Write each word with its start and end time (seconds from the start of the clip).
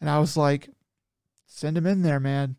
And 0.00 0.08
I 0.08 0.18
was 0.18 0.36
like, 0.36 0.70
send 1.46 1.76
him 1.76 1.86
in 1.86 2.02
there, 2.02 2.20
man. 2.20 2.56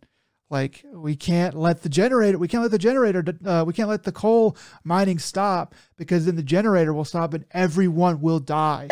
Like 0.52 0.86
we 0.94 1.16
can't 1.16 1.56
let 1.56 1.82
the 1.82 1.90
generator, 1.90 2.38
we 2.38 2.48
can't 2.48 2.62
let 2.62 2.72
the 2.72 2.78
generator, 2.78 3.24
uh, 3.46 3.64
we 3.66 3.74
can't 3.74 3.90
let 3.90 4.04
the 4.04 4.12
coal 4.12 4.56
mining 4.84 5.18
stop 5.18 5.74
because 5.98 6.26
then 6.26 6.36
the 6.36 6.44
generator 6.44 6.94
will 6.94 7.06
stop 7.06 7.34
and 7.34 7.46
everyone 7.52 8.22
will 8.22 8.40
die. 8.40 8.90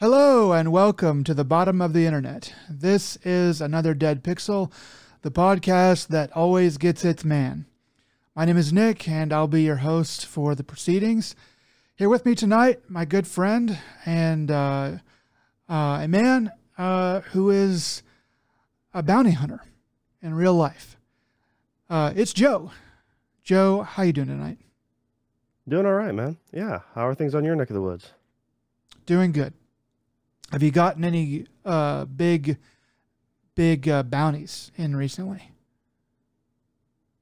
Hello 0.00 0.52
and 0.52 0.70
welcome 0.70 1.24
to 1.24 1.34
the 1.34 1.44
bottom 1.44 1.82
of 1.82 1.92
the 1.92 2.06
internet. 2.06 2.54
This 2.70 3.16
is 3.24 3.60
another 3.60 3.92
Dead 3.92 4.22
Pixel, 4.22 4.72
the 5.22 5.32
podcast 5.32 6.06
that 6.08 6.34
always 6.34 6.78
gets 6.78 7.04
its 7.04 7.24
man. 7.24 7.66
My 8.36 8.44
name 8.44 8.56
is 8.56 8.72
Nick 8.72 9.08
and 9.08 9.32
I'll 9.32 9.48
be 9.48 9.62
your 9.62 9.76
host 9.76 10.24
for 10.24 10.54
the 10.54 10.64
proceedings. 10.64 11.34
Here 11.98 12.08
with 12.08 12.24
me 12.24 12.36
tonight, 12.36 12.82
my 12.88 13.04
good 13.04 13.26
friend 13.26 13.76
and 14.06 14.52
uh, 14.52 14.98
uh, 15.68 15.98
a 16.00 16.06
man 16.06 16.52
uh, 16.78 17.22
who 17.32 17.50
is 17.50 18.04
a 18.94 19.02
bounty 19.02 19.32
hunter 19.32 19.64
in 20.22 20.32
real 20.32 20.54
life. 20.54 20.96
Uh, 21.90 22.12
it's 22.14 22.32
Joe. 22.32 22.70
Joe, 23.42 23.82
how 23.82 24.04
you 24.04 24.12
doing 24.12 24.28
tonight? 24.28 24.58
Doing 25.66 25.86
all 25.86 25.94
right, 25.94 26.14
man. 26.14 26.36
Yeah. 26.52 26.82
How 26.94 27.04
are 27.08 27.16
things 27.16 27.34
on 27.34 27.44
your 27.44 27.56
neck 27.56 27.68
of 27.68 27.74
the 27.74 27.82
woods? 27.82 28.12
Doing 29.04 29.32
good. 29.32 29.52
Have 30.52 30.62
you 30.62 30.70
gotten 30.70 31.02
any 31.02 31.46
uh, 31.64 32.04
big, 32.04 32.58
big 33.56 33.88
uh, 33.88 34.04
bounties 34.04 34.70
in 34.76 34.94
recently? 34.94 35.50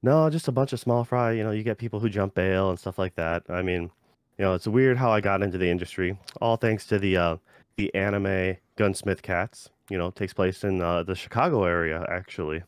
No, 0.03 0.29
just 0.29 0.47
a 0.47 0.51
bunch 0.51 0.71
of 0.71 0.79
small 0.79 1.03
fry. 1.03 1.31
You 1.31 1.43
know, 1.43 1.49
you 1.49 1.63
get 1.63 1.79
people 1.79 1.99
who 1.99 2.09
jump 2.09 2.35
bail 2.35 2.69
and 2.69 2.77
stuff 2.77 2.99
like 2.99 3.15
that. 3.15 3.41
I 3.49 3.63
mean, 3.63 3.89
you 4.37 4.45
know, 4.45 4.53
it's 4.53 4.67
weird 4.67 4.97
how 4.97 5.11
I 5.11 5.21
got 5.21 5.41
into 5.41 5.57
the 5.57 5.69
industry. 5.69 6.17
All 6.41 6.57
thanks 6.57 6.85
to 6.87 6.99
the 6.99 7.17
uh, 7.17 7.37
the 7.75 7.93
anime 7.95 8.57
Gunsmith 8.75 9.21
Cats. 9.21 9.69
You 9.89 9.97
know, 9.97 10.11
takes 10.11 10.33
place 10.33 10.63
in 10.63 10.81
uh, 10.81 11.03
the 11.03 11.15
Chicago 11.15 11.63
area 11.63 12.05
actually. 12.09 12.63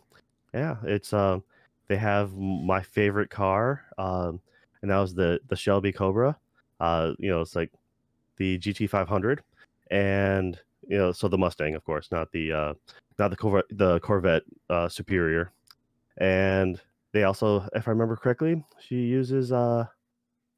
Yeah, 0.53 0.78
it's 0.84 1.14
uh, 1.14 1.39
they 1.88 1.98
have 1.98 2.36
my 2.36 2.81
favorite 2.81 3.30
car, 3.30 3.84
um, 3.98 4.39
and 4.81 4.89
that 4.89 4.98
was 4.98 5.14
the 5.14 5.39
the 5.48 5.56
Shelby 5.56 5.92
Cobra. 5.92 6.38
Uh, 6.80 7.11
you 7.20 7.30
know, 7.30 7.42
it's 7.42 7.56
like 7.56 7.72
the 8.38 8.58
GT 8.58 8.89
500, 8.89 9.44
and 9.92 10.58
you 10.88 10.98
know, 10.98 11.11
so 11.11 11.28
the 11.28 11.38
Mustang, 11.38 11.76
of 11.76 11.83
course, 11.83 12.09
not 12.11 12.31
the 12.31 12.52
uh, 12.52 12.73
not 13.20 13.30
the 13.30 13.38
Corvette, 13.38 13.66
the 13.70 14.00
Corvette 14.00 14.44
uh, 14.70 14.89
Superior, 14.89 15.52
and 16.17 16.81
they 17.11 17.23
also, 17.23 17.67
if 17.76 17.88
I 17.88 17.92
remember 17.92 18.16
correctly, 18.16 18.64
she 18.80 18.95
uses 18.95 19.52
uh 19.52 19.86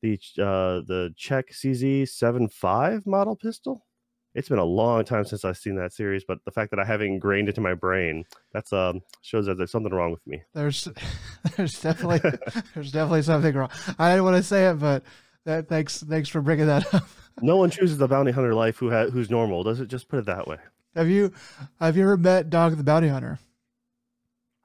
the 0.01 0.19
uh, 0.39 0.81
the 0.87 1.13
Czech 1.15 1.51
CZ75 1.51 3.05
model 3.05 3.35
pistol. 3.35 3.85
It's 4.33 4.47
been 4.47 4.59
a 4.59 4.63
long 4.63 5.03
time 5.03 5.25
since 5.25 5.43
I've 5.43 5.57
seen 5.57 5.75
that 5.75 5.91
series, 5.91 6.23
but 6.25 6.37
the 6.45 6.51
fact 6.51 6.71
that 6.71 6.79
I 6.79 6.85
have 6.85 7.01
it 7.01 7.05
ingrained 7.05 7.49
into 7.49 7.59
my 7.59 7.73
brain 7.73 8.23
that's 8.53 8.71
um 8.71 9.01
shows 9.21 9.45
that 9.47 9.57
there's 9.57 9.71
something 9.71 9.93
wrong 9.93 10.11
with 10.11 10.25
me. 10.25 10.41
There's 10.53 10.87
there's 11.57 11.79
definitely 11.81 12.19
there's 12.73 12.91
definitely 12.91 13.23
something 13.23 13.53
wrong. 13.53 13.69
I 13.99 14.11
didn't 14.11 14.23
want 14.23 14.37
to 14.37 14.43
say 14.43 14.69
it, 14.69 14.75
but 14.79 15.03
that 15.45 15.67
thanks 15.67 16.01
thanks 16.01 16.29
for 16.29 16.41
bringing 16.41 16.67
that 16.67 16.93
up. 16.93 17.03
no 17.41 17.57
one 17.57 17.69
chooses 17.71 17.97
the 17.97 18.07
bounty 18.07 18.31
hunter 18.31 18.53
life 18.55 18.77
who 18.77 18.89
ha- 18.89 19.09
who's 19.09 19.29
normal. 19.29 19.63
Does 19.63 19.81
it 19.81 19.87
just 19.89 20.07
put 20.07 20.19
it 20.19 20.25
that 20.27 20.47
way? 20.47 20.57
Have 20.95 21.09
you 21.09 21.33
have 21.79 21.97
you 21.97 22.03
ever 22.03 22.15
met 22.17 22.49
Dog 22.49 22.77
the 22.77 22.83
Bounty 22.83 23.09
Hunter? 23.09 23.37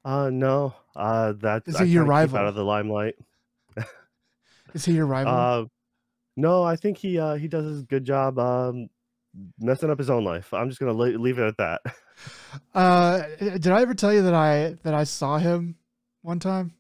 Uh 0.05 0.31
no. 0.31 0.75
Uh 0.95 1.33
that 1.41 1.65
is 1.67 1.79
he 1.81 1.87
your 1.87 2.05
rival 2.05 2.39
out 2.39 2.47
of 2.47 2.55
the 2.55 2.65
limelight. 2.65 3.17
Is 4.77 4.85
he 4.85 4.93
your 4.93 5.07
rival? 5.07 5.33
Uh, 5.33 5.65
no, 6.37 6.63
I 6.63 6.77
think 6.77 6.99
he 6.99 7.19
uh, 7.19 7.37
he 7.37 7.49
does 7.49 7.81
a 7.81 7.85
good 7.85 8.05
job 8.05 8.39
um, 8.39 8.89
messing 9.59 9.91
up 9.91 9.99
his 9.99 10.11
own 10.11 10.23
life. 10.23 10.53
I'm 10.53 10.69
just 10.69 10.79
gonna 10.79 10.93
leave 10.93 11.39
it 11.39 11.47
at 11.47 11.57
that. 11.57 11.81
Uh, 12.75 13.25
did 13.39 13.69
I 13.69 13.83
ever 13.83 13.93
tell 13.93 14.11
you 14.11 14.23
that 14.23 14.33
I 14.33 14.77
that 14.85 14.95
I 14.95 15.05
saw 15.05 15.37
him 15.37 15.77
one 16.23 16.39
time? 16.39 16.73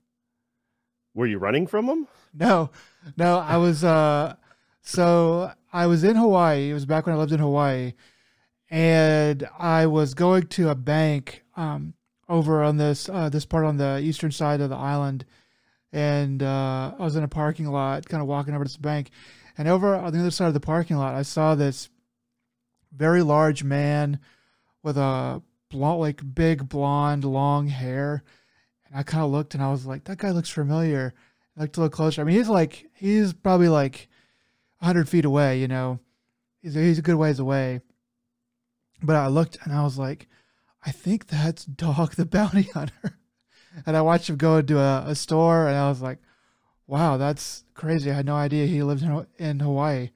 Were 1.15 1.27
you 1.27 1.37
running 1.37 1.67
from 1.67 1.85
him? 1.87 2.09
No, 2.33 2.71
no. 3.19 3.37
I 3.41 3.59
was 3.59 3.85
uh, 3.85 4.37
so 4.81 5.53
I 5.75 5.87
was 5.87 6.05
in 6.05 6.17
Hawaii. 6.17 6.71
It 6.71 6.73
was 6.73 6.87
back 6.87 7.05
when 7.05 7.15
I 7.15 7.19
lived 7.19 7.33
in 7.33 7.39
Hawaii, 7.39 7.93
and 8.71 9.47
I 9.59 9.85
was 9.85 10.15
going 10.15 10.47
to 10.47 10.71
a 10.71 10.75
bank 10.75 11.43
um 11.55 11.93
over 12.31 12.63
on 12.63 12.79
this 12.79 13.11
uh, 13.11 13.29
this 13.29 13.45
part 13.45 13.67
on 13.67 13.77
the 13.77 13.99
eastern 13.99 14.31
side 14.31 14.63
of 14.63 14.71
the 14.71 14.77
island 14.77 15.27
and 15.97 16.43
uh, 16.43 16.93
I 16.99 17.03
was 17.03 17.17
in 17.17 17.25
a 17.25 17.29
parking 17.29 17.67
lot, 17.67 18.07
kind 18.07 18.21
of 18.21 18.29
walking 18.29 18.55
over 18.55 18.65
to 18.65 18.69
this 18.69 18.77
bank, 18.77 19.11
and 19.57 19.67
over 19.67 19.97
on 19.97 20.13
the 20.13 20.21
other 20.21 20.31
side 20.31 20.49
of 20.49 20.55
the 20.55 20.61
parking 20.61 20.99
lot, 20.99 21.15
I 21.15 21.23
saw 21.23 21.55
this 21.55 21.89
very 22.93 23.23
large 23.23 23.65
man 23.65 24.21
with 24.83 24.99
a 24.99 25.43
blonde, 25.71 26.01
like 26.01 26.35
big 26.35 26.69
blonde, 26.69 27.25
long 27.25 27.69
hair, 27.69 28.23
and 28.87 28.99
I 28.99 29.05
kind 29.05 29.25
of 29.25 29.31
looked 29.31 29.55
and 29.55 29.63
I 29.63 29.71
was 29.71 29.87
like, 29.87 30.05
that 30.05 30.19
guy 30.19 30.33
looks 30.33 30.51
familiar. 30.51 31.15
I 31.57 31.63
looked 31.63 31.79
a 31.79 31.81
little 31.81 31.97
closer. 31.97 32.21
I 32.21 32.25
mean, 32.25 32.37
he's 32.37 32.51
like 32.51 32.91
he's 32.93 33.33
probably 33.33 33.71
like 33.71 34.09
hundred 34.83 35.09
feet 35.09 35.25
away, 35.25 35.59
you 35.61 35.67
know, 35.67 35.99
he's 36.61 36.75
he's 36.75 36.99
a 36.99 37.03
good 37.03 37.17
ways 37.17 37.39
away. 37.39 37.81
But 39.03 39.17
I 39.17 39.29
looked 39.29 39.57
and 39.65 39.73
I 39.73 39.83
was 39.83 39.99
like, 39.99 40.29
I 40.85 40.91
think 40.91 41.29
that's 41.29 41.65
Dog 41.65 42.17
the 42.17 42.27
Bounty 42.27 42.65
Hunter 42.75 43.19
and 43.85 43.97
I 43.97 44.03
watched 44.03 44.31
him 44.31 44.37
go 44.37 44.57
into 44.59 44.79
a, 44.79 45.05
a, 45.09 45.15
store, 45.15 45.67
and 45.67 45.77
I 45.77 45.89
was 45.89 46.01
like, 46.01 46.19
"Wow, 46.87 47.17
that's 47.17 47.65
crazy! 47.75 48.11
I 48.11 48.15
had 48.15 48.27
no 48.27 48.35
idea 48.37 48.67
he 48.67 48.83
lived 48.83 49.03
in 49.03 49.27
in 49.39 49.61
Hawaii." 49.61 50.11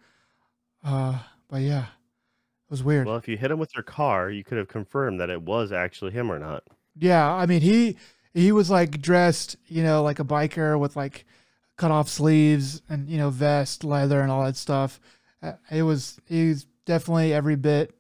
Uh, 0.84 1.18
but 1.48 1.62
yeah, 1.62 1.82
it 1.84 2.70
was 2.70 2.82
weird. 2.82 3.06
Well, 3.06 3.16
if 3.16 3.28
you 3.28 3.36
hit 3.36 3.50
him 3.50 3.58
with 3.58 3.74
your 3.74 3.82
car, 3.82 4.30
you 4.30 4.44
could 4.44 4.58
have 4.58 4.68
confirmed 4.68 5.20
that 5.20 5.30
it 5.30 5.42
was 5.42 5.72
actually 5.72 6.12
him 6.12 6.30
or 6.30 6.38
not. 6.38 6.64
Yeah, 6.96 7.30
I 7.32 7.46
mean 7.46 7.60
he 7.60 7.96
he 8.32 8.52
was 8.52 8.70
like 8.70 9.02
dressed, 9.02 9.56
you 9.66 9.82
know, 9.82 10.02
like 10.02 10.20
a 10.20 10.24
biker 10.24 10.78
with 10.78 10.96
like 10.96 11.26
cut 11.76 11.90
off 11.90 12.08
sleeves 12.08 12.82
and 12.88 13.08
you 13.08 13.18
know 13.18 13.30
vest, 13.30 13.84
leather, 13.84 14.20
and 14.20 14.30
all 14.30 14.44
that 14.44 14.56
stuff. 14.56 15.00
Uh, 15.42 15.52
it 15.70 15.82
was 15.82 16.18
he's 16.26 16.66
definitely 16.84 17.32
every 17.32 17.56
bit 17.56 17.94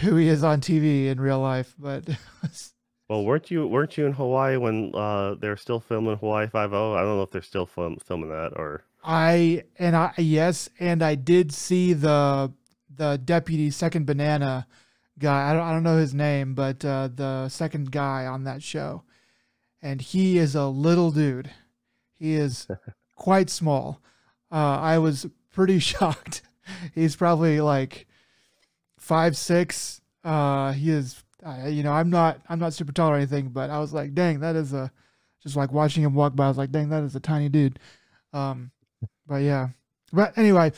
who 0.00 0.16
he 0.16 0.28
is 0.28 0.44
on 0.44 0.60
TV 0.60 1.06
in 1.06 1.20
real 1.20 1.40
life, 1.40 1.74
but 1.78 2.04
Well, 3.08 3.24
weren't 3.24 3.50
you 3.50 3.66
weren't 3.66 3.96
you 3.96 4.06
in 4.06 4.12
Hawaii 4.12 4.56
when 4.56 4.92
uh, 4.94 5.34
they're 5.34 5.56
still 5.56 5.78
filming 5.78 6.16
Hawaii 6.16 6.48
Five 6.48 6.72
O? 6.72 6.94
I 6.94 7.02
don't 7.02 7.16
know 7.16 7.22
if 7.22 7.30
they're 7.30 7.42
still 7.42 7.66
film, 7.66 7.98
filming 8.04 8.30
that 8.30 8.52
or. 8.56 8.82
I 9.04 9.62
and 9.78 9.94
I 9.94 10.12
yes, 10.18 10.68
and 10.80 11.02
I 11.02 11.14
did 11.14 11.52
see 11.52 11.92
the 11.92 12.52
the 12.94 13.20
deputy 13.24 13.70
second 13.70 14.06
banana 14.06 14.66
guy. 15.18 15.50
I 15.50 15.52
don't 15.52 15.62
I 15.62 15.72
don't 15.72 15.84
know 15.84 15.98
his 15.98 16.14
name, 16.14 16.54
but 16.54 16.84
uh, 16.84 17.08
the 17.14 17.48
second 17.48 17.92
guy 17.92 18.26
on 18.26 18.42
that 18.44 18.62
show, 18.62 19.04
and 19.80 20.00
he 20.00 20.38
is 20.38 20.56
a 20.56 20.66
little 20.66 21.12
dude. 21.12 21.52
He 22.18 22.34
is 22.34 22.66
quite 23.14 23.50
small. 23.50 24.00
Uh, 24.50 24.78
I 24.80 24.98
was 24.98 25.26
pretty 25.52 25.78
shocked. 25.80 26.42
He's 26.92 27.14
probably 27.14 27.60
like 27.60 28.08
five 28.98 29.36
six. 29.36 30.00
Uh, 30.24 30.72
he 30.72 30.90
is 30.90 31.22
You 31.68 31.82
know, 31.82 31.92
I'm 31.92 32.10
not 32.10 32.40
I'm 32.48 32.58
not 32.58 32.74
super 32.74 32.92
tall 32.92 33.10
or 33.10 33.16
anything, 33.16 33.48
but 33.48 33.70
I 33.70 33.78
was 33.78 33.92
like, 33.92 34.14
dang, 34.14 34.40
that 34.40 34.56
is 34.56 34.72
a 34.72 34.90
just 35.42 35.56
like 35.56 35.72
watching 35.72 36.02
him 36.02 36.14
walk 36.14 36.34
by. 36.34 36.46
I 36.46 36.48
was 36.48 36.58
like, 36.58 36.72
dang, 36.72 36.88
that 36.88 37.04
is 37.04 37.14
a 37.14 37.20
tiny 37.20 37.48
dude. 37.48 37.78
Um, 38.32 38.72
but 39.26 39.36
yeah, 39.36 39.68
but 40.12 40.36
anyway, 40.36 40.72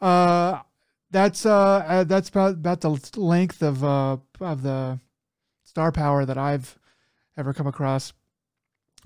uh, 0.00 0.60
that's 1.10 1.44
uh, 1.44 1.84
uh 1.86 2.04
that's 2.04 2.30
about 2.30 2.54
about 2.54 2.80
the 2.80 3.00
length 3.16 3.62
of 3.62 3.84
uh 3.84 4.16
of 4.40 4.62
the 4.62 4.98
star 5.64 5.92
power 5.92 6.24
that 6.24 6.38
I've 6.38 6.78
ever 7.36 7.52
come 7.52 7.66
across. 7.66 8.12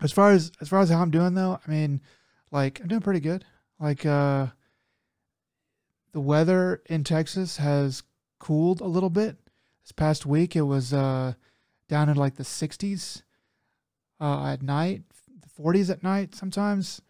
As 0.01 0.13
far 0.13 0.31
as 0.31 0.53
as 0.61 0.69
far 0.69 0.81
as 0.81 0.91
how 0.91 1.01
I'm 1.01 1.11
doing 1.11 1.35
though, 1.35 1.59
I 1.67 1.71
mean, 1.71 2.01
like 2.51 2.81
I'm 2.81 2.89
doing 2.89 3.01
pretty 3.01 3.21
good. 3.21 3.45
Like 3.81 4.05
uh, 4.07 4.49
the 6.13 6.21
weather 6.21 6.83
in 6.87 7.05
Texas 7.05 7.57
has 7.59 8.03
cooled 8.39 8.81
a 8.81 8.87
little 8.87 9.11
bit 9.11 9.37
this 9.89 9.93
past 9.93 10.27
week 10.27 10.55
it 10.55 10.63
was 10.63 10.93
uh, 10.93 11.33
down 11.89 12.11
in 12.11 12.17
like 12.17 12.35
the 12.35 12.43
60s 12.43 13.23
uh, 14.21 14.49
at 14.49 14.63
night, 14.63 15.03
the 15.41 15.63
40s 15.63 15.89
at 15.89 16.03
night 16.03 16.35
sometimes. 16.35 17.01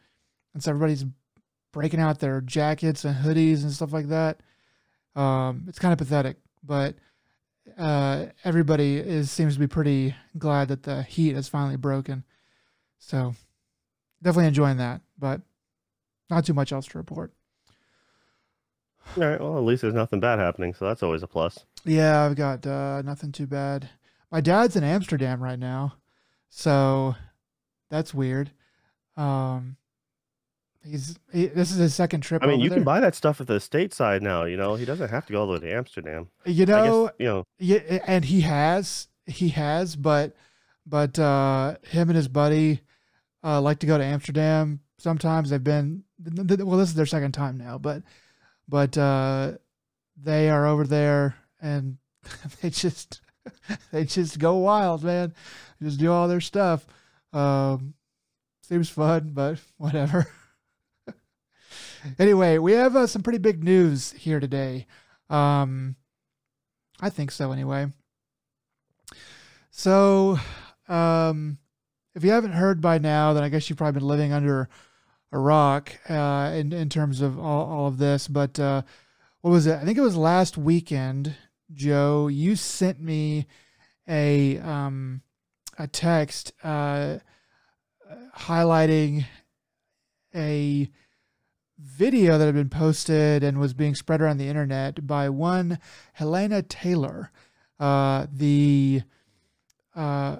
And 0.54 0.62
so 0.62 0.70
everybody's 0.70 1.04
breaking 1.72 1.98
out 1.98 2.20
their 2.20 2.40
jackets 2.40 3.04
and 3.04 3.16
hoodies 3.16 3.64
and 3.64 3.72
stuff 3.72 3.92
like 3.92 4.08
that. 4.10 4.38
Um, 5.16 5.64
it's 5.66 5.80
kind 5.80 5.92
of 5.92 5.98
pathetic, 5.98 6.36
but 6.62 6.94
uh, 7.76 8.26
everybody 8.44 8.98
is 8.98 9.28
seems 9.28 9.54
to 9.54 9.60
be 9.60 9.66
pretty 9.66 10.14
glad 10.38 10.69
that 10.69 10.84
the 10.84 11.02
heat 11.02 11.34
has 11.34 11.48
finally 11.48 11.76
broken. 11.76 12.22
So 13.00 13.34
definitely 14.22 14.46
enjoying 14.46 14.76
that, 14.76 15.00
but 15.19 15.40
not 16.31 16.46
too 16.46 16.54
much 16.54 16.70
else 16.70 16.86
to 16.86 16.98
report. 16.98 17.32
All 19.16 19.25
right. 19.25 19.40
Well, 19.40 19.56
at 19.56 19.64
least 19.64 19.82
there's 19.82 19.94
nothing 19.94 20.20
bad 20.20 20.38
happening, 20.38 20.75
so 20.75 20.87
that's 20.87 21.02
always 21.02 21.22
a 21.22 21.26
plus. 21.26 21.64
Yeah, 21.84 22.25
I've 22.25 22.37
got 22.37 22.66
uh, 22.66 23.02
nothing 23.02 23.32
too 23.32 23.46
bad. 23.46 23.88
My 24.31 24.40
dad's 24.40 24.76
in 24.76 24.84
Amsterdam 24.84 25.43
right 25.43 25.58
now, 25.58 25.94
so 26.50 27.14
that's 27.90 28.12
weird. 28.12 28.50
Um, 29.16 29.76
he's 30.84 31.19
he, 31.32 31.46
this 31.46 31.70
is 31.70 31.78
his 31.78 31.94
second 31.94 32.20
trip. 32.20 32.43
I 32.43 32.46
mean, 32.46 32.60
you 32.60 32.69
there. 32.69 32.78
can 32.78 32.84
buy 32.84 33.00
that 33.00 33.14
stuff 33.14 33.40
at 33.40 33.46
the 33.46 33.55
stateside 33.55 34.20
now. 34.20 34.44
You 34.44 34.56
know, 34.56 34.75
he 34.75 34.84
doesn't 34.84 35.08
have 35.08 35.26
to 35.26 35.32
go 35.32 35.40
all 35.40 35.46
the 35.46 35.55
way 35.55 35.60
to 35.60 35.72
Amsterdam. 35.72 36.28
You 36.44 36.66
know, 36.66 37.06
guess 37.06 37.14
you 37.19 37.26
know. 37.26 37.44
yeah, 37.58 38.02
and 38.06 38.25
he 38.25 38.43
has, 38.43 39.08
he 39.26 39.49
has, 39.50 39.96
but 39.96 40.34
but 40.87 41.19
uh, 41.19 41.76
him 41.82 42.08
and 42.08 42.16
his 42.16 42.28
buddy 42.28 42.82
uh, 43.43 43.60
like 43.60 43.78
to 43.81 43.87
go 43.87 43.99
to 43.99 44.05
Amsterdam. 44.05 44.81
Sometimes 44.99 45.50
they've 45.50 45.62
been 45.62 46.05
well. 46.19 46.78
This 46.78 46.90
is 46.90 46.94
their 46.94 47.06
second 47.06 47.32
time 47.32 47.56
now, 47.56 47.78
but 47.78 48.02
but 48.69 48.97
uh, 48.99 49.53
they 50.17 50.50
are 50.50 50.67
over 50.67 50.85
there 50.85 51.37
and 51.61 51.99
they 52.61 52.70
just 52.70 53.20
they 53.93 54.05
just 54.05 54.38
go 54.38 54.56
wild, 54.56 55.03
man. 55.03 55.35
Just 55.82 55.99
do 55.99 56.12
all 56.12 56.29
their 56.29 56.41
stuff. 56.41 56.87
Um, 57.32 57.94
seems 58.62 58.88
fun, 58.88 59.31
but 59.32 59.59
whatever. 59.76 60.26
anyway, 62.19 62.59
we 62.59 62.73
have 62.73 62.97
uh, 62.97 63.06
some 63.06 63.23
pretty 63.23 63.38
big 63.38 63.62
news 63.62 64.12
here 64.12 64.41
today. 64.41 64.87
Um, 65.31 65.97
I 67.00 67.11
think 67.11 67.31
so, 67.31 67.53
anyway. 67.53 67.88
So, 69.70 70.38
um, 70.88 71.59
if 72.15 72.25
you 72.25 72.31
haven't 72.32 72.53
heard 72.53 72.81
by 72.81 72.99
now, 72.99 73.32
then 73.32 73.44
I 73.44 73.49
guess 73.49 73.69
you've 73.69 73.79
probably 73.79 74.00
been 74.00 74.09
living 74.09 74.32
under 74.32 74.69
rock 75.30 75.98
uh, 76.08 76.52
in 76.54 76.72
in 76.72 76.88
terms 76.88 77.20
of 77.20 77.38
all, 77.38 77.66
all 77.66 77.86
of 77.86 77.98
this. 77.98 78.28
But 78.28 78.58
uh, 78.58 78.82
what 79.40 79.50
was 79.50 79.66
it? 79.66 79.76
I 79.76 79.84
think 79.84 79.98
it 79.98 80.02
was 80.02 80.16
last 80.16 80.56
weekend, 80.56 81.34
Joe. 81.72 82.28
You 82.28 82.56
sent 82.56 83.00
me 83.00 83.46
a 84.08 84.58
um, 84.58 85.22
a 85.78 85.86
text 85.86 86.52
uh, 86.62 87.19
highlighting 88.36 89.25
a 90.34 90.88
video 91.78 92.38
that 92.38 92.46
had 92.46 92.54
been 92.54 92.69
posted 92.69 93.44
and 93.44 93.58
was 93.58 93.72
being 93.72 93.94
spread 93.94 94.20
around 94.20 94.38
the 94.38 94.48
internet 94.48 95.06
by 95.06 95.28
one 95.28 95.78
Hellena 96.14 96.62
Taylor, 96.62 97.31
uh, 97.78 98.26
the 98.32 99.02
uh, 99.94 100.38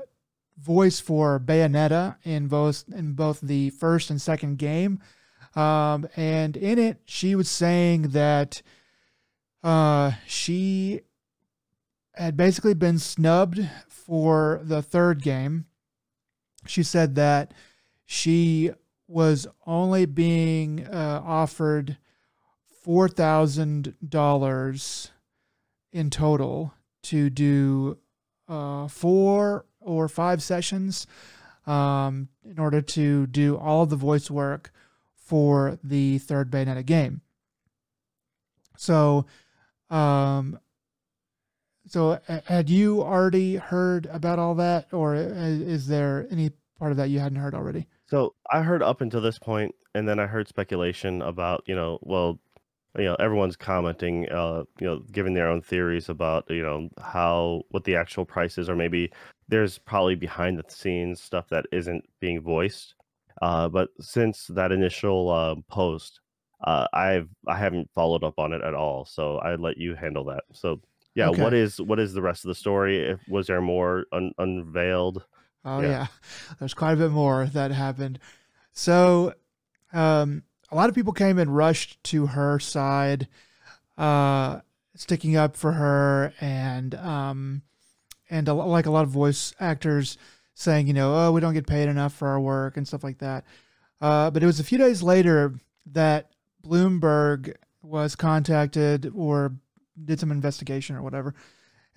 voice 0.61 1.01
for 1.01 1.39
Bayonetta 1.39 2.17
in 2.25 2.49
both 2.49 2.85
in 2.95 3.13
both 3.13 3.41
the 3.41 3.71
first 3.71 4.11
and 4.11 4.21
second 4.21 4.59
game. 4.59 5.01
Um, 5.55 6.09
and 6.17 6.57
in 6.57 6.79
it, 6.79 6.99
she 7.05 7.35
was 7.35 7.49
saying 7.49 8.09
that 8.11 8.63
uh, 9.63 10.13
she 10.27 11.01
had 12.15 12.37
basically 12.37 12.75
been 12.75 12.99
snubbed 12.99 13.69
for 13.89 14.61
the 14.63 14.83
third 14.83 15.23
game. 15.23 15.67
She 16.67 16.83
said 16.83 17.15
that 17.15 17.55
she 18.05 18.71
was 19.07 19.47
only 19.67 20.07
being 20.07 20.87
uh, 20.87 21.23
offered 21.25 21.97
four 22.83 23.09
thousand 23.09 23.95
dollars 24.07 25.11
in 25.93 26.11
total 26.11 26.75
to 27.03 27.31
do 27.31 27.99
uh, 28.49 28.89
four 28.89 29.65
or 29.81 30.09
five 30.09 30.43
sessions 30.43 31.07
um, 31.67 32.29
in 32.45 32.59
order 32.59 32.81
to 32.81 33.27
do 33.27 33.57
all 33.57 33.83
of 33.83 33.91
the 33.91 33.97
voice 33.97 34.31
work 34.31 34.73
for 35.15 35.79
the 35.85 36.19
third 36.19 36.51
Bayonetta 36.51 36.85
game. 36.85 37.21
So, 38.77 39.27
um, 39.91 40.59
so 41.87 42.19
had 42.45 42.71
you 42.71 43.03
already 43.03 43.57
heard 43.57 44.07
about 44.07 44.39
all 44.39 44.55
that, 44.57 44.93
or 44.93 45.15
is 45.15 45.87
there 45.87 46.27
any 46.31 46.53
part 46.79 46.93
of 46.93 46.97
that 46.97 47.11
you 47.11 47.19
hadn't 47.19 47.39
heard 47.39 47.55
already? 47.55 47.87
So 48.07 48.35
I 48.51 48.63
heard 48.63 48.83
up 48.83 49.01
until 49.01 49.21
this 49.21 49.39
point, 49.39 49.75
and 49.95 50.09
then 50.09 50.19
I 50.19 50.27
heard 50.27 50.49
speculation 50.49 51.23
about 51.23 51.65
you 51.67 51.75
know, 51.75 51.99
well, 52.03 52.39
you 52.97 53.05
know, 53.05 53.17
everyone's 53.17 53.57
commenting, 53.57 54.29
uh, 54.31 54.65
you 54.81 54.87
know, 54.87 55.03
giving 55.13 55.35
their 55.35 55.49
own 55.49 55.61
theories 55.61 56.09
about 56.09 56.45
you 56.49 56.63
know 56.63 56.89
how 57.01 57.63
what 57.71 57.85
the 57.85 57.97
actual 57.97 58.25
price 58.25 58.59
is, 58.59 58.69
or 58.69 58.77
maybe 58.77 59.11
there's 59.49 59.79
probably 59.79 60.15
behind 60.15 60.59
the 60.59 60.65
scenes 60.69 61.21
stuff 61.23 61.49
that 61.51 61.67
isn't 61.73 62.05
being 62.21 62.41
voiced. 62.41 62.95
Uh, 63.41 63.69
but 63.69 63.91
since 64.01 64.47
that 64.49 64.73
initial 64.73 65.31
uh, 65.31 65.55
post, 65.69 66.21
uh, 66.65 66.87
I've 66.93 67.29
I 67.47 67.57
haven't 67.57 67.89
followed 67.95 68.25
up 68.25 68.39
on 68.39 68.53
it 68.53 68.63
at 68.63 68.75
all. 68.75 69.05
So 69.05 69.39
I 69.39 69.55
let 69.57 69.79
you 69.79 69.95
handle 69.95 70.25
that. 70.27 70.45
So 70.53 70.81
yeah, 71.15 71.29
what 71.29 71.53
Okay. 71.53 71.55
is 71.55 71.81
what 71.81 72.01
is 72.01 72.13
the 72.15 72.23
rest 72.23 72.45
of 72.45 72.49
the 72.49 72.55
story? 72.55 72.99
If 73.11 73.21
was 73.29 73.47
there 73.47 73.61
more 73.61 74.07
un- 74.13 74.33
unveiled? 74.39 75.25
Oh 75.65 75.81
Yeah. 75.81 75.83
yeah, 75.83 76.07
there's 76.59 76.75
quite 76.75 76.93
a 76.93 76.97
bit 76.97 77.11
more 77.11 77.47
that 77.47 77.71
happened. 77.71 78.19
So, 78.73 79.35
um, 79.93 80.45
a 80.71 80.77
lot 80.77 80.89
of 80.89 80.95
people 80.95 81.13
came 81.13 81.39
and 81.39 81.55
rushed 81.55 82.03
to 82.05 82.27
her 82.29 82.59
side, 82.61 83.29
uh, 83.99 84.61
sticking 84.95 85.37
up 85.37 85.57
for 85.57 85.73
her, 85.73 86.35
and 86.41 86.95
um, 86.97 87.63
and 88.31 88.49
a, 88.49 88.55
like 88.55 88.87
a 88.87 88.91
lot 88.91 89.05
of 89.05 89.11
voice 89.11 89.55
actors 89.61 90.19
saying, 90.55 90.87
you 90.87 90.95
know, 90.95 91.15
oh, 91.15 91.33
we 91.33 91.41
don't 91.41 91.55
get 91.55 91.67
paid 91.67 91.89
enough 91.89 92.15
for 92.15 92.29
our 92.29 92.41
work 92.41 92.77
and 92.77 92.87
stuff 92.87 93.05
like 93.05 93.19
that. 93.19 93.45
Uh, 94.01 94.31
but 94.31 94.43
it 94.43 94.47
was 94.47 94.61
a 94.61 94.65
few 94.65 94.79
days 94.79 95.03
later 95.03 95.55
that 95.87 96.31
Bloomberg 96.65 97.55
was 97.83 98.17
contacted 98.17 99.11
or 99.15 99.53
did 100.05 100.21
some 100.21 100.31
investigation 100.31 100.97
or 100.97 101.03
whatever 101.03 101.35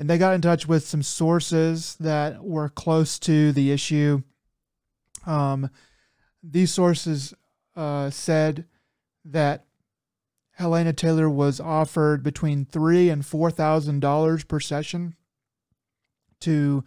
and 0.01 0.09
they 0.09 0.17
got 0.17 0.33
in 0.33 0.41
touch 0.41 0.67
with 0.67 0.83
some 0.83 1.03
sources 1.03 1.95
that 1.99 2.43
were 2.43 2.69
close 2.69 3.19
to 3.19 3.51
the 3.51 3.71
issue. 3.71 4.23
Um, 5.27 5.69
these 6.41 6.73
sources 6.73 7.35
uh, 7.75 8.09
said 8.09 8.65
that 9.25 9.65
Hellena 10.53 10.93
Taylor 10.93 11.29
was 11.29 11.59
offered 11.59 12.23
between 12.23 12.65
three 12.65 13.11
and 13.11 13.23
four 13.23 13.51
thousand 13.51 13.99
dollars 13.99 14.43
per 14.43 14.59
session 14.59 15.15
to 16.41 16.83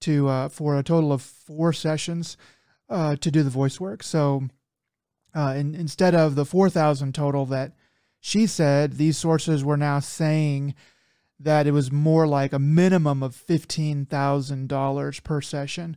to 0.00 0.28
uh, 0.28 0.48
for 0.48 0.76
a 0.76 0.82
total 0.82 1.12
of 1.12 1.22
four 1.22 1.72
sessions 1.72 2.36
uh, 2.88 3.16
to 3.16 3.30
do 3.30 3.42
the 3.42 3.50
voice 3.50 3.80
work. 3.80 4.02
So 4.02 4.48
uh, 5.34 5.54
in, 5.56 5.74
instead 5.74 6.14
of 6.14 6.34
the 6.34 6.44
four 6.44 6.70
thousand 6.70 7.14
total 7.14 7.46
that 7.46 7.72
she 8.20 8.46
said, 8.46 8.94
these 8.94 9.16
sources 9.16 9.64
were 9.64 9.76
now 9.76 10.00
saying 10.00 10.74
that 11.38 11.66
it 11.66 11.72
was 11.72 11.92
more 11.92 12.26
like 12.26 12.52
a 12.52 12.58
minimum 12.58 13.22
of 13.22 13.34
fifteen 13.34 14.06
thousand 14.06 14.68
dollars 14.68 15.20
per 15.20 15.40
session. 15.40 15.96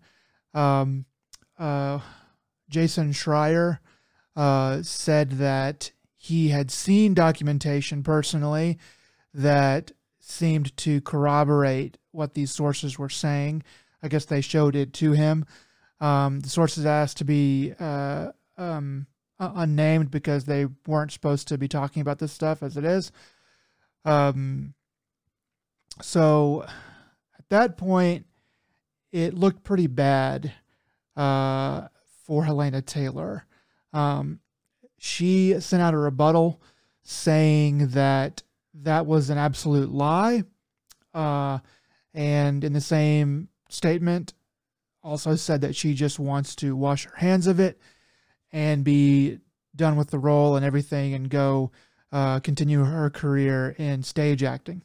Um, 0.54 1.06
uh, 1.58 2.00
Jason 2.70 3.12
Schreier 3.12 3.80
uh, 4.36 4.82
said 4.82 5.32
that 5.32 5.92
he 6.18 6.50
had 6.50 6.72
seen 6.72 7.14
documentation 7.14 8.04
personally 8.04 8.78
that 9.34 9.92
seemed 10.30 10.76
to 10.78 11.02
corroborate 11.02 11.98
what 12.12 12.34
these 12.34 12.52
sources 12.52 12.98
were 12.98 13.10
saying. 13.10 13.64
I 14.02 14.08
guess 14.08 14.26
they 14.26 14.42
showed 14.42 14.76
it 14.76 14.94
to 14.96 15.12
him. 15.12 15.46
Um, 16.00 16.40
the 16.40 16.50
sources 16.50 16.86
asked 16.86 17.18
to 17.18 17.26
be 17.26 17.74
uh, 17.80 18.32
um, 18.58 19.08
unnamed 19.40 20.12
because 20.12 20.46
they 20.46 20.68
weren't 20.88 21.12
supposed 21.12 21.48
to 21.50 21.58
be 21.58 21.68
talking 21.68 22.02
about 22.02 22.20
this 22.20 22.32
stuff 22.32 22.64
as 22.64 22.78
it 22.78 22.86
is. 22.86 23.12
Um, 24.06 24.74
so 26.02 26.64
at 27.38 27.50
that 27.50 27.78
point, 27.78 28.26
it 29.12 29.34
looked 29.34 29.64
pretty 29.64 29.88
bad 29.88 30.54
uh, 31.18 31.88
for 32.26 32.46
Hellena 32.46 32.82
Taylor. 32.82 33.46
Um, 33.92 34.40
she 34.98 35.60
sent 35.60 35.82
out 35.82 35.94
a 35.94 35.98
rebuttal 35.98 36.62
saying 37.02 37.90
that 37.90 38.44
that 38.84 39.06
was 39.06 39.30
an 39.30 39.38
absolute 39.38 39.92
lie. 39.92 40.44
Uh, 41.14 41.60
and 42.14 42.64
in 42.64 42.74
the 42.74 42.82
same 42.82 43.50
statement, 43.70 44.34
also 45.04 45.36
said 45.36 45.62
that 45.62 45.76
she 45.76 45.94
just 45.94 46.20
wants 46.20 46.56
to 46.56 46.76
wash 46.76 47.06
her 47.06 47.16
hands 47.16 47.48
of 47.48 47.60
it 47.60 47.80
and 48.52 48.84
be 48.84 49.40
done 49.76 49.96
with 49.96 50.10
the 50.10 50.20
role 50.20 50.56
and 50.56 50.66
everything 50.66 51.14
and 51.14 51.30
go 51.30 51.72
uh, 52.12 52.40
continue 52.40 52.84
her 52.84 53.10
career 53.10 53.76
in 53.78 54.04
stage 54.04 54.44
acting. 54.44 54.84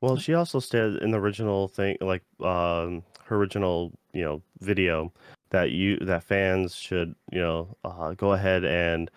Well, 0.00 0.16
she 0.16 0.34
also 0.34 0.60
said 0.60 0.96
in 0.96 1.10
the 1.10 1.18
original 1.18 1.68
thing, 1.68 1.96
like 2.00 2.22
um, 2.40 3.02
her 3.24 3.36
original, 3.36 3.92
you 4.12 4.24
know, 4.24 4.42
video, 4.60 5.12
that 5.50 5.70
you 5.70 5.96
that 6.00 6.24
fans 6.24 6.74
should, 6.74 7.14
you 7.32 7.40
know, 7.40 7.76
uh, 7.84 8.12
go 8.12 8.32
ahead 8.32 8.64
and 8.64 9.10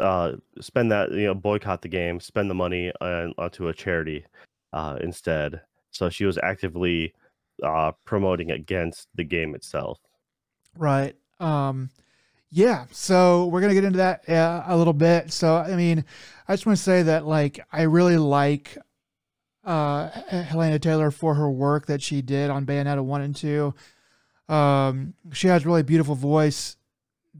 uh, 0.00 0.32
spend 0.60 0.90
that, 0.92 1.12
you 1.12 1.26
know, 1.26 1.34
boycott 1.34 1.82
the 1.82 1.88
game, 1.88 2.20
spend 2.20 2.50
the 2.50 2.54
money 2.54 2.92
on, 3.00 3.34
onto 3.38 3.68
a 3.68 3.74
charity 3.74 4.24
uh, 4.72 4.98
instead. 5.00 5.60
So 5.90 6.08
she 6.10 6.24
was 6.24 6.38
actively 6.42 7.14
uh, 7.62 7.92
promoting 8.04 8.50
against 8.50 9.08
the 9.14 9.24
game 9.24 9.54
itself. 9.54 9.98
Right. 10.76 11.16
Um, 11.40 11.90
yeah. 12.50 12.86
So 12.90 13.46
we're 13.46 13.60
gonna 13.60 13.74
get 13.74 13.84
into 13.84 13.98
that 13.98 14.28
uh, 14.28 14.64
a 14.66 14.76
little 14.76 14.92
bit. 14.92 15.32
So 15.32 15.56
I 15.56 15.74
mean, 15.76 16.04
I 16.48 16.52
just 16.52 16.66
want 16.66 16.78
to 16.78 16.82
say 16.82 17.02
that 17.04 17.26
like 17.26 17.60
I 17.72 17.82
really 17.82 18.18
like 18.18 18.76
uh, 19.64 20.08
Hellena 20.08 20.78
Taylor 20.78 21.10
for 21.10 21.34
her 21.34 21.50
work 21.50 21.86
that 21.86 22.02
she 22.02 22.22
did 22.22 22.50
on 22.50 22.66
Bayonetta 22.66 23.04
one 23.04 23.22
and 23.22 23.34
two. 23.34 23.74
Um, 24.48 25.14
she 25.32 25.48
has 25.48 25.66
really 25.66 25.82
beautiful 25.82 26.14
voice 26.14 26.76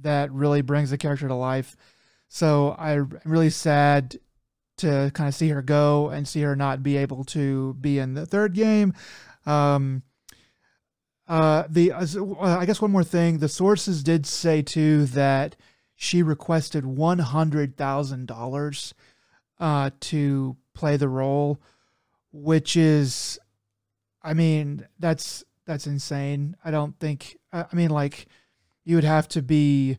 that 0.00 0.32
really 0.32 0.60
brings 0.60 0.90
the 0.90 0.98
character 0.98 1.28
to 1.28 1.34
life. 1.34 1.76
So 2.28 2.74
I'm 2.78 3.20
really 3.24 3.50
sad 3.50 4.18
to 4.78 5.10
kind 5.14 5.28
of 5.28 5.34
see 5.34 5.48
her 5.48 5.62
go 5.62 6.08
and 6.10 6.28
see 6.28 6.42
her 6.42 6.54
not 6.54 6.82
be 6.82 6.96
able 6.96 7.24
to 7.24 7.74
be 7.74 7.98
in 7.98 8.14
the 8.14 8.26
third 8.26 8.52
game. 8.52 8.92
Um, 9.46 10.02
uh, 11.28 11.64
the 11.68 11.92
uh, 11.92 12.06
I 12.40 12.66
guess 12.66 12.80
one 12.80 12.92
more 12.92 13.04
thing, 13.04 13.38
the 13.38 13.48
sources 13.48 14.02
did 14.02 14.26
say 14.26 14.62
too 14.62 15.06
that 15.06 15.56
she 15.94 16.22
requested 16.22 16.84
one 16.84 17.20
hundred 17.20 17.76
thousand 17.76 18.30
uh, 18.30 18.34
dollars 18.34 18.94
to 20.00 20.56
play 20.74 20.96
the 20.98 21.08
role, 21.08 21.58
which 22.32 22.76
is, 22.76 23.38
I 24.22 24.34
mean, 24.34 24.86
that's 24.98 25.42
that's 25.64 25.86
insane. 25.86 26.54
I 26.62 26.70
don't 26.70 26.98
think. 27.00 27.38
I 27.52 27.64
mean, 27.72 27.90
like, 27.90 28.26
you 28.84 28.96
would 28.96 29.04
have 29.04 29.26
to 29.28 29.42
be 29.42 29.96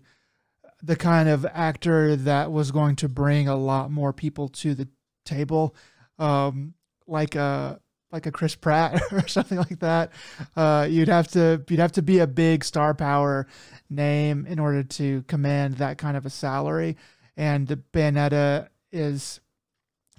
the 0.81 0.95
kind 0.95 1.27
of 1.27 1.45
actor 1.45 2.15
that 2.15 2.51
was 2.51 2.71
going 2.71 2.95
to 2.97 3.09
bring 3.09 3.47
a 3.47 3.55
lot 3.55 3.91
more 3.91 4.13
people 4.13 4.47
to 4.49 4.75
the 4.75 4.87
table, 5.25 5.75
um, 6.19 6.73
like 7.07 7.35
a 7.35 7.79
like 8.11 8.25
a 8.25 8.31
Chris 8.31 8.55
Pratt 8.55 9.01
or 9.11 9.27
something 9.27 9.57
like 9.57 9.79
that. 9.79 10.11
Uh, 10.55 10.87
you'd 10.89 11.09
have 11.09 11.27
to 11.29 11.63
you'd 11.67 11.79
have 11.79 11.91
to 11.93 12.01
be 12.01 12.19
a 12.19 12.27
big 12.27 12.63
star 12.63 12.93
power 12.93 13.47
name 13.89 14.45
in 14.45 14.59
order 14.59 14.83
to 14.83 15.23
command 15.23 15.75
that 15.75 15.97
kind 15.97 16.17
of 16.17 16.25
a 16.25 16.29
salary, 16.29 16.97
and 17.35 17.67
Bayonetta 17.91 18.69
is 18.91 19.39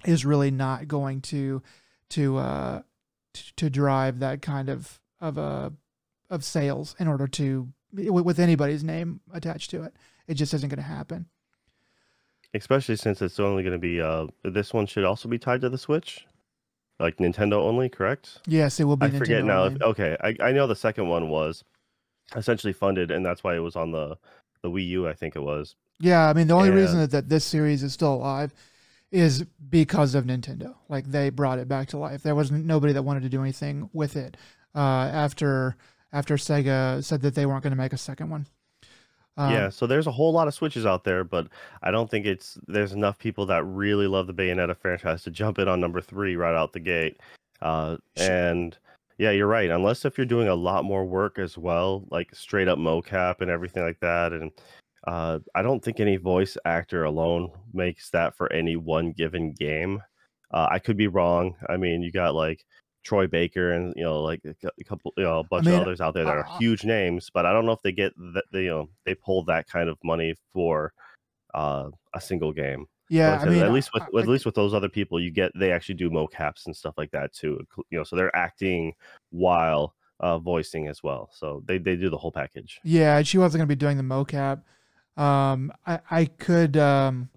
is 0.05 0.25
really 0.25 0.51
not 0.51 0.87
going 0.87 1.21
to 1.21 1.61
to 2.09 2.37
uh, 2.37 2.81
to, 3.33 3.55
to 3.55 3.69
drive 3.69 4.19
that 4.19 4.41
kind 4.41 4.69
of 4.69 4.99
of 5.19 5.37
a 5.37 5.41
uh, 5.41 5.69
of 6.29 6.43
sales 6.43 6.95
in 6.99 7.07
order 7.07 7.27
to 7.27 7.69
with 7.91 8.39
anybody's 8.39 8.83
name 8.83 9.19
attached 9.33 9.71
to 9.71 9.83
it. 9.83 9.95
It 10.29 10.35
just 10.35 10.53
isn't 10.53 10.69
going 10.69 10.77
to 10.77 10.83
happen. 10.83 11.25
Especially 12.53 12.95
since 12.95 13.21
it's 13.21 13.39
only 13.39 13.63
going 13.63 13.73
to 13.73 13.79
be 13.79 13.99
uh 13.99 14.27
this 14.43 14.73
one 14.73 14.85
should 14.85 15.03
also 15.03 15.27
be 15.27 15.37
tied 15.37 15.61
to 15.61 15.69
the 15.69 15.77
Switch, 15.77 16.25
like 16.99 17.17
Nintendo 17.17 17.53
only, 17.53 17.89
correct? 17.89 18.39
Yes, 18.47 18.79
it 18.79 18.85
will 18.85 18.95
be. 18.95 19.07
I 19.07 19.09
Nintendo 19.09 19.17
forget 19.17 19.43
now. 19.43 19.65
If, 19.65 19.81
okay, 19.81 20.15
I, 20.21 20.35
I 20.39 20.51
know 20.51 20.67
the 20.67 20.75
second 20.75 21.09
one 21.09 21.29
was 21.29 21.63
essentially 22.35 22.73
funded, 22.73 23.11
and 23.11 23.25
that's 23.25 23.43
why 23.43 23.55
it 23.55 23.59
was 23.59 23.75
on 23.75 23.91
the 23.91 24.17
the 24.61 24.69
Wii 24.69 24.87
U. 24.89 25.07
I 25.07 25.13
think 25.13 25.35
it 25.35 25.41
was. 25.41 25.75
Yeah, 25.99 26.29
I 26.29 26.33
mean 26.33 26.47
the 26.47 26.53
only 26.53 26.69
reason 26.69 26.99
that, 26.99 27.11
that 27.11 27.29
this 27.29 27.43
series 27.43 27.83
is 27.83 27.91
still 27.91 28.13
alive 28.13 28.53
is 29.11 29.43
because 29.69 30.13
of 30.13 30.25
Nintendo. 30.25 30.75
Like 30.87 31.05
they 31.05 31.29
brought 31.31 31.59
it 31.59 31.67
back 31.67 31.87
to 31.89 31.97
life. 31.97 32.21
There 32.23 32.35
wasn't 32.35 32.65
nobody 32.65 32.93
that 32.93 33.03
wanted 33.03 33.23
to 33.23 33.29
do 33.29 33.41
anything 33.41 33.89
with 33.93 34.15
it 34.15 34.37
uh, 34.75 34.79
after 35.11 35.75
after 36.11 36.35
Sega 36.35 37.03
said 37.03 37.21
that 37.21 37.35
they 37.35 37.45
weren't 37.45 37.63
going 37.63 37.71
to 37.71 37.77
make 37.77 37.93
a 37.93 37.97
second 37.97 38.29
one. 38.29 38.47
Um, 39.39 39.53
yeah, 39.53 39.69
so 39.69 39.87
there's 39.87 40.05
a 40.05 40.11
whole 40.11 40.33
lot 40.33 40.49
of 40.49 40.53
Switches 40.53 40.85
out 40.85 41.05
there, 41.05 41.23
but 41.23 41.47
I 41.81 41.91
don't 41.91 42.11
think 42.11 42.25
it's 42.25 42.57
there's 42.67 42.91
enough 42.91 43.17
people 43.17 43.45
that 43.45 43.63
really 43.63 44.05
love 44.05 44.27
the 44.27 44.33
Bayonetta 44.33 44.75
franchise 44.75 45.23
to 45.23 45.31
jump 45.31 45.59
in 45.59 45.69
on 45.69 45.79
number 45.79 46.01
three 46.01 46.35
right 46.35 46.53
out 46.53 46.73
the 46.73 46.81
gate. 46.81 47.21
Uh, 47.61 47.95
Sure. 48.17 48.29
and 48.29 48.77
yeah, 49.17 49.31
you're 49.31 49.47
right. 49.47 49.69
Unless 49.69 50.03
if 50.03 50.17
you're 50.17 50.25
doing 50.25 50.49
a 50.49 50.55
lot 50.55 50.83
more 50.83 51.05
work 51.05 51.39
as 51.39 51.57
well, 51.57 52.05
like 52.11 52.35
straight 52.35 52.67
up 52.67 52.79
mocap 52.79 53.39
and 53.39 53.49
everything 53.49 53.83
like 53.83 53.99
that, 54.01 54.33
and 54.33 54.51
uh, 55.07 55.39
I 55.55 55.61
don't 55.61 55.81
think 55.81 56.01
any 56.01 56.17
voice 56.17 56.57
actor 56.65 57.05
alone 57.05 57.49
makes 57.73 58.09
that 58.09 58.35
for 58.35 58.51
any 58.51 58.75
one 58.75 59.13
given 59.13 59.53
game. 59.53 60.03
Uh, 60.51 60.67
I 60.69 60.79
could 60.79 60.97
be 60.97 61.07
wrong. 61.07 61.55
I 61.69 61.77
mean, 61.77 62.01
you 62.01 62.11
got 62.11 62.35
like 62.35 62.65
Troy 63.03 63.27
Baker 63.27 63.71
and 63.71 63.93
you 63.95 64.03
know 64.03 64.21
like 64.21 64.41
a 64.45 64.83
couple, 64.83 65.13
you 65.17 65.23
know, 65.23 65.39
a 65.39 65.43
bunch 65.43 65.65
mean, 65.65 65.75
of 65.75 65.81
others 65.81 66.01
out 66.01 66.13
there 66.13 66.25
that 66.25 66.35
are 66.37 66.57
huge 66.59 66.83
names, 66.83 67.29
but 67.33 67.45
I 67.45 67.53
don't 67.53 67.65
know 67.65 67.71
if 67.71 67.81
they 67.81 67.91
get 67.91 68.13
that. 68.33 68.43
They, 68.51 68.63
you 68.63 68.69
know, 68.69 68.89
they 69.05 69.15
pull 69.15 69.43
that 69.45 69.67
kind 69.67 69.89
of 69.89 69.97
money 70.03 70.35
for 70.53 70.93
uh, 71.53 71.89
a 72.13 72.21
single 72.21 72.51
game. 72.51 72.85
yeah. 73.09 73.39
I 73.41 73.45
mean, 73.45 73.63
at 73.63 73.71
least 73.71 73.91
with, 73.93 74.03
I- 74.03 74.07
with 74.11 74.23
I- 74.23 74.27
at 74.27 74.29
least 74.29 74.45
with 74.45 74.55
those 74.55 74.73
other 74.73 74.89
people, 74.89 75.19
you 75.19 75.31
get 75.31 75.51
they 75.55 75.71
actually 75.71 75.95
do 75.95 76.09
mocaps 76.09 76.65
and 76.65 76.75
stuff 76.75 76.95
like 76.97 77.11
that 77.11 77.33
too. 77.33 77.65
You 77.89 77.99
know, 77.99 78.03
so 78.03 78.15
they're 78.15 78.35
acting 78.35 78.93
while 79.31 79.95
uh, 80.19 80.37
voicing 80.37 80.87
as 80.87 81.01
well. 81.01 81.29
So 81.33 81.63
they 81.65 81.77
they 81.77 81.95
do 81.95 82.09
the 82.09 82.17
whole 82.17 82.31
package. 82.31 82.79
Yeah, 82.83 83.21
she 83.23 83.37
wasn't 83.37 83.59
going 83.59 83.69
to 83.69 83.75
be 83.75 83.79
doing 83.79 83.97
the 83.97 84.03
mocap. 84.03 84.61
Um, 85.15 85.71
I 85.87 85.99
I 86.11 86.25
could 86.25 86.75
um, 86.77 87.29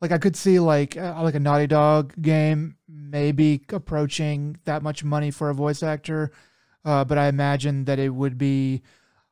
like 0.00 0.12
I 0.12 0.18
could 0.18 0.36
see 0.36 0.58
like 0.58 0.96
uh, 0.96 1.22
like 1.22 1.34
a 1.34 1.40
Naughty 1.40 1.66
Dog 1.66 2.14
game 2.20 2.76
maybe 2.88 3.62
approaching 3.70 4.56
that 4.64 4.82
much 4.82 5.04
money 5.04 5.30
for 5.30 5.50
a 5.50 5.54
voice 5.54 5.82
actor, 5.82 6.30
uh, 6.84 7.04
but 7.04 7.18
I 7.18 7.28
imagine 7.28 7.84
that 7.84 7.98
it 7.98 8.08
would 8.10 8.38
be 8.38 8.82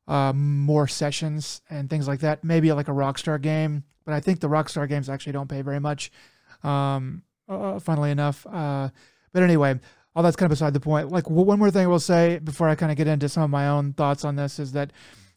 uh, 0.07 0.33
more 0.35 0.87
sessions 0.87 1.63
and 1.71 1.89
things 1.89 2.07
like 2.07 2.21
that. 2.21 2.45
Maybe 2.45 2.73
like 2.73 2.89
a 2.89 2.93
Rockstar 2.93 3.41
game, 3.41 3.85
but 4.05 4.15
I 4.15 4.21
think 4.21 4.41
the 4.41 4.49
Rockstar 4.49 4.89
games 4.89 5.09
actually 5.09 5.33
don't 5.33 5.49
pay 5.49 5.63
very 5.63 5.81
much. 5.81 6.11
Um, 6.63 7.23
uh, 7.49 7.79
funnily 7.79 8.11
enough, 8.11 8.47
uh, 8.47 8.91
but 9.33 9.43
anyway, 9.43 9.79
all 10.15 10.23
that's 10.23 10.37
kind 10.37 10.47
of 10.47 10.51
beside 10.51 10.75
the 10.75 10.81
point. 10.81 11.11
Like 11.11 11.31
one 11.31 11.59
more 11.59 11.71
thing 11.71 11.85
I 11.85 11.87
will 11.87 12.01
say 12.01 12.41
before 12.41 12.69
I 12.69 12.75
kind 12.75 12.91
of 12.91 12.99
get 12.99 13.07
into 13.07 13.29
some 13.29 13.45
of 13.45 13.51
my 13.51 13.69
own 13.69 13.95
thoughts 13.95 14.25
on 14.25 14.37
this 14.37 14.59
is 14.59 14.73
that 14.73 14.93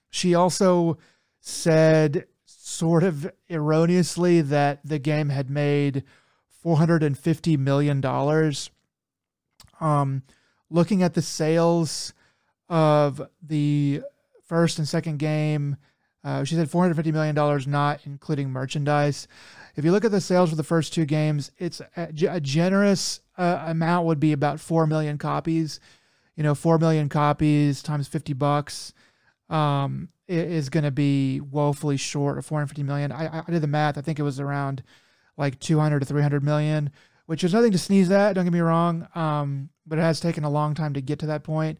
she 0.09 0.35
also 0.35 0.97
said 1.39 2.25
sort 2.71 3.03
of 3.03 3.29
erroneously 3.49 4.41
that 4.41 4.79
the 4.85 4.97
game 4.97 5.29
had 5.29 5.49
made 5.49 6.03
450 6.47 7.57
million 7.57 7.99
dollars. 7.99 8.69
Um 9.79 10.23
looking 10.69 11.03
at 11.03 11.13
the 11.13 11.21
sales 11.21 12.13
of 12.69 13.21
the 13.45 14.01
first 14.45 14.79
and 14.79 14.87
second 14.87 15.19
game 15.19 15.75
uh, 16.23 16.43
she 16.43 16.55
said 16.55 16.69
450 16.69 17.11
million 17.11 17.35
dollars 17.35 17.67
not 17.67 17.99
including 18.05 18.49
merchandise. 18.49 19.27
If 19.75 19.83
you 19.83 19.91
look 19.91 20.05
at 20.05 20.11
the 20.11 20.21
sales 20.21 20.49
for 20.49 20.55
the 20.55 20.63
first 20.63 20.93
two 20.93 21.05
games 21.05 21.51
it's 21.57 21.81
a, 21.97 22.09
a 22.29 22.39
generous 22.39 23.19
uh, 23.37 23.63
amount 23.67 24.05
would 24.05 24.19
be 24.19 24.31
about 24.31 24.59
4 24.61 24.87
million 24.87 25.17
copies. 25.17 25.81
You 26.37 26.43
know 26.43 26.55
4 26.55 26.77
million 26.77 27.09
copies 27.09 27.83
times 27.83 28.07
50 28.07 28.31
bucks 28.33 28.93
um, 29.51 30.09
is 30.27 30.69
going 30.69 30.85
to 30.85 30.91
be 30.91 31.41
woefully 31.41 31.97
short 31.97 32.37
of 32.37 32.45
450 32.45 32.83
million. 32.83 33.11
I, 33.11 33.39
I 33.39 33.51
did 33.51 33.61
the 33.61 33.67
math. 33.67 33.97
I 33.97 34.01
think 34.01 34.17
it 34.17 34.23
was 34.23 34.39
around 34.39 34.81
like 35.37 35.59
200 35.59 35.99
to 35.99 36.05
300 36.05 36.43
million, 36.43 36.89
which 37.25 37.43
is 37.43 37.53
nothing 37.53 37.73
to 37.73 37.77
sneeze 37.77 38.09
at. 38.09 38.33
Don't 38.33 38.45
get 38.45 38.53
me 38.53 38.61
wrong. 38.61 39.07
Um, 39.13 39.69
but 39.85 39.99
it 39.99 40.03
has 40.03 40.19
taken 40.19 40.45
a 40.45 40.49
long 40.49 40.73
time 40.73 40.93
to 40.93 41.01
get 41.01 41.19
to 41.19 41.25
that 41.27 41.43
point. 41.43 41.79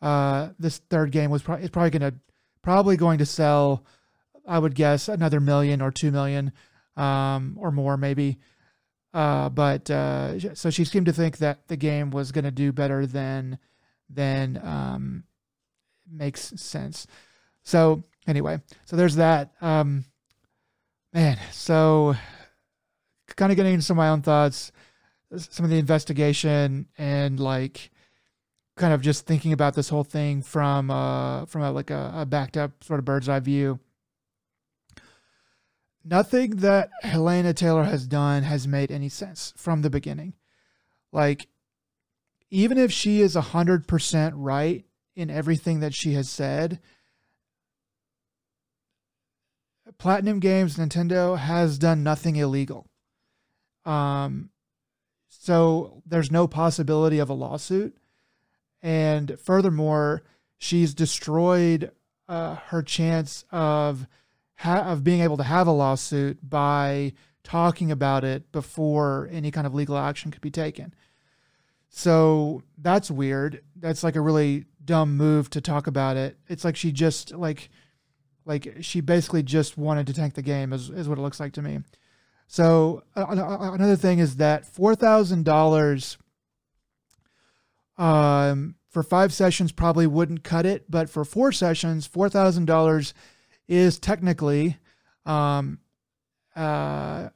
Uh, 0.00 0.48
this 0.58 0.78
third 0.88 1.12
game 1.12 1.30
was 1.30 1.42
probably, 1.42 1.64
it's 1.64 1.72
probably 1.72 1.90
going 1.90 2.10
to, 2.10 2.18
probably 2.62 2.96
going 2.96 3.18
to 3.18 3.26
sell, 3.26 3.84
I 4.48 4.58
would 4.58 4.74
guess 4.74 5.08
another 5.08 5.40
million 5.40 5.82
or 5.82 5.90
2 5.90 6.10
million, 6.10 6.52
um, 6.96 7.56
or 7.60 7.70
more 7.70 7.98
maybe. 7.98 8.38
Uh, 9.12 9.50
but, 9.50 9.90
uh, 9.90 10.54
so 10.54 10.70
she 10.70 10.84
seemed 10.84 11.06
to 11.06 11.12
think 11.12 11.38
that 11.38 11.68
the 11.68 11.76
game 11.76 12.10
was 12.10 12.32
going 12.32 12.44
to 12.44 12.50
do 12.50 12.72
better 12.72 13.04
than, 13.04 13.58
than, 14.08 14.58
um, 14.64 15.24
makes 16.10 16.52
sense. 16.60 17.06
So 17.62 18.02
anyway, 18.26 18.60
so 18.84 18.96
there's 18.96 19.16
that. 19.16 19.52
Um, 19.60 20.04
man, 21.12 21.38
so 21.52 22.14
kind 23.36 23.52
of 23.52 23.56
getting 23.56 23.74
into 23.74 23.84
some 23.84 23.96
of 23.96 24.02
my 24.02 24.08
own 24.08 24.22
thoughts, 24.22 24.72
some 25.36 25.64
of 25.64 25.70
the 25.70 25.78
investigation, 25.78 26.88
and 26.98 27.38
like 27.38 27.90
kind 28.76 28.92
of 28.92 29.02
just 29.02 29.26
thinking 29.26 29.52
about 29.52 29.74
this 29.74 29.90
whole 29.90 30.04
thing 30.04 30.40
from 30.40 30.90
uh 30.90 31.44
from 31.44 31.60
a 31.62 31.70
like 31.70 31.90
a, 31.90 32.12
a 32.16 32.26
backed 32.26 32.56
up 32.56 32.82
sort 32.82 32.98
of 32.98 33.04
bird's 33.04 33.28
eye 33.28 33.40
view. 33.40 33.78
Nothing 36.02 36.56
that 36.56 36.90
Hellena 37.02 37.52
Taylor 37.52 37.84
has 37.84 38.06
done 38.06 38.42
has 38.42 38.66
made 38.66 38.90
any 38.90 39.10
sense 39.10 39.52
from 39.56 39.82
the 39.82 39.90
beginning. 39.90 40.32
Like, 41.12 41.46
even 42.50 42.78
if 42.78 42.90
she 42.90 43.20
is 43.20 43.36
a 43.36 43.42
100% 43.42 44.32
right 44.34 44.86
in 45.20 45.30
everything 45.30 45.80
that 45.80 45.94
she 45.94 46.14
has 46.14 46.28
said, 46.28 46.80
Platinum 49.98 50.40
Games 50.40 50.76
Nintendo 50.76 51.36
has 51.36 51.78
done 51.78 52.02
nothing 52.02 52.36
illegal. 52.36 52.86
Um, 53.84 54.50
so 55.28 56.02
there's 56.06 56.30
no 56.30 56.46
possibility 56.46 57.18
of 57.18 57.28
a 57.28 57.34
lawsuit. 57.34 57.96
And 58.82 59.38
furthermore, 59.38 60.22
she's 60.56 60.94
destroyed 60.94 61.90
uh, 62.28 62.54
her 62.68 62.82
chance 62.82 63.44
of 63.50 64.06
ha- 64.56 64.84
of 64.86 65.04
being 65.04 65.20
able 65.20 65.36
to 65.36 65.42
have 65.42 65.66
a 65.66 65.72
lawsuit 65.72 66.38
by 66.48 67.12
talking 67.42 67.90
about 67.90 68.24
it 68.24 68.50
before 68.52 69.28
any 69.30 69.50
kind 69.50 69.66
of 69.66 69.74
legal 69.74 69.98
action 69.98 70.30
could 70.30 70.40
be 70.40 70.50
taken. 70.50 70.94
So 71.90 72.62
that's 72.78 73.10
weird. 73.10 73.62
That's 73.76 74.04
like 74.04 74.16
a 74.16 74.20
really 74.20 74.66
dumb 74.90 75.16
move 75.16 75.48
to 75.50 75.60
talk 75.60 75.86
about 75.86 76.16
it. 76.16 76.36
It's 76.48 76.64
like 76.64 76.74
she 76.74 76.90
just 76.90 77.32
like 77.32 77.70
like 78.44 78.78
she 78.80 79.00
basically 79.00 79.44
just 79.44 79.78
wanted 79.78 80.08
to 80.08 80.12
tank 80.12 80.34
the 80.34 80.42
game 80.42 80.72
is, 80.72 80.90
is 80.90 81.08
what 81.08 81.16
it 81.16 81.20
looks 81.22 81.38
like 81.38 81.52
to 81.52 81.62
me. 81.62 81.78
So 82.48 83.04
uh, 83.14 83.26
another 83.28 83.94
thing 83.94 84.18
is 84.18 84.36
that 84.36 84.66
four 84.66 84.96
thousand 84.96 85.44
dollars 85.44 86.18
um, 87.98 88.74
for 88.88 89.04
five 89.04 89.32
sessions 89.32 89.70
probably 89.70 90.08
wouldn't 90.08 90.42
cut 90.42 90.66
it, 90.66 90.90
but 90.90 91.08
for 91.08 91.24
four 91.24 91.52
sessions, 91.52 92.08
four 92.08 92.28
thousand 92.28 92.64
dollars 92.64 93.14
is 93.68 94.00
technically 94.00 94.76
um, 95.24 95.78
uh, 96.56 97.28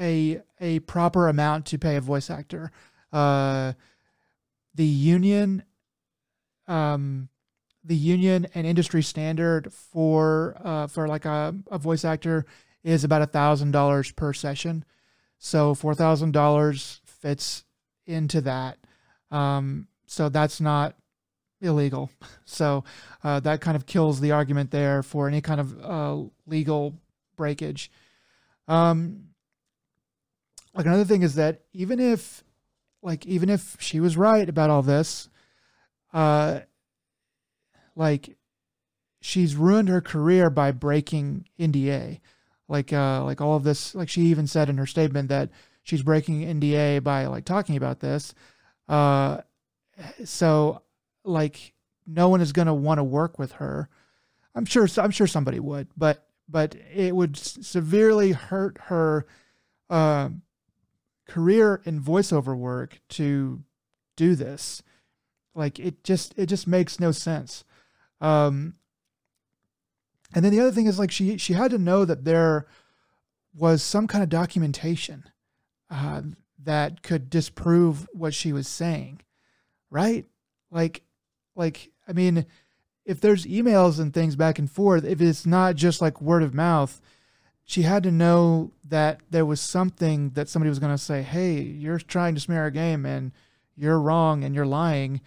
a 0.00 0.42
a 0.58 0.80
proper 0.80 1.28
amount 1.28 1.66
to 1.66 1.78
pay 1.78 1.94
a 1.94 2.00
voice 2.00 2.28
actor. 2.28 2.72
Uh, 3.12 3.74
the 4.74 4.84
union, 4.84 5.62
um, 6.70 7.28
the 7.84 7.96
union 7.96 8.46
and 8.54 8.66
industry 8.66 9.02
standard 9.02 9.72
for 9.72 10.56
uh, 10.62 10.86
for 10.86 11.08
like 11.08 11.24
a, 11.24 11.54
a 11.70 11.78
voice 11.78 12.04
actor 12.04 12.46
is 12.84 13.04
about 13.04 13.22
a 13.22 13.26
thousand 13.26 13.72
dollars 13.72 14.12
per 14.12 14.32
session. 14.32 14.84
So 15.38 15.74
four 15.74 15.94
thousand 15.94 16.32
dollars 16.32 17.00
fits 17.04 17.64
into 18.06 18.40
that. 18.42 18.78
Um, 19.30 19.88
so 20.06 20.28
that's 20.28 20.60
not 20.60 20.96
illegal. 21.60 22.10
So 22.44 22.82
uh, 23.22 23.38
that 23.40 23.60
kind 23.60 23.76
of 23.76 23.86
kills 23.86 24.18
the 24.18 24.32
argument 24.32 24.72
there 24.72 25.04
for 25.04 25.28
any 25.28 25.40
kind 25.40 25.60
of 25.60 25.84
uh, 25.84 26.28
legal 26.48 26.94
breakage. 27.36 27.92
Um, 28.66 29.28
like 30.74 30.84
another 30.84 31.04
thing 31.04 31.22
is 31.22 31.36
that 31.36 31.60
even 31.72 32.00
if, 32.00 32.42
like, 33.02 33.24
even 33.26 33.48
if 33.48 33.76
she 33.78 34.00
was 34.00 34.16
right 34.16 34.48
about 34.48 34.68
all 34.68 34.82
this, 34.82 35.28
uh, 36.12 36.60
like, 37.96 38.36
she's 39.20 39.56
ruined 39.56 39.88
her 39.88 40.00
career 40.00 40.50
by 40.50 40.72
breaking 40.72 41.46
NDA. 41.58 42.20
Like, 42.68 42.92
uh, 42.92 43.24
like 43.24 43.40
all 43.40 43.56
of 43.56 43.64
this. 43.64 43.94
Like 43.94 44.08
she 44.08 44.22
even 44.22 44.46
said 44.46 44.68
in 44.68 44.78
her 44.78 44.86
statement 44.86 45.28
that 45.28 45.50
she's 45.82 46.02
breaking 46.02 46.42
NDA 46.42 47.02
by 47.02 47.26
like 47.26 47.44
talking 47.44 47.76
about 47.76 48.00
this. 48.00 48.34
Uh, 48.88 49.40
so 50.24 50.82
like 51.24 51.74
no 52.06 52.28
one 52.28 52.40
is 52.40 52.52
going 52.52 52.66
to 52.66 52.74
want 52.74 52.98
to 52.98 53.04
work 53.04 53.38
with 53.38 53.52
her. 53.52 53.88
I'm 54.54 54.64
sure 54.64 54.88
I'm 54.96 55.10
sure 55.10 55.26
somebody 55.26 55.60
would, 55.60 55.88
but 55.96 56.26
but 56.48 56.74
it 56.92 57.14
would 57.14 57.36
severely 57.36 58.32
hurt 58.32 58.78
her 58.84 59.26
uh, 59.88 60.30
career 61.28 61.80
in 61.84 62.00
voiceover 62.00 62.56
work 62.56 63.00
to 63.10 63.62
do 64.16 64.34
this. 64.34 64.82
Like 65.60 65.78
it 65.78 66.02
just 66.02 66.32
it 66.38 66.46
just 66.46 66.66
makes 66.66 66.98
no 66.98 67.12
sense. 67.12 67.64
Um, 68.18 68.76
and 70.34 70.42
then 70.42 70.52
the 70.52 70.60
other 70.60 70.72
thing 70.72 70.86
is 70.86 70.98
like 70.98 71.10
she 71.10 71.36
she 71.36 71.52
had 71.52 71.70
to 71.72 71.78
know 71.78 72.06
that 72.06 72.24
there 72.24 72.66
was 73.54 73.82
some 73.82 74.06
kind 74.06 74.22
of 74.22 74.30
documentation 74.30 75.24
uh, 75.90 76.22
that 76.64 77.02
could 77.02 77.28
disprove 77.28 78.08
what 78.14 78.32
she 78.32 78.54
was 78.54 78.68
saying, 78.68 79.20
right? 79.90 80.24
Like 80.70 81.02
like 81.54 81.90
I 82.08 82.14
mean, 82.14 82.46
if 83.04 83.20
there's 83.20 83.44
emails 83.44 84.00
and 84.00 84.14
things 84.14 84.36
back 84.36 84.58
and 84.58 84.70
forth, 84.70 85.04
if 85.04 85.20
it's 85.20 85.44
not 85.44 85.76
just 85.76 86.00
like 86.00 86.22
word 86.22 86.42
of 86.42 86.54
mouth, 86.54 87.02
she 87.64 87.82
had 87.82 88.02
to 88.04 88.10
know 88.10 88.72
that 88.88 89.20
there 89.28 89.44
was 89.44 89.60
something 89.60 90.30
that 90.30 90.48
somebody 90.48 90.70
was 90.70 90.78
going 90.78 90.94
to 90.94 90.96
say, 90.96 91.20
"Hey, 91.20 91.60
you're 91.60 91.98
trying 91.98 92.34
to 92.34 92.40
smear 92.40 92.62
our 92.62 92.70
game, 92.70 93.04
and 93.04 93.32
you're 93.76 94.00
wrong, 94.00 94.42
and 94.42 94.54
you're 94.54 94.64
lying." 94.64 95.20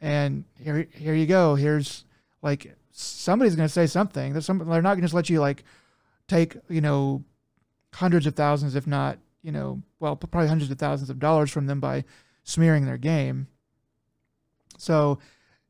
And 0.00 0.44
here, 0.58 0.86
here 0.92 1.14
you 1.14 1.26
go. 1.26 1.54
Here's 1.54 2.04
like 2.42 2.74
somebody's 2.90 3.56
going 3.56 3.68
to 3.68 3.72
say 3.72 3.86
something. 3.86 4.32
There's 4.32 4.46
some, 4.46 4.58
they're 4.58 4.82
not 4.82 4.94
going 4.94 5.00
to 5.00 5.04
just 5.04 5.14
let 5.14 5.30
you 5.30 5.40
like 5.40 5.64
take, 6.28 6.56
you 6.68 6.80
know, 6.80 7.24
hundreds 7.92 8.26
of 8.26 8.34
thousands, 8.34 8.74
if 8.74 8.86
not, 8.86 9.18
you 9.42 9.52
know, 9.52 9.82
well, 9.98 10.16
probably 10.16 10.48
hundreds 10.48 10.70
of 10.70 10.78
thousands 10.78 11.10
of 11.10 11.18
dollars 11.18 11.50
from 11.50 11.66
them 11.66 11.80
by 11.80 12.04
smearing 12.44 12.86
their 12.86 12.98
game. 12.98 13.48
So 14.78 15.18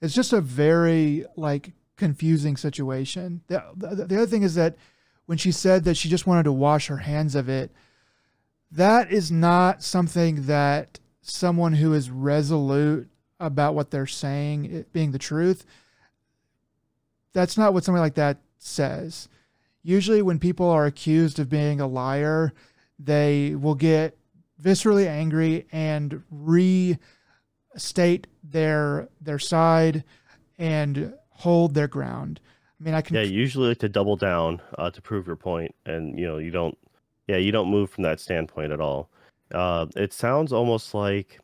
it's 0.00 0.14
just 0.14 0.32
a 0.32 0.40
very 0.40 1.26
like 1.36 1.72
confusing 1.96 2.56
situation. 2.56 3.42
The, 3.48 3.62
the, 3.76 4.06
the 4.06 4.16
other 4.16 4.26
thing 4.26 4.42
is 4.42 4.54
that 4.54 4.76
when 5.26 5.38
she 5.38 5.52
said 5.52 5.84
that 5.84 5.96
she 5.96 6.08
just 6.08 6.26
wanted 6.26 6.44
to 6.44 6.52
wash 6.52 6.86
her 6.86 6.98
hands 6.98 7.34
of 7.34 7.48
it, 7.48 7.72
that 8.70 9.12
is 9.12 9.30
not 9.30 9.82
something 9.82 10.46
that 10.46 11.00
someone 11.22 11.74
who 11.74 11.92
is 11.92 12.10
resolute 12.10 13.09
about 13.40 13.74
what 13.74 13.90
they're 13.90 14.06
saying 14.06 14.66
it 14.66 14.92
being 14.92 15.10
the 15.10 15.18
truth 15.18 15.64
that's 17.32 17.58
not 17.58 17.72
what 17.72 17.82
somebody 17.82 18.02
like 18.02 18.14
that 18.14 18.38
says 18.58 19.28
usually 19.82 20.22
when 20.22 20.38
people 20.38 20.68
are 20.68 20.86
accused 20.86 21.38
of 21.38 21.48
being 21.48 21.80
a 21.80 21.86
liar 21.86 22.52
they 22.98 23.54
will 23.54 23.74
get 23.74 24.16
viscerally 24.62 25.06
angry 25.06 25.66
and 25.72 26.22
restate 26.30 28.26
their 28.44 29.08
their 29.20 29.38
side 29.38 30.04
and 30.58 31.14
hold 31.30 31.74
their 31.74 31.88
ground. 31.88 32.40
I 32.80 32.84
mean, 32.84 32.94
I 32.94 33.00
can. 33.00 33.16
Yeah, 33.16 33.22
you 33.22 33.38
usually 33.38 33.68
like 33.68 33.78
to 33.78 33.88
double 33.88 34.16
down 34.16 34.60
uh, 34.78 34.90
to 34.90 35.02
prove 35.02 35.26
your 35.26 35.36
point, 35.36 35.74
and 35.86 36.18
you 36.18 36.26
know 36.26 36.38
you 36.38 36.50
don't. 36.50 36.76
Yeah, 37.26 37.36
you 37.36 37.52
don't 37.52 37.70
move 37.70 37.90
from 37.90 38.04
that 38.04 38.20
standpoint 38.20 38.72
at 38.72 38.80
all. 38.80 39.08
Uh, 39.52 39.86
it 39.96 40.12
sounds 40.12 40.52
almost 40.52 40.94
like 40.94 41.40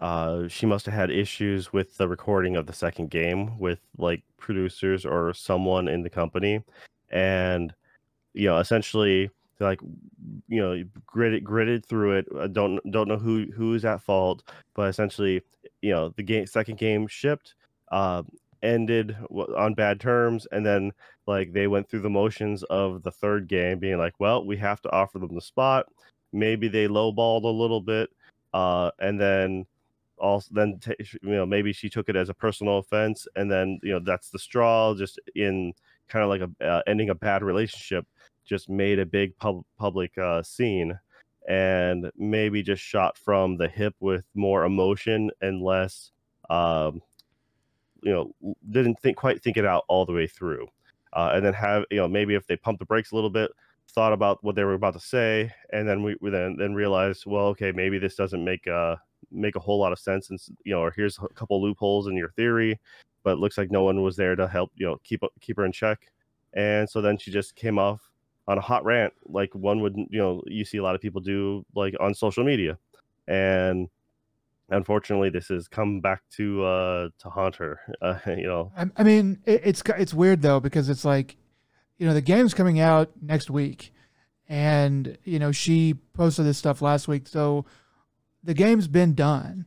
uh, 0.00 0.48
she 0.48 0.64
must 0.64 0.86
have 0.86 0.94
had 0.94 1.10
issues 1.10 1.72
with 1.72 1.96
the 1.98 2.08
recording 2.08 2.56
of 2.56 2.66
the 2.66 2.72
second 2.72 3.10
game 3.10 3.58
with 3.58 3.80
like 3.98 4.22
producers 4.38 5.04
or 5.04 5.34
someone 5.34 5.88
in 5.88 6.02
the 6.02 6.10
company, 6.10 6.64
and 7.10 7.74
you 8.32 8.46
know 8.48 8.58
essentially 8.58 9.30
like 9.60 9.80
you 10.48 10.60
know 10.60 10.82
gritted 11.06 11.44
gritted 11.44 11.84
through 11.84 12.12
it. 12.12 12.26
I 12.38 12.46
don't 12.46 12.80
don't 12.90 13.08
know 13.08 13.18
who 13.18 13.46
who 13.54 13.74
is 13.74 13.84
at 13.84 14.00
fault, 14.00 14.42
but 14.74 14.88
essentially 14.88 15.42
you 15.82 15.90
know 15.90 16.08
the 16.16 16.22
game 16.22 16.46
second 16.46 16.78
game 16.78 17.06
shipped. 17.06 17.54
Uh, 17.92 18.22
ended 18.62 19.16
on 19.56 19.72
bad 19.72 19.98
terms 19.98 20.46
and 20.52 20.64
then 20.66 20.92
like 21.26 21.50
they 21.52 21.66
went 21.66 21.88
through 21.88 22.00
the 22.00 22.10
motions 22.10 22.62
of 22.64 23.02
the 23.02 23.10
third 23.10 23.48
game 23.48 23.78
being 23.78 23.96
like 23.96 24.12
well 24.18 24.44
we 24.44 24.54
have 24.54 24.82
to 24.82 24.92
offer 24.92 25.18
them 25.18 25.34
the 25.34 25.40
spot 25.40 25.86
maybe 26.34 26.68
they 26.68 26.86
lowballed 26.86 27.44
a 27.44 27.48
little 27.48 27.80
bit 27.80 28.10
uh 28.52 28.90
and 28.98 29.18
then 29.18 29.64
also 30.20 30.48
then 30.52 30.78
t- 30.78 30.94
you 31.22 31.30
know 31.30 31.46
maybe 31.46 31.72
she 31.72 31.88
took 31.88 32.08
it 32.08 32.16
as 32.16 32.28
a 32.28 32.34
personal 32.34 32.78
offense 32.78 33.26
and 33.36 33.50
then 33.50 33.78
you 33.82 33.92
know 33.92 34.00
that's 34.00 34.30
the 34.30 34.38
straw 34.38 34.94
just 34.94 35.18
in 35.34 35.72
kind 36.08 36.22
of 36.22 36.28
like 36.28 36.42
a 36.42 36.64
uh, 36.64 36.82
ending 36.86 37.10
a 37.10 37.14
bad 37.14 37.42
relationship 37.42 38.06
just 38.44 38.68
made 38.68 38.98
a 38.98 39.06
big 39.06 39.36
pub- 39.38 39.64
public 39.78 40.16
uh, 40.18 40.42
scene 40.42 40.98
and 41.48 42.10
maybe 42.16 42.62
just 42.62 42.82
shot 42.82 43.16
from 43.16 43.56
the 43.56 43.68
hip 43.68 43.94
with 44.00 44.24
more 44.34 44.64
emotion 44.64 45.30
and 45.40 45.62
less 45.62 46.12
um, 46.50 47.00
you 48.02 48.12
know 48.12 48.34
didn't 48.70 48.98
think 49.00 49.16
quite 49.16 49.42
think 49.42 49.56
it 49.56 49.64
out 49.64 49.84
all 49.88 50.04
the 50.04 50.12
way 50.12 50.26
through. 50.26 50.66
Uh, 51.12 51.32
and 51.34 51.44
then 51.44 51.52
have 51.52 51.84
you 51.90 51.96
know 51.96 52.08
maybe 52.08 52.34
if 52.34 52.46
they 52.46 52.56
pumped 52.56 52.78
the 52.78 52.84
brakes 52.84 53.12
a 53.12 53.14
little 53.14 53.30
bit 53.30 53.50
thought 53.88 54.12
about 54.12 54.42
what 54.44 54.54
they 54.54 54.62
were 54.62 54.74
about 54.74 54.94
to 54.94 55.00
say 55.00 55.52
and 55.72 55.88
then 55.88 56.04
we, 56.04 56.16
we 56.20 56.30
then 56.30 56.56
then 56.56 56.72
realized 56.72 57.24
well 57.26 57.46
okay 57.46 57.72
maybe 57.72 57.98
this 57.98 58.14
doesn't 58.14 58.44
make 58.44 58.64
uh 58.68 58.94
make 59.30 59.56
a 59.56 59.60
whole 59.60 59.78
lot 59.78 59.92
of 59.92 59.98
sense 59.98 60.30
and 60.30 60.40
you 60.64 60.72
know 60.72 60.80
or 60.80 60.90
here's 60.90 61.18
a 61.18 61.28
couple 61.34 61.60
loopholes 61.62 62.06
in 62.06 62.16
your 62.16 62.30
theory 62.30 62.78
but 63.22 63.38
looks 63.38 63.58
like 63.58 63.70
no 63.70 63.82
one 63.82 64.02
was 64.02 64.16
there 64.16 64.36
to 64.36 64.48
help 64.48 64.70
you 64.76 64.86
know 64.86 64.98
keep 65.04 65.22
keep 65.40 65.56
her 65.56 65.64
in 65.64 65.72
check. 65.72 66.10
And 66.52 66.88
so 66.88 67.00
then 67.00 67.16
she 67.16 67.30
just 67.30 67.54
came 67.54 67.78
off 67.78 68.00
on 68.48 68.58
a 68.58 68.60
hot 68.60 68.84
rant 68.84 69.12
like 69.26 69.54
one 69.54 69.80
would 69.80 69.96
you 69.96 70.18
know 70.18 70.42
you 70.46 70.64
see 70.64 70.78
a 70.78 70.82
lot 70.82 70.94
of 70.94 71.00
people 71.00 71.20
do 71.20 71.64
like 71.74 71.94
on 72.00 72.14
social 72.14 72.44
media. 72.44 72.78
And 73.28 73.88
unfortunately 74.70 75.30
this 75.30 75.48
has 75.48 75.68
come 75.68 76.00
back 76.00 76.22
to 76.30 76.64
uh 76.64 77.08
to 77.18 77.28
haunt 77.28 77.56
her 77.56 77.80
uh, 78.02 78.18
you 78.26 78.46
know. 78.46 78.72
I, 78.76 78.86
I 78.96 79.02
mean 79.02 79.38
it, 79.44 79.62
it's 79.64 79.82
it's 79.98 80.14
weird 80.14 80.42
though 80.42 80.60
because 80.60 80.88
it's 80.88 81.04
like 81.04 81.36
you 81.98 82.06
know 82.06 82.14
the 82.14 82.20
game's 82.20 82.54
coming 82.54 82.80
out 82.80 83.10
next 83.20 83.50
week. 83.50 83.92
And 84.48 85.16
you 85.24 85.38
know 85.38 85.52
she 85.52 85.94
posted 86.14 86.44
this 86.44 86.58
stuff 86.58 86.82
last 86.82 87.06
week 87.06 87.28
so 87.28 87.64
the 88.42 88.54
game's 88.54 88.88
been 88.88 89.14
done 89.14 89.66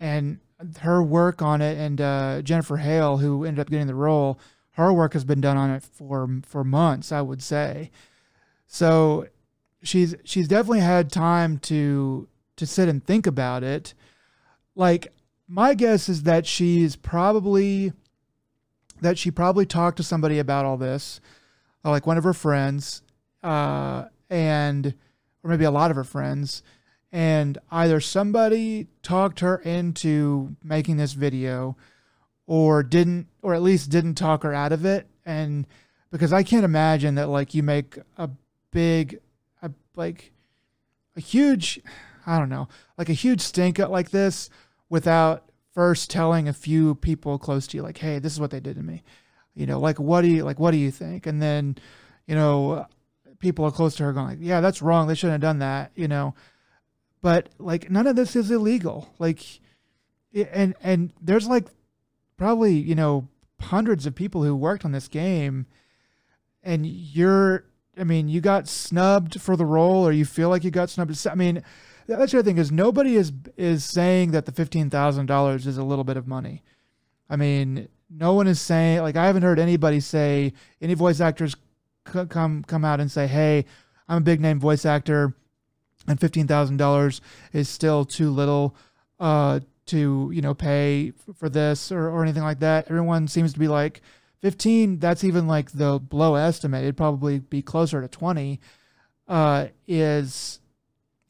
and 0.00 0.38
her 0.80 1.02
work 1.02 1.42
on 1.42 1.60
it 1.60 1.76
and 1.78 2.00
uh, 2.00 2.42
jennifer 2.42 2.76
hale 2.76 3.18
who 3.18 3.44
ended 3.44 3.60
up 3.60 3.70
getting 3.70 3.86
the 3.86 3.94
role 3.94 4.38
her 4.72 4.92
work 4.92 5.12
has 5.12 5.24
been 5.24 5.40
done 5.40 5.56
on 5.56 5.70
it 5.70 5.82
for 5.82 6.40
for 6.44 6.64
months, 6.64 7.12
I 7.12 7.20
would 7.20 7.42
say. 7.42 7.90
So 8.66 9.26
she's 9.82 10.14
she's 10.24 10.48
definitely 10.48 10.80
had 10.80 11.10
time 11.10 11.58
to 11.58 12.28
to 12.56 12.66
sit 12.66 12.88
and 12.88 13.04
think 13.04 13.26
about 13.26 13.62
it. 13.62 13.94
Like 14.74 15.12
my 15.46 15.74
guess 15.74 16.08
is 16.08 16.22
that 16.22 16.46
she's 16.46 16.96
probably 16.96 17.92
that 19.00 19.18
she 19.18 19.30
probably 19.30 19.66
talked 19.66 19.98
to 19.98 20.02
somebody 20.02 20.38
about 20.38 20.64
all 20.64 20.76
this, 20.76 21.20
like 21.84 22.06
one 22.06 22.16
of 22.16 22.24
her 22.24 22.32
friends, 22.32 23.02
uh, 23.42 24.04
and 24.30 24.94
or 25.44 25.50
maybe 25.50 25.64
a 25.64 25.70
lot 25.70 25.90
of 25.90 25.96
her 25.96 26.04
friends, 26.04 26.62
and 27.12 27.58
either 27.70 28.00
somebody 28.00 28.88
talked 29.02 29.40
her 29.40 29.58
into 29.58 30.56
making 30.64 30.96
this 30.96 31.12
video 31.12 31.76
or 32.46 32.82
didn't 32.82 33.28
or 33.42 33.54
at 33.54 33.62
least 33.62 33.90
didn't 33.90 34.14
talk 34.14 34.42
her 34.42 34.54
out 34.54 34.72
of 34.72 34.84
it 34.84 35.06
and 35.24 35.66
because 36.10 36.32
I 36.32 36.42
can't 36.42 36.64
imagine 36.64 37.14
that 37.16 37.28
like 37.28 37.54
you 37.54 37.62
make 37.62 37.98
a 38.16 38.30
big 38.70 39.20
a, 39.62 39.70
like 39.94 40.32
a 41.16 41.20
huge 41.20 41.80
I 42.26 42.38
don't 42.38 42.48
know 42.48 42.68
like 42.96 43.08
a 43.08 43.14
huge 43.14 43.40
stink 43.40 43.78
up 43.78 43.90
like 43.90 44.10
this 44.10 44.50
without 44.88 45.50
first 45.74 46.10
telling 46.10 46.48
a 46.48 46.52
few 46.52 46.94
people 46.96 47.38
close 47.38 47.66
to 47.68 47.76
you 47.76 47.82
like 47.82 47.98
hey 47.98 48.18
this 48.18 48.32
is 48.32 48.40
what 48.40 48.50
they 48.50 48.60
did 48.60 48.76
to 48.76 48.82
me 48.82 49.02
you 49.54 49.66
know, 49.66 49.78
like 49.78 49.98
what 49.98 50.22
do 50.22 50.28
you 50.28 50.44
like? 50.44 50.58
What 50.58 50.70
do 50.70 50.78
you 50.78 50.90
think? 50.90 51.26
And 51.26 51.40
then, 51.40 51.76
you 52.26 52.34
know, 52.34 52.86
people 53.38 53.64
are 53.64 53.70
close 53.70 53.96
to 53.96 54.04
her 54.04 54.12
going 54.12 54.26
like, 54.26 54.38
yeah, 54.40 54.60
that's 54.60 54.80
wrong. 54.80 55.06
They 55.06 55.14
shouldn't 55.14 55.42
have 55.42 55.48
done 55.48 55.58
that. 55.58 55.92
You 55.94 56.08
know, 56.08 56.34
but 57.22 57.48
like 57.58 57.90
none 57.90 58.06
of 58.06 58.16
this 58.16 58.36
is 58.36 58.50
illegal. 58.50 59.08
Like, 59.18 59.40
and 60.34 60.74
and 60.82 61.12
there's 61.20 61.46
like 61.46 61.68
probably 62.36 62.74
you 62.74 62.94
know 62.94 63.28
hundreds 63.60 64.04
of 64.06 64.14
people 64.14 64.42
who 64.42 64.54
worked 64.54 64.84
on 64.84 64.92
this 64.92 65.08
game, 65.08 65.66
and 66.62 66.84
you're. 66.86 67.64
I 67.98 68.04
mean, 68.04 68.28
you 68.28 68.40
got 68.40 68.68
snubbed 68.68 69.38
for 69.40 69.54
the 69.54 69.66
role, 69.66 70.06
or 70.06 70.12
you 70.12 70.24
feel 70.24 70.48
like 70.48 70.64
you 70.64 70.70
got 70.70 70.88
snubbed. 70.88 71.26
I 71.26 71.34
mean, 71.34 71.62
that's 72.06 72.32
the 72.32 72.38
other 72.38 72.42
thing 72.42 72.58
is 72.58 72.72
nobody 72.72 73.16
is 73.16 73.32
is 73.56 73.84
saying 73.84 74.32
that 74.32 74.46
the 74.46 74.52
fifteen 74.52 74.90
thousand 74.90 75.26
dollars 75.26 75.66
is 75.66 75.78
a 75.78 75.84
little 75.84 76.04
bit 76.04 76.16
of 76.16 76.26
money. 76.26 76.62
I 77.28 77.36
mean, 77.36 77.88
no 78.10 78.32
one 78.32 78.46
is 78.46 78.60
saying 78.60 79.00
like 79.00 79.16
I 79.16 79.26
haven't 79.26 79.42
heard 79.42 79.58
anybody 79.58 80.00
say 80.00 80.54
any 80.80 80.94
voice 80.94 81.20
actors 81.20 81.54
come 82.04 82.64
come 82.64 82.84
out 82.84 83.00
and 83.00 83.10
say, 83.10 83.26
"Hey, 83.26 83.66
I'm 84.08 84.18
a 84.18 84.22
big 84.22 84.40
name 84.40 84.58
voice 84.58 84.86
actor, 84.86 85.36
and 86.06 86.20
fifteen 86.20 86.46
thousand 86.46 86.76
dollars 86.76 87.20
is 87.52 87.68
still 87.68 88.04
too 88.04 88.30
little 88.30 88.76
uh, 89.20 89.60
to 89.86 90.30
you 90.32 90.42
know 90.42 90.54
pay 90.54 91.12
for 91.34 91.48
this 91.48 91.92
or, 91.92 92.08
or 92.08 92.22
anything 92.22 92.42
like 92.42 92.60
that." 92.60 92.86
Everyone 92.88 93.28
seems 93.28 93.52
to 93.52 93.58
be 93.58 93.68
like, 93.68 94.00
15 94.40 94.98
that's 94.98 95.24
even 95.24 95.46
like 95.46 95.70
the 95.72 96.00
low 96.10 96.34
estimate. 96.34 96.82
It'd 96.82 96.96
probably 96.96 97.38
be 97.38 97.62
closer 97.62 98.00
to 98.00 98.08
20 98.08 98.60
uh, 99.28 99.68
is 99.86 100.60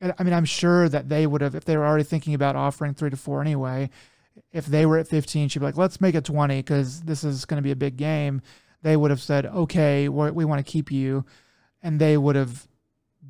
i 0.00 0.24
mean 0.24 0.32
i'm 0.32 0.44
sure 0.44 0.88
that 0.88 1.08
they 1.08 1.28
would 1.28 1.40
have 1.40 1.54
if 1.54 1.64
they 1.64 1.76
were 1.76 1.86
already 1.86 2.02
thinking 2.02 2.34
about 2.34 2.56
offering 2.56 2.92
three 2.92 3.10
to 3.10 3.16
four 3.16 3.40
anyway 3.40 3.88
if 4.52 4.66
they 4.66 4.86
were 4.86 4.98
at 4.98 5.08
15 5.08 5.48
she'd 5.48 5.58
be 5.58 5.64
like 5.64 5.76
let's 5.76 6.00
make 6.00 6.14
it 6.14 6.24
20 6.24 6.58
because 6.58 7.02
this 7.02 7.24
is 7.24 7.44
going 7.44 7.58
to 7.58 7.62
be 7.62 7.70
a 7.70 7.76
big 7.76 7.96
game. 7.96 8.40
They 8.82 8.96
would 8.96 9.10
have 9.10 9.20
said 9.20 9.46
okay 9.46 10.08
we 10.08 10.44
want 10.44 10.64
to 10.64 10.70
keep 10.70 10.90
you. 10.90 11.24
And 11.82 12.00
they 12.00 12.16
would 12.16 12.36
have 12.36 12.66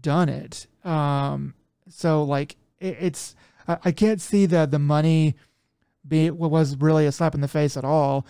done 0.02 0.28
it 0.28 0.66
um, 0.84 1.54
so 1.88 2.22
like 2.22 2.56
it, 2.80 2.96
it's 3.00 3.34
I, 3.66 3.78
I 3.86 3.92
can't 3.92 4.20
see 4.20 4.46
that 4.46 4.70
the 4.70 4.78
money 4.78 5.36
be 6.06 6.30
was 6.30 6.76
really 6.76 7.06
a 7.06 7.12
slap 7.12 7.34
in 7.34 7.40
the 7.40 7.48
face 7.48 7.76
at 7.76 7.84
all 7.84 8.26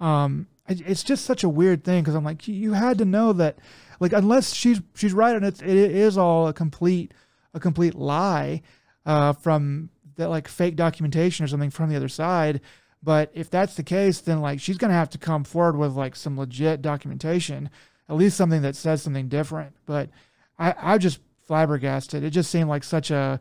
um, 0.00 0.46
it's 0.68 1.02
just 1.02 1.24
such 1.24 1.44
a 1.44 1.48
weird 1.48 1.84
thing 1.84 2.02
because 2.02 2.14
I'm 2.14 2.24
like, 2.24 2.48
you 2.48 2.72
had 2.72 2.98
to 2.98 3.04
know 3.04 3.32
that, 3.34 3.58
like, 4.00 4.12
unless 4.12 4.52
she's 4.52 4.80
she's 4.94 5.12
right 5.12 5.34
and 5.34 5.44
it's 5.44 5.62
it 5.62 5.68
is 5.68 6.18
all 6.18 6.48
a 6.48 6.52
complete 6.52 7.12
a 7.54 7.60
complete 7.60 7.94
lie 7.94 8.62
uh, 9.04 9.32
from 9.32 9.90
that 10.16 10.28
like 10.28 10.48
fake 10.48 10.76
documentation 10.76 11.44
or 11.44 11.48
something 11.48 11.70
from 11.70 11.88
the 11.88 11.96
other 11.96 12.08
side. 12.08 12.60
But 13.02 13.30
if 13.34 13.48
that's 13.48 13.74
the 13.74 13.82
case, 13.82 14.20
then 14.20 14.40
like 14.40 14.60
she's 14.60 14.78
gonna 14.78 14.94
have 14.94 15.10
to 15.10 15.18
come 15.18 15.44
forward 15.44 15.76
with 15.76 15.92
like 15.92 16.16
some 16.16 16.38
legit 16.38 16.82
documentation, 16.82 17.70
at 18.08 18.16
least 18.16 18.36
something 18.36 18.62
that 18.62 18.76
says 18.76 19.02
something 19.02 19.28
different. 19.28 19.76
But 19.86 20.10
I 20.58 20.74
I 20.80 20.98
just 20.98 21.20
flabbergasted. 21.46 22.24
It 22.24 22.30
just 22.30 22.50
seemed 22.50 22.68
like 22.68 22.84
such 22.84 23.10
a 23.10 23.40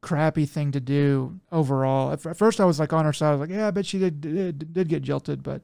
crappy 0.00 0.46
thing 0.46 0.72
to 0.72 0.80
do 0.80 1.40
overall. 1.50 2.12
At, 2.12 2.36
first, 2.36 2.60
I 2.60 2.64
was 2.64 2.78
like 2.78 2.92
on 2.92 3.04
her 3.04 3.12
side. 3.12 3.28
I 3.28 3.32
was 3.32 3.40
like, 3.40 3.50
yeah, 3.50 3.68
I 3.68 3.70
bet 3.70 3.86
she 3.86 3.98
did 3.98 4.20
did, 4.20 4.72
did 4.72 4.88
get 4.88 5.02
jilted, 5.02 5.42
but 5.42 5.62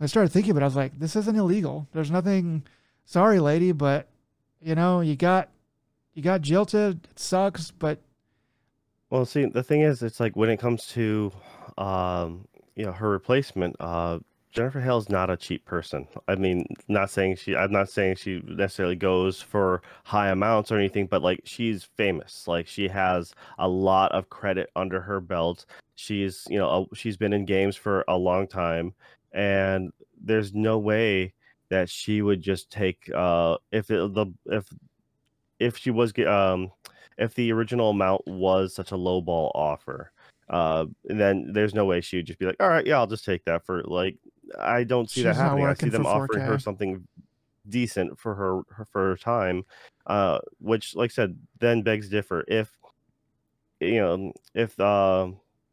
I 0.00 0.06
started 0.06 0.30
thinking 0.30 0.50
about 0.50 0.60
it, 0.60 0.64
I 0.64 0.66
was 0.66 0.76
like, 0.76 0.98
this 0.98 1.16
isn't 1.16 1.36
illegal. 1.36 1.88
There's 1.92 2.10
nothing 2.10 2.64
sorry, 3.04 3.40
lady, 3.40 3.72
but 3.72 4.08
you 4.60 4.74
know, 4.74 5.00
you 5.00 5.16
got 5.16 5.50
you 6.14 6.22
got 6.22 6.42
jilted. 6.42 7.06
It 7.10 7.18
sucks, 7.18 7.70
but 7.70 8.00
well, 9.10 9.24
see, 9.24 9.46
the 9.46 9.62
thing 9.62 9.82
is, 9.82 10.02
it's 10.02 10.18
like 10.20 10.36
when 10.36 10.50
it 10.50 10.58
comes 10.58 10.88
to 10.88 11.32
um, 11.78 12.48
you 12.74 12.84
know, 12.84 12.92
her 12.92 13.08
replacement, 13.08 13.76
uh 13.80 14.18
Jennifer 14.52 14.80
Hale's 14.80 15.08
not 15.10 15.28
a 15.30 15.36
cheap 15.36 15.64
person. 15.66 16.08
I 16.28 16.34
mean, 16.36 16.66
not 16.88 17.10
saying 17.10 17.36
she 17.36 17.54
I'm 17.54 17.72
not 17.72 17.90
saying 17.90 18.16
she 18.16 18.42
necessarily 18.46 18.96
goes 18.96 19.42
for 19.42 19.82
high 20.04 20.30
amounts 20.30 20.72
or 20.72 20.78
anything, 20.78 21.06
but 21.06 21.22
like 21.22 21.40
she's 21.44 21.84
famous. 21.84 22.48
Like 22.48 22.66
she 22.66 22.88
has 22.88 23.34
a 23.58 23.68
lot 23.68 24.12
of 24.12 24.30
credit 24.30 24.70
under 24.74 25.00
her 25.00 25.20
belt. 25.20 25.66
She's, 25.96 26.46
you 26.48 26.58
know, 26.58 26.88
a, 26.92 26.96
she's 26.96 27.16
been 27.18 27.32
in 27.34 27.44
games 27.44 27.76
for 27.76 28.04
a 28.08 28.16
long 28.16 28.46
time 28.46 28.94
and 29.36 29.92
there's 30.20 30.54
no 30.54 30.78
way 30.78 31.34
that 31.68 31.90
she 31.90 32.22
would 32.22 32.40
just 32.40 32.70
take 32.70 33.10
uh 33.14 33.56
if 33.70 33.90
it, 33.90 34.14
the 34.14 34.26
if 34.46 34.66
if 35.60 35.76
she 35.76 35.90
was 35.90 36.12
um 36.26 36.70
if 37.18 37.34
the 37.34 37.52
original 37.52 37.90
amount 37.90 38.22
was 38.26 38.74
such 38.74 38.92
a 38.92 38.96
low 38.96 39.20
ball 39.20 39.52
offer 39.54 40.10
uh 40.48 40.86
then 41.04 41.52
there's 41.52 41.74
no 41.74 41.84
way 41.84 42.00
she 42.00 42.16
would 42.16 42.26
just 42.26 42.38
be 42.38 42.46
like 42.46 42.56
all 42.60 42.68
right 42.68 42.86
yeah 42.86 42.96
i'll 42.96 43.06
just 43.06 43.24
take 43.24 43.44
that 43.44 43.64
for 43.64 43.82
like 43.84 44.16
i 44.60 44.84
don't 44.84 45.10
see 45.10 45.20
She's 45.20 45.24
that 45.24 45.36
happening 45.36 45.66
i 45.66 45.74
see 45.74 45.88
them 45.88 46.06
offering 46.06 46.42
her 46.42 46.58
something 46.58 47.06
decent 47.68 48.18
for 48.18 48.34
her, 48.34 48.62
her 48.76 48.84
for 48.84 49.10
her 49.10 49.16
time 49.16 49.64
uh 50.06 50.38
which 50.60 50.94
like 50.94 51.10
i 51.10 51.12
said 51.12 51.36
then 51.58 51.82
begs 51.82 52.08
differ. 52.08 52.44
If 52.46 52.70
you 53.80 54.00
know 54.00 54.32
if 54.54 54.78
uh 54.78 55.28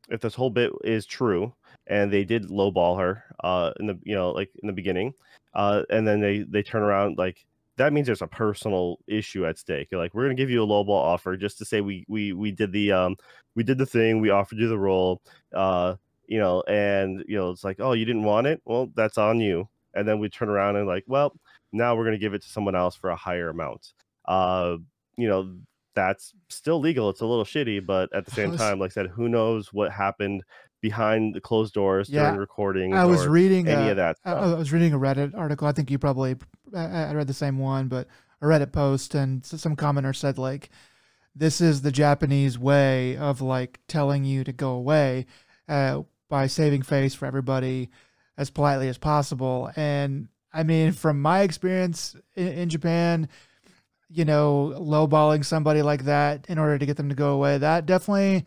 if 0.10 0.22
this 0.22 0.36
whole 0.36 0.50
bit 0.50 0.72
is 0.84 1.06
true 1.06 1.54
and 1.88 2.12
they 2.12 2.24
did 2.24 2.50
lowball 2.50 3.00
her 3.00 3.24
uh 3.44 3.72
in 3.80 3.88
the 3.88 4.00
you 4.04 4.16
know 4.16 4.32
like 4.32 4.50
in 4.62 4.68
the 4.68 4.74
beginning 4.74 5.14
uh 5.54 5.84
and 5.90 6.06
then 6.08 6.20
they 6.20 6.40
they 6.40 6.64
turn 6.64 6.82
around 6.84 7.18
like 7.18 7.46
that 7.78 7.94
means 7.94 8.06
there's 8.06 8.22
a 8.22 8.28
personal 8.28 9.00
issue 9.08 9.48
at 9.48 9.58
stake. 9.58 9.88
You're 9.92 10.00
like 10.02 10.14
we're 10.14 10.24
gonna 10.24 10.36
give 10.36 10.50
you 10.50 10.64
a 10.64 10.68
lowball 10.68 10.90
offer 10.90 11.36
just 11.38 11.58
to 11.60 11.66
say 11.66 11.82
we 11.82 12.06
we 12.08 12.34
we 12.34 12.52
did 12.52 12.72
the 12.72 12.92
um 12.92 13.16
we 13.56 13.64
did 13.64 13.78
the 13.78 13.86
thing 13.86 14.20
we 14.20 14.30
offered 14.30 14.60
you 14.60 14.68
the 14.68 14.78
role 14.78 15.22
uh 15.56 15.96
you 16.34 16.40
know 16.40 16.64
and 16.68 17.24
you 17.28 17.38
know 17.38 17.52
it's 17.52 17.64
like 17.64 17.78
oh 17.80 17.94
you 17.94 18.06
didn't 18.06 18.24
want 18.24 18.48
it 18.48 18.60
well 18.66 18.90
that's 18.96 19.18
on 19.18 19.40
you 19.40 19.68
and 19.94 20.08
then 20.08 20.18
we 20.20 20.28
turn 20.28 20.50
around 20.50 20.76
and 20.76 20.88
like 20.88 21.04
well 21.08 21.32
now 21.72 21.96
we're 21.96 22.06
gonna 22.06 22.18
give 22.18 22.34
it 22.34 22.42
to 22.42 22.50
someone 22.50 22.76
else 22.76 22.96
for 22.96 23.10
a 23.12 23.16
higher 23.16 23.50
amount 23.50 23.94
uh 24.26 24.76
you 25.18 25.28
know 25.28 25.56
that's 25.96 26.34
still 26.50 26.80
legal. 26.80 27.10
It's 27.10 27.22
a 27.22 27.26
little 27.26 27.46
shitty, 27.46 27.86
but 27.86 28.14
at 28.16 28.26
the 28.26 28.32
same 28.32 28.52
was, 28.52 28.60
time, 28.60 28.80
like 28.80 28.92
I 28.92 28.94
said, 28.94 29.08
who 29.08 29.30
knows 29.30 29.72
what 29.72 29.92
happened 29.92 30.44
behind 30.82 31.36
the 31.36 31.42
closed 31.42 31.74
doors 31.74 32.10
yeah, 32.10 32.24
during 32.24 32.40
recording? 32.40 32.94
I 32.94 33.06
was 33.06 33.28
reading 33.28 33.68
any 33.68 33.90
a, 33.90 33.92
of 33.92 33.98
that. 33.98 34.18
Stuff. 34.18 34.38
I 34.38 34.56
was 34.56 34.72
reading 34.72 34.94
a 34.94 35.00
Reddit 35.00 35.38
article. 35.38 35.68
I 35.68 35.72
think 35.72 35.92
you 35.92 36.00
probably 36.00 36.36
I 36.76 37.14
read 37.14 37.28
the 37.28 37.34
same 37.34 37.60
one, 37.60 37.88
but 37.88 38.08
a 38.42 38.46
Reddit 38.46 38.72
post, 38.72 39.16
and 39.16 39.46
some 39.46 39.76
commenter 39.76 40.16
said 40.16 40.38
like, 40.38 40.70
"This 41.36 41.62
is 41.62 41.82
the 41.82 41.92
Japanese 41.92 42.58
way 42.58 43.16
of 43.18 43.42
like 43.42 43.80
telling 43.88 44.24
you 44.24 44.44
to 44.44 44.52
go 44.52 44.72
away 44.72 45.26
uh, 45.68 46.02
by 46.34 46.48
saving 46.48 46.82
face 46.82 47.14
for 47.14 47.28
everybody 47.28 47.90
as 48.38 48.50
politely 48.50 48.88
as 48.88 48.98
possible." 48.98 49.72
And 49.76 50.30
I 50.52 50.64
mean, 50.64 50.92
from 50.92 51.22
my 51.22 51.42
experience 51.42 52.16
in, 52.36 52.48
in 52.48 52.70
Japan 52.70 53.30
you 54.14 54.26
know, 54.26 54.76
lowballing 54.78 55.44
somebody 55.44 55.82
like 55.82 56.06
that 56.06 56.46
in 56.48 56.60
order 56.60 56.78
to 56.78 56.86
get 56.86 56.98
them 56.98 57.10
to 57.10 57.16
go 57.16 57.32
away. 57.32 57.58
That 57.58 57.88
definitely 57.88 58.46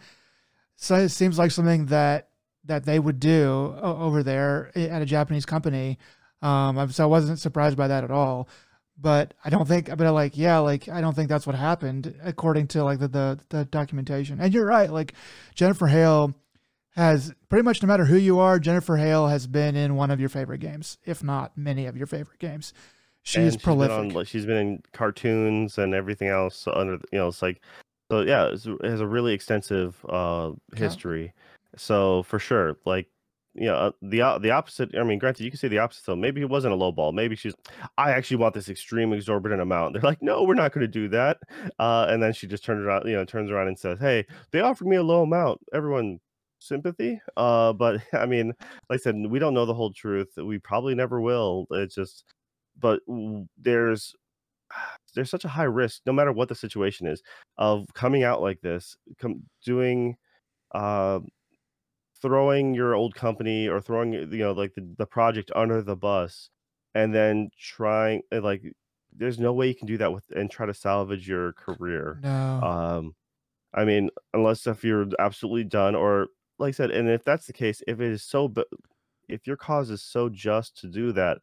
seems 0.77 1.38
like 1.38 1.51
something 1.51 1.87
that 1.87 2.29
that 2.64 2.85
they 2.85 2.99
would 2.99 3.20
do 3.20 3.77
over 3.81 4.22
there 4.22 4.70
at 4.77 5.03
a 5.03 5.07
Japanese 5.07 5.44
company. 5.44 5.99
Um, 6.42 6.90
so 6.90 7.05
I 7.05 7.07
wasn't 7.07 7.38
surprised 7.38 7.77
by 7.77 7.88
that 7.88 8.05
at 8.05 8.11
all. 8.11 8.49
But 8.99 9.35
I 9.44 9.51
don't 9.51 9.68
think, 9.68 9.88
but 9.88 10.12
like, 10.12 10.38
yeah, 10.38 10.59
like 10.59 10.88
I 10.88 11.01
don't 11.01 11.14
think 11.14 11.29
that's 11.29 11.46
what 11.46 11.55
happened 11.55 12.14
according 12.22 12.68
to 12.68 12.85
like 12.85 12.99
the 12.99 13.09
the, 13.09 13.40
the 13.49 13.64
documentation. 13.64 14.40
And 14.40 14.55
you're 14.55 14.66
right, 14.66 14.90
like 14.90 15.14
Jennifer 15.55 15.88
Hale 15.88 16.33
has 16.96 17.32
pretty 17.48 17.62
much 17.62 17.82
no 17.82 17.87
matter 17.87 18.06
who 18.06 18.16
you 18.16 18.38
are, 18.38 18.59
Jennifer 18.59 18.96
Hale 18.96 19.28
has 19.28 19.46
been 19.46 19.76
in 19.76 19.96
one 19.96 20.11
of 20.11 20.18
your 20.18 20.28
favorite 20.28 20.59
games, 20.59 20.98
if 21.04 21.22
not 21.22 21.56
many 21.56 21.87
of 21.87 21.96
your 21.96 22.06
favorite 22.06 22.38
games. 22.38 22.72
She's 23.22 23.54
and 23.54 23.62
prolific. 23.62 23.96
She's 23.96 24.06
been, 24.09 24.16
on, 24.16 24.24
she's 24.24 24.46
been 24.46 24.56
in 24.56 24.82
cartoons 24.92 25.78
and 25.78 25.94
everything 25.94 26.28
else. 26.28 26.66
Under 26.72 26.94
you 27.12 27.18
know, 27.18 27.28
it's 27.28 27.42
like 27.42 27.61
so. 28.11 28.22
Yeah, 28.22 28.46
it 28.46 28.85
has 28.85 29.00
a 29.00 29.06
really 29.06 29.32
extensive 29.32 30.04
uh, 30.09 30.52
history. 30.74 31.24
Yeah. 31.24 31.30
So 31.76 32.22
for 32.22 32.38
sure, 32.38 32.78
like 32.87 33.09
you 33.56 33.66
know, 33.66 33.74
uh, 33.74 33.90
the 34.00 34.38
the 34.40 34.50
opposite. 34.50 34.94
I 34.96 35.02
mean, 35.02 35.18
granted, 35.18 35.44
you 35.44 35.50
can 35.50 35.59
say 35.59 35.68
the 35.68 35.78
opposite. 35.78 36.04
So 36.04 36.14
maybe 36.14 36.40
it 36.40 36.48
wasn't 36.48 36.74
a 36.74 36.76
low 36.76 36.92
ball. 36.92 37.12
Maybe 37.12 37.35
she's, 37.35 37.54
I 37.98 38.12
actually 38.12 38.37
want 38.37 38.54
this 38.54 38.68
extreme 38.68 39.12
exorbitant 39.12 39.61
amount. 39.61 39.94
They're 39.94 40.02
like, 40.02 40.22
no, 40.22 40.44
we're 40.44 40.54
not 40.54 40.72
going 40.72 40.82
to 40.82 40.88
do 40.88 41.09
that. 41.09 41.38
Uh, 41.78 42.06
and 42.09 42.22
then 42.22 42.32
she 42.32 42.46
just 42.46 42.64
turns 42.64 42.85
around, 42.85 43.09
you 43.09 43.16
know, 43.16 43.24
turns 43.24 43.50
around 43.50 43.68
and 43.68 43.78
says, 43.78 43.98
hey, 43.98 44.26
they 44.52 44.61
offered 44.61 44.87
me 44.87 44.96
a 44.96 45.02
low 45.02 45.22
amount. 45.22 45.61
Everyone, 45.72 46.20
sympathy. 46.59 47.21
Uh, 47.37 47.73
but 47.73 48.01
I 48.12 48.27
mean, 48.27 48.53
like 48.90 49.01
I 49.01 49.03
said, 49.03 49.16
we 49.29 49.38
don't 49.38 49.55
know 49.55 49.66
the 49.66 49.75
whole 49.75 49.92
truth. 49.92 50.31
We 50.37 50.59
probably 50.59 50.95
never 50.95 51.21
will. 51.21 51.66
It's 51.71 51.95
just 51.95 52.25
but 52.79 53.01
there's 53.59 54.14
there's 55.14 55.31
such 55.31 55.45
a 55.45 55.49
high 55.49 55.64
risk, 55.64 56.03
no 56.07 56.12
matter 56.12 56.33
what 56.33 56.49
the 56.49 56.55
situation 56.55 57.07
is, 57.07 57.23
of 57.59 57.87
coming 57.95 58.23
out 58.23 58.42
like 58.42 58.61
this, 58.61 58.97
com- 59.19 59.42
doing, 59.64 60.16
uh, 60.73 61.21
throwing 62.21 62.75
your 62.75 62.95
old 62.95 63.14
company 63.14 63.69
or 63.69 63.81
throwing 63.81 64.12
you 64.12 64.27
know 64.27 64.53
like 64.53 64.75
the, 64.75 64.87
the 64.99 65.07
project 65.07 65.51
under 65.55 65.83
the 65.83 65.97
bus, 65.97 66.51
and 66.95 67.14
then 67.14 67.51
trying 67.59 68.23
like 68.33 68.62
there's 69.19 69.38
no 69.38 69.53
way 69.53 69.69
you 69.69 69.75
can 69.75 69.87
do 69.87 69.97
that 69.99 70.12
with 70.12 70.25
and 70.35 70.51
try 70.51 70.66
to 70.66 70.75
salvage 70.75 71.29
your 71.29 71.53
career. 71.55 72.21
No. 72.23 72.61
Um, 72.62 73.14
I 73.75 73.85
mean, 73.85 74.11
unless 74.33 74.66
if 74.66 74.85
you're 74.85 75.07
absolutely 75.19 75.64
done, 75.64 75.95
or 75.95 76.29
like 76.59 76.69
I 76.69 76.73
said, 76.73 76.90
and 76.90 77.09
if 77.09 77.25
that's 77.25 77.47
the 77.47 77.53
case, 77.53 77.83
if 77.87 78.01
it 78.01 78.12
is 78.12 78.23
so, 78.23 78.53
if 79.29 79.47
your 79.47 79.57
cause 79.57 79.90
is 79.90 80.03
so 80.03 80.29
just 80.29 80.79
to 80.81 80.88
do 80.88 81.12
that, 81.12 81.38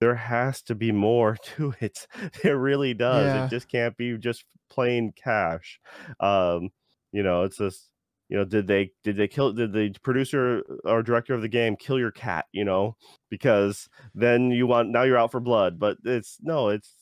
there 0.00 0.14
has 0.14 0.62
to 0.62 0.74
be 0.74 0.92
more 0.92 1.36
to 1.56 1.74
it. 1.80 2.06
It 2.42 2.50
really 2.50 2.94
does. 2.94 3.26
Yeah. 3.26 3.44
It 3.44 3.50
just 3.50 3.68
can't 3.68 3.96
be 3.96 4.16
just 4.18 4.44
plain 4.70 5.12
cash. 5.12 5.80
Um, 6.20 6.70
you 7.12 7.22
know, 7.22 7.42
it's 7.44 7.58
just 7.58 7.90
you 8.28 8.36
know, 8.36 8.44
did 8.44 8.66
they 8.66 8.90
did 9.04 9.16
they 9.16 9.28
kill 9.28 9.52
did 9.52 9.72
the 9.72 9.94
producer 10.02 10.62
or 10.84 11.02
director 11.02 11.34
of 11.34 11.42
the 11.42 11.48
game 11.48 11.76
kill 11.76 11.98
your 11.98 12.10
cat, 12.10 12.46
you 12.52 12.64
know? 12.64 12.96
Because 13.30 13.88
then 14.14 14.50
you 14.50 14.66
want 14.66 14.90
now 14.90 15.04
you're 15.04 15.18
out 15.18 15.30
for 15.30 15.40
blood. 15.40 15.78
But 15.78 15.98
it's 16.04 16.38
no, 16.42 16.70
it's 16.70 16.92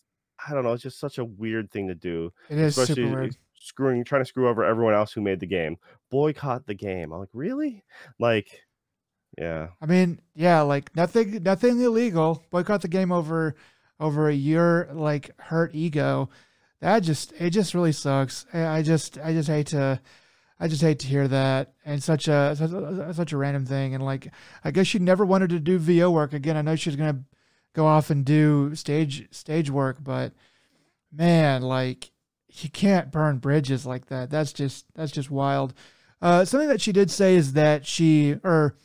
I 0.47 0.53
don't 0.53 0.65
know, 0.65 0.73
it's 0.73 0.83
just 0.83 1.01
such 1.01 1.19
a 1.19 1.25
weird 1.25 1.71
thing 1.71 1.89
to 1.89 1.95
do. 1.95 2.33
It 2.51 2.59
is 2.59 2.75
super 2.75 3.09
weird. 3.09 3.37
Screwing 3.65 4.05
trying 4.05 4.23
to 4.23 4.27
screw 4.27 4.49
over 4.49 4.65
everyone 4.65 4.95
else 4.95 5.13
who 5.13 5.21
made 5.21 5.41
the 5.41 5.47
game. 5.47 5.79
Boycott 6.11 6.67
the 6.67 6.75
game. 6.75 7.13
I'm 7.13 7.21
like, 7.21 7.31
really? 7.33 7.83
Like, 8.19 8.49
yeah. 9.39 9.69
I 9.81 9.87
mean, 9.87 10.21
yeah, 10.35 10.61
like 10.61 10.95
nothing, 10.95 11.43
nothing 11.43 11.81
illegal. 11.81 12.45
Boycott 12.51 12.83
the 12.83 12.89
game 12.89 13.11
over, 13.11 13.55
over 13.99 14.31
your 14.31 14.89
like 14.93 15.31
hurt 15.41 15.75
ego. 15.75 16.29
That 16.81 17.01
just, 17.01 17.33
it 17.39 17.51
just 17.51 17.75
really 17.75 17.93
sucks. 17.93 18.47
I 18.53 18.83
just, 18.83 19.19
I 19.19 19.33
just 19.33 19.49
hate 19.49 19.69
to, 19.69 20.01
I 20.61 20.69
just 20.69 20.83
hate 20.83 20.99
to 21.01 21.07
hear 21.07 21.27
that. 21.29 21.73
And 21.85 22.03
such 22.03 22.29
a, 22.29 22.55
such 22.57 22.71
a, 22.71 23.15
such 23.15 23.33
a 23.33 23.37
random 23.37 23.65
thing. 23.65 23.95
And 23.95 24.05
like, 24.05 24.31
I 24.63 24.71
guess 24.71 24.87
she 24.87 24.99
never 24.99 25.25
wanted 25.25 25.51
to 25.51 25.61
do 25.61 25.79
VO 25.79 26.11
work 26.11 26.33
again. 26.33 26.57
I 26.57 26.63
know 26.63 26.77
she's 26.77 26.97
gonna 26.97 27.25
go 27.73 27.87
off 27.87 28.11
and 28.11 28.25
do 28.25 28.75
stage, 28.75 29.27
stage 29.33 29.71
work, 29.71 29.97
but 30.03 30.33
man, 31.11 31.63
like, 31.63 32.11
you 32.63 32.71
can't 32.71 33.11
burn 33.11 33.39
bridges 33.39 33.85
like 33.87 34.07
that. 34.07 34.31
That's 34.31 34.53
just, 34.53 34.87
that's 34.95 35.13
just 35.13 35.31
wild. 35.31 35.75
Uh, 36.23 36.45
something 36.45 36.69
that 36.69 36.81
she 36.81 36.93
did 36.93 37.11
say 37.11 37.35
is 37.35 37.55
that 37.55 37.87
she, 37.87 38.37
or 38.45 38.77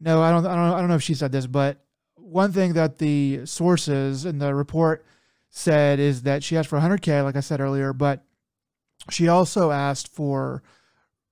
no, 0.00 0.20
I 0.20 0.30
don't, 0.30 0.44
I 0.46 0.54
don't, 0.54 0.74
I 0.74 0.80
don't 0.80 0.88
know 0.88 0.96
if 0.96 1.02
she 1.02 1.14
said 1.14 1.32
this, 1.32 1.46
but 1.46 1.78
one 2.16 2.52
thing 2.52 2.72
that 2.72 2.98
the 2.98 3.46
sources 3.46 4.24
in 4.24 4.38
the 4.38 4.54
report 4.54 5.04
said 5.50 6.00
is 6.00 6.22
that 6.22 6.42
she 6.42 6.56
asked 6.56 6.68
for 6.68 6.80
100k, 6.80 7.22
like 7.22 7.36
I 7.36 7.40
said 7.40 7.60
earlier, 7.60 7.92
but 7.92 8.24
she 9.10 9.28
also 9.28 9.70
asked 9.70 10.08
for 10.08 10.62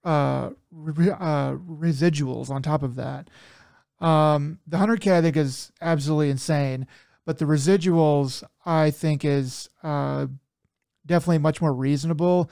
uh, 0.05 0.51
re- 0.71 1.11
uh, 1.11 1.55
residuals 1.55 2.51
on 2.51 2.63
top 2.63 2.83
of 2.83 2.97
that. 2.97 3.29
Um, 4.01 4.61
the 4.67 4.79
100k 4.79 5.13
I 5.13 5.23
think 5.23 5.37
is 5.37 5.73
absolutely 5.81 6.31
insane, 6.31 6.87
but 7.27 7.39
the 7.39 7.45
residuals 7.45 8.43
I 8.65 8.91
think 8.91 9.25
is 9.25 9.69
uh, 9.83 10.27
definitely 11.11 11.39
much 11.39 11.61
more 11.61 11.75
reasonable. 11.75 12.49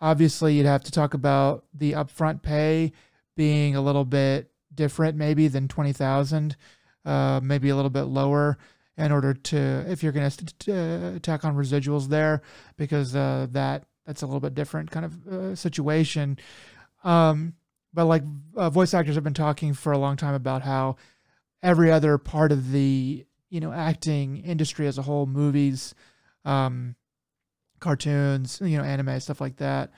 Obviously, 0.00 0.54
you'd 0.54 0.66
have 0.66 0.82
to 0.84 0.90
talk 0.90 1.12
about 1.14 1.64
the 1.74 1.92
upfront 1.92 2.42
pay 2.42 2.92
being 3.36 3.76
a 3.76 3.80
little 3.80 4.06
bit 4.06 4.50
different, 4.74 5.16
maybe 5.16 5.48
than 5.48 5.68
20,000, 5.68 6.56
uh, 7.04 7.40
maybe 7.42 7.68
a 7.68 7.76
little 7.76 7.90
bit 7.90 8.04
lower 8.04 8.56
in 8.96 9.12
order 9.12 9.34
to, 9.34 9.84
if 9.86 10.02
you're 10.02 10.12
going 10.12 10.30
to 10.30 11.20
tack 11.20 11.44
on 11.44 11.54
residuals 11.54 12.08
there, 12.08 12.40
because 12.76 13.14
uh, 13.14 13.46
that 13.50 13.84
that's 14.06 14.22
a 14.22 14.26
little 14.26 14.40
bit 14.40 14.54
different 14.54 14.90
kind 14.90 15.06
of 15.06 15.26
uh, 15.26 15.54
situation. 15.54 16.38
Um, 17.04 17.54
but 17.92 18.06
like 18.06 18.22
uh, 18.56 18.70
voice 18.70 18.94
actors 18.94 19.14
have 19.14 19.24
been 19.24 19.34
talking 19.34 19.74
for 19.74 19.92
a 19.92 19.98
long 19.98 20.16
time 20.16 20.34
about 20.34 20.62
how 20.62 20.96
every 21.62 21.90
other 21.90 22.18
part 22.18 22.50
of 22.50 22.72
the 22.72 23.26
you 23.50 23.60
know 23.60 23.72
acting 23.72 24.38
industry 24.38 24.86
as 24.86 24.96
a 24.96 25.02
whole, 25.02 25.26
movies, 25.26 25.94
um, 26.44 26.96
cartoons, 27.80 28.60
you 28.62 28.78
know, 28.78 28.84
anime, 28.84 29.18
stuff 29.20 29.40
like 29.40 29.56
that, 29.56 29.92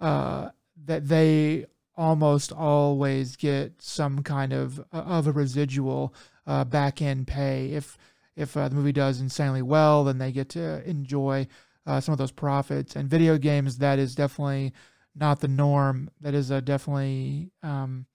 uh, 0.00 0.50
that 0.84 1.08
they 1.08 1.66
almost 1.96 2.52
always 2.52 3.36
get 3.36 3.80
some 3.80 4.22
kind 4.22 4.52
of 4.52 4.80
uh, 4.92 4.98
of 4.98 5.26
a 5.26 5.32
residual 5.32 6.14
uh, 6.46 6.64
back 6.64 7.00
end 7.00 7.26
pay. 7.26 7.72
If 7.72 7.98
if 8.36 8.56
uh, 8.56 8.68
the 8.68 8.74
movie 8.74 8.92
does 8.92 9.20
insanely 9.20 9.62
well, 9.62 10.04
then 10.04 10.18
they 10.18 10.32
get 10.32 10.48
to 10.50 10.88
enjoy 10.88 11.46
uh, 11.86 12.00
some 12.00 12.12
of 12.12 12.18
those 12.18 12.32
profits. 12.32 12.96
And 12.96 13.08
video 13.08 13.38
games, 13.38 13.78
that 13.78 13.98
is 13.98 14.14
definitely 14.14 14.72
not 15.14 15.40
the 15.40 15.48
norm. 15.48 16.10
That 16.20 16.34
is 16.34 16.48
definitely. 16.48 17.50
Um, 17.62 18.06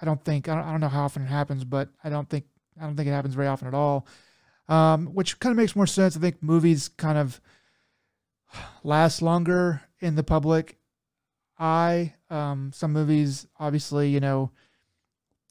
I 0.00 0.04
don't 0.04 0.22
think 0.22 0.48
I 0.48 0.54
don't, 0.54 0.64
I 0.64 0.70
don't 0.70 0.80
know 0.80 0.88
how 0.88 1.04
often 1.04 1.22
it 1.22 1.26
happens, 1.26 1.64
but 1.64 1.88
I 2.04 2.10
don't 2.10 2.28
think 2.28 2.44
I 2.78 2.84
don't 2.84 2.96
think 2.96 3.08
it 3.08 3.12
happens 3.12 3.34
very 3.34 3.46
often 3.46 3.68
at 3.68 3.74
all. 3.74 4.06
Um, 4.68 5.06
which 5.06 5.38
kind 5.38 5.52
of 5.52 5.56
makes 5.56 5.76
more 5.76 5.86
sense. 5.86 6.16
I 6.16 6.20
think 6.20 6.42
movies 6.42 6.88
kind 6.88 7.16
of 7.16 7.40
last 8.82 9.22
longer 9.22 9.82
in 10.00 10.14
the 10.16 10.22
public 10.22 10.78
eye. 11.58 12.14
Um, 12.30 12.72
some 12.74 12.92
movies, 12.92 13.46
obviously, 13.58 14.08
you 14.10 14.20
know, 14.20 14.50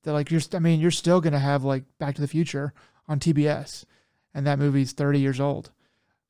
they're 0.04 0.14
like 0.14 0.32
you're. 0.32 0.42
I 0.54 0.60
mean, 0.60 0.80
you're 0.80 0.92
still 0.92 1.22
gonna 1.22 1.40
have 1.40 1.64
like 1.64 1.84
Back 2.00 2.16
to 2.16 2.22
the 2.22 2.28
Future 2.28 2.74
on 3.08 3.20
TBS, 3.20 3.86
and 4.34 4.46
that 4.46 4.60
movie's 4.60 4.94
30 4.94 5.20
years 5.20 5.40
old, 5.40 5.72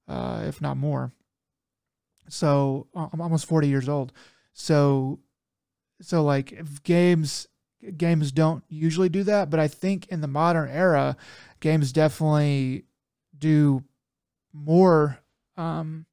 uh, 0.08 0.44
if 0.46 0.62
not 0.62 0.78
more. 0.78 1.12
So 2.30 2.88
I'm 2.96 3.22
almost 3.22 3.46
40 3.46 3.68
years 3.68 3.88
old. 3.90 4.12
So, 4.54 5.20
so 6.02 6.24
like 6.24 6.84
games 6.84 7.48
games 7.98 8.32
don't 8.32 8.64
usually 8.68 9.10
do 9.10 9.24
that, 9.24 9.50
but 9.50 9.60
I 9.60 9.68
think 9.68 10.08
in 10.08 10.22
the 10.22 10.28
modern 10.28 10.70
era, 10.70 11.18
games 11.60 11.92
definitely 11.92 12.86
do 13.38 13.84
more 14.54 15.20
um, 15.58 16.06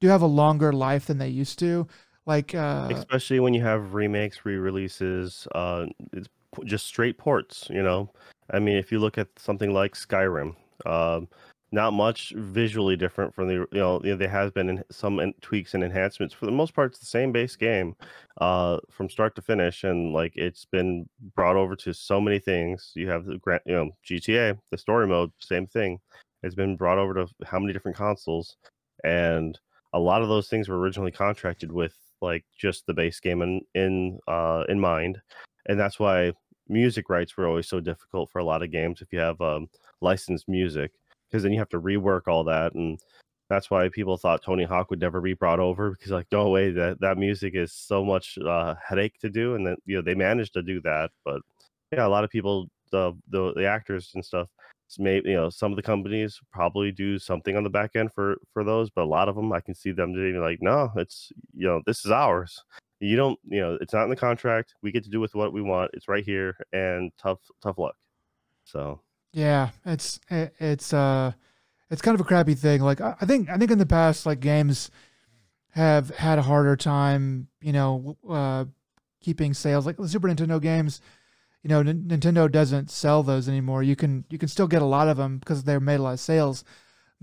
do 0.00 0.08
have 0.08 0.22
a 0.22 0.26
longer 0.26 0.72
life 0.72 1.06
than 1.06 1.18
they 1.18 1.28
used 1.28 1.58
to. 1.60 1.86
Like 2.26 2.54
uh, 2.54 2.88
Especially 2.90 3.40
when 3.40 3.54
you 3.54 3.62
have 3.62 3.94
remakes, 3.94 4.44
re-releases, 4.44 5.46
uh, 5.54 5.86
it's 6.12 6.28
just 6.64 6.86
straight 6.86 7.18
ports. 7.18 7.66
You 7.70 7.82
know, 7.82 8.10
I 8.50 8.58
mean, 8.58 8.76
if 8.76 8.90
you 8.90 8.98
look 8.98 9.18
at 9.18 9.28
something 9.38 9.72
like 9.72 9.94
Skyrim, 9.94 10.56
um, 10.86 11.28
not 11.74 11.92
much 11.92 12.32
visually 12.36 12.96
different 12.96 13.34
from 13.34 13.48
the 13.48 13.66
you 13.72 13.78
know, 13.78 13.98
there 13.98 14.28
has 14.28 14.50
been 14.52 14.82
some 14.90 15.34
tweaks 15.40 15.74
and 15.74 15.82
enhancements. 15.82 16.32
For 16.32 16.46
the 16.46 16.52
most 16.52 16.72
part, 16.72 16.92
it's 16.92 17.00
the 17.00 17.06
same 17.06 17.32
base 17.32 17.56
game, 17.56 17.96
uh, 18.40 18.78
from 18.90 19.10
start 19.10 19.34
to 19.36 19.42
finish, 19.42 19.84
and 19.84 20.12
like 20.12 20.32
it's 20.36 20.64
been 20.64 21.08
brought 21.34 21.56
over 21.56 21.74
to 21.76 21.92
so 21.92 22.20
many 22.20 22.38
things. 22.38 22.92
You 22.94 23.10
have 23.10 23.26
the 23.26 23.38
gra- 23.38 23.60
you 23.66 23.74
know 23.74 23.90
GTA, 24.06 24.56
the 24.70 24.78
story 24.78 25.06
mode, 25.06 25.32
same 25.40 25.66
thing. 25.66 25.98
It's 26.42 26.54
been 26.54 26.76
brought 26.76 26.98
over 26.98 27.12
to 27.14 27.26
how 27.44 27.58
many 27.58 27.72
different 27.72 27.96
consoles, 27.96 28.56
and 29.02 29.58
a 29.94 29.98
lot 29.98 30.22
of 30.22 30.28
those 30.28 30.48
things 30.48 30.68
were 30.68 30.78
originally 30.78 31.12
contracted 31.12 31.72
with 31.72 31.96
like 32.20 32.44
just 32.58 32.86
the 32.86 32.92
base 32.92 33.20
game 33.20 33.42
in 33.42 33.60
in 33.74 34.18
uh 34.28 34.64
in 34.68 34.78
mind 34.78 35.20
and 35.66 35.78
that's 35.78 35.98
why 35.98 36.32
music 36.68 37.08
rights 37.08 37.36
were 37.36 37.46
always 37.46 37.68
so 37.68 37.80
difficult 37.80 38.30
for 38.30 38.40
a 38.40 38.44
lot 38.44 38.62
of 38.62 38.70
games 38.70 39.00
if 39.00 39.12
you 39.12 39.18
have 39.18 39.40
um 39.40 39.68
licensed 40.00 40.48
music 40.48 40.92
because 41.30 41.42
then 41.42 41.52
you 41.52 41.58
have 41.58 41.68
to 41.68 41.80
rework 41.80 42.22
all 42.26 42.44
that 42.44 42.74
and 42.74 42.98
that's 43.50 43.70
why 43.70 43.88
people 43.90 44.16
thought 44.16 44.42
Tony 44.42 44.64
Hawk 44.64 44.88
would 44.90 45.00
never 45.00 45.20
be 45.20 45.34
brought 45.34 45.60
over 45.60 45.90
because 45.90 46.10
like 46.10 46.26
no 46.32 46.48
way 46.48 46.70
that 46.70 47.00
that 47.00 47.18
music 47.18 47.54
is 47.54 47.72
so 47.72 48.04
much 48.04 48.38
uh 48.38 48.74
headache 48.82 49.18
to 49.20 49.30
do 49.30 49.54
and 49.54 49.66
then 49.66 49.76
you 49.86 49.96
know 49.96 50.02
they 50.02 50.14
managed 50.14 50.54
to 50.54 50.62
do 50.62 50.80
that 50.80 51.10
but 51.24 51.40
yeah 51.92 52.06
a 52.06 52.08
lot 52.08 52.24
of 52.24 52.30
people 52.30 52.68
the 52.90 53.12
the, 53.28 53.52
the 53.54 53.66
actors 53.66 54.10
and 54.14 54.24
stuff 54.24 54.48
maybe 54.98 55.30
you 55.30 55.36
know 55.36 55.50
some 55.50 55.72
of 55.72 55.76
the 55.76 55.82
companies 55.82 56.40
probably 56.52 56.90
do 56.90 57.18
something 57.18 57.56
on 57.56 57.64
the 57.64 57.70
back 57.70 57.96
end 57.96 58.12
for 58.12 58.36
for 58.52 58.64
those 58.64 58.90
but 58.90 59.02
a 59.02 59.04
lot 59.04 59.28
of 59.28 59.36
them 59.36 59.52
i 59.52 59.60
can 59.60 59.74
see 59.74 59.92
them 59.92 60.12
being 60.12 60.40
like 60.40 60.58
no 60.60 60.90
it's 60.96 61.32
you 61.54 61.66
know 61.66 61.80
this 61.86 62.04
is 62.04 62.10
ours 62.10 62.64
you 63.00 63.16
don't 63.16 63.38
you 63.48 63.60
know 63.60 63.76
it's 63.80 63.92
not 63.92 64.04
in 64.04 64.10
the 64.10 64.16
contract 64.16 64.74
we 64.82 64.92
get 64.92 65.04
to 65.04 65.10
do 65.10 65.20
with 65.20 65.34
what 65.34 65.52
we 65.52 65.60
want 65.62 65.90
it's 65.94 66.08
right 66.08 66.24
here 66.24 66.56
and 66.72 67.12
tough 67.18 67.40
tough 67.62 67.78
luck 67.78 67.96
so 68.64 69.00
yeah, 69.34 69.70
it's 69.84 70.20
it, 70.30 70.54
it's 70.58 70.92
uh 70.92 71.32
it's 71.90 72.00
kind 72.00 72.14
of 72.14 72.20
a 72.20 72.24
crappy 72.24 72.54
thing. 72.54 72.80
Like 72.80 73.00
I, 73.00 73.16
I 73.20 73.26
think 73.26 73.50
I 73.50 73.58
think 73.58 73.70
in 73.70 73.78
the 73.78 73.86
past, 73.86 74.26
like 74.26 74.40
games 74.40 74.90
have 75.70 76.10
had 76.10 76.38
a 76.38 76.42
harder 76.42 76.76
time, 76.76 77.48
you 77.60 77.72
know, 77.72 78.16
uh, 78.28 78.64
keeping 79.20 79.52
sales. 79.52 79.86
Like 79.86 79.96
the 79.96 80.08
Super 80.08 80.28
Nintendo 80.28 80.60
games, 80.62 81.00
you 81.64 81.70
know, 81.70 81.80
N- 81.80 82.04
Nintendo 82.06 82.50
doesn't 82.50 82.90
sell 82.90 83.22
those 83.22 83.48
anymore. 83.48 83.82
You 83.82 83.96
can 83.96 84.24
you 84.28 84.38
can 84.38 84.48
still 84.48 84.68
get 84.68 84.82
a 84.82 84.86
lot 84.86 85.08
of 85.08 85.16
them 85.16 85.38
because 85.38 85.64
they're 85.64 85.80
made 85.80 85.98
a 85.98 86.02
lot 86.02 86.12
of 86.12 86.20
sales, 86.20 86.62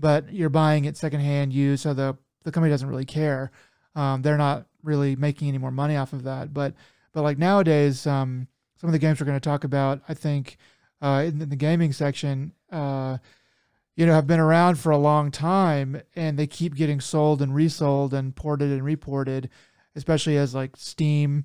but 0.00 0.32
you're 0.32 0.50
buying 0.50 0.84
it 0.84 0.96
secondhand 0.96 1.52
used, 1.52 1.84
so 1.84 1.94
the 1.94 2.18
the 2.42 2.50
company 2.50 2.72
doesn't 2.72 2.88
really 2.88 3.04
care. 3.04 3.52
Um, 3.94 4.22
they're 4.22 4.36
not 4.36 4.66
really 4.82 5.14
making 5.14 5.48
any 5.48 5.58
more 5.58 5.70
money 5.70 5.96
off 5.96 6.12
of 6.12 6.24
that. 6.24 6.52
But 6.52 6.74
but 7.12 7.22
like 7.22 7.38
nowadays, 7.38 8.04
um, 8.04 8.48
some 8.76 8.88
of 8.88 8.92
the 8.92 8.98
games 8.98 9.20
we're 9.20 9.26
going 9.26 9.38
to 9.38 9.48
talk 9.48 9.62
about, 9.62 10.02
I 10.08 10.14
think, 10.14 10.56
uh, 11.00 11.22
in 11.24 11.38
the 11.38 11.56
gaming 11.56 11.92
section, 11.92 12.52
uh, 12.72 13.18
you 13.94 14.06
know, 14.06 14.12
have 14.12 14.26
been 14.26 14.40
around 14.40 14.74
for 14.76 14.90
a 14.90 14.98
long 14.98 15.30
time, 15.30 16.02
and 16.16 16.36
they 16.36 16.48
keep 16.48 16.74
getting 16.74 17.00
sold 17.00 17.42
and 17.42 17.54
resold 17.54 18.12
and 18.12 18.34
ported 18.34 18.72
and 18.72 18.84
reported, 18.84 19.50
especially 19.94 20.36
as 20.36 20.52
like 20.52 20.76
Steam 20.76 21.44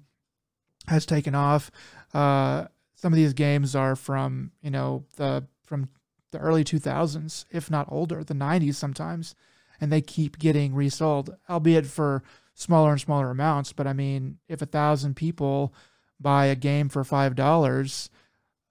has 0.88 1.06
taken 1.06 1.36
off. 1.36 1.70
Uh, 2.12 2.66
some 2.98 3.14
of 3.14 3.18
these 3.18 3.34
games 3.34 3.76
are 3.76 3.96
from 3.96 4.52
you 4.62 4.72
know 4.72 5.06
the 5.16 5.46
from 5.64 5.90
the 6.32 6.40
early 6.40 6.64
2000s, 6.64 7.46
if 7.52 7.72
not 7.72 7.88
older, 7.90 8.24
the 8.24 8.34
90s 8.34 8.76
sometimes, 8.76 9.34
and 9.80 9.92
they 9.92 10.02
keep 10.02 10.38
getting 10.38 10.76
resold, 10.76 11.36
albeit 11.50 11.86
for 11.86 12.22
smaller 12.54 12.92
and 12.92 13.00
smaller 13.00 13.30
amounts. 13.30 13.72
But 13.72 13.88
I 13.88 13.94
mean, 13.94 14.40
if 14.50 14.62
a 14.62 14.66
thousand 14.66 15.16
people 15.16 15.74
buy 16.20 16.48
a 16.48 16.56
game 16.56 16.90
for 16.90 17.04
five 17.04 17.36
dollars 17.36 18.10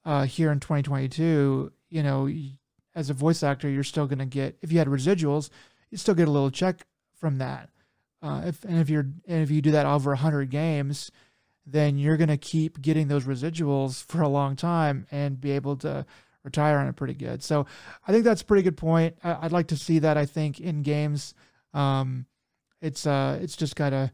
uh, 0.05 0.25
here 0.25 0.51
in 0.53 0.61
2022, 0.61 1.73
you 1.89 2.03
know, 2.03 2.29
as 2.95 3.11
a 3.11 3.15
voice 3.15 3.43
actor, 3.43 3.69
you're 3.69 3.85
still 3.85 4.07
going 4.07 4.19
to 4.19 4.27
get 4.27 4.59
if 4.61 4.73
you 4.73 4.79
had 4.79 4.89
residuals, 4.89 5.51
you 5.91 5.99
still 5.99 6.15
get 6.15 6.29
a 6.29 6.33
little 6.33 6.51
check 6.51 6.87
from 7.15 7.39
that. 7.39 7.71
Uh, 8.23 8.43
if 8.47 8.65
and 8.65 8.79
if 8.79 8.91
you're 8.91 9.07
and 9.29 9.43
if 9.43 9.51
you 9.51 9.63
do 9.63 9.71
that 9.71 9.87
over 9.87 10.15
hundred 10.17 10.51
games, 10.51 11.13
then 11.67 11.99
you're 11.99 12.17
going 12.17 12.29
to 12.29 12.37
keep 12.37 12.81
getting 12.81 13.09
those 13.09 13.25
residuals 13.25 14.05
for 14.05 14.23
a 14.23 14.29
long 14.29 14.57
time 14.57 15.07
and 15.11 15.41
be 15.41 15.51
able 15.51 15.77
to 15.77 16.07
retire 16.45 16.79
on 16.79 16.87
it 16.87 16.95
pretty 16.95 17.15
good. 17.15 17.43
So 17.43 17.67
I 18.07 18.13
think 18.13 18.25
that's 18.25 18.43
a 18.43 18.45
pretty 18.45 18.63
good 18.63 18.77
point. 18.77 19.17
I, 19.23 19.41
would 19.43 19.53
like 19.53 19.67
to 19.69 19.77
see 19.77 19.99
that. 19.99 20.17
I 20.17 20.27
think 20.27 20.61
in 20.61 20.83
games, 20.83 21.35
um, 21.75 22.27
it's 22.81 23.07
uh, 23.07 23.39
it's 23.43 23.57
just 23.57 23.75
got 23.75 23.91
to 23.91 24.13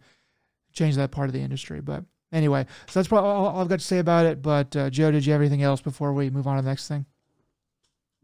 change 0.72 0.96
that 0.96 1.10
part 1.10 1.28
of 1.28 1.34
the 1.34 1.40
industry. 1.40 1.80
But 1.80 2.04
anyway, 2.32 2.66
so 2.86 2.98
that's 2.98 3.08
probably 3.08 3.28
all 3.28 3.60
I've 3.60 3.68
got 3.68 3.80
to 3.80 3.84
say 3.84 3.98
about 3.98 4.26
it. 4.26 4.40
But 4.40 4.74
uh, 4.74 4.90
Joe, 4.90 5.10
did 5.10 5.26
you 5.26 5.32
have 5.32 5.42
anything 5.42 5.62
else 5.62 5.80
before 5.80 6.12
we 6.14 6.30
move 6.30 6.46
on 6.46 6.56
to 6.56 6.62
the 6.62 6.68
next 6.68 6.88
thing? 6.88 7.04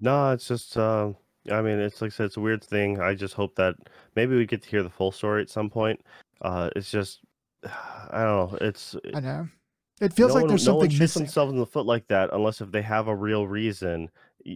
No, 0.00 0.32
it's 0.32 0.48
just. 0.48 0.76
Uh, 0.76 1.12
I 1.50 1.62
mean, 1.62 1.78
it's 1.78 2.00
like 2.00 2.12
I 2.12 2.14
said, 2.14 2.26
it's 2.26 2.36
a 2.36 2.40
weird 2.40 2.64
thing. 2.64 3.00
I 3.00 3.14
just 3.14 3.34
hope 3.34 3.54
that 3.56 3.74
maybe 4.16 4.36
we 4.36 4.46
get 4.46 4.62
to 4.62 4.68
hear 4.68 4.82
the 4.82 4.90
full 4.90 5.12
story 5.12 5.42
at 5.42 5.50
some 5.50 5.70
point. 5.70 6.00
Uh, 6.42 6.70
it's 6.76 6.90
just, 6.90 7.20
I 8.10 8.24
don't 8.24 8.52
know. 8.52 8.58
It's. 8.60 8.96
I 9.14 9.20
know. 9.20 9.48
It 10.00 10.12
feels 10.12 10.30
no 10.30 10.34
like 10.34 10.42
one, 10.42 10.48
there's 10.48 10.66
no 10.66 10.72
something 10.74 10.90
one 10.90 10.98
missing. 10.98 11.22
themselves 11.22 11.52
in 11.52 11.58
the 11.58 11.66
foot 11.66 11.86
like 11.86 12.06
that 12.06 12.30
unless 12.32 12.60
if 12.60 12.70
they 12.70 12.82
have 12.82 13.08
a 13.08 13.16
real 13.16 13.48
reason, 13.48 14.08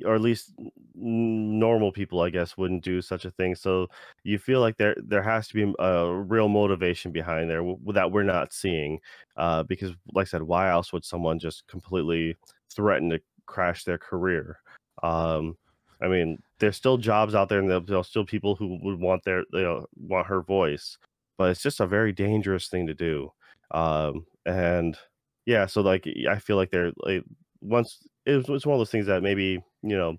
or 0.04 0.14
at 0.14 0.20
least 0.20 0.52
normal 0.94 1.90
people, 1.90 2.20
I 2.20 2.30
guess, 2.30 2.56
wouldn't 2.56 2.84
do 2.84 3.02
such 3.02 3.24
a 3.24 3.30
thing. 3.32 3.56
So 3.56 3.88
you 4.22 4.38
feel 4.38 4.60
like 4.60 4.76
there 4.76 4.96
there 5.04 5.22
has 5.22 5.48
to 5.48 5.54
be 5.54 5.74
a 5.80 6.12
real 6.14 6.48
motivation 6.48 7.10
behind 7.10 7.50
there 7.50 7.62
that 7.88 8.12
we're 8.12 8.22
not 8.22 8.52
seeing. 8.52 9.00
Uh, 9.36 9.64
because, 9.64 9.90
like 10.14 10.28
I 10.28 10.30
said, 10.30 10.42
why 10.42 10.70
else 10.70 10.92
would 10.92 11.04
someone 11.04 11.38
just 11.38 11.66
completely 11.66 12.36
threaten 12.70 13.10
to 13.10 13.20
crash 13.46 13.84
their 13.84 13.98
career? 13.98 14.60
Um, 15.02 15.56
I 16.00 16.08
mean, 16.08 16.38
there's 16.58 16.76
still 16.76 16.98
jobs 16.98 17.34
out 17.34 17.48
there, 17.48 17.58
and 17.58 17.86
there's 17.86 18.06
still 18.06 18.24
people 18.24 18.54
who 18.54 18.78
would 18.82 19.00
want 19.00 19.24
their, 19.24 19.40
you 19.52 19.62
know, 19.62 19.86
want 19.96 20.26
her 20.26 20.42
voice, 20.42 20.98
but 21.42 21.50
it's 21.50 21.60
just 21.60 21.80
a 21.80 21.86
very 21.88 22.12
dangerous 22.12 22.68
thing 22.68 22.86
to 22.86 22.94
do. 22.94 23.32
Um, 23.72 24.26
and 24.46 24.96
yeah, 25.44 25.66
so 25.66 25.80
like 25.80 26.06
I 26.30 26.38
feel 26.38 26.54
like 26.54 26.70
they're 26.70 26.92
like 26.98 27.24
once 27.60 27.98
it's 28.24 28.48
it's 28.48 28.64
one 28.64 28.74
of 28.74 28.78
those 28.78 28.92
things 28.92 29.06
that 29.06 29.24
maybe 29.24 29.60
you 29.82 29.96
know 29.96 30.18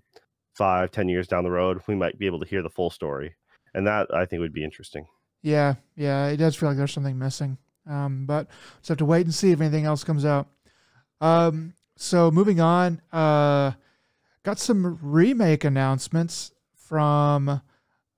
five 0.54 0.90
ten 0.90 1.08
years 1.08 1.26
down 1.26 1.44
the 1.44 1.50
road 1.50 1.80
we 1.88 1.94
might 1.94 2.18
be 2.18 2.26
able 2.26 2.40
to 2.40 2.46
hear 2.46 2.60
the 2.60 2.68
full 2.68 2.90
story, 2.90 3.34
and 3.72 3.86
that 3.86 4.14
I 4.14 4.26
think 4.26 4.40
would 4.40 4.52
be 4.52 4.62
interesting. 4.62 5.06
Yeah, 5.40 5.76
yeah, 5.96 6.26
it 6.26 6.36
does 6.36 6.56
feel 6.56 6.68
like 6.68 6.76
there's 6.76 6.92
something 6.92 7.18
missing. 7.18 7.56
Um, 7.88 8.26
but 8.26 8.48
just 8.80 8.90
have 8.90 8.98
to 8.98 9.06
wait 9.06 9.24
and 9.24 9.34
see 9.34 9.50
if 9.50 9.62
anything 9.62 9.86
else 9.86 10.04
comes 10.04 10.26
out. 10.26 10.48
Um, 11.22 11.72
so 11.96 12.30
moving 12.30 12.60
on, 12.60 13.00
uh, 13.14 13.72
got 14.42 14.58
some 14.58 14.98
remake 15.00 15.64
announcements 15.64 16.52
from 16.74 17.62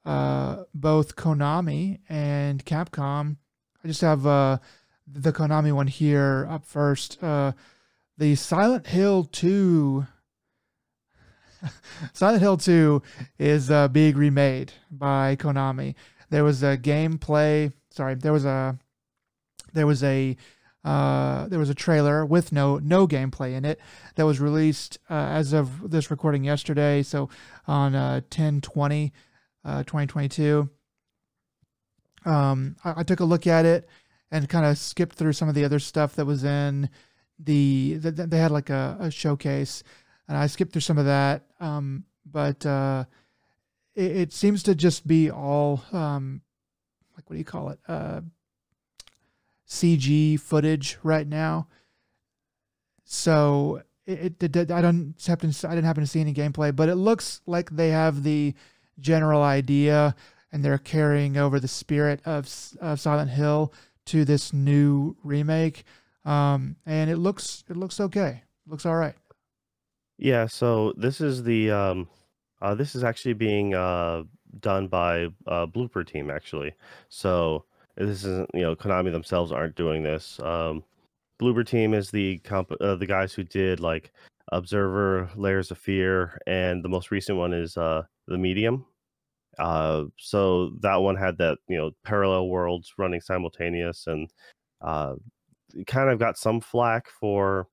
uh, 0.07 0.64
both 0.73 1.16
Konami 1.16 1.99
and 2.09 2.64
Capcom. 2.64 3.37
I 3.85 3.88
just 3.88 4.01
have 4.01 4.27
uh, 4.27 4.59
the 5.07 5.33
Konami 5.33 5.73
one 5.73 5.88
here 5.88 6.47
up 6.49 6.64
first. 6.64 7.23
Uh, 7.23 7.53
the 8.16 8.35
Silent 8.35 8.87
Hill 8.87 9.25
2. 9.25 10.07
Silent 12.12 12.40
Hill 12.40 12.57
2 12.57 13.03
is 13.38 13.71
uh, 13.71 13.88
being 13.88 14.16
remade 14.16 14.73
by 14.90 15.37
Konami. 15.37 15.95
There 16.31 16.45
was 16.45 16.62
a 16.62 16.77
gameplay. 16.77 17.73
Sorry, 17.90 18.14
there 18.14 18.33
was 18.33 18.45
a 18.45 18.79
there 19.73 19.87
was 19.87 20.03
a 20.03 20.37
uh, 20.85 21.49
there 21.49 21.59
was 21.59 21.71
a 21.71 21.75
trailer 21.75 22.25
with 22.25 22.53
no 22.53 22.79
no 22.79 23.07
gameplay 23.07 23.55
in 23.55 23.64
it 23.64 23.81
that 24.14 24.25
was 24.25 24.40
released 24.40 24.99
uh, 25.11 25.14
as 25.14 25.53
of 25.53 25.90
this 25.90 26.11
recording 26.11 26.45
yesterday. 26.45 27.03
So 27.03 27.29
on 27.66 27.95
uh, 27.95 28.21
10 28.31 28.61
20, 28.61 29.12
uh, 29.66 29.83
2022. 29.83 30.70
Um, 32.24 32.76
I, 32.85 33.00
I, 33.00 33.02
took 33.02 33.20
a 33.20 33.24
look 33.24 33.46
at 33.46 33.64
it 33.64 33.88
and 34.31 34.48
kind 34.48 34.64
of 34.64 34.79
skipped 34.79 35.16
through 35.16 35.33
some 35.33 35.48
of 35.48 35.55
the 35.55 35.64
other 35.64 35.79
stuff 35.79 36.16
that 36.16 36.24
was 36.24 36.44
in 36.44 36.88
the, 37.38 37.94
the 37.94 38.11
they 38.11 38.38
had 38.38 38.50
like 38.50 38.70
a, 38.70 38.96
a, 38.98 39.11
showcase 39.11 39.83
and 40.26 40.37
I 40.37 40.46
skipped 40.46 40.72
through 40.72 40.81
some 40.81 40.98
of 40.98 41.05
that. 41.05 41.44
Um, 41.61 42.05
but 42.31 42.64
uh, 42.64 43.05
it, 43.94 44.16
it, 44.16 44.33
seems 44.33 44.62
to 44.64 44.74
just 44.74 45.07
be 45.07 45.31
all 45.31 45.83
um, 45.92 46.40
like 47.16 47.29
what 47.29 47.35
do 47.35 47.38
you 47.38 47.44
call 47.44 47.70
it? 47.70 47.79
Uh, 47.87 48.22
CG 49.68 50.40
footage 50.40 50.98
right 51.02 51.26
now. 51.26 51.68
So 53.05 53.83
it, 54.07 54.35
it, 54.40 54.57
it 54.57 54.70
I 54.70 54.81
don't 54.81 55.14
happen 55.26 55.52
I 55.64 55.74
didn't 55.74 55.85
happen 55.85 56.02
to 56.02 56.09
see 56.09 56.20
any 56.20 56.35
gameplay, 56.35 56.74
but 56.74 56.88
it 56.88 56.96
looks 56.96 57.40
like 57.46 57.70
they 57.70 57.90
have 57.90 58.22
the 58.22 58.55
general 59.00 59.42
idea 59.42 60.14
and 60.52 60.64
they're 60.64 60.78
carrying 60.78 61.37
over 61.37 61.61
the 61.61 61.68
spirit 61.68 62.20
of, 62.24 62.48
of 62.80 63.00
Silent 63.00 63.30
Hill 63.30 63.72
to 64.06 64.24
this 64.24 64.52
new 64.52 65.16
remake, 65.22 65.85
um, 66.24 66.76
and 66.87 67.11
it 67.11 67.16
looks 67.16 67.64
it 67.68 67.76
looks 67.76 68.00
okay. 68.00 68.42
Looks 68.66 68.87
all 68.87 68.96
right. 68.96 69.14
Yeah, 70.18 70.46
so 70.46 70.94
this 70.96 71.20
is 71.20 71.42
the 71.42 71.70
um, 71.70 72.09
uh, 72.62 72.74
this 72.74 72.94
is 72.94 73.04
actually 73.04 73.35
being 73.35 73.74
uh, 73.74 74.22
done 74.61 74.88
by 74.88 75.26
uh, 75.46 75.66
Bloober 75.66 76.06
Team 76.06 76.30
actually. 76.30 76.72
So 77.09 77.64
this 77.96 78.24
isn't 78.24 78.50
you 78.54 78.62
know 78.62 78.74
Konami 78.74 79.12
themselves 79.12 79.52
aren't 79.52 79.76
doing 79.76 80.02
this. 80.02 80.40
Um, 80.40 80.85
Bloober 81.40 81.66
Team 81.66 81.92
is 81.92 82.11
the 82.11 82.38
comp 82.38 82.72
uh, 82.80 82.94
the 82.94 83.06
guys 83.06 83.35
who 83.35 83.44
did 83.44 83.80
like 83.80 84.12
Observer, 84.52 85.28
Layers 85.35 85.70
of 85.70 85.78
Fear, 85.78 86.38
and 86.46 86.82
the 86.82 86.88
most 86.88 87.11
recent 87.11 87.37
one 87.37 87.52
is 87.52 87.76
uh, 87.76 88.04
the 88.28 88.38
Medium. 88.38 88.84
Uh, 89.58 90.04
so 90.18 90.70
that 90.80 90.96
one 90.96 91.16
had 91.16 91.38
that 91.38 91.58
you 91.68 91.76
know 91.76 91.90
parallel 92.04 92.48
worlds 92.48 92.92
running 92.98 93.20
simultaneous, 93.20 94.06
and 94.06 94.30
uh, 94.82 95.14
kind 95.86 96.10
of 96.10 96.18
got 96.18 96.38
some 96.38 96.60
flack 96.60 97.08
for 97.20 97.68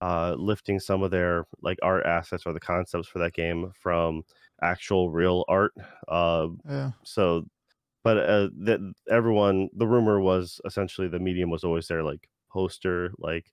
uh, 0.00 0.34
lifting 0.38 0.80
some 0.80 1.02
of 1.02 1.10
their 1.10 1.46
like 1.62 1.78
art 1.82 2.06
assets 2.06 2.44
or 2.46 2.52
the 2.52 2.60
concepts 2.60 3.08
for 3.08 3.18
that 3.18 3.34
game 3.34 3.70
from 3.80 4.22
actual 4.62 5.10
real 5.10 5.44
art. 5.48 5.72
Uh, 6.08 6.48
yeah. 6.68 6.90
So, 7.04 7.44
but 8.02 8.16
uh, 8.18 8.48
that 8.60 8.94
everyone, 9.10 9.68
the 9.76 9.86
rumor 9.86 10.20
was 10.20 10.60
essentially 10.64 11.08
the 11.08 11.18
medium 11.18 11.50
was 11.50 11.64
always 11.64 11.86
their 11.86 12.02
like 12.02 12.28
poster, 12.50 13.12
like 13.18 13.46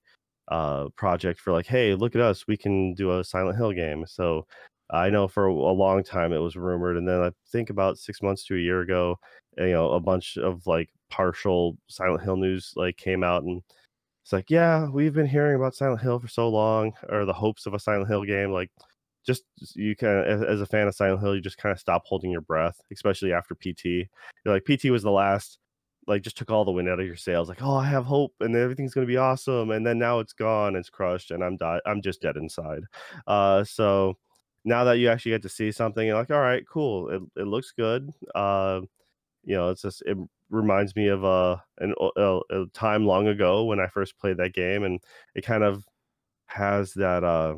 uh 0.48 0.88
project 0.96 1.40
for 1.40 1.52
like 1.52 1.66
hey 1.66 1.92
look 1.96 2.14
at 2.14 2.20
us 2.20 2.46
we 2.46 2.56
can 2.56 2.94
do 2.94 3.18
a 3.18 3.24
silent 3.24 3.56
hill 3.58 3.72
game 3.72 4.04
so 4.06 4.46
I 4.90 5.10
know 5.10 5.28
for 5.28 5.46
a 5.46 5.52
long 5.72 6.04
time 6.04 6.32
it 6.32 6.38
was 6.38 6.56
rumored, 6.56 6.96
and 6.96 7.08
then 7.08 7.20
I 7.20 7.30
think 7.50 7.70
about 7.70 7.98
six 7.98 8.22
months 8.22 8.44
to 8.46 8.56
a 8.56 8.60
year 8.60 8.80
ago, 8.82 9.18
you 9.58 9.72
know, 9.72 9.92
a 9.92 10.00
bunch 10.00 10.36
of 10.36 10.66
like 10.66 10.90
partial 11.10 11.76
Silent 11.88 12.22
Hill 12.22 12.36
news 12.36 12.72
like 12.76 12.96
came 12.96 13.24
out, 13.24 13.42
and 13.42 13.62
it's 14.26 14.32
like, 14.32 14.50
yeah, 14.50 14.88
we've 14.88 15.14
been 15.14 15.26
hearing 15.26 15.54
about 15.54 15.76
Silent 15.76 16.00
Hill 16.02 16.18
for 16.18 16.26
so 16.28 16.48
long, 16.48 16.92
or 17.08 17.24
the 17.24 17.32
hopes 17.32 17.66
of 17.66 17.74
a 17.74 17.78
Silent 17.78 18.08
Hill 18.08 18.24
game. 18.24 18.50
Like, 18.52 18.70
just 19.24 19.44
you 19.74 19.94
kind 19.96 20.18
of, 20.28 20.42
as, 20.42 20.60
a 20.60 20.66
fan 20.66 20.88
of 20.88 20.94
Silent 20.96 21.20
Hill, 21.20 21.36
you 21.36 21.40
just 21.40 21.58
kind 21.58 21.72
of 21.72 21.78
stop 21.78 22.02
holding 22.06 22.32
your 22.32 22.40
breath, 22.40 22.80
especially 22.92 23.32
after 23.32 23.54
PT. 23.54 23.84
You're 24.44 24.54
like, 24.54 24.64
PT 24.64 24.86
was 24.86 25.04
the 25.04 25.12
last, 25.12 25.58
like, 26.08 26.22
just 26.22 26.36
took 26.36 26.50
all 26.50 26.64
the 26.64 26.72
wind 26.72 26.88
out 26.88 26.98
of 26.98 27.06
your 27.06 27.16
sails. 27.16 27.48
Like, 27.48 27.62
oh, 27.62 27.76
I 27.76 27.86
have 27.86 28.04
hope, 28.04 28.32
and 28.40 28.56
everything's 28.56 28.94
gonna 28.94 29.06
be 29.06 29.16
awesome, 29.16 29.70
and 29.70 29.86
then 29.86 29.98
now 29.98 30.18
it's 30.18 30.32
gone, 30.32 30.74
it's 30.74 30.90
crushed, 30.90 31.30
and 31.30 31.44
I'm 31.44 31.56
di- 31.56 31.80
I'm 31.86 32.02
just 32.02 32.20
dead 32.20 32.36
inside. 32.36 32.82
Uh, 33.28 33.62
so 33.64 34.16
now 34.66 34.82
that 34.84 34.98
you 34.98 35.08
actually 35.08 35.30
get 35.30 35.42
to 35.42 35.48
see 35.48 35.70
something, 35.70 36.04
you're 36.04 36.18
like, 36.18 36.32
all 36.32 36.40
right, 36.40 36.64
cool. 36.68 37.08
It, 37.08 37.22
it 37.36 37.46
looks 37.46 37.72
good. 37.72 38.10
Uh, 38.34 38.80
you 39.44 39.54
know, 39.54 39.70
it's 39.70 39.82
just 39.82 40.02
it 40.04 40.18
reminds 40.50 40.96
me 40.96 41.06
of 41.06 41.24
uh, 41.24 41.56
an, 41.78 41.94
a, 42.16 42.40
a 42.50 42.66
time 42.74 43.06
long 43.06 43.28
ago 43.28 43.64
when 43.64 43.78
I 43.78 43.86
first 43.86 44.18
played 44.18 44.38
that 44.38 44.54
game, 44.54 44.82
and 44.82 45.00
it 45.36 45.44
kind 45.44 45.62
of 45.62 45.84
has 46.46 46.92
that 46.94 47.22
uh, 47.22 47.54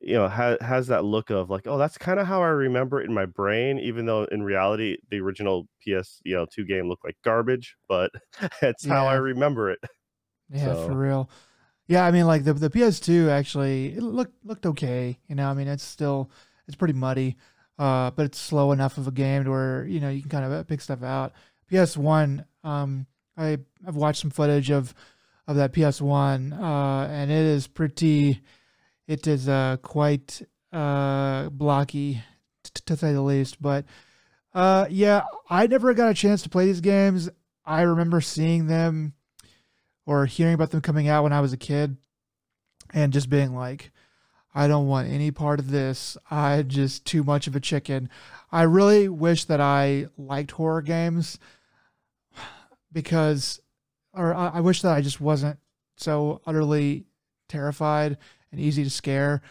you 0.00 0.14
know 0.14 0.28
ha- 0.28 0.56
has 0.62 0.86
that 0.86 1.04
look 1.04 1.28
of 1.28 1.50
like, 1.50 1.66
oh, 1.66 1.76
that's 1.76 1.98
kind 1.98 2.18
of 2.18 2.26
how 2.26 2.42
I 2.42 2.48
remember 2.48 3.02
it 3.02 3.06
in 3.06 3.14
my 3.14 3.26
brain, 3.26 3.78
even 3.78 4.06
though 4.06 4.24
in 4.24 4.42
reality 4.42 4.96
the 5.10 5.20
original 5.20 5.68
PS 5.82 6.22
you 6.24 6.34
know 6.34 6.46
two 6.50 6.64
game 6.64 6.88
looked 6.88 7.04
like 7.04 7.18
garbage, 7.22 7.76
but 7.86 8.10
that's 8.62 8.86
yeah. 8.86 8.94
how 8.94 9.06
I 9.06 9.16
remember 9.16 9.70
it. 9.70 9.78
Yeah, 10.50 10.72
so. 10.72 10.86
for 10.86 10.96
real. 10.96 11.30
Yeah, 11.88 12.04
I 12.04 12.10
mean, 12.10 12.26
like 12.26 12.44
the 12.44 12.52
the 12.52 12.70
PS2 12.70 13.30
actually 13.30 13.94
it 13.94 14.02
looked 14.02 14.44
looked 14.44 14.66
okay. 14.66 15.18
You 15.26 15.34
know, 15.34 15.48
I 15.48 15.54
mean, 15.54 15.68
it's 15.68 15.82
still 15.82 16.30
it's 16.66 16.76
pretty 16.76 16.92
muddy, 16.94 17.36
uh, 17.78 18.10
but 18.10 18.26
it's 18.26 18.38
slow 18.38 18.72
enough 18.72 18.98
of 18.98 19.08
a 19.08 19.10
game 19.10 19.44
to 19.44 19.50
where 19.50 19.86
you 19.86 19.98
know 19.98 20.10
you 20.10 20.20
can 20.20 20.30
kind 20.30 20.44
of 20.44 20.52
uh, 20.52 20.62
pick 20.64 20.82
stuff 20.82 21.02
out. 21.02 21.32
PS1, 21.70 22.44
um, 22.62 23.06
I 23.38 23.58
I've 23.86 23.96
watched 23.96 24.20
some 24.20 24.30
footage 24.30 24.70
of 24.70 24.94
of 25.46 25.56
that 25.56 25.72
PS1, 25.72 26.52
uh, 26.52 27.08
and 27.10 27.30
it 27.30 27.44
is 27.44 27.66
pretty. 27.66 28.42
It 29.06 29.26
is 29.26 29.48
uh 29.48 29.78
quite 29.80 30.42
uh 30.70 31.48
blocky 31.48 32.22
t- 32.62 32.82
to 32.84 32.96
say 32.98 33.14
the 33.14 33.22
least, 33.22 33.62
but 33.62 33.86
uh 34.52 34.84
yeah, 34.90 35.22
I 35.48 35.66
never 35.66 35.94
got 35.94 36.10
a 36.10 36.14
chance 36.14 36.42
to 36.42 36.50
play 36.50 36.66
these 36.66 36.82
games. 36.82 37.30
I 37.64 37.82
remember 37.82 38.20
seeing 38.20 38.66
them 38.66 39.14
or 40.08 40.24
hearing 40.24 40.54
about 40.54 40.70
them 40.70 40.80
coming 40.80 41.06
out 41.06 41.22
when 41.22 41.34
I 41.34 41.42
was 41.42 41.52
a 41.52 41.58
kid 41.58 41.98
and 42.94 43.12
just 43.12 43.28
being 43.28 43.54
like, 43.54 43.92
I 44.54 44.66
don't 44.66 44.86
want 44.86 45.10
any 45.10 45.30
part 45.30 45.60
of 45.60 45.70
this. 45.70 46.16
I 46.30 46.62
just 46.62 47.04
too 47.04 47.22
much 47.22 47.46
of 47.46 47.54
a 47.54 47.60
chicken. 47.60 48.08
I 48.50 48.62
really 48.62 49.10
wish 49.10 49.44
that 49.44 49.60
I 49.60 50.06
liked 50.16 50.52
horror 50.52 50.80
games 50.80 51.38
because, 52.90 53.60
or 54.14 54.34
I, 54.34 54.48
I 54.54 54.60
wish 54.60 54.80
that 54.80 54.96
I 54.96 55.02
just 55.02 55.20
wasn't 55.20 55.58
so 55.98 56.40
utterly 56.46 57.04
terrified 57.50 58.16
and 58.50 58.58
easy 58.58 58.84
to 58.84 58.90
scare. 58.90 59.42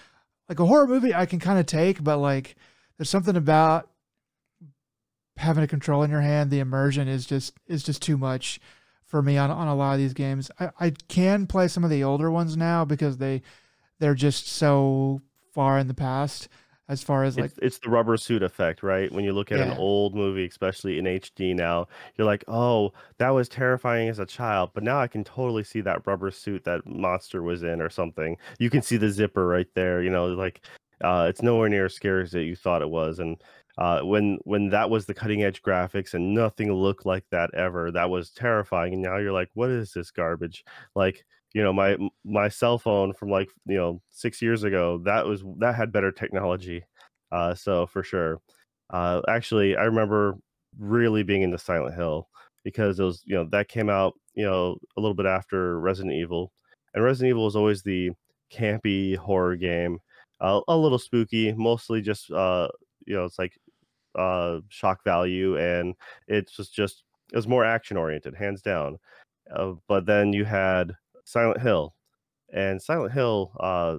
Like 0.49 0.59
a 0.59 0.65
horror 0.65 0.87
movie, 0.87 1.13
I 1.13 1.27
can 1.27 1.37
kind 1.37 1.59
of 1.59 1.67
take, 1.67 2.03
but 2.03 2.17
like 2.17 2.55
there's 2.97 3.11
something 3.11 3.35
about 3.35 3.91
having 5.37 5.63
a 5.63 5.67
control 5.67 6.01
in 6.01 6.09
your 6.09 6.21
hand. 6.21 6.49
The 6.49 6.61
immersion 6.61 7.07
is 7.07 7.27
just 7.27 7.53
is 7.67 7.83
just 7.83 8.01
too 8.01 8.17
much 8.17 8.59
for 9.07 9.21
me 9.21 9.37
on, 9.37 9.51
on 9.51 9.67
a 9.67 9.75
lot 9.75 9.93
of 9.93 9.99
these 9.99 10.13
games. 10.13 10.51
I, 10.59 10.69
I 10.79 10.89
can 11.07 11.47
play 11.47 11.67
some 11.67 11.83
of 11.83 11.89
the 11.89 12.03
older 12.03 12.31
ones 12.31 12.57
now 12.57 12.85
because 12.85 13.17
they 13.17 13.41
they're 13.99 14.15
just 14.15 14.47
so 14.47 15.21
far 15.53 15.79
in 15.79 15.87
the 15.87 15.93
past 15.95 16.49
as 16.89 17.03
far 17.03 17.23
as 17.23 17.37
like 17.37 17.51
It's 17.51 17.59
it's 17.61 17.77
the 17.79 17.89
rubber 17.89 18.17
suit 18.17 18.41
effect, 18.41 18.81
right? 18.81 19.11
When 19.11 19.23
you 19.23 19.31
look 19.31 19.51
at 19.51 19.61
an 19.61 19.71
old 19.73 20.15
movie, 20.15 20.45
especially 20.47 20.97
in 20.97 21.05
HD 21.05 21.53
now, 21.53 21.87
you're 22.17 22.25
like, 22.25 22.43
"Oh, 22.47 22.93
that 23.19 23.29
was 23.29 23.47
terrifying 23.47 24.09
as 24.09 24.17
a 24.17 24.25
child, 24.25 24.71
but 24.73 24.81
now 24.83 24.99
I 24.99 25.07
can 25.07 25.23
totally 25.23 25.63
see 25.63 25.81
that 25.81 26.07
rubber 26.07 26.31
suit 26.31 26.63
that 26.63 26.85
monster 26.87 27.43
was 27.43 27.61
in 27.63 27.79
or 27.81 27.89
something." 27.89 28.37
You 28.59 28.69
can 28.71 28.81
see 28.81 28.97
the 28.97 29.11
zipper 29.11 29.45
right 29.47 29.67
there, 29.75 30.01
you 30.01 30.09
know, 30.09 30.27
like 30.27 30.61
uh 31.01 31.27
it's 31.29 31.43
nowhere 31.43 31.69
near 31.69 31.85
as 31.85 31.93
scary 31.93 32.23
as 32.23 32.31
that 32.31 32.43
you 32.45 32.55
thought 32.55 32.81
it 32.81 32.89
was. 32.89 33.19
And 33.19 33.37
uh 33.78 34.01
when 34.01 34.39
when 34.43 34.69
that 34.69 34.89
was 34.89 35.05
the 35.05 35.13
cutting 35.13 35.43
edge 35.43 35.61
graphics 35.61 36.13
and 36.13 36.34
nothing 36.34 36.71
looked 36.73 37.05
like 37.05 37.25
that 37.32 37.53
ever, 37.53 37.91
that 37.91 38.09
was 38.09 38.32
terrifying. 38.32 38.93
And 38.93 39.01
now 39.03 39.17
you're 39.17 39.32
like, 39.34 39.49
"What 39.53 39.69
is 39.69 39.93
this 39.93 40.11
garbage?" 40.11 40.63
Like 40.95 41.25
you 41.53 41.63
know 41.63 41.73
my 41.73 41.97
my 42.25 42.49
cell 42.49 42.78
phone 42.78 43.13
from 43.13 43.30
like 43.30 43.49
you 43.65 43.78
know 43.78 44.01
six 44.09 44.41
years 44.41 44.63
ago 44.63 44.99
that 45.05 45.25
was 45.25 45.43
that 45.59 45.75
had 45.75 45.91
better 45.91 46.11
technology 46.11 46.84
uh 47.32 47.53
so 47.53 47.86
for 47.88 48.03
sure 48.03 48.39
uh 48.91 49.21
actually 49.28 49.75
i 49.75 49.84
remember 49.84 50.36
really 50.80 51.23
being 51.23 51.41
into 51.41 51.57
silent 51.57 51.95
hill 51.95 52.28
because 52.63 52.99
it 52.99 53.03
was 53.03 53.21
you 53.25 53.36
know 53.36 53.45
that 53.51 53.67
came 53.69 53.89
out 53.89 54.13
you 54.36 54.45
know 54.45 54.78
a 54.97 55.01
little 55.01 55.15
bit 55.15 55.25
after 55.25 55.80
resident 55.80 56.13
evil 56.13 56.51
and 56.93 57.03
resident 57.03 57.30
evil 57.32 57.45
was 57.45 57.55
always 57.55 57.82
the 57.84 58.11
campy 58.53 59.15
horror 59.17 59.55
game 59.55 59.99
uh, 60.41 60.61
a 60.67 60.78
little 60.78 60.99
spooky 60.99 61.51
mostly 61.53 62.01
just 62.01 62.30
uh 62.32 62.67
you 63.05 63.15
know 63.15 63.25
it's 63.25 63.39
like 63.39 63.53
uh 64.18 64.59
shock 64.70 65.03
value 65.03 65.57
and 65.57 65.95
it's 66.28 66.55
just 66.55 66.74
just 66.74 67.03
it 67.32 67.36
was 67.36 67.47
more 67.47 67.65
action 67.65 67.97
oriented 67.97 68.36
hands 68.36 68.61
down 68.61 68.97
uh, 69.55 69.74
but 69.88 70.05
then 70.05 70.34
you 70.34 70.45
had 70.45 70.93
Silent 71.26 71.61
Hill, 71.61 71.93
and 72.53 72.82
Silent 72.82 73.13
Hill, 73.13 73.51
uh, 73.59 73.97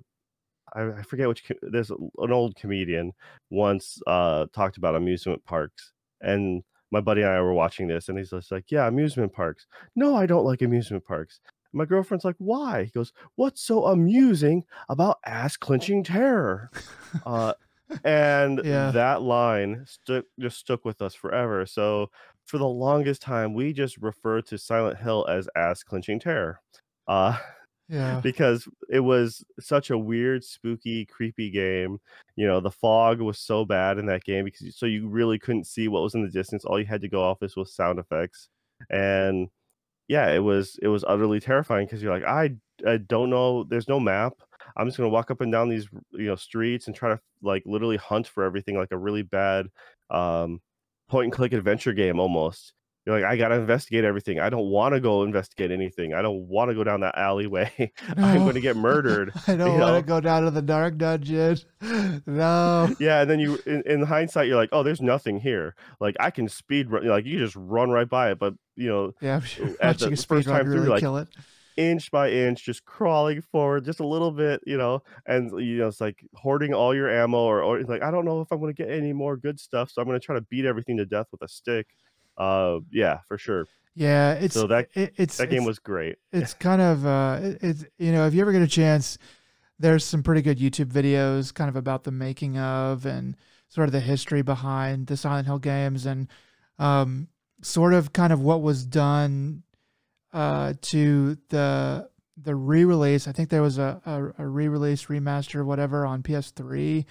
I, 0.75 1.03
forget 1.03 1.29
which. 1.29 1.51
There's 1.63 1.91
an 1.91 2.33
old 2.33 2.57
comedian 2.57 3.13
once 3.51 3.99
uh, 4.07 4.47
talked 4.53 4.77
about 4.77 4.95
amusement 4.95 5.45
parks, 5.45 5.93
and 6.21 6.63
my 6.91 7.01
buddy 7.01 7.23
and 7.23 7.31
I 7.31 7.41
were 7.41 7.55
watching 7.55 7.89
this, 7.89 8.09
and 8.09 8.19
he's 8.19 8.31
just 8.31 8.53
like, 8.53 8.71
"Yeah, 8.71 8.87
amusement 8.87 9.33
parks. 9.33 9.67
No, 9.97 10.17
I 10.17 10.27
don't 10.27 10.45
like 10.45 10.63
amusement 10.63 11.05
parks." 11.05 11.41
My 11.73 11.85
girlfriend's 11.85 12.25
like, 12.25 12.37
"Why?" 12.39 12.85
He 12.85 12.91
goes, 12.91 13.13
"What's 13.37 13.63
so 13.63 13.87
amusing 13.87 14.65
about 14.89 15.19
ass 15.25 15.57
clenching 15.57 16.05
terror?" 16.05 16.71
Uh, 17.25 17.55
and 18.05 18.61
yeah 18.65 18.91
that 18.91 19.23
line 19.23 19.85
stuck 19.87 20.25
just 20.39 20.59
stuck 20.59 20.85
with 20.85 21.01
us 21.01 21.15
forever. 21.15 21.65
So 21.67 22.11
for 22.45 22.59
the 22.59 22.67
longest 22.67 23.21
time, 23.21 23.55
we 23.55 23.73
just 23.73 23.99
referred 23.99 24.47
to 24.47 24.59
Silent 24.59 24.99
Hill 24.99 25.27
as 25.29 25.49
ass 25.57 25.83
clenching 25.83 26.19
terror. 26.19 26.61
Uh, 27.07 27.39
yeah 27.89 28.21
because 28.23 28.69
it 28.91 29.01
was 29.01 29.45
such 29.61 29.91
a 29.91 29.99
weird, 29.99 30.45
spooky, 30.45 31.07
creepy 31.07 31.51
game. 31.51 31.99
You 32.37 32.47
know, 32.47 32.61
the 32.61 32.71
fog 32.71 33.21
was 33.21 33.39
so 33.39 33.65
bad 33.65 33.99
in 33.99 34.07
that 34.07 34.25
game 34.25 34.45
because 34.45 34.77
so 34.77 34.87
you 34.87 35.09
really 35.09 35.39
couldn't 35.39 35.67
see 35.67 35.89
what 35.89 36.03
was 36.03 36.15
in 36.15 36.23
the 36.23 36.31
distance. 36.31 36.65
All 36.65 36.79
you 36.79 36.87
had 36.87 37.01
to 37.03 37.09
go 37.09 37.23
off 37.23 37.43
is 37.43 37.57
was 37.57 37.75
sound 37.75 37.99
effects. 37.99 38.49
And 38.91 39.49
yeah, 40.09 40.31
it 40.31 40.41
was 40.41 40.79
it 40.83 40.89
was 40.89 41.05
utterly 41.07 41.41
terrifying 41.41 41.87
because 41.87 42.03
you're 42.03 42.13
like, 42.13 42.25
I 42.25 42.57
I 42.87 42.99
don't 42.99 43.31
know, 43.31 43.65
there's 43.65 43.89
no 43.89 44.01
map. 44.01 44.35
I'm 44.79 44.87
just 44.87 44.97
gonna 44.97 45.11
walk 45.11 45.31
up 45.31 45.41
and 45.41 45.51
down 45.51 45.69
these 45.69 45.89
you 46.13 46.27
know 46.27 46.37
streets 46.37 46.87
and 46.87 46.95
try 46.95 47.11
to 47.11 47.21
like 47.43 47.65
literally 47.67 47.97
hunt 47.97 48.27
for 48.27 48.45
everything 48.45 48.77
like 48.77 48.93
a 48.93 48.99
really 48.99 49.23
bad 49.23 49.67
um 50.11 50.61
point 51.09 51.25
and 51.25 51.33
click 51.33 51.53
adventure 51.53 51.93
game 51.93 52.21
almost. 52.21 52.73
You're 53.07 53.23
like, 53.23 53.25
I 53.25 53.37
gotta 53.39 53.55
investigate 53.55 54.05
everything. 54.05 54.39
I 54.39 54.51
don't 54.51 54.67
want 54.67 54.95
to 54.95 55.01
go 55.01 55.23
investigate 55.23 55.71
anything. 55.71 56.13
I 56.13 56.21
don't 56.21 56.47
want 56.47 56.71
to 56.71 56.75
go 56.75 56.85
down 56.85 57.01
that 57.01 57.17
alleyway. 57.17 57.73
I'm 58.19 58.41
going 58.41 58.55
to 58.55 58.61
get 58.61 58.77
murdered. 58.89 59.33
I 59.47 59.57
don't 59.57 59.81
want 59.81 59.97
to 59.97 60.07
go 60.07 60.21
down 60.21 60.45
to 60.45 60.51
the 60.51 60.61
dark 60.61 60.99
dungeon 60.99 61.57
no 62.27 62.95
Yeah, 62.99 63.23
and 63.23 63.31
then 63.31 63.41
you, 63.41 63.59
in, 63.65 63.83
in 63.87 64.03
hindsight, 64.03 64.47
you're 64.47 64.57
like, 64.59 64.69
oh, 64.73 64.83
there's 64.83 65.01
nothing 65.01 65.41
here. 65.41 65.75
Like 66.01 66.17
I 66.21 66.31
can 66.31 66.51
speed 66.51 66.91
run. 66.91 67.07
Like 67.07 67.25
you 67.25 67.39
just 67.39 67.57
run 67.57 67.89
right 67.89 68.09
by 68.09 68.31
it. 68.33 68.39
But 68.39 68.55
you 68.77 68.89
know, 68.89 69.15
yeah 69.23 69.41
sure 69.41 69.75
at 69.81 69.99
the 69.99 70.15
first 70.15 70.47
time 70.47 70.67
through, 70.67 70.75
really 70.75 70.89
like, 70.89 71.01
kill 71.01 71.17
it 71.17 71.29
inch 71.79 72.11
by 72.11 72.31
inch, 72.31 72.65
just 72.65 72.85
crawling 72.85 73.41
forward 73.41 73.85
just 73.87 74.01
a 74.01 74.07
little 74.07 74.33
bit, 74.33 74.61
you 74.67 74.77
know, 74.77 75.03
and 75.27 75.51
you 75.61 75.79
know, 75.79 75.89
it's 75.89 76.01
like 76.01 76.25
hoarding 76.35 76.75
all 76.75 76.95
your 76.95 77.09
ammo 77.11 77.39
or, 77.39 77.63
or 77.63 77.81
like, 77.83 78.03
I 78.03 78.11
don't 78.11 78.25
know 78.27 78.41
if 78.43 78.53
I'm 78.53 78.61
going 78.61 78.75
to 78.75 78.83
get 78.83 78.93
any 78.93 79.13
more 79.15 79.37
good 79.37 79.61
stuff. 79.61 79.91
So 79.91 80.03
I'm 80.03 80.09
going 80.09 80.21
to 80.21 80.25
try 80.25 80.35
to 80.35 80.43
beat 80.43 80.67
everything 80.67 80.99
to 80.99 81.07
death 81.07 81.29
with 81.33 81.43
a 81.43 81.49
stick. 81.49 81.87
Uh, 82.37 82.81
yeah, 82.91 83.21
for 83.27 83.39
sure. 83.39 83.67
yeah 83.95 84.33
it's 84.35 84.55
So 84.55 84.67
that 84.69 84.89
it, 84.95 85.13
it's 85.17 85.39
that 85.39 85.49
game 85.51 85.65
it's 85.65 85.67
was 85.67 85.79
great. 85.79 86.17
it's 86.33 86.55
kind 86.55 86.81
of 86.83 87.07
uh 87.07 87.39
it- 87.43 87.59
it's 87.63 87.85
you 87.99 88.13
know 88.13 88.27
if 88.27 88.35
you 88.35 88.41
ever 88.41 88.53
get 88.53 88.63
a 88.63 88.69
chance 88.69 89.19
there's 89.79 90.05
some 90.05 90.23
pretty 90.23 90.43
good 90.43 90.59
youtube 90.59 90.87
videos 90.93 91.53
kind 91.55 91.69
of 91.69 91.77
about 91.77 92.05
the 92.05 92.11
making 92.11 92.59
of 92.59 93.07
and 93.07 93.37
sort 93.69 93.89
of 93.89 93.93
the 93.93 94.01
history 94.01 94.43
behind 94.43 95.07
the 95.07 95.17
silent 95.17 95.47
hill 95.47 95.59
games 95.59 96.07
and 96.07 96.29
um 96.79 97.29
sort 97.63 97.95
of 97.95 98.13
kind 98.13 98.33
of 98.33 98.41
what 98.41 98.63
was 98.63 98.87
done 98.87 99.63
uh 100.33 100.75
to 100.83 101.37
the 101.49 102.09
the 102.41 102.55
re-release 102.55 103.27
i 103.27 103.33
think 103.33 103.49
there 103.49 103.63
was 103.63 103.79
a 103.79 104.01
a, 104.05 104.45
a 104.45 104.47
re-release 104.47 105.07
remaster 105.07 105.65
whatever 105.65 106.05
on 106.05 106.23
ps3 106.23 107.05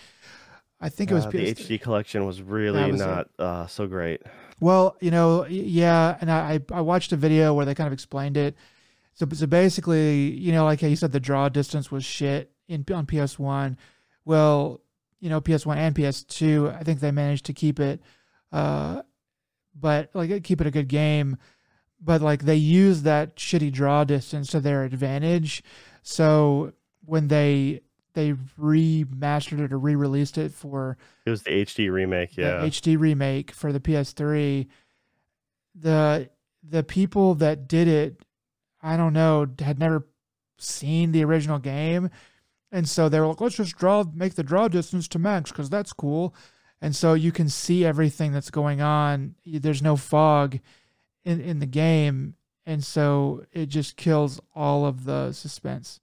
i 0.79 0.89
think 0.89 1.09
it 1.11 1.13
was 1.13 1.25
Uh, 1.25 1.31
the 1.31 1.39
PS3. 1.39 1.55
HD 1.55 1.81
collection 1.81 2.25
was 2.25 2.41
really 2.41 2.91
was 2.91 3.01
not 3.01 3.29
uh, 3.39 3.65
so 3.67 3.87
great. 3.87 4.21
Well, 4.59 4.95
you 5.01 5.11
know, 5.11 5.45
yeah, 5.47 6.17
and 6.21 6.31
I 6.31 6.53
I 6.71 6.77
I 6.77 6.81
watched 6.81 7.11
a 7.11 7.15
video 7.15 7.53
where 7.53 7.65
they 7.65 7.75
kind 7.75 7.87
of 7.87 7.93
explained 7.93 8.37
it. 8.37 8.55
So 9.13 9.27
so 9.33 9.45
basically, 9.47 10.31
you 10.31 10.51
know, 10.51 10.63
like 10.65 10.81
you 10.81 10.95
said 10.95 11.11
the 11.11 11.19
draw 11.19 11.49
distance 11.49 11.91
was 11.91 12.03
shit 12.05 12.51
in 12.67 12.85
on 12.93 13.05
PS1. 13.05 13.77
Well, 14.25 14.81
you 15.19 15.29
know, 15.29 15.41
PS1 15.41 15.77
and 15.77 15.95
PS2, 15.95 16.75
I 16.75 16.83
think 16.83 16.99
they 16.99 17.11
managed 17.11 17.45
to 17.47 17.53
keep 17.53 17.79
it 17.79 18.01
uh 18.51 19.01
but 19.79 20.09
like 20.13 20.43
keep 20.43 20.61
it 20.61 20.67
a 20.67 20.71
good 20.71 20.87
game, 20.87 21.37
but 21.99 22.21
like 22.21 22.43
they 22.43 22.55
use 22.55 23.03
that 23.03 23.35
shitty 23.35 23.71
draw 23.71 24.03
distance 24.03 24.49
to 24.49 24.59
their 24.59 24.83
advantage. 24.83 25.63
So 26.03 26.73
when 27.05 27.27
they 27.27 27.81
they 28.13 28.33
remastered 28.59 29.59
it 29.59 29.71
or 29.71 29.77
re-released 29.77 30.37
it 30.39 30.51
for 30.51 30.97
It 31.25 31.29
was 31.29 31.43
the 31.43 31.51
HD 31.51 31.91
remake. 31.91 32.33
the 32.35 32.41
Yeah. 32.41 32.61
HD 32.65 32.97
remake 32.97 33.51
for 33.51 33.71
the 33.71 33.79
PS3, 33.79 34.67
the 35.75 36.29
the 36.63 36.83
people 36.83 37.35
that 37.35 37.67
did 37.67 37.87
it, 37.87 38.21
I 38.81 38.97
don't 38.97 39.13
know, 39.13 39.47
had 39.59 39.79
never 39.79 40.07
seen 40.57 41.11
the 41.11 41.23
original 41.23 41.59
game, 41.59 42.09
and 42.71 42.89
so 42.89 43.07
they 43.07 43.19
were 43.19 43.27
like, 43.27 43.39
let's 43.39 43.55
just 43.55 43.77
draw, 43.77 44.03
make 44.13 44.33
the 44.35 44.43
draw 44.43 44.67
distance 44.67 45.07
to 45.09 45.19
max 45.19 45.51
because 45.51 45.69
that's 45.69 45.93
cool, 45.93 46.33
and 46.81 46.95
so 46.95 47.13
you 47.13 47.31
can 47.31 47.47
see 47.49 47.85
everything 47.85 48.31
that's 48.31 48.49
going 48.49 48.81
on. 48.81 49.35
There's 49.45 49.81
no 49.83 49.95
fog 49.95 50.59
in 51.27 51.41
in 51.41 51.59
the 51.59 51.65
game, 51.65 52.35
and 52.65 52.83
so 52.83 53.43
it 53.51 53.67
just 53.67 53.97
kills 53.97 54.39
all 54.55 54.85
of 54.85 55.03
the 55.03 55.33
suspense. 55.33 55.99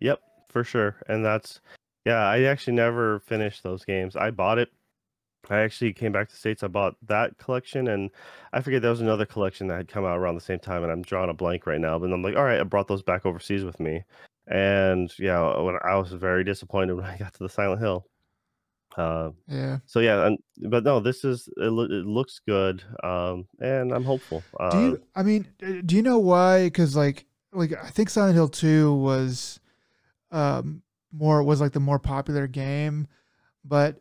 Yep, 0.00 0.20
for 0.50 0.62
sure. 0.62 0.96
And 1.08 1.24
that's 1.24 1.60
yeah, 2.04 2.26
I 2.26 2.42
actually 2.42 2.74
never 2.74 3.20
finished 3.20 3.62
those 3.62 3.84
games. 3.84 4.14
I 4.14 4.30
bought 4.30 4.58
it. 4.58 4.68
I 5.50 5.60
actually 5.60 5.92
came 5.92 6.12
back 6.12 6.28
to 6.28 6.36
States. 6.36 6.62
I 6.62 6.68
bought 6.68 6.96
that 7.06 7.36
collection 7.38 7.88
and 7.88 8.10
I 8.52 8.60
forget 8.60 8.82
there 8.82 8.90
was 8.90 9.00
another 9.00 9.26
collection 9.26 9.66
that 9.68 9.76
had 9.76 9.88
come 9.88 10.04
out 10.04 10.18
around 10.18 10.36
the 10.36 10.40
same 10.40 10.58
time 10.58 10.82
and 10.82 10.92
I'm 10.92 11.02
drawing 11.02 11.30
a 11.30 11.34
blank 11.34 11.66
right 11.66 11.80
now. 11.80 11.98
But 11.98 12.12
I'm 12.12 12.22
like, 12.22 12.36
all 12.36 12.44
right, 12.44 12.60
I 12.60 12.64
brought 12.64 12.88
those 12.88 13.02
back 13.02 13.26
overseas 13.26 13.64
with 13.64 13.78
me. 13.80 14.04
And 14.46 15.12
yeah, 15.18 15.58
when 15.60 15.76
I 15.82 15.96
was 15.96 16.12
very 16.12 16.44
disappointed 16.44 16.94
when 16.94 17.04
I 17.04 17.18
got 17.18 17.32
to 17.34 17.42
the 17.42 17.48
Silent 17.48 17.80
Hill. 17.80 18.06
Uh, 18.96 19.30
Yeah. 19.48 19.78
so 19.86 20.00
yeah, 20.00 20.26
and 20.26 20.38
but 20.70 20.84
no, 20.84 21.00
this 21.00 21.24
is 21.24 21.48
it, 21.56 21.70
loo- 21.70 21.84
it 22.00 22.06
looks 22.06 22.40
good. 22.46 22.82
Um, 23.02 23.46
and 23.60 23.92
I'm 23.92 24.04
hopeful. 24.04 24.42
Uh, 24.58 24.70
Do 24.70 24.78
you? 24.78 25.02
I 25.16 25.22
mean, 25.22 25.46
uh, 25.62 25.82
do 25.84 25.96
you 25.96 26.02
know 26.02 26.18
why? 26.18 26.64
Because 26.66 26.94
like, 26.96 27.26
like 27.52 27.72
I 27.72 27.90
think 27.90 28.08
Silent 28.10 28.34
Hill 28.34 28.48
Two 28.48 28.94
was, 28.94 29.58
um, 30.30 30.82
more 31.12 31.42
was 31.42 31.60
like 31.60 31.72
the 31.72 31.80
more 31.80 31.98
popular 31.98 32.46
game, 32.46 33.08
but 33.64 34.00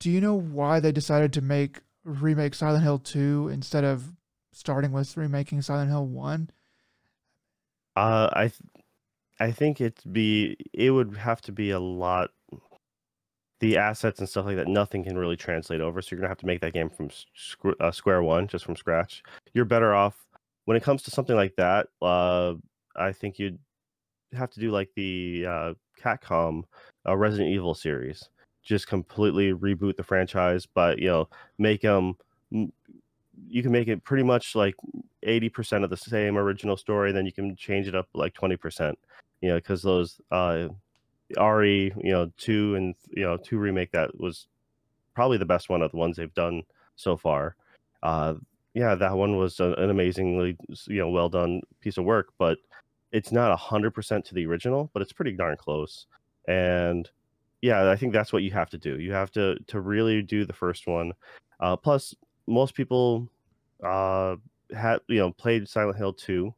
do 0.00 0.10
you 0.10 0.20
know 0.20 0.34
why 0.34 0.80
they 0.80 0.90
decided 0.92 1.32
to 1.34 1.40
make 1.40 1.80
remake 2.04 2.54
Silent 2.54 2.82
Hill 2.82 2.98
Two 2.98 3.48
instead 3.52 3.84
of 3.84 4.12
starting 4.52 4.90
with 4.92 5.16
remaking 5.16 5.62
Silent 5.62 5.88
Hill 5.90 6.06
One? 6.06 6.50
Uh, 7.96 8.28
I 8.32 8.42
th- 8.48 8.60
I 9.38 9.50
think 9.52 9.80
it'd 9.80 10.12
be 10.12 10.56
it 10.72 10.90
would 10.90 11.16
have 11.16 11.40
to 11.42 11.52
be 11.52 11.70
a 11.70 11.80
lot 11.80 12.30
the 13.62 13.78
assets 13.78 14.18
and 14.18 14.28
stuff 14.28 14.44
like 14.44 14.56
that, 14.56 14.66
nothing 14.66 15.04
can 15.04 15.16
really 15.16 15.36
translate 15.36 15.80
over. 15.80 16.02
So 16.02 16.08
you're 16.10 16.20
gonna 16.20 16.28
have 16.28 16.38
to 16.38 16.46
make 16.46 16.60
that 16.62 16.72
game 16.72 16.90
from 16.90 17.08
squ- 17.08 17.80
uh, 17.80 17.92
square 17.92 18.20
one, 18.20 18.48
just 18.48 18.64
from 18.64 18.74
scratch. 18.74 19.22
You're 19.54 19.64
better 19.64 19.94
off 19.94 20.26
when 20.64 20.76
it 20.76 20.82
comes 20.82 21.04
to 21.04 21.12
something 21.12 21.36
like 21.36 21.54
that. 21.56 21.86
Uh, 22.02 22.54
I 22.96 23.12
think 23.12 23.38
you'd 23.38 23.60
have 24.32 24.50
to 24.50 24.60
do 24.60 24.72
like 24.72 24.90
the 24.96 25.46
uh, 25.48 25.74
Capcom 26.02 26.64
uh, 27.08 27.16
Resident 27.16 27.50
Evil 27.50 27.72
series, 27.72 28.28
just 28.64 28.88
completely 28.88 29.52
reboot 29.52 29.96
the 29.96 30.02
franchise, 30.02 30.66
but 30.66 30.98
you 30.98 31.06
know, 31.06 31.28
make 31.56 31.82
them. 31.82 32.16
You 32.50 33.62
can 33.62 33.70
make 33.70 33.86
it 33.86 34.02
pretty 34.02 34.24
much 34.24 34.56
like 34.56 34.74
eighty 35.22 35.48
percent 35.48 35.84
of 35.84 35.90
the 35.90 35.96
same 35.96 36.36
original 36.36 36.76
story, 36.76 37.12
then 37.12 37.26
you 37.26 37.32
can 37.32 37.54
change 37.54 37.86
it 37.86 37.94
up 37.94 38.08
like 38.12 38.34
twenty 38.34 38.56
percent. 38.56 38.98
You 39.40 39.50
know, 39.50 39.56
because 39.56 39.82
those 39.82 40.20
uh, 40.32 40.68
RE, 41.38 41.92
you 41.96 42.12
know, 42.12 42.30
two 42.36 42.74
and 42.74 42.94
you 43.10 43.24
know 43.24 43.36
two 43.36 43.58
remake 43.58 43.92
that 43.92 44.18
was 44.18 44.46
probably 45.14 45.38
the 45.38 45.44
best 45.44 45.68
one 45.68 45.82
of 45.82 45.90
the 45.90 45.96
ones 45.96 46.16
they've 46.16 46.34
done 46.34 46.62
so 46.96 47.16
far. 47.16 47.56
Uh, 48.02 48.34
yeah, 48.74 48.94
that 48.94 49.14
one 49.14 49.36
was 49.36 49.60
an 49.60 49.90
amazingly 49.90 50.56
you 50.86 50.98
know 50.98 51.10
well 51.10 51.28
done 51.28 51.60
piece 51.80 51.98
of 51.98 52.04
work, 52.04 52.32
but 52.38 52.58
it's 53.12 53.32
not 53.32 53.52
a 53.52 53.56
hundred 53.56 53.92
percent 53.92 54.24
to 54.26 54.34
the 54.34 54.46
original, 54.46 54.90
but 54.92 55.02
it's 55.02 55.12
pretty 55.12 55.32
darn 55.32 55.56
close. 55.56 56.06
And 56.48 57.08
yeah, 57.60 57.90
I 57.90 57.96
think 57.96 58.12
that's 58.12 58.32
what 58.32 58.42
you 58.42 58.50
have 58.50 58.70
to 58.70 58.78
do. 58.78 58.98
You 58.98 59.12
have 59.12 59.30
to 59.32 59.56
to 59.68 59.80
really 59.80 60.22
do 60.22 60.44
the 60.44 60.52
first 60.52 60.86
one. 60.86 61.12
Uh, 61.60 61.76
plus, 61.76 62.14
most 62.46 62.74
people 62.74 63.28
uh, 63.84 64.36
had 64.74 65.00
you 65.08 65.18
know 65.18 65.32
played 65.32 65.68
Silent 65.68 65.98
Hill 65.98 66.12
two 66.12 66.54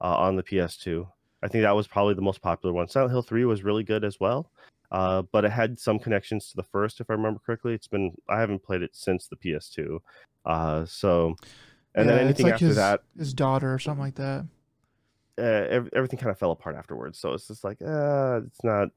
uh, 0.00 0.16
on 0.16 0.36
the 0.36 0.42
PS2, 0.42 1.06
I 1.44 1.48
think 1.48 1.62
that 1.62 1.76
was 1.76 1.86
probably 1.86 2.14
the 2.14 2.22
most 2.22 2.40
popular 2.40 2.72
one. 2.72 2.88
Silent 2.88 3.12
Hill 3.12 3.22
3 3.22 3.44
was 3.44 3.62
really 3.62 3.84
good 3.84 4.02
as 4.02 4.18
well. 4.18 4.50
Uh, 4.90 5.22
but 5.30 5.44
it 5.44 5.50
had 5.50 5.78
some 5.78 5.98
connections 5.98 6.48
to 6.48 6.56
the 6.56 6.62
first, 6.62 7.00
if 7.00 7.10
I 7.10 7.14
remember 7.14 7.40
correctly. 7.44 7.74
It's 7.74 7.86
been 7.86 8.14
I 8.28 8.40
haven't 8.40 8.62
played 8.62 8.82
it 8.82 8.90
since 8.94 9.26
the 9.26 9.36
PS2. 9.36 9.98
Uh, 10.46 10.84
so, 10.86 11.36
and 11.94 12.06
yeah, 12.08 12.14
then 12.14 12.24
anything 12.24 12.46
like 12.46 12.54
after 12.54 12.66
his, 12.66 12.76
that, 12.76 13.02
his 13.18 13.34
daughter 13.34 13.74
or 13.74 13.78
something 13.78 14.02
like 14.02 14.14
that. 14.14 14.46
Uh, 15.36 15.42
every, 15.42 15.90
everything 15.94 16.18
kind 16.18 16.30
of 16.30 16.38
fell 16.38 16.52
apart 16.52 16.76
afterwards. 16.76 17.18
So 17.18 17.32
it's 17.32 17.48
just 17.48 17.64
like, 17.64 17.82
uh, 17.82 18.40
it's 18.46 18.62
not. 18.64 18.88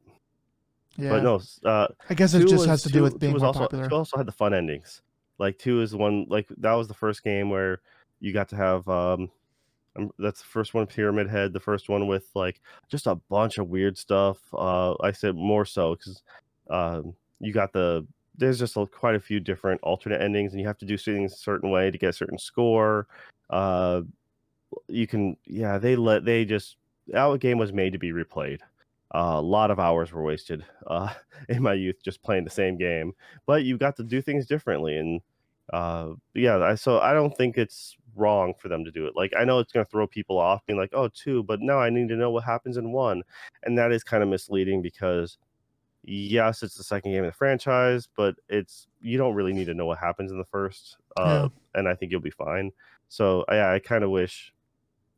Yeah. 0.98 1.10
But 1.10 1.24
no, 1.24 1.42
uh, 1.66 1.88
I 2.10 2.14
guess 2.14 2.34
it 2.34 2.42
just 2.44 2.54
was, 2.54 2.66
has 2.66 2.84
to 2.84 2.90
do 2.90 3.04
with 3.04 3.20
being 3.20 3.34
was 3.34 3.42
more 3.42 3.48
also, 3.48 3.60
popular. 3.62 3.90
Two 3.90 3.96
also 3.96 4.18
had 4.18 4.26
the 4.26 4.32
fun 4.32 4.54
endings. 4.54 5.02
Like 5.38 5.60
two 5.60 5.82
is 5.82 5.92
the 5.92 5.98
one 5.98 6.26
like 6.30 6.48
that 6.58 6.74
was 6.74 6.88
the 6.88 6.96
first 6.96 7.24
game 7.24 7.50
where 7.50 7.82
you 8.20 8.34
got 8.34 8.50
to 8.50 8.56
have 8.56 8.88
um 8.88 9.30
that's 10.20 10.42
the 10.42 10.48
first 10.48 10.74
one 10.74 10.86
pyramid 10.86 11.30
head 11.30 11.54
the 11.54 11.60
first 11.60 11.90
one 11.90 12.08
with 12.08 12.30
like 12.36 12.62
just 12.90 13.08
a 13.08 13.16
bunch 13.30 13.58
of 13.58 13.70
weird 13.70 13.98
stuff 13.98 14.38
uh 14.54 14.94
i 15.02 15.12
said 15.12 15.36
more 15.36 15.66
so 15.66 15.96
because 15.96 16.22
um 16.70 17.14
you 17.40 17.52
got 17.54 17.74
the 17.74 18.06
there's 18.38 18.60
just 18.60 18.78
a, 18.78 18.86
quite 18.86 19.16
a 19.16 19.20
few 19.20 19.40
different 19.40 19.82
alternate 19.82 20.22
endings 20.22 20.54
and 20.54 20.62
you 20.62 20.68
have 20.68 20.78
to 20.78 20.86
do 20.86 20.98
things 20.98 21.34
a 21.34 21.38
certain 21.38 21.72
way 21.72 21.90
to 21.90 21.98
get 21.98 22.10
a 22.10 22.14
certain 22.14 22.38
score 22.38 23.08
uh 23.50 24.02
you 24.88 25.08
can 25.08 25.36
yeah 25.46 25.78
they 25.78 25.96
let 25.96 26.26
they 26.26 26.46
just 26.46 26.78
our 27.16 27.38
game 27.38 27.58
was 27.58 27.72
made 27.72 27.94
to 27.94 28.00
be 28.00 28.12
replayed. 28.12 28.60
Uh, 29.16 29.36
a 29.38 29.42
lot 29.42 29.72
of 29.72 29.80
hours 29.80 30.12
were 30.12 30.22
wasted 30.22 30.66
uh, 30.88 31.14
in 31.50 31.64
my 31.64 31.74
youth 31.74 31.96
just 32.04 32.22
playing 32.22 32.44
the 32.44 32.50
same 32.50 32.78
game 32.78 33.14
but 33.46 33.64
you 33.64 33.78
got 33.78 33.96
to 33.96 34.04
do 34.04 34.22
things 34.22 34.46
differently 34.46 34.98
and 34.98 35.22
uh, 35.72 36.10
yeah 36.34 36.58
I, 36.58 36.76
so 36.76 37.00
i 37.00 37.14
don't 37.14 37.36
think 37.36 37.58
it's 37.58 37.96
wrong 38.18 38.54
for 38.60 38.68
them 38.68 38.84
to 38.86 38.92
do 38.92 39.06
it. 39.08 39.16
Like 39.16 39.34
I 39.38 39.44
know 39.46 39.60
it's 39.60 39.72
going 39.72 39.86
to 39.86 39.90
throw 39.90 40.08
people 40.08 40.38
off, 40.38 40.66
being 40.66 40.80
like, 40.80 40.92
"Oh, 40.94 41.08
two," 41.08 41.44
but 41.44 41.62
no, 41.62 41.80
I 41.80 41.90
need 41.90 42.10
to 42.10 42.16
know 42.16 42.32
what 42.32 42.44
happens 42.44 42.78
in 42.78 42.92
one, 42.92 43.24
and 43.64 43.78
that 43.78 43.92
is 43.92 44.04
kind 44.04 44.24
of 44.24 44.30
misleading 44.30 44.82
because 44.82 45.38
yes, 46.04 46.64
it's 46.64 46.76
the 46.76 46.84
second 46.84 47.12
game 47.12 47.24
of 47.24 47.32
the 47.32 47.38
franchise, 47.38 48.08
but 48.16 48.36
it's 48.50 48.88
you 49.02 49.18
don't 49.18 49.36
really 49.36 49.54
need 49.54 49.66
to 49.66 49.74
know 49.74 49.86
what 49.86 50.00
happens 50.00 50.32
in 50.32 50.38
the 50.38 50.46
first, 50.46 50.98
uh, 51.18 51.50
yeah. 51.50 51.80
and 51.80 51.88
I 51.88 51.96
think 51.96 52.12
you'll 52.12 52.22
be 52.22 52.30
fine. 52.30 52.72
So 53.10 53.46
yeah, 53.50 53.72
I 53.72 53.80
kind 53.80 54.04
of 54.04 54.10
wish. 54.10 54.54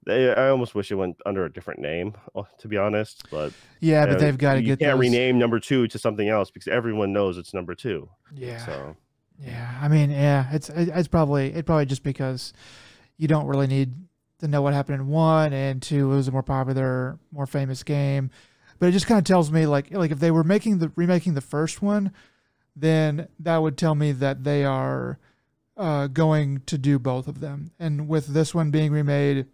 I 0.07 0.47
almost 0.47 0.73
wish 0.73 0.91
it 0.91 0.95
went 0.95 1.17
under 1.25 1.45
a 1.45 1.53
different 1.53 1.81
name, 1.81 2.15
uh, 2.33 2.43
to 2.59 2.67
be 2.67 2.77
honest. 2.77 3.29
But 3.29 3.53
yeah, 3.79 4.05
but 4.05 4.19
they've 4.19 4.37
got 4.37 4.55
to 4.55 4.61
get. 4.61 4.67
You 4.67 4.77
can't 4.77 4.97
those... 4.97 5.01
rename 5.01 5.37
number 5.37 5.59
two 5.59 5.87
to 5.87 5.99
something 5.99 6.27
else 6.27 6.49
because 6.49 6.67
everyone 6.67 7.13
knows 7.13 7.37
it's 7.37 7.53
number 7.53 7.75
two. 7.75 8.09
Yeah. 8.33 8.65
So. 8.65 8.95
Yeah, 9.41 9.77
I 9.81 9.87
mean, 9.87 10.11
yeah, 10.11 10.47
it's 10.51 10.69
it's 10.69 11.07
probably 11.07 11.53
it 11.53 11.65
probably 11.65 11.85
just 11.85 12.03
because 12.03 12.53
you 13.19 13.27
don't 13.27 13.45
really 13.45 13.67
need 13.67 13.93
to 14.39 14.47
know 14.47 14.63
what 14.63 14.73
happened 14.73 15.01
in 15.01 15.07
one 15.07 15.53
and 15.53 15.81
two. 15.81 16.11
It 16.11 16.15
was 16.15 16.27
a 16.27 16.31
more 16.31 16.41
popular, 16.41 17.19
more 17.31 17.45
famous 17.45 17.83
game, 17.83 18.31
but 18.79 18.89
it 18.89 18.93
just 18.93 19.05
kind 19.05 19.19
of 19.19 19.25
tells 19.25 19.51
me 19.51 19.67
like 19.67 19.91
like 19.91 20.09
if 20.09 20.19
they 20.19 20.31
were 20.31 20.43
making 20.43 20.79
the 20.79 20.91
remaking 20.95 21.35
the 21.35 21.41
first 21.41 21.83
one, 21.83 22.11
then 22.75 23.27
that 23.39 23.57
would 23.57 23.77
tell 23.77 23.93
me 23.93 24.13
that 24.13 24.43
they 24.43 24.63
are 24.65 25.19
uh, 25.77 26.07
going 26.07 26.61
to 26.65 26.77
do 26.77 26.97
both 26.97 27.27
of 27.27 27.41
them. 27.41 27.71
And 27.77 28.07
with 28.07 28.27
this 28.27 28.55
one 28.55 28.71
being 28.71 28.91
remade, 28.91 29.45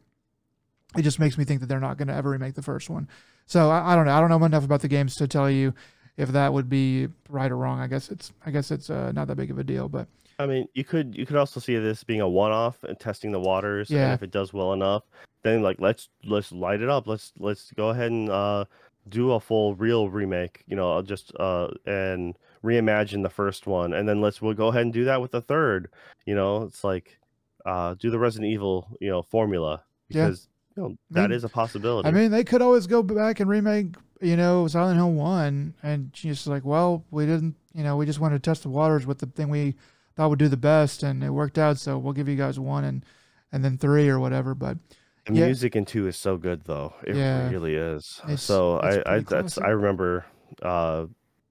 it 0.96 1.02
just 1.02 1.20
makes 1.20 1.38
me 1.38 1.44
think 1.44 1.60
that 1.60 1.68
they're 1.68 1.80
not 1.80 1.98
going 1.98 2.08
to 2.08 2.14
ever 2.14 2.30
remake 2.30 2.54
the 2.56 2.62
first 2.62 2.90
one. 2.90 3.08
So 3.48 3.70
I, 3.70 3.94
I, 3.94 3.96
don't 3.96 4.06
know. 4.06 4.14
I 4.16 4.20
don't 4.20 4.30
know 4.30 4.44
enough 4.44 4.64
about 4.64 4.82
the 4.82 4.88
games 4.88 5.16
to 5.18 5.28
tell 5.28 5.50
you 5.50 5.74
if 6.18 6.30
that 6.30 6.54
would 6.54 6.70
be 6.70 7.10
right 7.30 7.52
or 7.52 7.58
wrong. 7.58 7.80
I 7.80 7.88
guess 7.88 8.10
it's 8.10 8.32
I 8.46 8.52
guess 8.52 8.72
it's 8.72 8.90
uh, 8.90 9.12
not 9.12 9.28
that 9.28 9.36
big 9.36 9.52
of 9.52 9.60
a 9.60 9.64
deal, 9.64 9.90
but 9.90 10.08
I 10.38 10.46
mean, 10.46 10.68
you 10.74 10.84
could 10.84 11.16
you 11.16 11.26
could 11.26 11.38
also 11.38 11.60
see 11.60 11.78
this 11.78 12.04
being 12.04 12.22
a 12.22 12.28
one-off 12.28 12.84
and 12.84 13.00
testing 13.00 13.32
the 13.32 13.40
waters, 13.40 13.90
and 13.90 14.14
if 14.14 14.24
it 14.24 14.32
does 14.32 14.54
well 14.54 14.74
enough, 14.74 15.04
then 15.44 15.62
like 15.62 15.80
let's 15.80 16.10
let's 16.26 16.52
light 16.52 16.82
it 16.82 16.90
up. 16.90 17.08
Let's 17.08 17.32
let's 17.40 17.72
go 17.72 17.90
ahead 17.90 18.12
and 18.12 18.30
uh, 18.30 18.66
do 19.08 19.34
a 19.34 19.40
full 19.40 19.76
real 19.76 20.10
remake. 20.10 20.64
You 20.68 20.76
know, 20.76 21.02
just 21.02 21.32
uh, 21.40 21.70
and 21.86 22.38
reimagine 22.64 23.24
the 23.24 23.30
first 23.30 23.68
one, 23.68 23.94
and 23.94 24.10
then 24.10 24.22
let's 24.22 24.42
we'll 24.42 24.54
go 24.54 24.68
ahead 24.68 24.82
and 24.82 24.94
do 24.94 25.06
that 25.06 25.22
with 25.22 25.32
the 25.32 25.42
third. 25.42 25.90
You 26.26 26.36
know, 26.36 26.64
it's 26.64 26.84
like 26.84 27.18
uh, 27.66 27.96
do 27.96 28.10
the 28.10 28.20
Resident 28.20 28.52
Evil 28.52 28.90
you 29.00 29.10
know 29.10 29.22
formula 29.22 29.84
Yeah. 30.10 30.26
because 30.26 30.50
you 30.76 30.84
know 30.84 30.98
that 31.12 31.32
is 31.32 31.44
mean, 31.44 31.48
a 31.48 31.50
possibility. 31.50 32.10
I 32.10 32.12
mean, 32.12 32.32
they 32.32 32.44
could 32.44 32.62
always 32.62 32.88
go 32.88 33.02
back 33.02 33.40
and 33.40 33.50
remake, 33.50 33.96
you 34.22 34.36
know, 34.36 34.68
Silent 34.68 34.98
Hill 34.98 35.14
One, 35.14 35.76
and 35.82 36.12
just 36.12 36.48
like, 36.48 36.66
well, 36.66 37.06
we 37.10 37.26
didn't, 37.26 37.56
you 37.74 37.84
know, 37.84 37.96
we 37.96 38.06
just 38.06 38.20
wanted 38.20 38.44
to 38.44 38.50
test 38.50 38.64
the 38.64 38.70
waters 38.70 39.06
with 39.06 39.20
the 39.20 39.28
thing 39.28 39.50
we 39.50 39.76
thought 40.16 40.30
would 40.30 40.40
do 40.40 40.48
the 40.48 40.58
best, 40.58 41.04
and 41.04 41.24
it 41.24 41.30
worked 41.30 41.58
out. 41.58 41.78
So 41.78 41.98
we'll 41.98 42.14
give 42.14 42.28
you 42.28 42.36
guys 42.36 42.60
one 42.60 42.84
and 42.84 43.06
and 43.52 43.64
then 43.64 43.78
three 43.78 44.10
or 44.10 44.20
whatever. 44.20 44.56
But 44.56 44.78
the 45.26 45.34
yeah. 45.34 45.46
music 45.46 45.76
in 45.76 45.86
two 45.86 46.08
is 46.08 46.18
so 46.18 46.38
good, 46.38 46.64
though. 46.66 46.94
It 47.04 47.16
yeah. 47.16 47.50
really 47.50 47.76
is. 47.76 48.22
It's, 48.28 48.44
so 48.44 48.80
it's 48.80 49.08
I, 49.08 49.16
I 49.16 49.20
that's 49.20 49.58
I 49.58 49.70
remember 49.70 50.26
uh, 50.62 51.06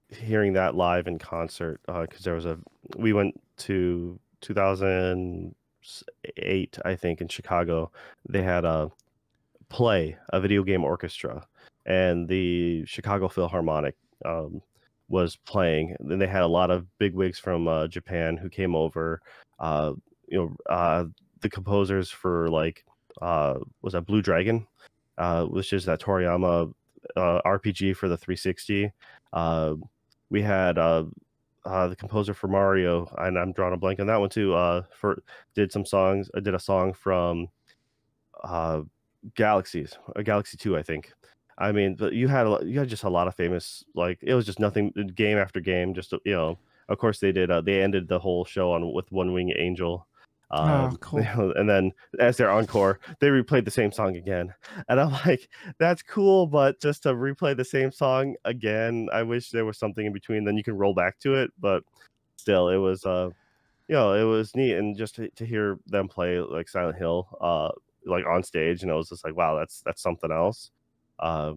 hearing 0.09 0.53
that 0.53 0.75
live 0.75 1.07
in 1.07 1.19
concert 1.19 1.81
because 1.85 2.21
uh, 2.21 2.23
there 2.23 2.35
was 2.35 2.45
a 2.45 2.57
we 2.97 3.13
went 3.13 3.39
to 3.57 4.19
2008 4.41 6.77
I 6.85 6.95
think 6.95 7.21
in 7.21 7.27
Chicago. 7.27 7.91
They 8.27 8.43
had 8.43 8.65
a 8.65 8.91
play 9.69 10.17
a 10.29 10.39
video 10.39 10.63
game 10.63 10.83
orchestra 10.83 11.45
and 11.85 12.27
the 12.27 12.85
Chicago 12.85 13.27
Philharmonic 13.27 13.95
um, 14.23 14.61
was 15.07 15.35
playing. 15.35 15.95
Then 15.99 16.19
they 16.19 16.27
had 16.27 16.41
a 16.41 16.47
lot 16.47 16.71
of 16.71 16.85
big 16.97 17.13
wigs 17.13 17.39
from 17.39 17.67
uh, 17.67 17.87
Japan 17.87 18.37
who 18.37 18.49
came 18.49 18.75
over. 18.75 19.21
Uh, 19.59 19.93
you 20.27 20.37
know, 20.37 20.55
uh, 20.73 21.05
the 21.41 21.49
composers 21.49 22.09
for 22.09 22.49
like 22.49 22.83
uh, 23.21 23.55
was 23.81 23.93
that 23.93 24.05
Blue 24.05 24.21
Dragon, 24.21 24.67
uh, 25.17 25.45
which 25.45 25.73
is 25.73 25.85
that 25.85 26.01
Toriyama 26.01 26.73
uh, 27.15 27.41
RPG 27.45 27.95
for 27.95 28.09
the 28.09 28.17
360. 28.17 28.91
Uh, 29.33 29.75
we 30.29 30.41
had 30.41 30.77
uh, 30.77 31.05
uh, 31.65 31.87
the 31.87 31.95
composer 31.95 32.33
for 32.33 32.47
Mario, 32.47 33.07
and 33.17 33.37
I'm 33.37 33.51
drawing 33.51 33.73
a 33.73 33.77
blank 33.77 33.99
on 33.99 34.07
that 34.07 34.19
one 34.19 34.29
too. 34.29 34.53
Uh, 34.53 34.83
for 34.95 35.21
did 35.53 35.71
some 35.71 35.85
songs. 35.85 36.29
I 36.35 36.39
did 36.39 36.55
a 36.55 36.59
song 36.59 36.93
from 36.93 37.47
uh, 38.43 38.81
Galaxies, 39.35 39.97
Galaxy 40.23 40.57
Two, 40.57 40.77
I 40.77 40.83
think. 40.83 41.11
I 41.57 41.71
mean, 41.71 41.97
you 42.11 42.27
had 42.27 42.47
a, 42.47 42.59
you 42.63 42.79
had 42.79 42.89
just 42.89 43.03
a 43.03 43.09
lot 43.09 43.27
of 43.27 43.35
famous 43.35 43.83
like 43.93 44.19
it 44.21 44.33
was 44.33 44.45
just 44.45 44.59
nothing 44.59 44.91
game 45.15 45.37
after 45.37 45.59
game. 45.59 45.93
Just 45.93 46.11
you 46.11 46.33
know, 46.33 46.57
of 46.89 46.97
course 46.97 47.19
they 47.19 47.31
did. 47.31 47.49
Uh, 47.49 47.61
they 47.61 47.81
ended 47.81 48.07
the 48.07 48.19
whole 48.19 48.43
show 48.45 48.73
on 48.73 48.93
with 48.93 49.11
One 49.11 49.31
Wing 49.33 49.53
Angel. 49.57 50.05
Um, 50.51 50.69
oh, 50.69 50.97
cool. 50.99 51.53
And 51.55 51.69
then 51.69 51.93
as 52.19 52.37
their 52.37 52.51
encore, 52.51 52.99
they 53.19 53.27
replayed 53.27 53.65
the 53.65 53.71
same 53.71 53.91
song 53.91 54.17
again, 54.17 54.53
and 54.89 54.99
I'm 54.99 55.11
like, 55.25 55.49
that's 55.77 56.01
cool, 56.01 56.45
but 56.45 56.79
just 56.81 57.03
to 57.03 57.13
replay 57.13 57.55
the 57.55 57.65
same 57.65 57.91
song 57.91 58.35
again, 58.43 59.07
I 59.13 59.23
wish 59.23 59.51
there 59.51 59.65
was 59.65 59.77
something 59.77 60.05
in 60.05 60.13
between. 60.13 60.43
Then 60.43 60.57
you 60.57 60.63
can 60.63 60.77
roll 60.77 60.93
back 60.93 61.19
to 61.19 61.35
it, 61.35 61.51
but 61.59 61.83
still, 62.35 62.67
it 62.69 62.77
was 62.77 63.05
uh, 63.05 63.29
you 63.87 63.95
know, 63.95 64.13
it 64.13 64.23
was 64.23 64.55
neat, 64.55 64.73
and 64.73 64.97
just 64.97 65.15
to, 65.15 65.29
to 65.29 65.45
hear 65.45 65.79
them 65.87 66.09
play 66.09 66.39
like 66.39 66.67
Silent 66.67 66.97
Hill, 66.97 67.29
uh, 67.39 67.69
like 68.05 68.25
on 68.25 68.43
stage, 68.43 68.81
and 68.81 68.91
it 68.91 68.95
was 68.95 69.07
just 69.07 69.23
like, 69.23 69.37
wow, 69.37 69.55
that's 69.57 69.81
that's 69.85 70.01
something 70.01 70.33
else 70.33 70.71
uh, 71.19 71.53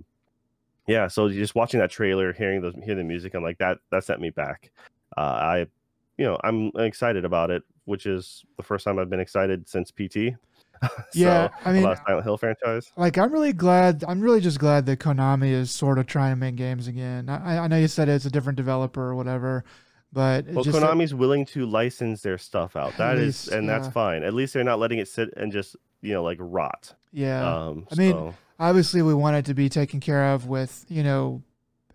yeah, 0.87 1.09
so 1.09 1.29
just 1.29 1.55
watching 1.55 1.81
that 1.81 1.91
trailer, 1.91 2.33
hearing 2.33 2.63
the 2.63 2.73
hearing 2.83 2.99
the 2.99 3.05
music, 3.05 3.35
I'm 3.35 3.43
like 3.43 3.59
that 3.59 3.79
that 3.91 4.05
sent 4.05 4.21
me 4.21 4.31
back. 4.31 4.71
Uh, 5.17 5.21
I, 5.21 5.59
you 6.17 6.25
know, 6.25 6.39
I'm 6.43 6.71
excited 6.77 7.25
about 7.25 7.51
it, 7.51 7.63
which 7.85 8.07
is 8.07 8.45
the 8.57 8.63
first 8.63 8.85
time 8.85 8.99
I've 8.99 9.11
been 9.11 9.21
excited 9.21 9.69
since 9.69 9.91
PT. 9.91 10.35
Yeah, 11.13 11.49
I 11.65 11.73
mean, 11.73 11.83
about 11.83 11.99
Silent 12.07 12.23
Hill 12.25 12.39
franchise. 12.39 12.93
like 12.97 13.19
I'm 13.19 13.33
really 13.33 13.53
glad. 13.53 14.05
I'm 14.07 14.21
really 14.21 14.41
just 14.41 14.61
glad 14.61 14.87
that 14.87 15.01
Konami 15.01 15.51
is 15.51 15.73
sort 15.73 15.99
of 15.99 16.07
trying 16.07 16.31
to 16.33 16.37
make 16.37 16.55
games 16.55 16.87
again. 16.87 17.29
I, 17.29 17.59
I 17.59 17.67
know 17.67 17.77
you 17.79 17.89
said 17.89 18.09
it's 18.09 18.27
a 18.27 18.31
different 18.31 18.57
developer 18.57 19.03
or 19.03 19.17
whatever, 19.17 19.65
but 20.13 20.47
Well, 20.47 20.63
just 20.63 20.79
Konami's 20.79 21.13
willing 21.15 21.45
to 21.47 21.67
license 21.67 22.23
their 22.23 22.39
stuff 22.39 22.77
out. 22.77 22.93
At 22.93 22.99
That 22.99 23.17
is, 23.19 23.47
least, 23.47 23.49
and 23.49 23.69
that's 23.69 23.89
fine. 23.89 24.23
At 24.23 24.35
least 24.35 24.55
they're 24.55 24.63
not 24.63 24.79
letting 24.79 25.01
it 25.01 25.09
sit 25.09 25.31
and 25.37 25.51
just 25.51 25.75
you 26.01 26.13
know 26.13 26.23
like 26.23 26.39
rot. 26.41 26.95
yeah. 27.13 27.57
Um, 27.67 27.89
I 27.91 27.95
mean, 27.97 28.13
so- 28.13 28.35
obviously 28.59 29.03
we 29.03 29.15
want 29.15 29.37
it 29.37 29.45
to 29.47 29.55
be 29.55 29.69
taken 29.69 30.01
care 30.01 30.33
of 30.33 30.47
with 30.47 30.85
you 30.89 31.03
know 31.03 31.43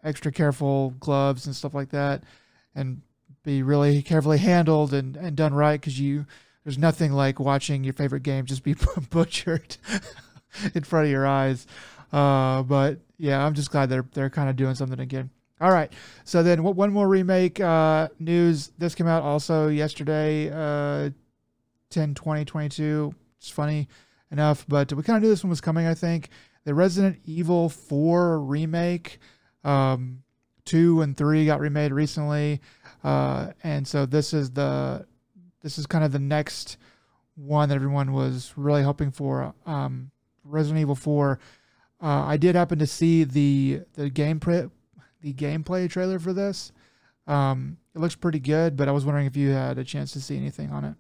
extra 0.04 0.32
careful 0.32 0.92
gloves 1.00 1.46
and 1.46 1.56
stuff 1.56 1.74
like 1.74 1.90
that 1.90 2.24
and 2.76 3.02
be 3.44 3.62
really 3.62 4.02
carefully 4.02 4.38
handled 4.38 4.94
and, 4.94 5.16
and 5.18 5.36
done 5.36 5.54
right 5.54 5.80
because 5.80 6.00
you 6.00 6.26
there's 6.64 6.78
nothing 6.78 7.12
like 7.12 7.40
watching 7.40 7.84
your 7.84 7.94
favorite 7.94 8.24
game 8.24 8.46
just 8.46 8.64
be 8.64 8.76
butchered 9.10 9.78
in 10.74 10.84
front 10.84 11.06
of 11.06 11.12
your 11.12 11.28
eyes. 11.28 11.68
Uh, 12.12 12.62
but 12.64 13.00
yeah 13.18 13.44
i'm 13.44 13.54
just 13.54 13.72
glad 13.72 13.90
they're 13.90 14.06
they're 14.14 14.30
kind 14.30 14.50
of 14.50 14.56
doing 14.56 14.76
something 14.76 15.00
again. 15.00 15.30
All 15.60 15.72
right 15.72 15.92
so 16.24 16.44
then 16.44 16.64
one 16.64 16.92
more 16.92 17.08
remake 17.08 17.60
uh, 17.60 18.10
news. 18.20 18.72
This 18.78 18.96
came 18.96 19.08
out 19.08 19.24
also 19.24 19.68
yesterday 19.68 20.50
uh, 20.52 21.10
10 21.90 22.16
20 22.16 22.46
22 22.46 23.14
it's 23.38 23.50
funny 23.50 23.88
enough 24.32 24.66
but 24.68 24.92
we 24.94 25.04
kind 25.04 25.18
of 25.18 25.22
knew 25.24 25.30
this 25.30 25.44
one 25.44 25.52
was 25.52 25.62
coming 25.62 25.86
i 25.86 25.94
think 25.94 26.30
the 26.66 26.74
Resident 26.74 27.20
Evil 27.26 27.70
4 27.70 28.40
remake. 28.40 29.20
Um, 29.64 30.24
two 30.66 31.02
and 31.02 31.16
three 31.16 31.46
got 31.46 31.60
remade 31.60 31.92
recently, 31.92 32.62
uh, 33.04 33.52
and 33.64 33.88
so 33.88 34.06
this 34.06 34.34
is 34.34 34.52
the 34.52 35.06
this 35.62 35.78
is 35.78 35.86
kind 35.86 36.04
of 36.04 36.12
the 36.12 36.20
next 36.20 36.78
one 37.36 37.70
that 37.70 37.76
everyone 37.76 38.14
was 38.14 38.54
really 38.56 38.84
hoping 38.84 39.12
for. 39.12 39.54
Um, 39.66 40.12
Resident 40.44 40.82
Evil 40.82 40.96
4. 40.96 41.40
Uh, 42.02 42.06
I 42.06 42.38
did 42.38 42.56
happen 42.56 42.80
to 42.80 42.88
see 42.88 43.24
the 43.24 43.82
the 43.94 44.10
gameplay 44.10 44.70
the 45.22 45.34
gameplay 45.34 45.90
trailer 45.90 46.20
for 46.20 46.34
this. 46.34 46.72
Um, 47.28 47.78
it 47.96 48.00
looks 48.00 48.16
pretty 48.16 48.40
good, 48.40 48.76
but 48.76 48.90
I 48.90 48.92
was 48.92 49.06
wondering 49.06 49.28
if 49.28 49.38
you 49.38 49.52
had 49.52 49.78
a 49.78 49.84
chance 49.84 50.12
to 50.14 50.22
see 50.22 50.36
anything 50.36 50.72
on 50.72 50.84
it. 50.84 50.96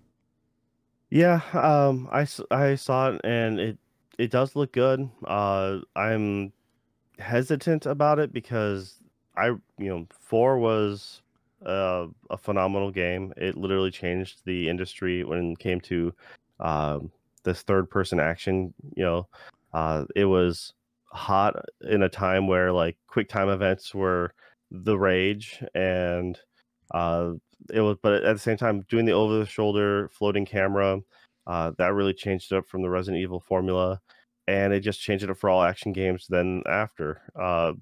Yeah, 1.10 1.42
um, 1.54 2.08
I, 2.12 2.26
I 2.50 2.76
saw 2.76 3.10
it 3.10 3.22
and 3.24 3.60
it 3.60 3.78
it 4.18 4.32
does 4.32 4.56
look 4.56 4.72
good. 4.72 5.10
Uh, 5.26 5.80
I'm 5.96 6.54
hesitant 7.20 7.86
about 7.86 8.20
it 8.20 8.34
because 8.34 9.00
I 9.36 9.48
you 9.48 9.62
know 9.78 10.08
four 10.20 10.58
was 10.60 11.22
a 11.66 12.38
phenomenal 12.38 12.92
game. 12.92 13.34
It 13.38 13.58
literally 13.58 13.92
changed 13.92 14.42
the 14.46 14.70
industry 14.70 15.24
when 15.24 15.52
it 15.52 15.60
came 15.60 15.80
to 15.82 16.14
um, 16.60 17.12
this 17.44 17.62
third 17.62 17.90
person 17.90 18.20
action. 18.20 18.74
You 18.96 19.04
know, 19.04 19.28
uh, 19.74 20.06
it 20.16 20.26
was 20.26 20.74
hot 21.06 21.56
in 21.90 22.04
a 22.04 22.10
time 22.10 22.48
where 22.48 22.72
like 22.72 22.98
quick 23.08 23.30
time 23.30 23.50
events 23.50 23.94
were 23.94 24.34
the 24.72 24.98
rage 24.98 25.64
and 25.76 26.40
uh, 26.92 27.34
it 27.72 27.82
was 27.82 27.98
but 28.02 28.24
at 28.24 28.34
the 28.34 28.40
same 28.40 28.58
time 28.58 28.84
doing 28.90 29.06
the 29.06 29.12
over 29.12 29.38
the 29.38 29.46
shoulder 29.46 30.10
floating 30.12 30.46
camera 30.46 31.00
uh, 31.48 31.72
that 31.78 31.94
really 31.94 32.14
changed 32.14 32.52
it 32.52 32.58
up 32.58 32.68
from 32.68 32.82
the 32.82 32.90
Resident 32.90 33.22
Evil 33.22 33.40
formula, 33.40 34.00
and 34.48 34.74
it 34.74 34.82
just 34.82 35.02
changed 35.02 35.24
it 35.24 35.30
up 35.30 35.38
for 35.38 35.50
all 35.50 35.64
action 35.64 35.94
games. 35.94 36.26
Then 36.30 36.64
after, 36.68 37.22
uh, 37.40 37.74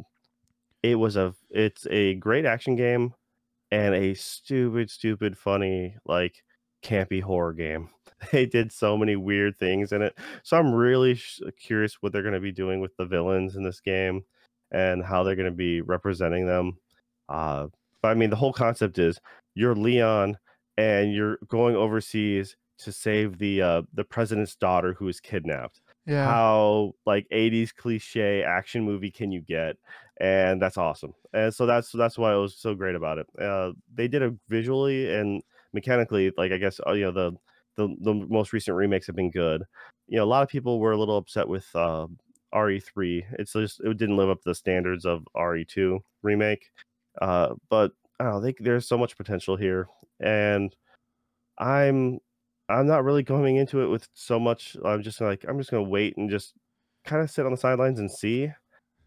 it 0.83 0.95
was 0.95 1.15
a 1.15 1.33
it's 1.49 1.85
a 1.87 2.15
great 2.15 2.45
action 2.45 2.75
game, 2.75 3.13
and 3.71 3.93
a 3.95 4.13
stupid, 4.15 4.89
stupid, 4.89 5.37
funny 5.37 5.95
like 6.05 6.43
campy 6.83 7.21
horror 7.21 7.53
game. 7.53 7.89
They 8.31 8.45
did 8.45 8.71
so 8.71 8.95
many 8.95 9.15
weird 9.15 9.57
things 9.57 9.91
in 9.91 10.03
it, 10.03 10.15
so 10.43 10.55
I'm 10.55 10.75
really 10.75 11.15
sh- 11.15 11.41
curious 11.59 11.97
what 12.01 12.13
they're 12.13 12.21
going 12.21 12.35
to 12.35 12.39
be 12.39 12.51
doing 12.51 12.79
with 12.79 12.95
the 12.95 13.05
villains 13.05 13.55
in 13.55 13.63
this 13.63 13.79
game, 13.79 14.25
and 14.71 15.03
how 15.03 15.23
they're 15.23 15.35
going 15.35 15.49
to 15.49 15.51
be 15.51 15.81
representing 15.81 16.45
them. 16.45 16.77
Uh, 17.29 17.67
but 18.01 18.09
I 18.09 18.13
mean, 18.13 18.29
the 18.29 18.35
whole 18.35 18.53
concept 18.53 18.99
is 18.99 19.19
you're 19.55 19.73
Leon, 19.73 20.37
and 20.77 21.11
you're 21.13 21.39
going 21.47 21.75
overseas 21.75 22.55
to 22.79 22.91
save 22.91 23.37
the 23.37 23.61
uh 23.61 23.81
the 23.93 24.03
president's 24.03 24.55
daughter 24.55 24.93
who 24.93 25.07
is 25.07 25.19
kidnapped. 25.19 25.81
Yeah, 26.05 26.35
How 26.35 26.93
like 27.05 27.27
80s 27.31 27.71
cliche 27.71 28.43
action 28.43 28.83
movie 28.83 29.11
can 29.11 29.31
you 29.31 29.41
get? 29.41 29.77
And 30.19 30.61
that's 30.61 30.77
awesome. 30.77 31.13
And 31.33 31.53
so 31.53 31.65
that's 31.65 31.91
that's 31.91 32.17
why 32.17 32.33
it 32.33 32.37
was 32.37 32.55
so 32.55 32.75
great 32.75 32.95
about 32.95 33.17
it. 33.19 33.27
Uh 33.39 33.73
they 33.93 34.07
did 34.07 34.21
it 34.21 34.33
visually 34.47 35.13
and 35.13 35.41
mechanically 35.73 36.31
like 36.37 36.51
I 36.51 36.57
guess 36.57 36.79
uh, 36.87 36.93
you 36.93 37.05
know 37.05 37.11
the 37.11 37.31
the 37.75 37.95
the 38.01 38.13
most 38.13 38.53
recent 38.53 38.75
remakes 38.77 39.07
have 39.07 39.15
been 39.15 39.31
good. 39.31 39.63
You 40.07 40.17
know, 40.17 40.23
a 40.23 40.25
lot 40.25 40.43
of 40.43 40.49
people 40.49 40.79
were 40.79 40.91
a 40.91 40.97
little 40.97 41.17
upset 41.17 41.47
with 41.47 41.73
uh 41.75 42.07
RE3. 42.53 43.25
It's 43.39 43.53
just 43.53 43.79
it 43.81 43.97
didn't 43.97 44.17
live 44.17 44.29
up 44.29 44.39
to 44.41 44.49
the 44.49 44.55
standards 44.55 45.05
of 45.05 45.27
RE2 45.35 46.03
remake. 46.21 46.71
Uh 47.21 47.55
but 47.69 47.93
I 48.19 48.25
don't 48.25 48.33
know, 48.33 48.41
they, 48.41 48.53
there's 48.59 48.87
so 48.87 48.97
much 48.97 49.17
potential 49.17 49.55
here 49.55 49.87
and 50.19 50.75
I'm 51.57 52.19
I'm 52.71 52.87
not 52.87 53.03
really 53.03 53.23
going 53.23 53.57
into 53.57 53.81
it 53.81 53.87
with 53.87 54.07
so 54.13 54.39
much. 54.39 54.77
I'm 54.85 55.03
just 55.03 55.21
like 55.21 55.45
I'm 55.47 55.57
just 55.57 55.71
gonna 55.71 55.83
wait 55.83 56.17
and 56.17 56.29
just 56.29 56.53
kind 57.05 57.21
of 57.21 57.29
sit 57.31 57.45
on 57.45 57.51
the 57.51 57.57
sidelines 57.57 57.99
and 57.99 58.11
see. 58.11 58.51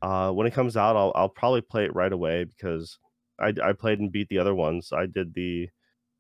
Uh, 0.03 0.31
when 0.33 0.47
it 0.47 0.55
comes 0.55 0.77
out, 0.77 0.97
I'll 0.97 1.13
I'll 1.15 1.29
probably 1.29 1.63
play 1.63 1.85
it 1.85 1.95
right 1.95 2.13
away 2.13 2.45
because 2.45 2.99
I 3.41 3.55
I 3.63 3.73
played 3.73 4.01
and 4.01 4.13
beat 4.13 4.29
the 4.29 4.39
other 4.39 4.55
ones. 4.55 4.93
I 4.93 5.07
did 5.07 5.35
the 5.35 5.69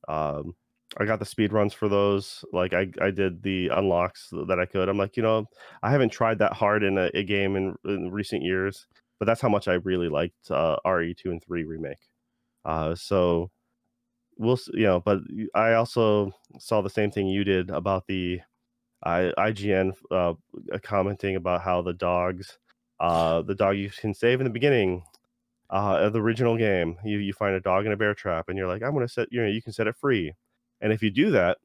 um 0.08 0.54
I 0.98 1.06
got 1.06 1.18
the 1.18 1.26
speed 1.26 1.52
runs 1.52 1.74
for 1.74 1.88
those. 1.88 2.44
Like 2.52 2.72
I 2.74 2.88
I 3.00 3.10
did 3.10 3.42
the 3.42 3.68
unlocks 3.68 4.28
that 4.48 4.60
I 4.60 4.66
could. 4.66 4.88
I'm 4.88 4.98
like 4.98 5.16
you 5.16 5.22
know 5.22 5.46
I 5.82 5.90
haven't 5.90 6.10
tried 6.12 6.38
that 6.40 6.54
hard 6.54 6.82
in 6.84 6.98
a, 6.98 7.10
a 7.14 7.24
game 7.24 7.56
in, 7.56 7.76
in 7.84 8.10
recent 8.10 8.42
years, 8.42 8.86
but 9.18 9.26
that's 9.26 9.40
how 9.40 9.48
much 9.48 9.68
I 9.68 9.74
really 9.74 10.08
liked 10.08 10.50
uh, 10.50 10.76
RE2 10.86 11.26
and 11.26 11.42
3 11.44 11.64
remake. 11.64 11.98
Uh, 12.64 12.94
so 12.94 13.50
we'll 14.38 14.58
you 14.72 14.84
know 14.84 15.00
but 15.00 15.18
i 15.54 15.74
also 15.74 16.32
saw 16.58 16.80
the 16.80 16.90
same 16.90 17.10
thing 17.10 17.26
you 17.26 17.44
did 17.44 17.70
about 17.70 18.06
the 18.06 18.40
I, 19.02 19.32
ign 19.38 19.92
uh, 20.10 20.34
commenting 20.82 21.36
about 21.36 21.62
how 21.62 21.82
the 21.82 21.92
dogs 21.92 22.58
uh 23.00 23.42
the 23.42 23.54
dog 23.54 23.76
you 23.76 23.90
can 23.90 24.14
save 24.14 24.40
in 24.40 24.44
the 24.44 24.50
beginning 24.50 25.02
uh 25.70 25.98
of 26.00 26.12
the 26.12 26.20
original 26.20 26.56
game 26.56 26.96
you 27.04 27.18
you 27.18 27.32
find 27.32 27.54
a 27.54 27.60
dog 27.60 27.86
in 27.86 27.92
a 27.92 27.96
bear 27.96 28.14
trap 28.14 28.48
and 28.48 28.56
you're 28.56 28.68
like 28.68 28.82
i'm 28.82 28.92
gonna 28.92 29.08
set 29.08 29.28
you 29.30 29.40
know 29.40 29.48
you 29.48 29.62
can 29.62 29.72
set 29.72 29.86
it 29.86 29.96
free. 29.96 30.32
And 30.80 30.92
if 30.92 31.02
you 31.02 31.10
do 31.10 31.30
that 31.30 31.58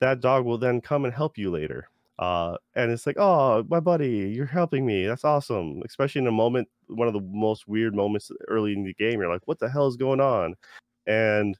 that 0.00 0.20
dog 0.20 0.44
will 0.44 0.58
then 0.58 0.80
come 0.80 1.04
and 1.04 1.14
help 1.14 1.38
you 1.38 1.50
later 1.50 1.88
uh 2.18 2.56
and 2.74 2.90
it's 2.90 3.06
like 3.06 3.16
oh 3.18 3.64
my 3.68 3.80
buddy 3.80 4.30
you're 4.30 4.46
helping 4.46 4.86
me. 4.86 5.06
That's 5.06 5.24
awesome. 5.24 5.82
Especially 5.84 6.20
in 6.20 6.26
a 6.26 6.32
moment 6.32 6.68
one 6.88 7.08
of 7.08 7.14
the 7.14 7.20
most 7.20 7.66
weird 7.66 7.94
moments 7.94 8.30
early 8.48 8.72
in 8.72 8.84
the 8.84 8.94
game 8.94 9.20
you're 9.20 9.32
like 9.32 9.46
what 9.46 9.58
the 9.58 9.68
hell 9.68 9.86
is 9.86 9.96
going 9.96 10.20
on? 10.20 10.54
And 11.06 11.56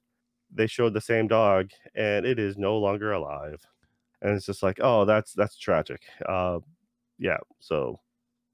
they 0.53 0.67
showed 0.67 0.95
the 0.95 1.01
same 1.01 1.27
dog 1.29 1.71
and 1.95 2.27
it 2.27 2.39
is 2.39 2.57
no 2.57 2.79
longer 2.79 3.13
alive 3.13 3.61
and 4.23 4.37
it's 4.37 4.47
just 4.47 4.63
like 4.63 4.79
oh 4.81 5.05
that's 5.05 5.33
that's 5.33 5.57
tragic 5.57 6.03
uh 6.29 6.59
yeah 7.19 7.39
so 7.61 7.99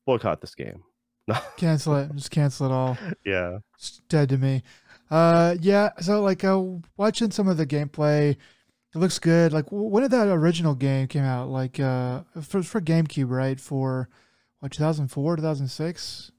boycott 0.05 0.40
this 0.40 0.55
game 0.55 0.82
cancel 1.57 1.97
it. 1.97 2.14
Just 2.14 2.30
cancel 2.30 2.66
it 2.66 2.72
all. 2.72 2.97
yeah 3.24 3.59
It's 3.76 4.01
dead 4.09 4.28
to 4.28 4.38
me. 4.38 4.62
Uh, 5.11 5.57
yeah. 5.61 5.90
So 6.01 6.22
like, 6.22 6.44
uh, 6.44 6.62
watching 6.97 7.30
some 7.30 7.49
of 7.49 7.57
the 7.57 7.66
gameplay, 7.66 8.30
it 8.30 8.99
looks 8.99 9.18
good. 9.18 9.53
Like, 9.53 9.66
when 9.70 10.03
did 10.03 10.12
that 10.12 10.28
original 10.28 10.74
game 10.74 11.09
came 11.09 11.24
out? 11.24 11.49
Like, 11.49 11.80
uh, 11.80 12.22
for 12.42 12.62
for 12.62 12.80
GameCube, 12.80 13.28
right? 13.28 13.59
For 13.59 14.09
what, 14.61 14.72
2004, 14.72 15.36
2006? 15.36 16.30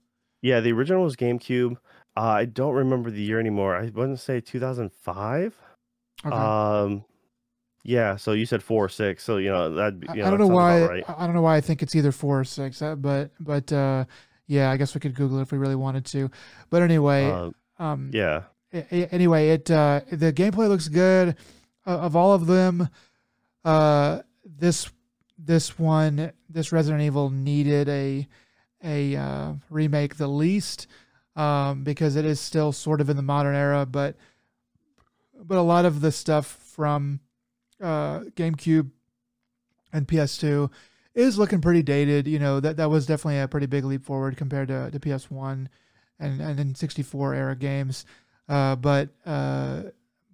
yeah 0.41 0.59
the 0.59 0.71
original 0.71 1.03
was 1.03 1.15
gamecube 1.15 1.77
uh, 2.17 2.21
i 2.41 2.45
don't 2.45 2.73
remember 2.73 3.09
the 3.11 3.21
year 3.21 3.39
anymore 3.39 3.75
i 3.75 3.89
wouldn't 3.93 4.19
say 4.19 4.39
2005 4.41 5.55
Okay. 6.25 6.35
um 6.35 7.05
yeah 7.83 8.15
so 8.15 8.31
you 8.31 8.45
said 8.47 8.63
four 8.63 8.85
or 8.85 8.89
six 8.89 9.23
so 9.23 9.37
you 9.37 9.49
know 9.49 9.75
that 9.75 9.93
I, 10.09 10.13
you 10.15 10.25
I 10.25 10.29
don't 10.29 10.39
know 10.39 10.47
why. 10.47 10.81
right 10.81 11.03
I 11.07 11.25
don't 11.25 11.35
know 11.35 11.43
why 11.43 11.57
I 11.57 11.61
think 11.61 11.83
it's 11.83 11.95
either 11.95 12.11
four 12.11 12.39
or 12.39 12.43
six. 12.43 12.81
Uh, 12.81 12.95
but 12.95 13.29
but 13.39 13.71
uh, 13.71 14.05
yeah, 14.47 14.71
I 14.71 14.77
guess 14.77 14.95
we 14.95 14.99
could 14.99 15.13
Google 15.13 15.37
it 15.37 15.43
if 15.43 15.51
we 15.51 15.59
really 15.59 15.75
wanted 15.75 16.05
to. 16.07 16.31
But 16.71 16.81
anyway, 16.81 17.29
uh, 17.29 17.51
um, 17.77 18.09
yeah 18.11 18.43
anyway, 18.71 19.49
it 19.49 19.69
uh, 19.71 20.01
the 20.11 20.33
gameplay 20.33 20.67
looks 20.67 20.87
good. 20.87 21.35
Uh, 21.85 21.99
of 21.99 22.15
all 22.15 22.33
of 22.33 22.47
them, 22.47 22.89
uh, 23.63 24.19
this 24.45 24.89
this 25.37 25.77
one, 25.79 26.31
this 26.49 26.71
Resident 26.71 27.03
Evil 27.03 27.29
needed 27.29 27.87
a 27.89 28.27
a 28.83 29.15
uh, 29.15 29.53
remake 29.69 30.17
the 30.17 30.27
least 30.27 30.87
um, 31.37 31.83
because 31.83 32.15
it 32.15 32.25
is 32.25 32.41
still 32.41 32.73
sort 32.73 32.99
of 32.99 33.09
in 33.09 33.15
the 33.15 33.21
modern 33.21 33.55
era, 33.55 33.85
but 33.85 34.17
but 35.39 35.57
a 35.57 35.61
lot 35.61 35.85
of 35.85 36.01
the 36.01 36.11
stuff 36.11 36.47
from 36.47 37.19
uh, 37.79 38.21
GameCube 38.35 38.89
and 39.93 40.07
PS2 40.07 40.69
is 41.13 41.37
looking 41.37 41.61
pretty 41.61 41.83
dated. 41.83 42.27
You 42.27 42.39
know 42.39 42.59
that 42.59 42.77
that 42.77 42.89
was 42.89 43.05
definitely 43.05 43.39
a 43.39 43.47
pretty 43.47 43.67
big 43.67 43.85
leap 43.85 44.03
forward 44.03 44.35
compared 44.35 44.67
to, 44.69 44.89
to 44.91 44.99
PS1 44.99 45.67
and 46.19 46.41
and 46.41 46.59
then 46.59 46.75
64 46.75 47.35
era 47.35 47.55
games. 47.55 48.05
Uh, 48.49 48.75
but 48.75 49.09
uh, 49.23 49.83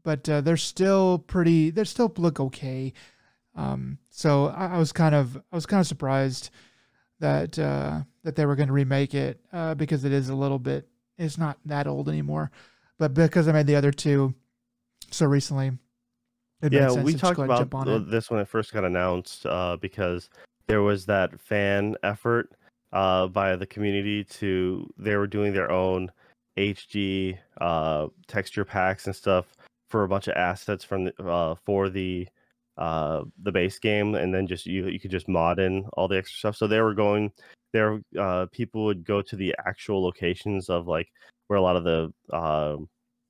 but 0.04 0.28
uh, 0.30 0.40
they're 0.40 0.56
still 0.56 1.20
pretty. 1.20 1.70
They 1.70 1.84
still 1.84 2.12
look 2.18 2.40
okay. 2.40 2.94
Um, 3.56 4.00
so 4.10 4.48
I, 4.48 4.68
I 4.68 4.78
was 4.78 4.94
kind 4.94 5.14
of 5.14 5.36
I 5.52 5.56
was 5.56 5.66
kind 5.66 5.82
of 5.82 5.88
surprised 5.88 6.50
that 7.20 7.60
uh, 7.60 8.04
that 8.24 8.38
they 8.38 8.46
were 8.46 8.56
going 8.56 8.68
to 8.68 8.74
remake 8.74 9.14
it 9.14 9.42
uh, 9.52 9.76
because 9.76 10.06
it 10.06 10.14
is 10.14 10.30
a 10.30 10.36
little 10.36 10.60
bit 10.60 10.88
it's 11.24 11.38
not 11.38 11.58
that 11.66 11.88
old 11.88 12.10
anymore, 12.10 12.52
but 13.00 13.14
because 13.14 13.48
I 13.48 13.52
made 13.52 13.68
the 13.68 13.76
other 13.76 13.92
two 13.92 14.34
so 15.12 15.26
recently, 15.26 15.72
it 16.62 16.74
Yeah, 16.74 16.90
sense 16.90 17.06
we 17.06 17.14
talked 17.14 17.40
about 17.40 18.10
this 18.10 18.30
when 18.30 18.40
it 18.40 18.48
first 18.48 18.74
got 18.74 18.84
announced 18.84 19.46
uh, 19.46 19.78
because 19.80 20.30
there 20.68 20.82
was 20.82 21.06
that 21.06 21.40
fan 21.40 21.96
effort 22.04 22.54
uh, 22.92 23.28
by 23.28 23.56
the 23.56 23.66
community 23.66 24.24
to 24.24 24.90
they 24.98 25.16
were 25.16 25.28
doing 25.28 25.54
their 25.54 25.72
own 25.72 26.12
HD 26.58 27.38
uh, 27.60 28.08
texture 28.28 28.66
packs 28.66 29.08
and 29.08 29.16
stuff 29.16 29.56
for 29.90 30.04
a 30.04 30.08
bunch 30.08 30.28
of 30.28 30.36
assets 30.36 30.84
from 30.84 31.06
the, 31.06 31.24
uh, 31.24 31.56
for 31.66 31.90
the 31.90 32.28
uh, 32.78 33.24
the 33.44 33.52
base 33.52 33.78
game, 33.78 34.16
and 34.16 34.34
then 34.34 34.48
just 34.48 34.66
you 34.66 34.88
you 34.88 35.00
could 35.00 35.12
just 35.12 35.28
mod 35.28 35.60
in 35.60 35.86
all 35.94 36.08
the 36.08 36.18
extra 36.18 36.38
stuff. 36.38 36.56
So 36.56 36.68
they 36.68 36.82
were 36.82 36.94
going 36.94 37.32
there. 37.74 38.02
Uh, 38.18 38.48
people 38.52 38.86
would 38.86 39.04
go 39.04 39.22
to 39.22 39.36
the 39.36 39.56
actual 39.66 40.04
locations 40.04 40.70
of 40.70 40.88
like 40.88 41.10
where 41.48 41.60
a 41.60 41.62
lot 41.62 41.76
of 41.76 41.84
the 41.84 42.14
uh, 42.32 42.78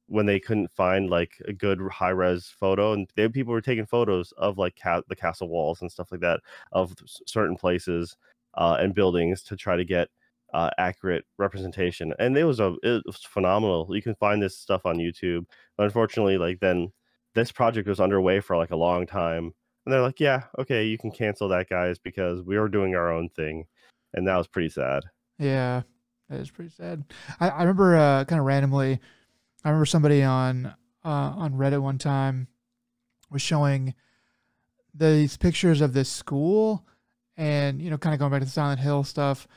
when 0.08 0.26
they 0.26 0.40
couldn't 0.40 0.72
find 0.72 1.10
like 1.10 1.32
a 1.48 1.54
good 1.54 1.80
high 1.92 2.10
res 2.10 2.48
photo, 2.48 2.94
and 2.94 3.10
they, 3.16 3.28
people 3.30 3.54
were 3.54 3.62
taking 3.62 3.86
photos 3.86 4.32
of 4.38 4.58
like 4.58 4.78
ca- 4.82 5.02
the 5.10 5.16
castle 5.16 5.50
walls 5.50 5.82
and 5.82 5.92
stuff 5.92 6.12
like 6.12 6.22
that 6.22 6.40
of 6.72 6.94
certain 7.28 7.56
places 7.58 8.16
uh, 8.56 8.78
and 8.80 8.94
buildings 8.96 9.42
to 9.44 9.56
try 9.56 9.76
to 9.76 9.86
get 9.86 10.10
uh, 10.54 10.70
accurate 10.78 11.26
representation. 11.38 12.14
And 12.20 12.38
it 12.38 12.44
was 12.44 12.60
a 12.60 12.76
it 12.84 13.04
was 13.06 13.18
phenomenal. 13.18 13.88
You 13.90 14.02
can 14.02 14.16
find 14.16 14.42
this 14.42 14.58
stuff 14.58 14.86
on 14.86 14.98
YouTube. 14.98 15.46
But 15.78 15.86
unfortunately, 15.86 16.38
like 16.38 16.60
then 16.60 16.92
this 17.36 17.52
project 17.52 17.88
was 17.88 18.00
underway 18.00 18.40
for 18.40 18.58
like 18.58 18.72
a 18.72 18.76
long 18.76 19.08
time, 19.08 19.54
and 19.86 19.94
they're 19.94 20.02
like, 20.02 20.20
yeah, 20.20 20.44
okay, 20.60 20.86
you 20.86 20.98
can 20.98 21.12
cancel 21.12 21.48
that, 21.50 21.70
guys, 21.70 21.98
because 22.00 22.42
we 22.42 22.58
are 22.58 22.68
doing 22.70 22.96
our 22.96 23.12
own 23.12 23.30
thing, 23.30 23.66
and 24.14 24.28
that 24.28 24.38
was 24.38 24.48
pretty 24.48 24.70
sad. 24.70 25.04
Yeah, 25.40 25.82
that 26.30 26.40
is 26.40 26.52
pretty 26.52 26.72
sad. 26.72 27.04
I, 27.40 27.50
I 27.50 27.60
remember 27.62 27.96
uh, 27.96 28.26
kind 28.26 28.40
of 28.40 28.46
randomly. 28.46 29.00
I 29.64 29.70
remember 29.70 29.86
somebody 29.86 30.24
on 30.24 30.68
uh, 31.04 31.10
on 31.10 31.54
Reddit 31.54 31.82
one 31.82 31.98
time 31.98 32.48
was 33.30 33.42
showing 33.42 33.94
these 34.94 35.38
pictures 35.38 35.82
of 35.82 35.94
this 35.94 36.10
school, 36.10 36.86
and 37.36 37.82
you 37.82 37.90
know, 37.90 37.98
kind 37.98 38.14
of 38.14 38.20
going 38.20 38.32
back 38.32 38.42
to 38.42 38.46
the 38.46 38.52
Silent 38.52 38.80
Hill 38.80 39.04
stuff. 39.04 39.48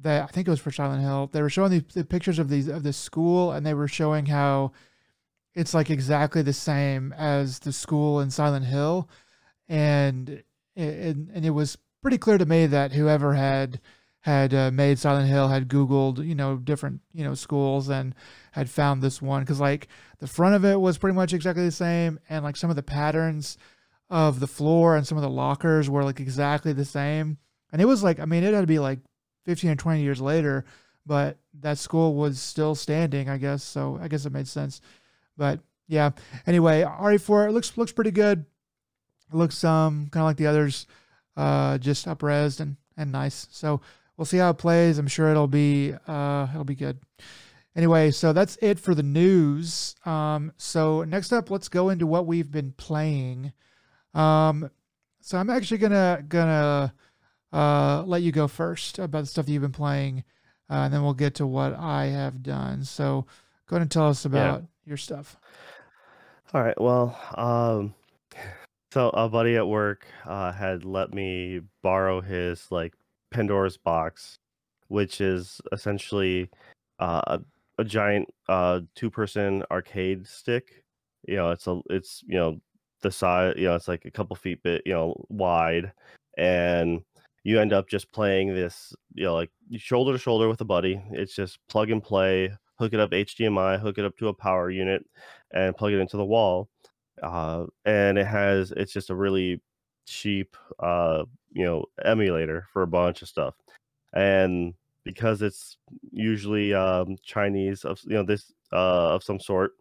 That 0.00 0.22
I 0.22 0.26
think 0.26 0.46
it 0.46 0.50
was 0.50 0.60
for 0.60 0.70
Silent 0.70 1.02
Hill. 1.02 1.28
They 1.32 1.42
were 1.42 1.50
showing 1.50 1.72
the, 1.72 1.84
the 1.92 2.04
pictures 2.04 2.38
of 2.38 2.48
these 2.48 2.68
of 2.68 2.82
this 2.82 2.96
school, 2.96 3.52
and 3.52 3.66
they 3.66 3.74
were 3.74 3.88
showing 3.88 4.26
how 4.26 4.72
it's 5.54 5.74
like 5.74 5.90
exactly 5.90 6.42
the 6.42 6.52
same 6.52 7.12
as 7.14 7.58
the 7.58 7.72
school 7.72 8.20
in 8.20 8.30
Silent 8.30 8.66
Hill, 8.66 9.08
and 9.68 10.42
and, 10.76 11.30
and 11.34 11.44
it 11.44 11.50
was 11.50 11.76
pretty 12.02 12.18
clear 12.18 12.38
to 12.38 12.46
me 12.46 12.66
that 12.66 12.92
whoever 12.92 13.34
had 13.34 13.80
had 14.20 14.52
uh, 14.52 14.70
made 14.70 14.98
Silent 14.98 15.28
Hill 15.28 15.48
had 15.48 15.68
Googled, 15.68 16.26
you 16.26 16.34
know, 16.34 16.56
different, 16.56 17.00
you 17.12 17.24
know, 17.24 17.34
schools 17.34 17.88
and 17.88 18.14
had 18.52 18.68
found 18.68 19.00
this 19.00 19.22
one 19.22 19.42
because 19.42 19.60
like 19.60 19.88
the 20.18 20.26
front 20.26 20.54
of 20.54 20.64
it 20.64 20.80
was 20.80 20.98
pretty 20.98 21.14
much 21.14 21.32
exactly 21.32 21.64
the 21.64 21.70
same, 21.70 22.18
and 22.28 22.44
like 22.44 22.56
some 22.56 22.70
of 22.70 22.76
the 22.76 22.82
patterns 22.82 23.56
of 24.10 24.40
the 24.40 24.46
floor 24.46 24.96
and 24.96 25.06
some 25.06 25.18
of 25.18 25.22
the 25.22 25.30
lockers 25.30 25.88
were 25.88 26.04
like 26.04 26.20
exactly 26.20 26.72
the 26.72 26.84
same. 26.84 27.38
And 27.72 27.80
it 27.82 27.84
was 27.84 28.02
like, 28.02 28.18
I 28.18 28.24
mean, 28.24 28.42
it 28.42 28.54
had 28.54 28.62
to 28.62 28.66
be 28.66 28.78
like 28.78 29.00
15 29.44 29.70
or 29.70 29.76
20 29.76 30.02
years 30.02 30.20
later, 30.20 30.64
but 31.06 31.38
that 31.60 31.78
school 31.78 32.14
was 32.14 32.40
still 32.40 32.74
standing, 32.74 33.28
I 33.28 33.36
guess. 33.38 33.62
So 33.62 33.98
I 34.00 34.08
guess 34.08 34.26
it 34.26 34.32
made 34.32 34.48
sense. 34.48 34.80
But 35.36 35.60
yeah, 35.86 36.10
anyway, 36.46 36.82
RE4 36.82 37.48
it 37.48 37.52
looks 37.52 37.76
looks 37.76 37.92
pretty 37.92 38.10
good. 38.10 38.44
It 39.32 39.36
looks 39.36 39.62
um 39.64 40.08
kind 40.10 40.22
of 40.22 40.26
like 40.26 40.36
the 40.36 40.46
others, 40.46 40.86
uh, 41.38 41.78
just 41.78 42.04
upresed 42.06 42.60
and 42.60 42.76
and 42.98 43.10
nice. 43.12 43.46
So 43.50 43.80
we'll 44.16 44.24
see 44.26 44.38
how 44.38 44.50
it 44.50 44.58
plays. 44.58 44.98
I'm 44.98 45.06
sure 45.08 45.30
it'll 45.30 45.46
be 45.46 45.94
uh 46.06 46.48
it'll 46.50 46.64
be 46.64 46.74
good. 46.74 46.98
Anyway, 47.76 48.10
so 48.10 48.32
that's 48.32 48.58
it 48.60 48.80
for 48.80 48.92
the 48.94 49.04
news. 49.04 49.94
Um, 50.04 50.52
so 50.56 51.04
next 51.04 51.32
up, 51.32 51.48
let's 51.50 51.68
go 51.68 51.90
into 51.90 52.06
what 52.08 52.26
we've 52.26 52.50
been 52.50 52.72
playing. 52.72 53.52
Um, 54.14 54.68
so 55.20 55.38
I'm 55.38 55.48
actually 55.48 55.78
gonna 55.78 56.24
gonna 56.28 56.92
uh 57.52 58.02
let 58.04 58.22
you 58.22 58.32
go 58.32 58.48
first 58.48 58.98
about 58.98 59.20
the 59.20 59.26
stuff 59.26 59.46
that 59.46 59.52
you've 59.52 59.62
been 59.62 59.70
playing, 59.70 60.24
uh, 60.68 60.74
and 60.84 60.92
then 60.92 61.02
we'll 61.04 61.14
get 61.14 61.34
to 61.36 61.46
what 61.46 61.74
I 61.78 62.06
have 62.06 62.42
done. 62.42 62.82
So 62.84 63.26
go 63.66 63.76
ahead 63.76 63.82
and 63.82 63.90
tell 63.90 64.08
us 64.08 64.24
Yeah. 64.24 64.30
about 64.30 64.64
your 64.84 64.96
stuff. 64.96 65.36
All 66.52 66.62
right. 66.62 66.80
Well, 66.80 67.16
um, 67.36 67.94
so 68.92 69.10
a 69.10 69.28
buddy 69.28 69.56
at 69.56 69.68
work 69.68 70.06
uh, 70.26 70.52
had 70.52 70.84
let 70.84 71.12
me 71.12 71.60
borrow 71.82 72.20
his 72.20 72.66
like 72.70 72.94
Pandora's 73.30 73.76
box, 73.76 74.38
which 74.88 75.20
is 75.20 75.60
essentially 75.72 76.48
uh, 76.98 77.20
a, 77.26 77.40
a 77.78 77.84
giant 77.84 78.28
uh, 78.48 78.80
two-person 78.94 79.62
arcade 79.70 80.26
stick. 80.26 80.84
You 81.26 81.36
know, 81.36 81.50
it's 81.50 81.66
a 81.66 81.80
it's 81.90 82.22
you 82.26 82.38
know 82.38 82.60
the 83.02 83.10
size. 83.10 83.54
You 83.56 83.68
know, 83.68 83.74
it's 83.74 83.88
like 83.88 84.06
a 84.06 84.10
couple 84.10 84.36
feet 84.36 84.62
bit 84.62 84.82
you 84.86 84.94
know 84.94 85.14
wide, 85.28 85.92
and 86.38 87.02
you 87.44 87.60
end 87.60 87.72
up 87.72 87.88
just 87.88 88.10
playing 88.12 88.54
this 88.54 88.94
you 89.14 89.24
know 89.24 89.34
like 89.34 89.50
shoulder 89.76 90.12
to 90.12 90.18
shoulder 90.18 90.48
with 90.48 90.62
a 90.62 90.64
buddy. 90.64 91.02
It's 91.12 91.34
just 91.34 91.58
plug 91.68 91.90
and 91.90 92.02
play. 92.02 92.52
Hook 92.78 92.94
it 92.94 93.00
up 93.00 93.10
HDMI, 93.10 93.80
hook 93.80 93.98
it 93.98 94.04
up 94.04 94.16
to 94.18 94.28
a 94.28 94.34
power 94.34 94.70
unit, 94.70 95.04
and 95.52 95.76
plug 95.76 95.92
it 95.92 95.98
into 95.98 96.16
the 96.16 96.24
wall 96.24 96.68
uh, 97.22 97.66
and 97.84 98.18
it 98.18 98.26
has 98.26 98.72
it's 98.72 98.92
just 98.92 99.10
a 99.10 99.14
really 99.14 99.60
cheap 100.06 100.56
uh, 100.80 101.24
you 101.52 101.64
know 101.64 101.84
emulator 102.04 102.66
for 102.72 102.82
a 102.82 102.86
bunch 102.86 103.22
of 103.22 103.28
stuff. 103.28 103.54
And 104.14 104.74
because 105.08 105.40
it's 105.40 105.78
usually 106.12 106.74
um, 106.74 107.16
chinese 107.22 107.82
of 107.86 107.98
you 108.04 108.12
know 108.12 108.22
this 108.22 108.52
uh, 108.74 109.14
of 109.14 109.24
some 109.24 109.40
sort 109.40 109.72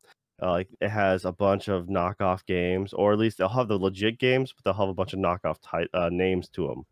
uh, 0.41 0.51
like 0.51 0.69
it 0.79 0.87
has 0.87 1.25
a 1.25 1.31
bunch 1.33 1.67
of 1.67 1.87
knockoff 1.87 2.45
games 2.45 2.93
or 2.93 3.11
at 3.11 3.19
least 3.19 3.37
they'll 3.37 3.49
have 3.49 3.67
the 3.67 3.77
legit 3.77 4.19
games 4.19 4.53
but 4.53 4.63
they'll 4.63 4.79
have 4.79 4.87
a 4.87 4.93
bunch 4.93 5.11
of 5.11 5.19
knockoff 5.19 5.57
ty- 5.61 5.87
uh, 5.93 6.09
names 6.09 6.47
to 6.47 6.65
them 6.67 6.85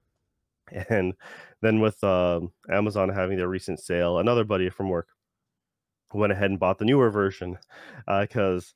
and 0.89 1.13
then 1.61 1.79
with 1.79 2.03
um, 2.03 2.51
amazon 2.69 3.07
having 3.07 3.37
their 3.37 3.47
recent 3.47 3.79
sale 3.79 4.19
another 4.19 4.43
buddy 4.43 4.69
from 4.69 4.89
work 4.89 5.07
went 6.13 6.33
ahead 6.33 6.49
and 6.49 6.59
bought 6.59 6.77
the 6.77 6.85
newer 6.85 7.09
version 7.09 7.57
because 8.19 8.73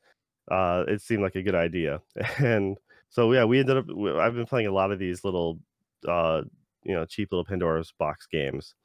uh, 0.49 0.83
it 0.87 1.01
seemed 1.01 1.21
like 1.23 1.35
a 1.35 1.43
good 1.43 1.55
idea. 1.55 2.01
And 2.39 2.77
so 3.09 3.31
yeah, 3.31 3.45
we 3.45 3.59
ended 3.59 3.77
up. 3.77 3.85
I've 4.19 4.35
been 4.35 4.45
playing 4.45 4.67
a 4.67 4.71
lot 4.71 4.91
of 4.91 4.99
these 4.99 5.23
little, 5.23 5.59
uh, 6.07 6.43
you 6.83 6.93
know, 6.93 7.05
cheap 7.05 7.31
little 7.31 7.45
Pandora's 7.45 7.93
box 7.97 8.27
games. 8.27 8.75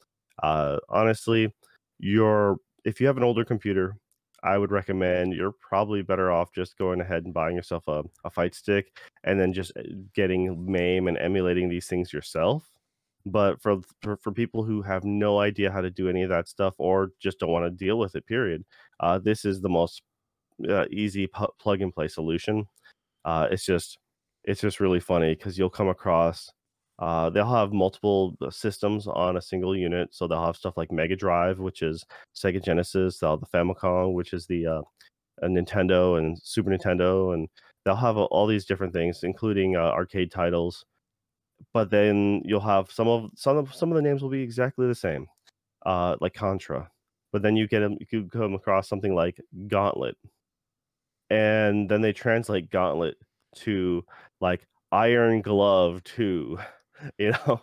Uh, 0.43 0.79
honestly, 0.89 1.53
you're 1.99 2.57
if 2.85 3.01
you 3.01 3.07
have 3.07 3.17
an 3.17 3.23
older 3.25 3.45
computer, 3.45 3.97
I 4.43 4.59
would 4.59 4.71
recommend 4.71 5.35
you're 5.35 5.53
probably 5.53 6.03
better 6.03 6.31
off 6.31 6.53
just 6.53 6.79
going 6.79 7.01
ahead 7.01 7.25
and 7.25 7.35
buying 7.35 7.57
yourself 7.57 7.89
a, 7.89 8.03
a 8.25 8.31
fight 8.31 8.55
stick 8.55 8.99
and 9.25 9.39
then 9.41 9.53
just 9.53 9.73
uh, 9.77 9.83
getting 10.15 10.71
MAME 10.71 11.09
and 11.09 11.19
emulating 11.19 11.69
these 11.69 11.87
things 11.87 12.13
yourself. 12.13 12.71
But 13.27 13.61
for, 13.63 13.81
for 14.03 14.17
for 14.19 14.33
people 14.33 14.65
who 14.65 14.83
have 14.83 15.05
no 15.05 15.39
idea 15.39 15.73
how 15.73 15.81
to 15.81 15.91
do 15.91 16.09
any 16.09 16.23
of 16.23 16.31
that 16.31 16.49
stuff 16.49 16.75
or 16.79 17.11
just 17.21 17.39
don't 17.39 17.53
want 17.53 17.65
to 17.67 17.71
deal 17.71 17.99
with 17.99 18.17
it, 18.17 18.27
period, 18.27 18.65
uh, 19.01 19.19
this 19.19 19.45
is 19.45 19.61
the 19.61 19.69
most 19.69 20.03
uh, 20.69 20.87
easy 20.91 21.27
pu- 21.27 21.53
plug 21.59 21.81
and 21.83 21.95
play 21.95 22.09
solution. 22.09 22.67
Uh, 23.25 23.49
it's 23.51 23.65
just 23.65 23.99
it's 24.45 24.61
just 24.61 24.81
really 24.81 25.01
funny 25.01 25.35
because 25.35 25.59
you'll 25.59 25.71
come 25.71 25.89
across 25.89 26.51
uh, 26.99 27.29
they'll 27.31 27.51
have 27.51 27.73
multiple 27.73 28.37
uh, 28.41 28.51
systems 28.51 29.07
on 29.07 29.37
a 29.37 29.43
single 29.43 29.77
unit. 29.77 30.09
So 30.13 30.27
they'll 30.29 30.45
have 30.45 30.57
stuff 30.57 30.77
like 30.77 30.93
Mega 30.93 31.17
Drive, 31.17 31.59
which 31.59 31.83
is 31.83 32.05
Sega 32.35 32.63
Genesis. 32.63 33.19
They'll 33.19 33.33
have 33.33 33.41
the 33.41 33.47
Famicom, 33.47 34.15
which 34.15 34.33
is 34.33 34.47
the 34.47 34.67
uh, 34.67 34.83
Nintendo 35.43 36.19
and 36.19 36.39
Super 36.43 36.71
Nintendo, 36.71 37.35
and 37.35 37.49
they'll 37.85 37.97
have 37.97 38.17
all 38.17 38.47
these 38.47 38.65
different 38.65 38.93
things, 38.93 39.25
including 39.25 39.77
uh, 39.77 39.81
arcade 39.81 40.31
titles. 40.31 40.85
But 41.73 41.91
then 41.91 42.43
you'll 42.45 42.61
have 42.61 42.91
some 42.91 43.09
of 43.09 43.31
some 43.35 43.57
of 43.57 43.75
some 43.75 43.91
of 43.91 43.97
the 43.97 44.03
names 44.03 44.23
will 44.23 44.31
be 44.31 44.43
exactly 44.43 44.87
the 44.87 44.95
same, 44.95 45.27
uh, 45.87 46.17
like 46.21 46.35
Contra. 46.35 46.89
But 47.33 47.43
then 47.43 47.57
you 47.57 47.67
get 47.67 47.83
you 48.13 48.29
come 48.33 48.55
across 48.55 48.89
something 48.89 49.15
like 49.15 49.41
Gauntlet, 49.67 50.17
and 51.31 51.89
then 51.89 52.01
they 52.03 52.13
translate 52.13 52.71
Gauntlet 52.71 53.17
to 53.57 54.05
like 54.41 54.67
Iron 54.93 55.43
Glove 55.43 56.03
too 56.05 56.59
You 57.19 57.33
know, 57.33 57.61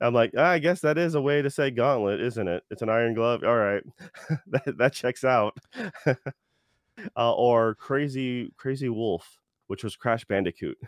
I'm 0.00 0.14
like, 0.14 0.32
"Ah, 0.36 0.50
I 0.50 0.58
guess 0.58 0.80
that 0.80 0.98
is 0.98 1.14
a 1.14 1.20
way 1.20 1.42
to 1.42 1.50
say 1.50 1.70
Gauntlet, 1.70 2.20
isn't 2.20 2.48
it? 2.48 2.62
It's 2.70 2.82
an 2.82 2.88
Iron 2.88 3.14
Glove. 3.14 3.42
All 3.44 3.56
right, 3.56 3.82
that 4.46 4.78
that 4.78 4.92
checks 4.92 5.24
out. 5.24 5.56
uh, 6.06 7.34
or 7.34 7.74
Crazy 7.74 8.52
Crazy 8.56 8.88
Wolf, 8.88 9.38
which 9.66 9.84
was 9.84 9.96
Crash 9.96 10.24
Bandicoot. 10.24 10.78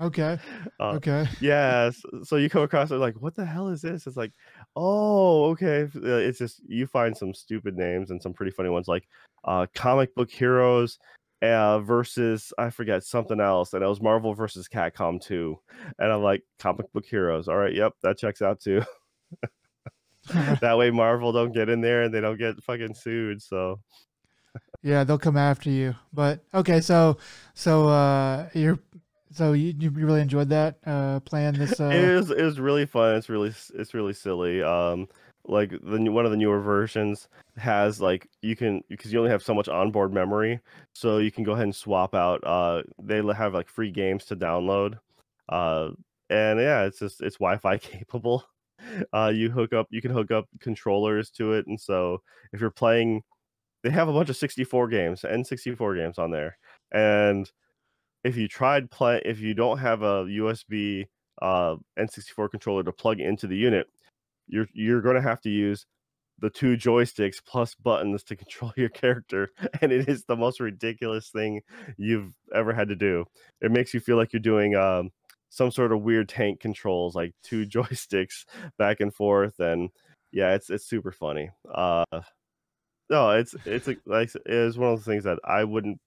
Okay. 0.00 0.38
Uh, 0.80 0.94
Okay. 0.94 1.26
yeah, 1.40 1.84
s- 1.88 2.02
so 2.24 2.36
you 2.36 2.50
come 2.50 2.62
across 2.62 2.90
it 2.90 2.96
like, 2.96 3.14
what 3.20 3.34
the 3.34 3.44
hell 3.44 3.68
is 3.68 3.82
this? 3.82 4.06
It's 4.06 4.16
like, 4.16 4.32
oh, 4.76 5.50
okay. 5.50 5.82
uh, 5.96 6.16
It's 6.16 6.38
just 6.38 6.60
you 6.66 6.86
find 6.86 7.16
some 7.16 7.32
stupid 7.32 7.76
names 7.76 8.10
and 8.10 8.20
some 8.20 8.32
pretty 8.32 8.50
funny 8.52 8.70
ones 8.70 8.88
like 8.88 9.06
uh, 9.44 9.66
comic 9.74 10.14
book 10.14 10.30
heroes 10.30 10.98
uh, 11.42 11.78
versus 11.80 12.52
I 12.58 12.70
forget 12.70 13.04
something 13.04 13.40
else, 13.40 13.72
and 13.74 13.84
it 13.84 13.86
was 13.86 14.00
Marvel 14.02 14.34
versus 14.34 14.68
Capcom 14.68 15.20
2. 15.20 15.58
And 15.98 16.12
I'm 16.12 16.22
like, 16.22 16.42
comic 16.58 16.90
book 16.92 17.04
heroes. 17.06 17.46
All 17.48 17.56
right, 17.56 17.74
yep, 17.74 17.92
that 18.02 18.18
checks 18.18 18.42
out 18.42 18.60
too. 18.60 18.82
that 20.60 20.76
way 20.78 20.90
Marvel 20.90 21.32
don't 21.32 21.52
get 21.52 21.68
in 21.68 21.80
there 21.80 22.02
and 22.02 22.12
they 22.14 22.20
don't 22.20 22.38
get 22.38 22.62
fucking 22.64 22.94
sued. 22.94 23.42
So 23.42 23.80
yeah, 24.82 25.04
they'll 25.04 25.18
come 25.18 25.36
after 25.36 25.70
you. 25.70 25.94
But 26.12 26.40
okay, 26.54 26.80
so 26.80 27.18
so 27.54 27.88
uh 27.88 28.48
you're 28.54 28.78
so 29.34 29.52
you, 29.52 29.74
you 29.78 29.90
really 29.90 30.20
enjoyed 30.20 30.48
that 30.48 30.78
uh 30.86 31.20
playing 31.20 31.54
this 31.54 31.80
uh 31.80 31.84
it 31.84 32.14
was 32.14 32.30
it 32.30 32.42
was 32.42 32.60
really 32.60 32.86
fun. 32.86 33.16
It's 33.16 33.28
really 33.28 33.52
it's 33.74 33.94
really 33.94 34.12
silly. 34.12 34.62
Um 34.62 35.08
like 35.46 35.70
the 35.70 36.08
one 36.08 36.24
of 36.24 36.30
the 36.30 36.36
newer 36.36 36.60
versions 36.60 37.28
has 37.56 38.00
like 38.00 38.28
you 38.40 38.56
can 38.56 38.82
because 38.88 39.12
you 39.12 39.18
only 39.18 39.30
have 39.30 39.42
so 39.42 39.54
much 39.54 39.68
onboard 39.68 40.12
memory 40.12 40.58
so 40.94 41.18
you 41.18 41.30
can 41.30 41.44
go 41.44 41.52
ahead 41.52 41.64
and 41.64 41.76
swap 41.76 42.14
out 42.14 42.42
uh 42.44 42.82
they 43.02 43.22
have 43.34 43.52
like 43.52 43.68
free 43.68 43.90
games 43.90 44.24
to 44.24 44.36
download 44.36 44.98
uh 45.50 45.90
and 46.30 46.58
yeah 46.58 46.84
it's 46.84 46.98
just 46.98 47.20
it's 47.20 47.36
wi-fi 47.36 47.76
capable 47.78 48.44
uh 49.12 49.30
you 49.34 49.50
hook 49.50 49.72
up 49.72 49.86
you 49.90 50.00
can 50.00 50.10
hook 50.10 50.30
up 50.30 50.46
controllers 50.60 51.30
to 51.30 51.52
it 51.52 51.66
and 51.66 51.78
so 51.78 52.22
if 52.52 52.60
you're 52.60 52.70
playing 52.70 53.22
they 53.82 53.90
have 53.90 54.08
a 54.08 54.12
bunch 54.12 54.30
of 54.30 54.36
64 54.36 54.88
games 54.88 55.22
n64 55.22 55.96
games 55.96 56.18
on 56.18 56.30
there 56.30 56.56
and 56.90 57.50
if 58.24 58.36
you 58.36 58.48
tried 58.48 58.90
play 58.90 59.20
if 59.24 59.40
you 59.40 59.54
don't 59.54 59.78
have 59.78 60.02
a 60.02 60.24
usb 60.24 61.06
uh 61.42 61.76
n64 61.98 62.50
controller 62.50 62.82
to 62.82 62.92
plug 62.92 63.20
into 63.20 63.46
the 63.46 63.56
unit 63.56 63.86
you're 64.46 64.68
you're 64.72 65.00
going 65.00 65.16
to 65.16 65.22
have 65.22 65.40
to 65.40 65.50
use 65.50 65.86
the 66.38 66.50
two 66.50 66.76
joysticks 66.76 67.36
plus 67.44 67.74
buttons 67.74 68.22
to 68.24 68.36
control 68.42 68.72
your 68.76 68.88
character 68.88 69.50
and 69.80 69.92
it 69.92 70.08
is 70.08 70.24
the 70.24 70.36
most 70.36 70.60
ridiculous 70.60 71.30
thing 71.30 71.60
you've 71.96 72.32
ever 72.54 72.72
had 72.72 72.88
to 72.88 72.96
do. 72.96 73.24
It 73.60 73.70
makes 73.70 73.94
you 73.94 74.00
feel 74.00 74.16
like 74.16 74.32
you're 74.32 74.40
doing 74.40 74.74
um, 74.74 75.10
some 75.50 75.70
sort 75.70 75.92
of 75.92 76.02
weird 76.02 76.28
tank 76.28 76.60
controls 76.60 77.14
like 77.14 77.32
two 77.42 77.66
joysticks 77.66 78.44
back 78.78 79.00
and 79.00 79.14
forth 79.14 79.58
and 79.60 79.90
yeah 80.32 80.54
it's 80.54 80.70
it's 80.70 80.86
super 80.86 81.12
funny. 81.12 81.50
Uh 81.72 82.04
no 83.10 83.30
it's 83.30 83.54
it's 83.66 83.86
like 84.06 84.34
it 84.34 84.42
is 84.46 84.78
one 84.78 84.92
of 84.92 84.98
the 84.98 85.10
things 85.10 85.24
that 85.24 85.38
i 85.44 85.62
wouldn't 85.62 86.00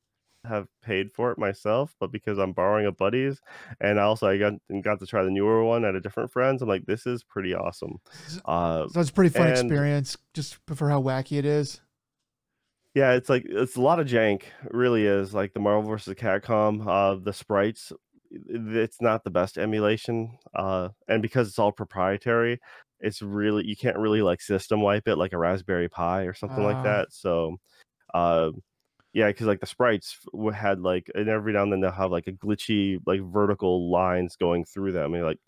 have 0.45 0.67
paid 0.81 1.11
for 1.11 1.31
it 1.31 1.38
myself, 1.38 1.95
but 1.99 2.11
because 2.11 2.38
I'm 2.38 2.53
borrowing 2.53 2.85
a 2.85 2.91
buddy's, 2.91 3.41
and 3.79 3.99
also 3.99 4.27
I 4.27 4.38
got 4.38 4.53
got 4.81 4.99
to 4.99 5.05
try 5.05 5.23
the 5.23 5.29
newer 5.29 5.63
one 5.63 5.85
at 5.85 5.95
a 5.95 6.01
different 6.01 6.31
friend's, 6.31 6.61
I'm 6.61 6.69
like, 6.69 6.85
this 6.85 7.05
is 7.05 7.23
pretty 7.23 7.53
awesome. 7.53 7.99
Uh, 8.45 8.88
so 8.88 8.99
it's 8.99 9.09
a 9.09 9.13
pretty 9.13 9.29
fun 9.29 9.49
experience, 9.49 10.17
just 10.33 10.57
for 10.67 10.89
how 10.89 11.01
wacky 11.01 11.38
it 11.38 11.45
is. 11.45 11.81
Yeah, 12.93 13.13
it's 13.13 13.29
like 13.29 13.45
it's 13.47 13.75
a 13.75 13.81
lot 13.81 13.99
of 13.99 14.07
jank. 14.07 14.43
It 14.65 14.73
really 14.73 15.05
is 15.05 15.33
like 15.33 15.53
the 15.53 15.59
Marvel 15.59 15.89
vs. 15.89 16.15
Capcom. 16.15 16.88
Uh, 16.88 17.19
the 17.21 17.33
sprites, 17.33 17.91
it's 18.31 19.01
not 19.01 19.23
the 19.23 19.29
best 19.29 19.57
emulation, 19.57 20.38
uh, 20.55 20.89
and 21.07 21.21
because 21.21 21.47
it's 21.47 21.59
all 21.59 21.71
proprietary, 21.71 22.59
it's 22.99 23.21
really 23.21 23.65
you 23.65 23.75
can't 23.75 23.97
really 23.97 24.21
like 24.21 24.41
system 24.41 24.81
wipe 24.81 25.07
it 25.07 25.17
like 25.17 25.33
a 25.33 25.38
Raspberry 25.38 25.89
Pi 25.89 26.23
or 26.23 26.33
something 26.33 26.63
uh. 26.63 26.73
like 26.73 26.83
that. 26.83 27.07
So. 27.11 27.57
Uh, 28.13 28.51
yeah, 29.13 29.27
because 29.27 29.47
like 29.47 29.59
the 29.59 29.65
sprites 29.65 30.17
had 30.53 30.81
like, 30.81 31.09
and 31.15 31.29
every 31.29 31.53
now 31.53 31.63
and 31.63 31.71
then 31.71 31.81
they'll 31.81 31.91
have 31.91 32.11
like 32.11 32.27
a 32.27 32.33
glitchy 32.33 32.99
like 33.05 33.21
vertical 33.21 33.89
lines 33.89 34.35
going 34.35 34.65
through 34.65 34.91
them. 34.91 35.13
And 35.13 35.23
like, 35.23 35.39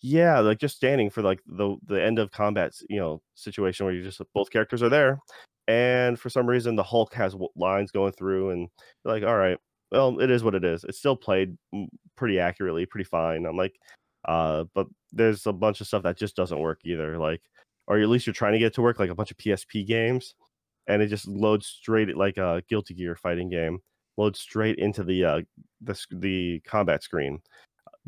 yeah, 0.00 0.40
like 0.40 0.58
just 0.58 0.76
standing 0.76 1.10
for 1.10 1.22
like 1.22 1.40
the 1.46 1.76
the 1.86 2.02
end 2.02 2.18
of 2.18 2.30
combat, 2.30 2.72
you 2.88 2.98
know, 2.98 3.22
situation 3.34 3.86
where 3.86 3.94
you 3.94 4.02
just 4.02 4.20
both 4.34 4.50
characters 4.50 4.82
are 4.82 4.88
there, 4.88 5.18
and 5.68 6.18
for 6.18 6.30
some 6.30 6.46
reason 6.48 6.76
the 6.76 6.82
Hulk 6.82 7.14
has 7.14 7.36
lines 7.56 7.90
going 7.90 8.12
through, 8.12 8.50
and 8.50 8.68
like, 9.04 9.22
all 9.24 9.36
right, 9.36 9.58
well, 9.90 10.18
it 10.20 10.30
is 10.30 10.44
what 10.44 10.54
it 10.54 10.64
is. 10.64 10.84
It's 10.84 10.98
still 10.98 11.16
played 11.16 11.56
pretty 12.16 12.38
accurately, 12.40 12.86
pretty 12.86 13.04
fine. 13.04 13.46
I'm 13.46 13.56
like, 13.56 13.74
uh, 14.26 14.64
but 14.74 14.86
there's 15.12 15.46
a 15.46 15.52
bunch 15.52 15.80
of 15.80 15.86
stuff 15.86 16.04
that 16.04 16.16
just 16.16 16.36
doesn't 16.36 16.58
work 16.58 16.80
either. 16.84 17.18
Like, 17.18 17.42
or 17.86 17.98
at 17.98 18.08
least 18.08 18.26
you're 18.26 18.34
trying 18.34 18.52
to 18.54 18.58
get 18.58 18.68
it 18.68 18.74
to 18.74 18.82
work, 18.82 18.98
like 18.98 19.10
a 19.10 19.14
bunch 19.14 19.30
of 19.30 19.36
PSP 19.36 19.86
games 19.86 20.34
and 20.86 21.02
it 21.02 21.08
just 21.08 21.28
loads 21.28 21.66
straight 21.66 22.16
like 22.16 22.36
a 22.36 22.62
Guilty 22.68 22.94
Gear 22.94 23.16
fighting 23.16 23.48
game, 23.48 23.78
loads 24.16 24.40
straight 24.40 24.78
into 24.78 25.04
the 25.04 25.24
uh, 25.24 25.40
the 25.80 25.98
the 26.10 26.60
combat 26.60 27.02
screen. 27.02 27.40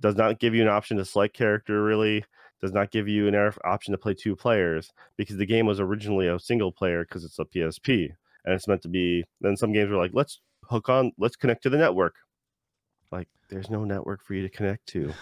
Does 0.01 0.17
not 0.17 0.41
give 0.41 0.55
you 0.55 0.63
an 0.63 0.69
option 0.69 0.97
to 0.97 1.05
select 1.05 1.37
character 1.37 1.83
really. 1.83 2.25
Does 2.61 2.73
not 2.73 2.91
give 2.91 3.09
you 3.09 3.29
an 3.29 3.53
option 3.65 3.93
to 3.93 3.99
play 3.99 4.15
two 4.15 4.35
players 4.35 4.91
because 5.17 5.37
the 5.37 5.47
game 5.47 5.67
was 5.67 5.81
originally 5.81 6.29
a 6.29 6.39
single 6.39 6.73
player 6.73 7.05
because 7.05 7.25
it's 7.25 7.39
a 7.39 7.45
PSP 7.45 8.11
and 8.45 8.55
it's 8.55 8.69
meant 8.69 8.83
to 8.83 8.89
be. 8.89 9.25
Then 9.41 9.57
some 9.57 9.73
games 9.73 9.91
were 9.91 9.99
like, 9.99 10.13
let's 10.15 10.41
hook 10.65 10.89
on, 10.89 11.13
let's 11.19 11.37
connect 11.37 11.63
to 11.65 11.71
the 11.71 11.77
network. 11.77 12.15
Like, 13.13 13.29
there's 13.51 13.71
no 13.71 13.85
network 13.85 14.23
for 14.25 14.35
you 14.35 14.43
to 14.43 14.49
connect 14.49 14.87
to 14.89 15.13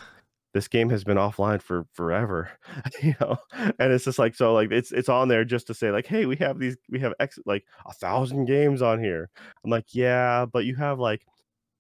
this 0.54 0.68
game 0.68 0.90
has 0.90 1.02
been 1.04 1.16
offline 1.16 1.62
for 1.62 1.86
forever 1.92 2.50
you 3.02 3.14
know? 3.20 3.36
And 3.78 3.92
it's 3.92 4.04
just 4.04 4.18
like 4.18 4.34
so 4.34 4.52
like 4.52 4.70
it's 4.70 4.92
it's 4.92 5.08
on 5.08 5.28
there 5.28 5.44
just 5.44 5.66
to 5.68 5.74
say 5.74 5.90
like 5.90 6.06
hey 6.06 6.26
we 6.26 6.36
have 6.36 6.58
these 6.58 6.76
we 6.90 7.00
have 7.00 7.14
x 7.20 7.38
like 7.46 7.64
a 7.86 7.92
thousand 7.92 8.46
games 8.46 8.82
on 8.82 9.02
here. 9.02 9.30
I'm 9.64 9.70
like 9.70 9.94
yeah 9.94 10.46
but 10.46 10.64
you 10.64 10.76
have 10.76 10.98
like 10.98 11.26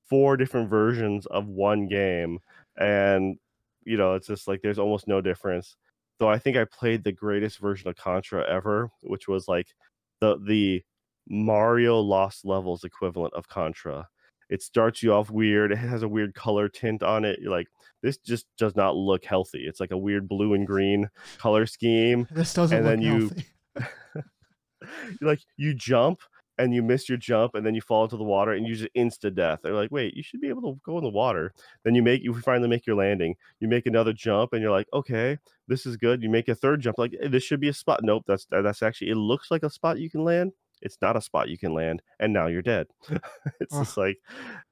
four 0.08 0.36
different 0.36 0.70
versions 0.70 1.26
of 1.26 1.46
one 1.46 1.86
game. 1.88 2.38
And 2.78 3.38
you 3.84 3.96
know 3.96 4.14
it's 4.14 4.26
just 4.26 4.48
like 4.48 4.62
there's 4.62 4.78
almost 4.78 5.08
no 5.08 5.20
difference. 5.20 5.76
Though 6.18 6.28
i 6.28 6.38
think 6.38 6.56
i 6.56 6.64
played 6.64 7.02
the 7.02 7.10
greatest 7.10 7.58
version 7.58 7.88
of 7.88 7.96
contra 7.96 8.48
ever 8.48 8.88
which 9.00 9.26
was 9.26 9.48
like 9.48 9.74
the 10.20 10.38
the 10.46 10.82
mario 11.28 11.98
lost 11.98 12.44
levels 12.44 12.84
equivalent 12.84 13.34
of 13.34 13.48
contra 13.48 14.06
it 14.52 14.60
starts 14.60 15.02
you 15.02 15.14
off 15.14 15.30
weird. 15.30 15.72
It 15.72 15.78
has 15.78 16.02
a 16.02 16.08
weird 16.08 16.34
color 16.34 16.68
tint 16.68 17.02
on 17.02 17.24
it. 17.24 17.38
You're 17.40 17.50
like, 17.50 17.68
this 18.02 18.18
just 18.18 18.46
does 18.58 18.76
not 18.76 18.94
look 18.94 19.24
healthy. 19.24 19.64
It's 19.66 19.80
like 19.80 19.92
a 19.92 19.96
weird 19.96 20.28
blue 20.28 20.52
and 20.52 20.66
green 20.66 21.08
color 21.38 21.64
scheme. 21.64 22.28
This 22.42 22.52
doesn't 22.52 22.76
and 22.76 22.86
then 22.86 23.00
you, 23.00 23.30
like 25.22 25.40
you 25.56 25.72
jump 25.72 26.20
and 26.58 26.74
you 26.74 26.82
miss 26.82 27.08
your 27.08 27.16
jump 27.16 27.54
and 27.54 27.64
then 27.64 27.74
you 27.74 27.80
fall 27.80 28.04
into 28.04 28.18
the 28.18 28.24
water 28.24 28.52
and 28.52 28.66
you 28.66 28.74
just 28.74 28.92
insta 28.94 29.34
death. 29.34 29.60
They're 29.62 29.72
like, 29.72 29.90
wait, 29.90 30.14
you 30.14 30.22
should 30.22 30.42
be 30.42 30.50
able 30.50 30.62
to 30.62 30.80
go 30.84 30.98
in 30.98 31.04
the 31.04 31.10
water. 31.10 31.54
Then 31.84 31.94
you 31.94 32.02
make 32.02 32.22
you 32.22 32.34
finally 32.34 32.68
make 32.68 32.86
your 32.86 32.96
landing. 32.96 33.36
You 33.58 33.68
make 33.68 33.86
another 33.86 34.12
jump 34.12 34.52
and 34.52 34.60
you're 34.60 34.70
like, 34.70 34.88
okay, 34.92 35.38
this 35.66 35.86
is 35.86 35.96
good. 35.96 36.22
You 36.22 36.28
make 36.28 36.48
a 36.48 36.54
third 36.54 36.82
jump, 36.82 36.98
like 36.98 37.14
this 37.26 37.42
should 37.42 37.60
be 37.60 37.68
a 37.68 37.72
spot. 37.72 38.00
Nope, 38.02 38.24
that's 38.26 38.46
that's 38.50 38.82
actually 38.82 39.12
it 39.12 39.16
looks 39.16 39.50
like 39.50 39.62
a 39.62 39.70
spot 39.70 39.98
you 39.98 40.10
can 40.10 40.24
land 40.24 40.52
it's 40.82 40.98
not 41.00 41.16
a 41.16 41.20
spot 41.20 41.48
you 41.48 41.58
can 41.58 41.74
land, 41.74 42.02
and 42.20 42.32
now 42.32 42.46
you're 42.46 42.62
dead. 42.62 42.86
it's 43.60 43.76
just 43.76 43.96
like, 43.96 44.18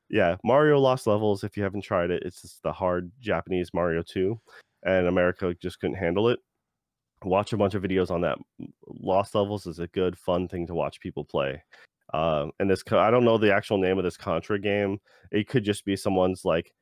yeah, 0.08 0.36
Mario 0.44 0.78
Lost 0.78 1.06
Levels. 1.06 1.44
If 1.44 1.56
you 1.56 1.62
haven't 1.62 1.82
tried 1.82 2.10
it, 2.10 2.22
it's 2.24 2.42
just 2.42 2.62
the 2.62 2.72
hard 2.72 3.10
Japanese 3.20 3.70
Mario 3.72 4.02
2, 4.02 4.38
and 4.84 5.06
America 5.06 5.54
just 5.60 5.80
couldn't 5.80 5.96
handle 5.96 6.28
it. 6.28 6.40
Watch 7.24 7.52
a 7.52 7.56
bunch 7.56 7.74
of 7.74 7.82
videos 7.82 8.10
on 8.10 8.22
that. 8.22 8.38
Lost 8.86 9.34
Levels 9.34 9.66
is 9.66 9.78
a 9.78 9.88
good, 9.88 10.18
fun 10.18 10.48
thing 10.48 10.66
to 10.66 10.74
watch 10.74 11.00
people 11.00 11.24
play. 11.24 11.62
Um, 12.12 12.50
and 12.58 12.68
this, 12.68 12.82
I 12.90 13.10
don't 13.10 13.24
know 13.24 13.38
the 13.38 13.54
actual 13.54 13.78
name 13.78 13.98
of 13.98 14.04
this 14.04 14.16
Contra 14.16 14.58
game. 14.58 14.98
It 15.30 15.48
could 15.48 15.64
just 15.64 15.84
be 15.84 15.96
someone's 15.96 16.44
like, 16.44 16.72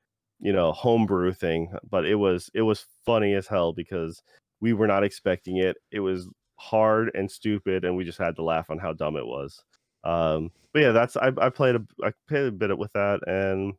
you 0.40 0.52
know, 0.52 0.72
homebrew 0.72 1.32
thing, 1.32 1.72
but 1.90 2.06
it 2.06 2.14
was 2.14 2.48
it 2.54 2.62
was 2.62 2.86
funny 3.04 3.34
as 3.34 3.46
hell 3.46 3.72
because 3.72 4.22
we 4.60 4.72
were 4.72 4.86
not 4.86 5.04
expecting 5.04 5.58
it. 5.58 5.76
It 5.90 6.00
was 6.00 6.28
hard 6.58 7.10
and 7.14 7.30
stupid, 7.30 7.84
and 7.84 7.96
we 7.96 8.04
just 8.04 8.18
had 8.18 8.36
to 8.36 8.42
laugh 8.42 8.70
on 8.70 8.78
how 8.78 8.92
dumb 8.92 9.16
it 9.16 9.26
was. 9.26 9.62
Um, 10.04 10.50
but 10.72 10.82
yeah, 10.82 10.92
that's 10.92 11.16
I, 11.16 11.32
I 11.38 11.48
played 11.50 11.76
a 11.76 11.82
I 12.04 12.12
played 12.28 12.46
a 12.46 12.52
bit 12.52 12.76
with 12.76 12.92
that, 12.92 13.20
and 13.26 13.74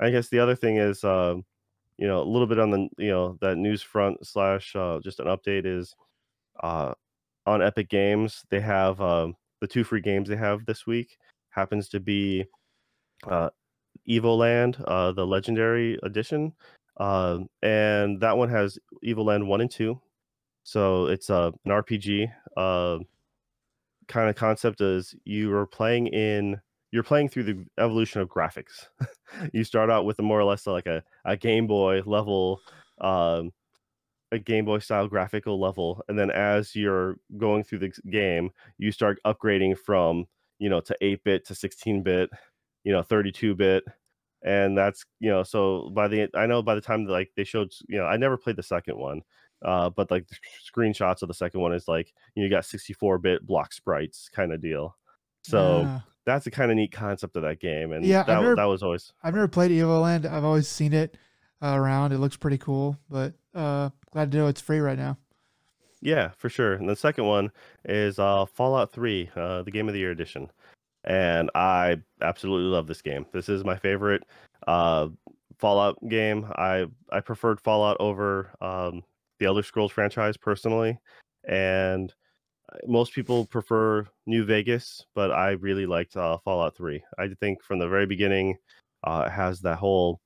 I 0.00 0.10
guess 0.10 0.28
the 0.28 0.38
other 0.38 0.54
thing 0.54 0.76
is, 0.76 1.04
uh, 1.04 1.34
you 1.98 2.06
know, 2.06 2.22
a 2.22 2.24
little 2.24 2.46
bit 2.46 2.58
on 2.58 2.70
the 2.70 2.88
you 2.98 3.10
know 3.10 3.38
that 3.40 3.56
news 3.56 3.82
front 3.82 4.26
slash 4.26 4.74
uh, 4.76 5.00
just 5.02 5.20
an 5.20 5.26
update 5.26 5.66
is 5.66 5.94
uh, 6.62 6.92
on 7.46 7.62
Epic 7.62 7.88
Games 7.88 8.44
they 8.50 8.60
have 8.60 9.00
um, 9.00 9.34
the 9.60 9.66
two 9.66 9.84
free 9.84 10.00
games 10.00 10.28
they 10.28 10.36
have 10.36 10.64
this 10.66 10.86
week 10.86 11.16
happens 11.50 11.88
to 11.90 12.00
be 12.00 12.44
uh, 13.28 13.50
Evoland, 14.08 14.82
uh, 14.86 15.12
the 15.12 15.26
Legendary 15.26 15.98
Edition, 16.02 16.52
uh, 16.98 17.38
and 17.62 18.20
that 18.20 18.36
one 18.36 18.48
has 18.48 18.78
Evoland 19.04 19.46
one 19.46 19.60
and 19.60 19.70
two, 19.70 20.00
so 20.64 21.06
it's 21.06 21.30
a 21.30 21.34
uh, 21.34 21.50
an 21.64 21.70
RPG 21.70 22.32
uh, 22.56 22.98
kind 24.08 24.28
of 24.28 24.36
concept. 24.36 24.80
Is 24.80 25.14
you 25.24 25.52
are 25.54 25.66
playing 25.66 26.08
in 26.08 26.60
you're 26.92 27.02
playing 27.02 27.30
through 27.30 27.44
the 27.44 27.64
evolution 27.78 28.20
of 28.20 28.28
graphics. 28.28 28.86
you 29.52 29.64
start 29.64 29.90
out 29.90 30.04
with 30.04 30.18
a 30.18 30.22
more 30.22 30.38
or 30.38 30.44
less 30.44 30.66
like 30.66 30.86
a, 30.86 31.02
a 31.24 31.36
Game 31.36 31.66
Boy 31.66 32.02
level, 32.04 32.60
um, 33.00 33.50
a 34.30 34.38
Game 34.38 34.66
Boy 34.66 34.78
style 34.78 35.08
graphical 35.08 35.58
level, 35.58 36.04
and 36.08 36.18
then 36.18 36.30
as 36.30 36.76
you're 36.76 37.16
going 37.38 37.64
through 37.64 37.78
the 37.78 37.92
game, 38.10 38.50
you 38.78 38.92
start 38.92 39.18
upgrading 39.26 39.78
from 39.78 40.26
you 40.58 40.68
know 40.68 40.80
to 40.80 40.96
8 41.00 41.24
bit 41.24 41.46
to 41.46 41.54
16 41.54 42.02
bit, 42.02 42.30
you 42.84 42.92
know 42.92 43.02
32 43.02 43.54
bit, 43.54 43.84
and 44.42 44.76
that's 44.76 45.04
you 45.18 45.30
know 45.30 45.42
so 45.42 45.90
by 45.94 46.08
the 46.08 46.28
I 46.34 46.46
know 46.46 46.62
by 46.62 46.74
the 46.74 46.80
time 46.80 47.06
like 47.06 47.30
they 47.36 47.44
showed 47.44 47.72
you 47.88 47.98
know 47.98 48.04
I 48.04 48.16
never 48.18 48.36
played 48.36 48.56
the 48.56 48.62
second 48.62 48.98
one, 48.98 49.22
uh, 49.64 49.90
but 49.90 50.10
like 50.10 50.26
the 50.28 50.36
screenshots 50.70 51.22
of 51.22 51.28
the 51.28 51.34
second 51.34 51.60
one 51.60 51.72
is 51.72 51.88
like 51.88 52.12
you, 52.34 52.42
know, 52.42 52.44
you 52.44 52.50
got 52.50 52.64
64 52.64 53.18
bit 53.18 53.46
block 53.46 53.72
sprites 53.72 54.28
kind 54.28 54.52
of 54.52 54.60
deal. 54.60 54.96
So 55.42 55.82
yeah. 55.82 56.00
that's 56.24 56.46
a 56.46 56.50
kind 56.50 56.70
of 56.70 56.76
neat 56.76 56.92
concept 56.92 57.36
of 57.36 57.42
that 57.42 57.60
game, 57.60 57.92
and 57.92 58.04
Yeah, 58.04 58.22
that 58.24 58.40
never- 58.40 58.56
that 58.56 58.64
was 58.64 58.82
always 58.82 59.12
I've 59.22 59.34
never 59.34 59.48
played 59.48 59.70
Evil 59.70 60.02
Evoland. 60.02 60.24
I've 60.30 60.44
always 60.44 60.68
seen 60.68 60.92
it 60.92 61.16
uh, 61.62 61.74
around. 61.76 62.12
It 62.12 62.18
looks 62.18 62.36
pretty 62.36 62.58
cool, 62.58 62.98
but 63.10 63.34
uh, 63.54 63.90
glad 64.12 64.30
to 64.32 64.38
know 64.38 64.46
it's 64.46 64.60
free 64.60 64.80
right 64.80 64.98
now. 64.98 65.16
yeah 66.00 66.30
for 66.36 66.48
sure. 66.48 66.74
And 66.74 66.88
the 66.88 66.96
second 66.96 67.26
one 67.26 67.50
is 67.84 68.18
uh, 68.18 68.46
Fallout 68.46 68.92
Three, 68.92 69.30
uh, 69.36 69.62
the 69.62 69.70
Game 69.70 69.88
of 69.88 69.94
the 69.94 70.00
Year 70.00 70.10
edition, 70.10 70.50
and 71.04 71.50
I 71.54 71.98
absolutely 72.20 72.70
love 72.70 72.86
this 72.86 73.02
game. 73.02 73.26
This 73.32 73.48
is 73.48 73.64
my 73.64 73.76
favorite 73.76 74.22
uh, 74.66 75.08
Fallout 75.58 75.96
game. 76.08 76.46
I 76.56 76.86
I 77.10 77.20
preferred 77.20 77.60
Fallout 77.60 77.96
over 78.00 78.50
um, 78.60 79.02
the 79.42 79.48
Elder 79.48 79.62
Scrolls 79.64 79.90
franchise 79.90 80.36
personally, 80.36 80.96
and 81.48 82.14
uh, 82.72 82.78
most 82.86 83.12
people 83.12 83.44
prefer 83.44 84.06
New 84.26 84.44
Vegas, 84.44 85.04
but 85.16 85.32
I 85.32 85.52
really 85.52 85.84
liked 85.84 86.16
uh, 86.16 86.38
Fallout 86.44 86.76
3. 86.76 87.02
I 87.18 87.28
think 87.40 87.62
from 87.62 87.80
the 87.80 87.88
very 87.88 88.06
beginning, 88.06 88.56
uh, 89.02 89.24
it 89.26 89.32
has 89.32 89.60
that 89.62 89.78
whole 89.78 90.20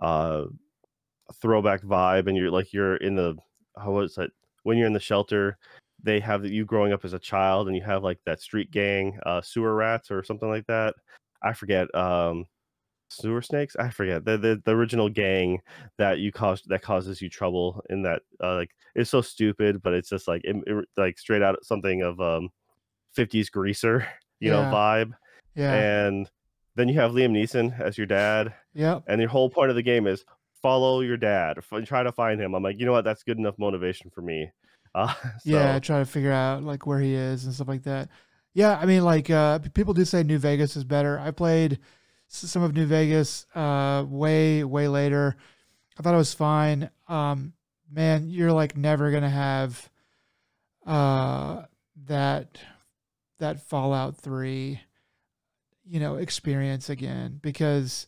uh, 0.00 0.44
throwback 1.42 1.82
vibe, 1.82 2.26
and 2.26 2.36
you're 2.36 2.50
like 2.50 2.72
you're 2.72 2.96
in 2.96 3.14
the 3.14 3.36
how 3.76 3.92
was 3.92 4.16
it 4.16 4.30
when 4.62 4.78
you're 4.78 4.86
in 4.86 4.94
the 4.94 5.00
shelter. 5.00 5.58
They 6.02 6.20
have 6.20 6.46
you 6.46 6.64
growing 6.64 6.94
up 6.94 7.04
as 7.04 7.12
a 7.12 7.18
child, 7.18 7.68
and 7.68 7.76
you 7.76 7.82
have 7.82 8.02
like 8.02 8.18
that 8.24 8.40
street 8.40 8.70
gang, 8.70 9.18
uh, 9.26 9.42
sewer 9.42 9.74
rats 9.74 10.10
or 10.10 10.24
something 10.24 10.48
like 10.48 10.66
that. 10.68 10.94
I 11.42 11.52
forget. 11.52 11.94
Um, 11.94 12.46
sewer 13.14 13.42
snakes. 13.42 13.76
I 13.76 13.90
forget 13.90 14.24
the, 14.24 14.36
the 14.38 14.62
the 14.64 14.72
original 14.72 15.08
gang 15.08 15.60
that 15.98 16.18
you 16.18 16.32
caused 16.32 16.68
that 16.68 16.82
causes 16.82 17.20
you 17.22 17.28
trouble 17.28 17.82
in 17.90 18.02
that 18.02 18.22
uh, 18.42 18.54
like 18.56 18.70
it's 18.94 19.10
so 19.10 19.20
stupid, 19.22 19.82
but 19.82 19.92
it's 19.94 20.08
just 20.08 20.28
like 20.28 20.42
it, 20.44 20.56
it- 20.66 20.88
like 20.96 21.18
straight 21.18 21.42
out 21.42 21.64
something 21.64 22.02
of 22.02 22.20
um 22.20 22.50
50s 23.16 23.50
greaser, 23.50 24.06
you 24.40 24.50
know, 24.50 24.62
vibe. 24.62 25.12
Yeah. 25.54 25.72
And 25.72 26.30
then 26.76 26.88
you 26.88 26.94
have 27.00 27.12
Liam 27.12 27.30
Neeson 27.30 27.78
as 27.80 27.96
your 27.96 28.06
dad, 28.08 28.52
Yeah. 28.74 28.98
and 29.06 29.20
the 29.20 29.26
whole 29.26 29.48
point 29.48 29.70
of 29.70 29.76
the 29.76 29.82
game 29.82 30.06
is 30.08 30.24
follow 30.60 31.00
your 31.00 31.16
dad, 31.16 31.58
f- 31.58 31.84
try 31.86 32.02
to 32.02 32.10
find 32.10 32.40
him. 32.40 32.54
I'm 32.54 32.62
like, 32.64 32.80
you 32.80 32.86
know 32.86 32.90
what, 32.92 33.04
that's 33.04 33.22
good 33.22 33.38
enough 33.38 33.54
motivation 33.58 34.10
for 34.10 34.22
me. 34.22 34.50
Uh, 34.94 35.14
so, 35.22 35.28
Yeah. 35.44 35.78
Try 35.78 36.00
to 36.00 36.04
figure 36.06 36.32
out 36.32 36.64
like 36.64 36.86
where 36.86 36.98
he 36.98 37.14
is 37.14 37.44
and 37.44 37.54
stuff 37.54 37.68
like 37.68 37.84
that. 37.84 38.08
Yeah. 38.54 38.76
I 38.76 38.86
mean, 38.86 39.04
like 39.04 39.30
uh, 39.30 39.60
people 39.74 39.94
do 39.94 40.04
say 40.04 40.22
New 40.24 40.38
Vegas 40.38 40.74
is 40.76 40.82
better. 40.84 41.18
I 41.20 41.30
played 41.30 41.78
some 42.28 42.62
of 42.62 42.74
New 42.74 42.86
Vegas 42.86 43.46
uh, 43.54 44.04
way 44.08 44.64
way 44.64 44.88
later. 44.88 45.36
I 45.98 46.02
thought 46.02 46.14
it 46.14 46.18
was 46.18 46.34
fine. 46.34 46.90
Um, 47.08 47.52
man, 47.90 48.28
you're 48.28 48.52
like 48.52 48.76
never 48.76 49.10
gonna 49.10 49.30
have 49.30 49.88
uh, 50.86 51.62
that 52.06 52.58
that 53.38 53.60
Fallout 53.60 54.16
Three, 54.16 54.80
you 55.84 56.00
know, 56.00 56.16
experience 56.16 56.90
again 56.90 57.38
because 57.42 58.06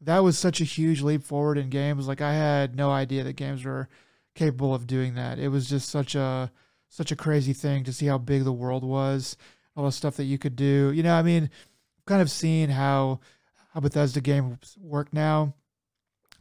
that 0.00 0.22
was 0.22 0.38
such 0.38 0.60
a 0.60 0.64
huge 0.64 1.02
leap 1.02 1.22
forward 1.22 1.58
in 1.58 1.70
games. 1.70 2.08
Like 2.08 2.20
I 2.20 2.34
had 2.34 2.76
no 2.76 2.90
idea 2.90 3.24
that 3.24 3.34
games 3.34 3.64
were 3.64 3.88
capable 4.34 4.74
of 4.74 4.86
doing 4.86 5.14
that. 5.14 5.38
It 5.38 5.48
was 5.48 5.68
just 5.68 5.88
such 5.88 6.14
a 6.14 6.50
such 6.88 7.10
a 7.10 7.16
crazy 7.16 7.52
thing 7.52 7.84
to 7.84 7.92
see 7.92 8.06
how 8.06 8.18
big 8.18 8.44
the 8.44 8.52
world 8.52 8.84
was, 8.84 9.36
all 9.76 9.84
the 9.84 9.92
stuff 9.92 10.16
that 10.16 10.24
you 10.24 10.38
could 10.38 10.56
do. 10.56 10.92
You 10.94 11.02
know, 11.02 11.14
I 11.14 11.22
mean, 11.22 11.50
kind 12.06 12.22
of 12.22 12.30
seeing 12.30 12.70
how 12.70 13.20
how 13.72 13.80
Bethesda 13.80 14.20
games 14.20 14.76
work 14.80 15.12
now. 15.12 15.54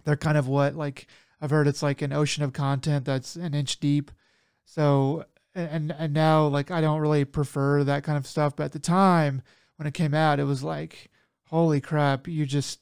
They're 0.03 0.15
kind 0.17 0.37
of 0.37 0.47
what 0.47 0.75
like 0.75 1.07
I've 1.41 1.49
heard 1.49 1.67
it's 1.67 1.83
like 1.83 2.01
an 2.01 2.13
ocean 2.13 2.43
of 2.43 2.53
content 2.53 3.05
that's 3.05 3.35
an 3.35 3.53
inch 3.53 3.79
deep. 3.79 4.11
So 4.65 5.25
and 5.55 5.93
and 5.97 6.13
now 6.13 6.47
like 6.47 6.71
I 6.71 6.81
don't 6.81 7.01
really 7.01 7.25
prefer 7.25 7.83
that 7.83 8.03
kind 8.03 8.17
of 8.17 8.27
stuff, 8.27 8.55
but 8.55 8.65
at 8.65 8.71
the 8.71 8.79
time 8.79 9.41
when 9.77 9.87
it 9.87 9.93
came 9.93 10.13
out, 10.13 10.39
it 10.39 10.45
was 10.45 10.63
like 10.63 11.09
holy 11.45 11.81
crap, 11.81 12.27
you 12.27 12.45
just 12.45 12.79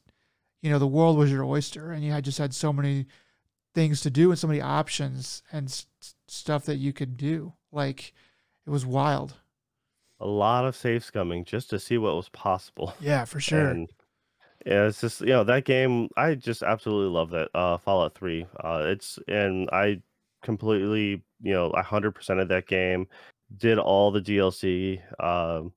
you 0.61 0.69
know 0.69 0.79
the 0.79 0.87
world 0.87 1.17
was 1.17 1.31
your 1.31 1.43
oyster 1.43 1.91
and 1.91 2.03
you 2.03 2.11
had 2.11 2.23
just 2.23 2.37
had 2.37 2.53
so 2.53 2.71
many 2.71 3.07
things 3.73 4.01
to 4.01 4.09
do 4.09 4.29
and 4.29 4.39
so 4.39 4.47
many 4.47 4.61
options 4.61 5.43
and 5.51 5.67
s- 5.67 5.85
stuff 6.27 6.65
that 6.65 6.77
you 6.77 6.93
could 6.93 7.17
do. 7.17 7.53
Like 7.71 8.13
it 8.65 8.69
was 8.69 8.85
wild. 8.85 9.35
A 10.21 10.27
lot 10.27 10.65
of 10.65 10.75
save 10.75 11.01
scumming 11.01 11.45
just 11.45 11.69
to 11.71 11.79
see 11.79 11.97
what 11.97 12.15
was 12.15 12.29
possible. 12.29 12.93
Yeah, 13.01 13.25
for 13.25 13.39
sure. 13.41 13.67
And 13.67 13.89
yeah, 14.65 14.85
it's 14.85 15.01
just 15.01 15.21
you 15.21 15.27
know 15.27 15.43
that 15.43 15.65
game. 15.65 16.09
I 16.15 16.35
just 16.35 16.63
absolutely 16.63 17.13
love 17.13 17.31
that 17.31 17.49
uh, 17.53 17.77
Fallout 17.77 18.15
Three. 18.15 18.45
Uh, 18.63 18.83
it's 18.85 19.19
and 19.27 19.69
I 19.71 20.01
completely 20.43 21.23
you 21.41 21.53
know 21.53 21.71
hundred 21.77 22.11
percent 22.11 22.39
of 22.39 22.47
that 22.49 22.67
game. 22.67 23.07
Did 23.57 23.79
all 23.79 24.11
the 24.11 24.21
DLC. 24.21 25.01
Um, 25.21 25.73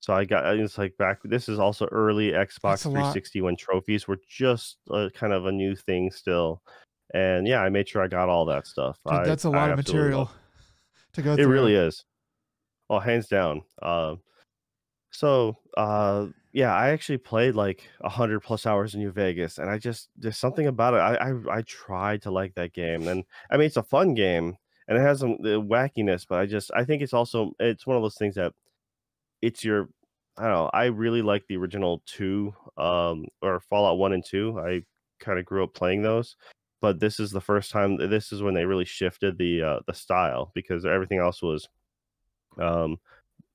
so 0.00 0.14
I 0.14 0.24
got 0.24 0.56
it's 0.56 0.78
like 0.78 0.96
back. 0.96 1.18
This 1.24 1.48
is 1.48 1.58
also 1.58 1.86
early 1.86 2.30
Xbox 2.30 2.62
That's 2.62 2.84
a 2.84 2.88
lot. 2.90 3.12
360 3.12 3.40
when 3.42 3.56
trophies 3.56 4.06
were 4.06 4.20
just 4.28 4.76
uh, 4.90 5.08
kind 5.12 5.32
of 5.32 5.46
a 5.46 5.52
new 5.52 5.74
thing 5.74 6.10
still. 6.10 6.62
And 7.14 7.46
yeah, 7.46 7.60
I 7.60 7.68
made 7.68 7.88
sure 7.88 8.02
I 8.02 8.06
got 8.06 8.28
all 8.28 8.44
that 8.46 8.66
stuff. 8.66 8.98
Dude, 9.04 9.18
I, 9.18 9.24
that's 9.24 9.44
a 9.44 9.50
lot 9.50 9.70
of 9.70 9.76
material 9.76 10.30
to 11.14 11.22
go 11.22 11.34
Through. 11.34 11.44
it 11.44 11.48
really 11.48 11.74
is. 11.74 12.04
Oh, 12.90 12.98
hands 12.98 13.28
down. 13.28 13.62
Uh, 13.82 14.16
so 15.10 15.56
uh, 15.76 16.26
yeah, 16.52 16.74
I 16.74 16.90
actually 16.90 17.18
played 17.18 17.54
like 17.54 17.88
hundred 18.02 18.40
plus 18.40 18.66
hours 18.66 18.94
in 18.94 19.00
New 19.00 19.10
Vegas, 19.12 19.58
and 19.58 19.70
I 19.70 19.78
just 19.78 20.10
there's 20.16 20.38
something 20.38 20.66
about 20.66 20.94
it. 20.94 20.98
I, 20.98 21.30
I 21.30 21.58
I 21.58 21.62
tried 21.62 22.22
to 22.22 22.30
like 22.30 22.54
that 22.54 22.72
game, 22.72 23.08
and 23.08 23.24
I 23.50 23.56
mean 23.56 23.66
it's 23.66 23.76
a 23.76 23.82
fun 23.82 24.14
game, 24.14 24.56
and 24.88 24.98
it 24.98 25.00
has 25.00 25.20
some 25.20 25.36
the 25.42 25.60
wackiness, 25.60 26.26
but 26.28 26.38
I 26.40 26.46
just 26.46 26.70
I 26.74 26.84
think 26.84 27.02
it's 27.02 27.14
also 27.14 27.52
it's 27.60 27.86
one 27.86 27.96
of 27.96 28.02
those 28.02 28.16
things 28.16 28.34
that 28.36 28.52
it's 29.42 29.64
your 29.64 29.88
I 30.38 30.42
don't 30.44 30.52
know. 30.52 30.70
I 30.72 30.86
really 30.86 31.22
like 31.22 31.44
the 31.48 31.56
original 31.56 32.02
two, 32.06 32.54
um, 32.76 33.26
or 33.42 33.60
Fallout 33.60 33.98
one 33.98 34.12
and 34.12 34.24
two. 34.24 34.58
I 34.60 34.82
kind 35.20 35.38
of 35.38 35.44
grew 35.44 35.64
up 35.64 35.74
playing 35.74 36.02
those, 36.02 36.36
but 36.80 37.00
this 37.00 37.20
is 37.20 37.30
the 37.32 37.40
first 37.40 37.70
time. 37.72 37.96
This 37.96 38.32
is 38.32 38.42
when 38.42 38.54
they 38.54 38.64
really 38.64 38.84
shifted 38.84 39.38
the 39.38 39.62
uh, 39.62 39.80
the 39.86 39.94
style 39.94 40.52
because 40.54 40.84
everything 40.86 41.18
else 41.18 41.42
was, 41.42 41.68
um, 42.58 42.98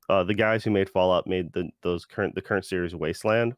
uh, 0.09 0.23
the 0.23 0.33
guys 0.33 0.63
who 0.63 0.71
made 0.71 0.89
Fallout 0.89 1.27
made 1.27 1.51
the 1.53 1.69
those 1.81 2.05
current 2.05 2.35
the 2.35 2.41
current 2.41 2.65
series 2.65 2.95
Wasteland. 2.95 3.55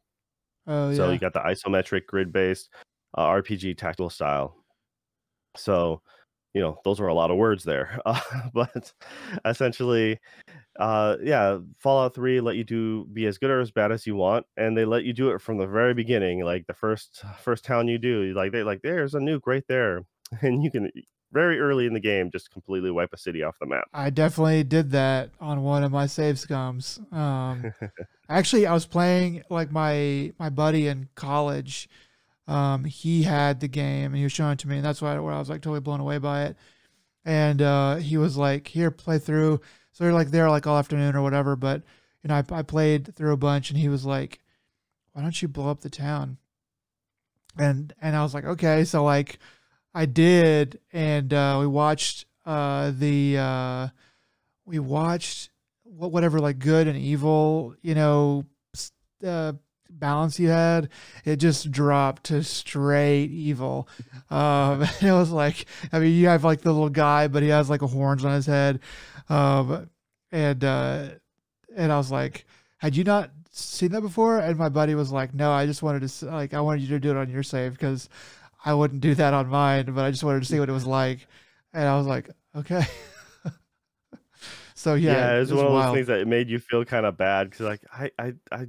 Oh 0.66 0.90
yeah. 0.90 0.96
So 0.96 1.10
you 1.10 1.18
got 1.18 1.32
the 1.32 1.40
isometric 1.40 2.06
grid 2.06 2.32
based 2.32 2.70
uh, 3.16 3.26
RPG 3.26 3.76
tactical 3.78 4.10
style. 4.10 4.56
So, 5.56 6.02
you 6.54 6.60
know, 6.60 6.78
those 6.84 7.00
are 7.00 7.06
a 7.06 7.14
lot 7.14 7.30
of 7.30 7.36
words 7.36 7.64
there. 7.64 7.98
Uh, 8.06 8.20
but 8.54 8.92
essentially, 9.44 10.18
uh, 10.78 11.16
yeah, 11.22 11.58
Fallout 11.78 12.14
3 12.14 12.40
let 12.40 12.56
you 12.56 12.64
do 12.64 13.06
be 13.12 13.26
as 13.26 13.38
good 13.38 13.50
or 13.50 13.60
as 13.60 13.70
bad 13.70 13.92
as 13.92 14.06
you 14.06 14.14
want, 14.14 14.46
and 14.56 14.76
they 14.76 14.84
let 14.84 15.04
you 15.04 15.12
do 15.12 15.30
it 15.30 15.40
from 15.40 15.58
the 15.58 15.66
very 15.66 15.94
beginning. 15.94 16.44
Like 16.44 16.66
the 16.66 16.74
first 16.74 17.24
first 17.42 17.64
town 17.64 17.88
you 17.88 17.98
do, 17.98 18.32
like 18.34 18.52
they 18.52 18.62
like 18.62 18.82
there's 18.82 19.14
a 19.14 19.18
nuke 19.18 19.46
right 19.46 19.64
there, 19.68 20.02
and 20.42 20.62
you 20.62 20.70
can 20.70 20.90
very 21.32 21.58
early 21.58 21.86
in 21.86 21.92
the 21.92 22.00
game 22.00 22.30
just 22.30 22.50
completely 22.50 22.90
wipe 22.90 23.12
a 23.12 23.18
city 23.18 23.42
off 23.42 23.56
the 23.60 23.66
map. 23.66 23.88
I 23.92 24.10
definitely 24.10 24.64
did 24.64 24.90
that 24.92 25.30
on 25.40 25.62
one 25.62 25.84
of 25.84 25.92
my 25.92 26.06
save 26.06 26.36
scums. 26.36 27.00
Um, 27.12 27.72
actually, 28.28 28.66
I 28.66 28.72
was 28.72 28.86
playing 28.86 29.42
like 29.50 29.70
my 29.70 30.32
my 30.38 30.48
buddy 30.50 30.86
in 30.86 31.08
college. 31.14 31.88
Um, 32.48 32.84
he 32.84 33.24
had 33.24 33.58
the 33.58 33.68
game 33.68 34.06
and 34.06 34.16
he 34.16 34.22
was 34.22 34.32
showing 34.32 34.52
it 34.52 34.58
to 34.60 34.68
me, 34.68 34.76
and 34.76 34.84
that's 34.84 35.02
why 35.02 35.18
where 35.18 35.34
I 35.34 35.38
was 35.38 35.50
like 35.50 35.62
totally 35.62 35.80
blown 35.80 36.00
away 36.00 36.18
by 36.18 36.44
it. 36.44 36.56
And 37.24 37.60
uh, 37.60 37.96
he 37.96 38.16
was 38.16 38.36
like, 38.36 38.68
"Here, 38.68 38.90
play 38.90 39.18
through." 39.18 39.60
So 39.92 40.04
they're 40.04 40.12
like 40.12 40.30
there 40.30 40.48
like 40.48 40.66
all 40.66 40.78
afternoon 40.78 41.16
or 41.16 41.22
whatever. 41.22 41.56
But 41.56 41.82
you 42.22 42.28
know, 42.28 42.36
I, 42.36 42.44
I 42.50 42.62
played 42.62 43.14
through 43.16 43.32
a 43.32 43.36
bunch, 43.36 43.70
and 43.70 43.78
he 43.78 43.88
was 43.88 44.04
like, 44.04 44.40
"Why 45.12 45.22
don't 45.22 45.42
you 45.42 45.48
blow 45.48 45.70
up 45.70 45.80
the 45.80 45.90
town?" 45.90 46.38
And 47.58 47.92
and 48.00 48.14
I 48.14 48.22
was 48.22 48.32
like, 48.32 48.44
"Okay." 48.44 48.84
So 48.84 49.02
like, 49.02 49.40
I 49.96 50.04
did, 50.04 50.78
and 50.92 51.32
uh, 51.32 51.56
we 51.58 51.66
watched 51.66 52.26
uh, 52.44 52.92
the 52.94 53.38
uh, 53.38 53.88
we 54.66 54.78
watched 54.78 55.48
whatever 55.84 56.38
like 56.38 56.58
good 56.58 56.86
and 56.86 56.98
evil, 56.98 57.74
you 57.80 57.94
know, 57.94 58.44
uh, 59.26 59.54
balance 59.88 60.38
you 60.38 60.48
had. 60.48 60.90
It 61.24 61.36
just 61.36 61.70
dropped 61.70 62.24
to 62.24 62.44
straight 62.44 63.30
evil. 63.30 63.88
Um, 64.28 64.82
it 65.00 65.12
was 65.12 65.30
like, 65.30 65.64
I 65.90 65.98
mean, 65.98 66.12
you 66.12 66.28
have 66.28 66.44
like 66.44 66.60
the 66.60 66.72
little 66.72 66.90
guy, 66.90 67.28
but 67.28 67.42
he 67.42 67.48
has 67.48 67.70
like 67.70 67.80
a 67.80 67.86
horns 67.86 68.22
on 68.22 68.34
his 68.34 68.44
head, 68.44 68.80
um, 69.30 69.88
and 70.30 70.62
uh, 70.62 71.08
and 71.74 71.90
I 71.90 71.96
was 71.96 72.10
like, 72.10 72.44
had 72.76 72.96
you 72.96 73.04
not 73.04 73.30
seen 73.50 73.92
that 73.92 74.02
before? 74.02 74.40
And 74.40 74.58
my 74.58 74.68
buddy 74.68 74.94
was 74.94 75.10
like, 75.10 75.32
no, 75.32 75.52
I 75.52 75.64
just 75.64 75.82
wanted 75.82 76.06
to 76.06 76.26
like 76.26 76.52
I 76.52 76.60
wanted 76.60 76.82
you 76.82 76.88
to 76.88 77.00
do 77.00 77.12
it 77.12 77.16
on 77.16 77.30
your 77.30 77.42
save 77.42 77.72
because 77.72 78.10
I 78.66 78.74
wouldn't 78.74 79.02
do 79.02 79.14
that 79.16 79.34
on 79.34 79.48
mine, 79.48 79.86
but 79.94 80.04
I 80.04 80.12
just 80.12 80.24
wanted 80.24 80.40
to 80.42 80.46
see 80.46 80.60
what 80.60 80.68
it 80.70 80.74
was 80.74 80.86
like. 80.86 81.26
And 81.74 81.88
I 81.88 81.96
was 81.98 82.06
like, 82.06 82.30
okay. 82.56 82.84
so 84.74 84.94
yeah, 84.94 85.24
Yeah, 85.24 85.36
it 85.36 85.40
it's 85.40 85.50
was 85.50 85.52
one 85.52 85.66
of 85.66 85.72
those 85.72 85.86
things 85.86 86.06
that 86.08 86.26
made 86.26 86.48
you 86.48 86.58
feel 86.58 86.84
kind 86.84 87.06
of 87.06 87.16
bad 87.16 87.50
because 87.50 87.66
like 87.66 87.82
I 87.92 88.10
I 88.18 88.34
I 88.50 88.68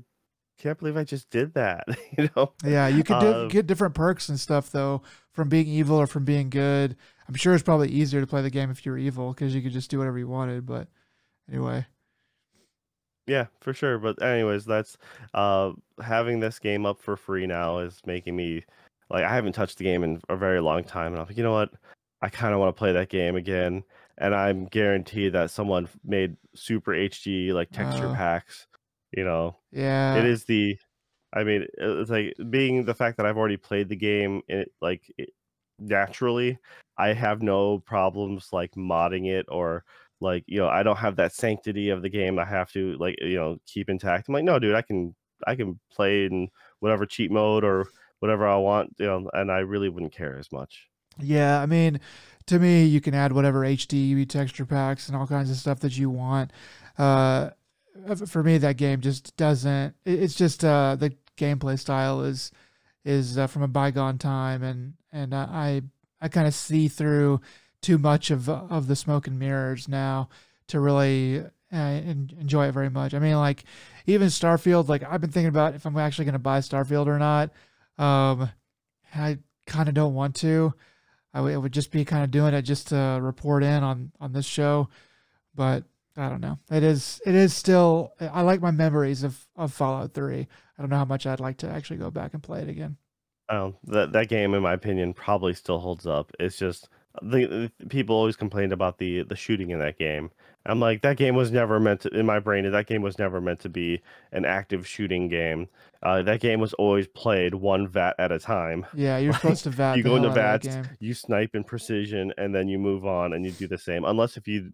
can't 0.60 0.80
believe 0.80 0.98
I 0.98 1.04
just 1.06 1.30
did 1.32 1.56
that. 1.56 1.86
you 2.18 2.30
know. 2.36 2.54
Yeah, 2.64 2.88
you 2.88 3.04
could 3.04 3.20
di- 3.20 3.34
Um, 3.34 3.48
get 3.48 3.68
different 3.68 3.94
perks 3.94 4.30
and 4.30 4.40
stuff 4.40 4.72
though 4.72 5.04
from 5.32 5.48
being 5.50 5.68
evil 5.68 5.98
or 5.98 6.08
from 6.08 6.26
being 6.26 6.50
good. 6.50 6.96
I'm 7.28 7.36
sure 7.36 7.54
it's 7.54 7.64
probably 7.64 7.90
easier 7.90 8.20
to 8.22 8.28
play 8.28 8.42
the 8.42 8.50
game 8.50 8.72
if 8.72 8.86
you're 8.86 8.98
evil 8.98 9.34
because 9.34 9.54
you 9.54 9.62
could 9.62 9.74
just 9.74 9.92
do 9.92 10.00
whatever 10.00 10.18
you 10.18 10.28
wanted. 10.28 10.66
But 10.66 10.88
anyway, 11.50 11.86
Yeah, 13.26 13.48
for 13.60 13.74
sure. 13.74 13.98
But 14.00 14.22
anyways, 14.22 14.66
that's 14.66 14.98
uh 15.34 15.74
having 16.02 16.40
this 16.40 16.60
game 16.60 16.86
up 16.86 17.02
for 17.02 17.18
free 17.18 17.46
now 17.46 17.80
is 17.80 18.02
making 18.06 18.36
me 18.36 18.64
like 19.10 19.24
I 19.24 19.34
haven't 19.34 19.54
touched 19.54 19.78
the 19.78 19.84
game 19.84 20.04
in 20.04 20.22
a 20.30 20.38
very 20.38 20.60
long 20.62 20.84
time, 20.84 21.14
and 21.14 21.22
I'm 21.22 21.28
like, 21.28 21.38
you 21.38 21.44
know 21.44 21.54
what? 21.54 21.72
I 22.22 22.30
kind 22.30 22.54
of 22.54 22.60
want 22.60 22.76
to 22.76 22.80
play 22.80 22.92
that 22.94 23.10
game 23.10 23.36
again, 23.36 23.84
and 24.18 24.34
I'm 24.36 24.66
guaranteed 24.66 25.34
that 25.34 25.52
someone 25.52 25.88
made 26.04 26.36
super 26.56 26.92
HD 26.92 27.54
like 27.54 27.70
texture 27.72 28.08
Uh, 28.08 28.16
packs. 28.16 28.68
You 29.12 29.24
know, 29.24 29.58
yeah, 29.72 30.16
it 30.16 30.26
is 30.26 30.46
the 30.46 30.78
I 31.34 31.44
mean, 31.44 31.66
it's 31.78 32.10
like 32.10 32.34
being 32.50 32.86
the 32.86 32.94
fact 32.96 33.18
that 33.18 33.26
I've 33.26 33.38
already 33.38 33.58
played 33.58 33.90
the 33.90 33.96
game, 33.96 34.42
it 34.48 34.72
like 34.82 35.04
it, 35.18 35.30
naturally, 35.80 36.58
I 36.98 37.14
have 37.14 37.42
no 37.42 37.80
problems 37.80 38.50
like 38.52 38.72
modding 38.76 39.28
it 39.32 39.46
or 39.50 39.84
like 40.20 40.44
you 40.48 40.60
know 40.60 40.68
I 40.68 40.84
don't 40.84 40.98
have 40.98 41.18
that 41.18 41.34
sanctity 41.34 41.90
of 41.90 42.02
the 42.02 42.10
game 42.10 42.40
I 42.40 42.46
have 42.46 42.72
to 42.74 42.98
like 42.98 43.16
you 43.22 43.36
know 43.36 43.58
keep 43.66 43.90
intact. 43.90 44.28
I'm 44.28 44.34
like, 44.34 44.44
no, 44.44 44.60
dude, 44.60 44.76
I 44.76 44.82
can 44.82 45.16
I 45.46 45.56
can 45.56 45.80
play 45.92 46.26
in 46.26 46.50
whatever 46.80 47.06
cheat 47.06 47.32
mode 47.32 47.64
or 47.64 47.88
whatever 48.20 48.48
I 48.48 48.58
want, 48.58 48.96
you 48.98 49.06
know, 49.06 49.30
and 49.34 49.52
I 49.52 49.60
really 49.60 49.90
wouldn't 49.90 50.14
care 50.14 50.38
as 50.38 50.52
much. 50.52 50.88
yeah. 51.20 51.62
I 51.62 51.66
mean, 51.66 52.00
to 52.48 52.60
me, 52.60 52.86
you 52.86 53.02
can 53.02 53.14
add 53.14 53.34
whatever 53.34 53.62
HD 53.62 54.28
texture 54.28 54.66
packs 54.66 55.08
and 55.08 55.18
all 55.18 55.28
kinds 55.28 55.52
of 55.52 55.58
stuff 55.58 55.80
that 55.82 55.98
you 55.98 56.10
want. 56.10 56.52
Uh, 56.98 57.52
for 58.26 58.44
me, 58.44 58.58
that 58.58 58.78
game 58.78 59.02
just 59.02 59.36
doesn't. 59.38 59.96
It's 60.06 60.36
just 60.36 60.64
uh, 60.64 60.96
the 60.96 61.16
gameplay 61.38 61.78
style 61.78 62.22
is 62.22 62.52
is 63.04 63.38
uh, 63.38 63.48
from 63.48 63.64
a 63.64 63.68
bygone 63.68 64.18
time, 64.18 64.64
and 64.64 64.94
and 65.12 65.34
I 65.34 65.82
I 66.22 66.28
kind 66.28 66.48
of 66.48 66.54
see 66.54 66.88
through 66.88 67.42
too 67.82 67.98
much 67.98 68.32
of 68.32 68.50
of 68.50 68.88
the 68.88 68.96
smoke 68.96 69.28
and 69.28 69.40
mirrors 69.40 69.88
now 69.88 70.30
to 70.68 70.80
really 70.80 71.44
uh, 71.74 71.78
enjoy 71.78 72.68
it 72.68 72.72
very 72.72 72.90
much. 72.90 73.14
I 73.14 73.20
mean, 73.20 73.36
like 73.36 73.64
even 74.06 74.28
Starfield, 74.28 74.88
like 74.88 75.04
I've 75.04 75.22
been 75.22 75.32
thinking 75.32 75.50
about 75.50 75.76
if 75.76 75.86
I'm 75.86 75.98
actually 75.98 76.26
going 76.26 76.34
to 76.34 76.40
buy 76.40 76.60
Starfield 76.60 77.08
or 77.08 77.20
not. 77.20 77.52
Um, 77.98 78.50
I 79.14 79.40
kind 79.66 79.90
of 79.90 79.96
don't 79.96 80.14
want 80.14 80.36
to. 80.38 80.74
I 81.34 81.42
would, 81.42 81.54
it 81.54 81.58
would 81.58 81.74
just 81.74 81.92
be 81.92 82.06
kind 82.06 82.24
of 82.24 82.32
doing 82.32 82.54
it 82.54 82.62
just 82.64 82.88
to 82.90 83.20
report 83.22 83.64
in 83.64 83.84
on 83.84 84.12
on 84.20 84.34
this 84.34 84.46
show, 84.46 84.90
but 85.54 85.84
I 86.16 86.30
don't 86.30 86.42
know. 86.42 86.58
It 86.72 86.84
is 86.84 87.22
it 87.26 87.36
is 87.36 87.54
still. 87.54 88.14
I 88.20 88.42
like 88.42 88.62
my 88.62 88.72
memories 88.72 89.24
of 89.24 89.46
of 89.56 89.74
Fallout 89.74 90.14
Three. 90.14 90.48
I 90.78 90.82
don't 90.82 90.90
know 90.90 90.98
how 90.98 91.06
much 91.06 91.26
I'd 91.26 91.40
like 91.40 91.58
to 91.58 91.70
actually 91.70 91.98
go 91.98 92.10
back 92.10 92.34
and 92.34 92.42
play 92.42 92.62
it 92.62 92.70
again. 92.70 92.98
Oh, 93.50 93.76
that 93.86 94.12
that 94.14 94.30
game, 94.30 94.54
in 94.54 94.62
my 94.62 94.74
opinion, 94.74 95.14
probably 95.14 95.54
still 95.54 95.80
holds 95.80 96.06
up. 96.08 96.32
It's 96.40 96.58
just 96.58 96.90
the, 97.22 97.72
the 97.80 97.88
people 97.88 98.16
always 98.16 98.36
complained 98.36 98.74
about 98.74 98.98
the 98.98 99.24
the 99.24 99.36
shooting 99.36 99.70
in 99.70 99.80
that 99.80 99.98
game. 99.98 100.32
I'm 100.68 100.80
like, 100.80 101.02
that 101.02 101.18
game 101.18 101.36
was 101.36 101.52
never 101.52 101.80
meant 101.80 102.02
to. 102.02 102.10
In 102.10 102.26
my 102.26 102.40
brain, 102.40 102.70
that 102.70 102.88
game 102.88 103.02
was 103.02 103.18
never 103.18 103.40
meant 103.42 103.60
to 103.62 103.70
be 103.70 104.02
an 104.32 104.46
active 104.46 104.86
shooting 104.88 105.30
game. 105.30 105.70
Uh, 106.04 106.22
that 106.24 106.42
game 106.42 106.60
was 106.60 106.74
always 106.74 107.08
played 107.08 107.56
one 107.56 107.88
vat 107.88 108.16
at 108.20 108.32
a 108.32 108.40
time. 108.40 108.86
Yeah, 108.94 109.18
you're 109.20 109.32
Like 109.32 109.42
supposed 109.42 109.64
to 109.64 109.70
vat 109.72 109.96
you 109.96 110.04
go 110.04 110.16
into 110.16 110.30
vats, 110.30 110.78
you 111.00 111.14
snipe 111.14 111.56
in 111.56 111.64
precision, 111.64 112.34
and 112.38 112.54
then 112.54 112.68
you 112.68 112.78
move 112.78 113.06
on 113.06 113.34
and 113.34 113.46
you 113.46 113.52
do 113.52 113.68
the 113.68 113.78
same. 113.78 114.06
Unless 114.06 114.38
if 114.38 114.48
you, 114.48 114.72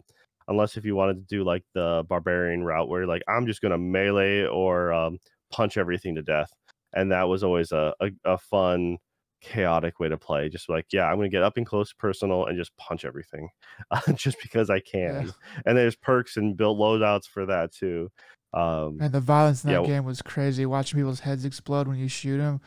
unless 0.48 0.76
if 0.76 0.84
you 0.84 0.96
wanted 0.96 1.14
to 1.14 1.36
do 1.36 1.44
like 1.44 1.64
the 1.74 2.04
barbarian 2.08 2.64
route, 2.64 2.88
where 2.88 3.06
like 3.06 3.22
I'm 3.28 3.46
just 3.46 3.62
gonna 3.62 3.78
melee 3.78 4.44
or 4.46 4.92
um, 4.92 5.18
punch 5.52 5.76
everything 5.76 6.16
to 6.16 6.22
death, 6.22 6.52
and 6.92 7.12
that 7.12 7.28
was 7.28 7.44
always 7.44 7.72
a 7.72 7.94
a, 8.00 8.10
a 8.24 8.38
fun 8.38 8.98
chaotic 9.44 10.00
way 10.00 10.08
to 10.08 10.18
play. 10.18 10.48
Just 10.48 10.68
like, 10.68 10.86
yeah, 10.92 11.06
I'm 11.06 11.16
gonna 11.16 11.28
get 11.28 11.42
up 11.42 11.56
and 11.56 11.66
close 11.66 11.92
personal 11.92 12.46
and 12.46 12.56
just 12.58 12.76
punch 12.76 13.04
everything, 13.04 13.48
uh, 13.90 14.00
just 14.14 14.38
because 14.42 14.70
I 14.70 14.80
Yeah, 15.04 15.24
can. 15.24 15.34
And 15.66 15.76
there's 15.78 15.96
perks 15.96 16.36
and 16.36 16.56
built 16.56 16.78
loadouts 16.78 17.26
for 17.28 17.46
that 17.46 17.72
too. 17.72 18.10
Um, 18.52 19.00
and 19.00 19.12
the 19.12 19.20
violence 19.20 19.64
in 19.64 19.68
yeah, 19.68 19.76
that 19.76 19.82
w- 19.82 19.92
game 19.92 20.04
was 20.04 20.22
crazy. 20.22 20.64
Watching 20.66 20.98
people's 20.98 21.20
heads 21.20 21.44
explode 21.44 21.88
when 21.88 21.98
you 21.98 22.08
shoot 22.08 22.38
them, 22.38 22.60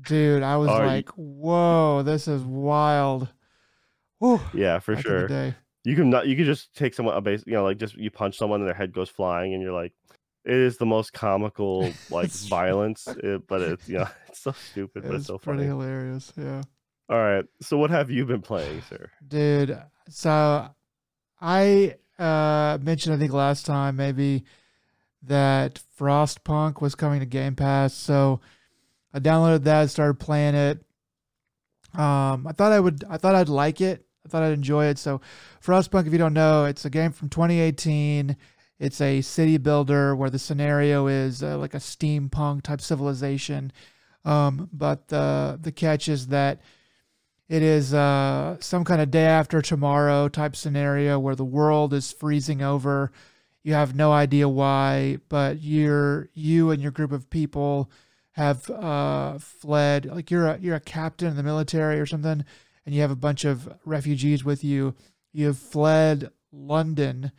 dude. 0.00 0.42
I 0.42 0.56
was 0.58 0.78
uh, 0.78 0.88
y- 0.90 1.04
like, 1.04 1.10
whoa, 1.10 2.02
this 2.04 2.28
is 2.28 2.44
wild. 2.44 3.28
Whew, 4.20 4.40
yeah, 4.52 4.78
for 4.78 4.96
sure. 4.96 5.32
You 5.84 5.96
can 5.96 6.10
not, 6.10 6.26
you 6.26 6.36
can 6.36 6.44
just 6.46 6.74
take 6.74 6.94
someone 6.94 7.16
a 7.16 7.20
base, 7.20 7.44
you 7.46 7.54
know, 7.54 7.64
like 7.64 7.78
just 7.78 7.94
you 7.96 8.10
punch 8.10 8.36
someone 8.38 8.60
and 8.60 8.68
their 8.68 8.74
head 8.76 8.92
goes 8.92 9.10
flying, 9.10 9.54
and 9.54 9.62
you're 9.62 9.72
like, 9.72 9.92
it 10.44 10.54
is 10.54 10.76
the 10.76 10.86
most 10.86 11.12
comical 11.12 11.92
like 12.10 12.30
violence, 12.30 13.06
it, 13.06 13.46
but 13.46 13.62
it's 13.62 13.88
you 13.88 13.98
know, 13.98 14.08
it's 14.28 14.40
so 14.40 14.52
stupid, 14.52 15.04
but 15.06 15.14
it's 15.14 15.26
so 15.26 15.38
funny. 15.38 15.62
it's 15.62 15.70
so 15.72 15.78
pretty 15.78 15.88
funny. 15.88 15.88
hilarious. 15.88 16.32
Yeah. 16.36 16.62
All 17.08 17.18
right, 17.18 17.44
so 17.60 17.76
what 17.76 17.90
have 17.90 18.10
you 18.10 18.24
been 18.24 18.40
playing, 18.42 18.80
sir? 18.88 19.10
Dude, 19.26 19.78
so 20.08 20.68
I 21.40 21.96
uh 22.18 22.78
mentioned 22.80 23.14
I 23.14 23.18
think 23.18 23.32
last 23.32 23.66
time 23.66 23.96
maybe 23.96 24.44
that 25.24 25.80
Frostpunk 25.98 26.80
was 26.80 26.94
coming 26.94 27.20
to 27.20 27.26
Game 27.26 27.56
Pass, 27.56 27.94
so 27.94 28.40
I 29.12 29.20
downloaded 29.20 29.64
that, 29.64 29.90
started 29.90 30.18
playing 30.20 30.54
it. 30.54 30.78
Um 31.94 32.46
I 32.46 32.52
thought 32.52 32.72
I 32.72 32.80
would 32.80 33.04
I 33.08 33.16
thought 33.18 33.34
I'd 33.34 33.48
like 33.48 33.80
it. 33.80 34.06
I 34.24 34.28
thought 34.28 34.42
I'd 34.42 34.52
enjoy 34.52 34.86
it. 34.86 34.98
So 34.98 35.20
Frostpunk, 35.64 36.06
if 36.06 36.12
you 36.12 36.18
don't 36.18 36.32
know, 36.32 36.64
it's 36.64 36.84
a 36.84 36.90
game 36.90 37.12
from 37.12 37.28
2018. 37.28 38.36
It's 38.78 39.00
a 39.00 39.20
city 39.20 39.56
builder 39.56 40.16
where 40.16 40.30
the 40.30 40.38
scenario 40.38 41.06
is 41.06 41.42
uh, 41.42 41.58
like 41.58 41.74
a 41.74 41.78
steampunk 41.78 42.62
type 42.62 42.80
civilization. 42.80 43.72
Um, 44.24 44.68
but 44.72 45.08
the 45.08 45.58
the 45.60 45.72
catch 45.72 46.08
is 46.08 46.28
that 46.28 46.60
it 47.48 47.62
is 47.62 47.92
uh, 47.92 48.56
some 48.60 48.84
kind 48.84 49.00
of 49.00 49.10
day 49.10 49.26
after 49.26 49.60
tomorrow 49.60 50.28
type 50.28 50.56
scenario 50.56 51.18
where 51.18 51.36
the 51.36 51.44
world 51.44 51.92
is 51.92 52.12
freezing 52.12 52.62
over. 52.62 53.12
You 53.62 53.74
have 53.74 53.94
no 53.94 54.12
idea 54.12 54.48
why, 54.48 55.18
but 55.28 55.60
you're 55.60 56.30
you 56.34 56.70
and 56.70 56.82
your 56.82 56.90
group 56.90 57.12
of 57.12 57.30
people 57.30 57.90
have 58.32 58.68
uh, 58.70 59.38
fled. 59.38 60.06
Like 60.06 60.30
you're 60.30 60.46
a 60.48 60.58
you're 60.58 60.76
a 60.76 60.80
captain 60.80 61.28
in 61.28 61.36
the 61.36 61.42
military 61.42 62.00
or 62.00 62.06
something, 62.06 62.44
and 62.84 62.94
you 62.94 63.00
have 63.02 63.10
a 63.10 63.16
bunch 63.16 63.44
of 63.44 63.68
refugees 63.84 64.44
with 64.44 64.64
you. 64.64 64.94
You 65.32 65.46
have 65.48 65.58
fled 65.58 66.30
London, 66.52 67.32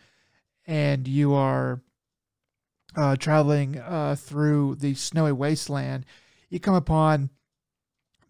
and 0.67 1.07
you 1.07 1.33
are 1.33 1.81
uh, 2.95 3.15
traveling 3.15 3.77
uh, 3.77 4.15
through 4.15 4.75
the 4.75 4.93
snowy 4.93 5.31
wasteland. 5.31 6.05
You 6.49 6.59
come 6.59 6.75
upon 6.75 7.29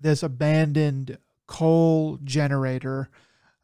this 0.01 0.23
abandoned 0.23 1.17
coal 1.47 2.19
generator 2.23 3.09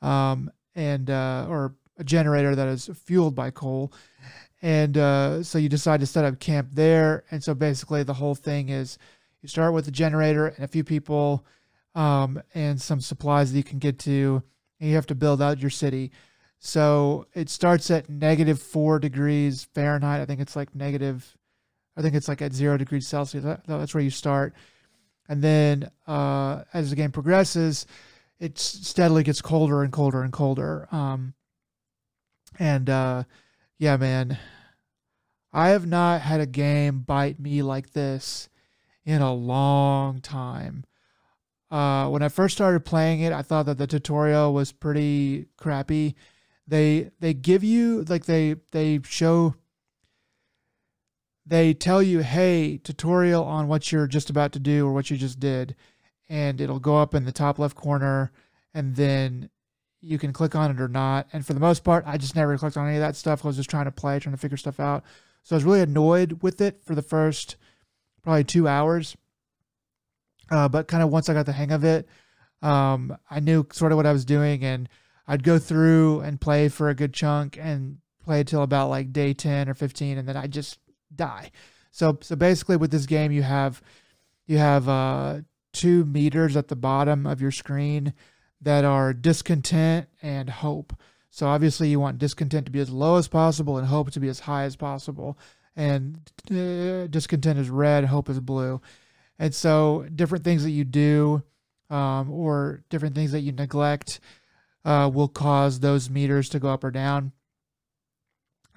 um, 0.01 0.51
and 0.75 1.09
uh, 1.09 1.45
or 1.49 1.75
a 1.97 2.03
generator 2.03 2.55
that 2.55 2.67
is 2.67 2.89
fueled 2.93 3.35
by 3.35 3.51
coal. 3.51 3.91
And 4.61 4.97
uh, 4.97 5.43
so 5.43 5.57
you 5.57 5.69
decide 5.69 5.99
to 6.01 6.05
set 6.05 6.25
up 6.25 6.39
camp 6.39 6.69
there. 6.73 7.23
And 7.31 7.43
so 7.43 7.53
basically 7.53 8.03
the 8.03 8.13
whole 8.13 8.35
thing 8.35 8.69
is 8.69 8.97
you 9.41 9.49
start 9.49 9.73
with 9.73 9.85
the 9.85 9.91
generator 9.91 10.47
and 10.47 10.63
a 10.63 10.67
few 10.67 10.83
people 10.83 11.45
um, 11.95 12.41
and 12.53 12.79
some 12.79 13.01
supplies 13.01 13.51
that 13.51 13.57
you 13.57 13.63
can 13.63 13.79
get 13.79 13.99
to. 13.99 14.43
And 14.79 14.89
you 14.89 14.95
have 14.95 15.07
to 15.07 15.15
build 15.15 15.41
out 15.41 15.59
your 15.59 15.69
city 15.69 16.11
so 16.63 17.25
it 17.33 17.49
starts 17.49 17.89
at 17.91 18.09
negative 18.09 18.61
four 18.61 18.99
degrees 18.99 19.67
fahrenheit 19.73 20.21
i 20.21 20.25
think 20.25 20.39
it's 20.39 20.55
like 20.55 20.73
negative 20.75 21.35
i 21.97 22.01
think 22.01 22.15
it's 22.15 22.27
like 22.27 22.41
at 22.41 22.53
zero 22.53 22.77
degrees 22.77 23.07
celsius 23.07 23.43
that, 23.43 23.65
that's 23.65 23.93
where 23.93 24.03
you 24.03 24.09
start 24.09 24.53
and 25.31 25.41
then 25.41 25.89
uh, 26.07 26.63
as 26.73 26.89
the 26.89 26.95
game 26.97 27.13
progresses, 27.13 27.85
it 28.37 28.59
steadily 28.59 29.23
gets 29.23 29.41
colder 29.41 29.81
and 29.81 29.93
colder 29.93 30.23
and 30.23 30.33
colder. 30.33 30.89
Um, 30.91 31.35
and 32.59 32.89
uh, 32.89 33.23
yeah, 33.77 33.95
man, 33.95 34.37
I 35.53 35.69
have 35.69 35.87
not 35.87 36.19
had 36.19 36.41
a 36.41 36.45
game 36.45 36.99
bite 36.99 37.39
me 37.39 37.61
like 37.61 37.91
this 37.91 38.49
in 39.05 39.21
a 39.21 39.33
long 39.33 40.19
time. 40.19 40.83
Uh, 41.69 42.09
when 42.09 42.21
I 42.21 42.27
first 42.27 42.55
started 42.55 42.83
playing 42.83 43.21
it, 43.21 43.31
I 43.31 43.41
thought 43.41 43.67
that 43.67 43.77
the 43.77 43.87
tutorial 43.87 44.53
was 44.53 44.73
pretty 44.73 45.45
crappy. 45.55 46.15
They 46.71 47.11
they 47.19 47.33
give 47.33 47.65
you 47.65 48.03
like 48.03 48.23
they 48.23 48.55
they 48.71 49.01
show 49.03 49.55
they 51.45 51.73
tell 51.73 52.01
you, 52.01 52.19
hey, 52.19 52.77
tutorial 52.77 53.43
on 53.43 53.67
what 53.67 53.91
you're 53.91 54.07
just 54.07 54.29
about 54.29 54.53
to 54.53 54.59
do 54.59 54.87
or 54.87 54.93
what 54.93 55.09
you 55.09 55.17
just 55.17 55.37
did. 55.37 55.75
And 56.29 56.61
it'll 56.61 56.79
go 56.79 56.95
up 56.95 57.13
in 57.13 57.25
the 57.25 57.33
top 57.33 57.59
left 57.59 57.75
corner 57.75 58.31
and 58.73 58.95
then 58.95 59.49
you 59.99 60.17
can 60.17 60.31
click 60.31 60.55
on 60.55 60.71
it 60.71 60.79
or 60.79 60.87
not. 60.87 61.27
And 61.33 61.45
for 61.45 61.53
the 61.53 61.59
most 61.59 61.83
part, 61.83 62.05
I 62.07 62.17
just 62.17 62.37
never 62.37 62.57
clicked 62.57 62.77
on 62.77 62.87
any 62.87 62.95
of 62.95 63.01
that 63.01 63.17
stuff. 63.17 63.43
I 63.43 63.49
was 63.49 63.57
just 63.57 63.69
trying 63.69 63.83
to 63.83 63.91
play, 63.91 64.17
trying 64.19 64.35
to 64.35 64.41
figure 64.41 64.55
stuff 64.55 64.79
out. 64.79 65.03
So 65.43 65.55
I 65.55 65.57
was 65.57 65.65
really 65.65 65.81
annoyed 65.81 66.41
with 66.41 66.61
it 66.61 66.81
for 66.85 66.95
the 66.95 67.01
first 67.01 67.57
probably 68.23 68.45
two 68.45 68.69
hours. 68.69 69.17
Uh, 70.49 70.69
but 70.69 70.87
kind 70.87 71.03
of 71.03 71.09
once 71.09 71.27
I 71.27 71.33
got 71.33 71.47
the 71.47 71.51
hang 71.51 71.73
of 71.73 71.83
it, 71.83 72.07
um, 72.61 73.17
I 73.29 73.41
knew 73.41 73.67
sort 73.73 73.91
of 73.91 73.97
what 73.97 74.05
I 74.05 74.13
was 74.13 74.23
doing 74.23 74.63
and 74.63 74.87
I'd 75.27 75.43
go 75.43 75.59
through 75.59 76.21
and 76.21 76.41
play 76.41 76.69
for 76.69 76.89
a 76.89 76.95
good 76.95 77.13
chunk 77.13 77.57
and 77.59 77.97
play 78.23 78.43
till 78.43 78.61
about 78.61 78.89
like 78.89 79.13
day 79.13 79.33
10 79.33 79.69
or 79.69 79.73
15 79.73 80.17
and 80.17 80.27
then 80.27 80.37
I 80.37 80.47
just 80.47 80.79
die. 81.15 81.51
So 81.91 82.17
so 82.21 82.35
basically 82.35 82.77
with 82.77 82.91
this 82.91 83.05
game 83.05 83.31
you 83.31 83.43
have 83.43 83.81
you 84.45 84.57
have 84.57 84.87
uh 84.87 85.41
two 85.73 86.05
meters 86.05 86.57
at 86.57 86.67
the 86.67 86.75
bottom 86.75 87.25
of 87.25 87.41
your 87.41 87.51
screen 87.51 88.13
that 88.61 88.85
are 88.85 89.13
discontent 89.13 90.07
and 90.21 90.49
hope. 90.49 90.93
So 91.29 91.47
obviously 91.47 91.87
you 91.87 91.99
want 91.99 92.19
discontent 92.19 92.65
to 92.65 92.71
be 92.71 92.79
as 92.79 92.89
low 92.89 93.15
as 93.15 93.27
possible 93.27 93.77
and 93.77 93.87
hope 93.87 94.11
to 94.11 94.19
be 94.19 94.27
as 94.27 94.41
high 94.41 94.63
as 94.63 94.75
possible. 94.75 95.37
and 95.75 96.19
uh, 96.51 97.07
discontent 97.07 97.57
is 97.57 97.69
red, 97.69 98.05
hope 98.05 98.29
is 98.29 98.39
blue. 98.39 98.81
And 99.39 99.55
so, 99.55 100.05
different 100.13 100.43
things 100.43 100.63
that 100.63 100.69
you 100.69 100.83
do 100.83 101.41
um, 101.89 102.29
or 102.29 102.83
different 102.89 103.15
things 103.15 103.31
that 103.31 103.39
you 103.39 103.51
neglect 103.51 104.19
uh, 104.85 105.09
will 105.13 105.27
cause 105.27 105.79
those 105.79 106.09
meters 106.09 106.49
to 106.49 106.59
go 106.59 106.69
up 106.69 106.83
or 106.83 106.91
down. 106.91 107.31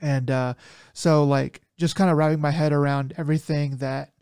And 0.02 0.30
uh, 0.30 0.54
so, 0.92 1.24
like, 1.24 1.62
just 1.78 1.96
kind 1.96 2.10
of 2.10 2.16
wrapping 2.16 2.40
my 2.40 2.50
head 2.50 2.72
around 2.72 3.14
everything 3.16 3.78
that 3.78 4.14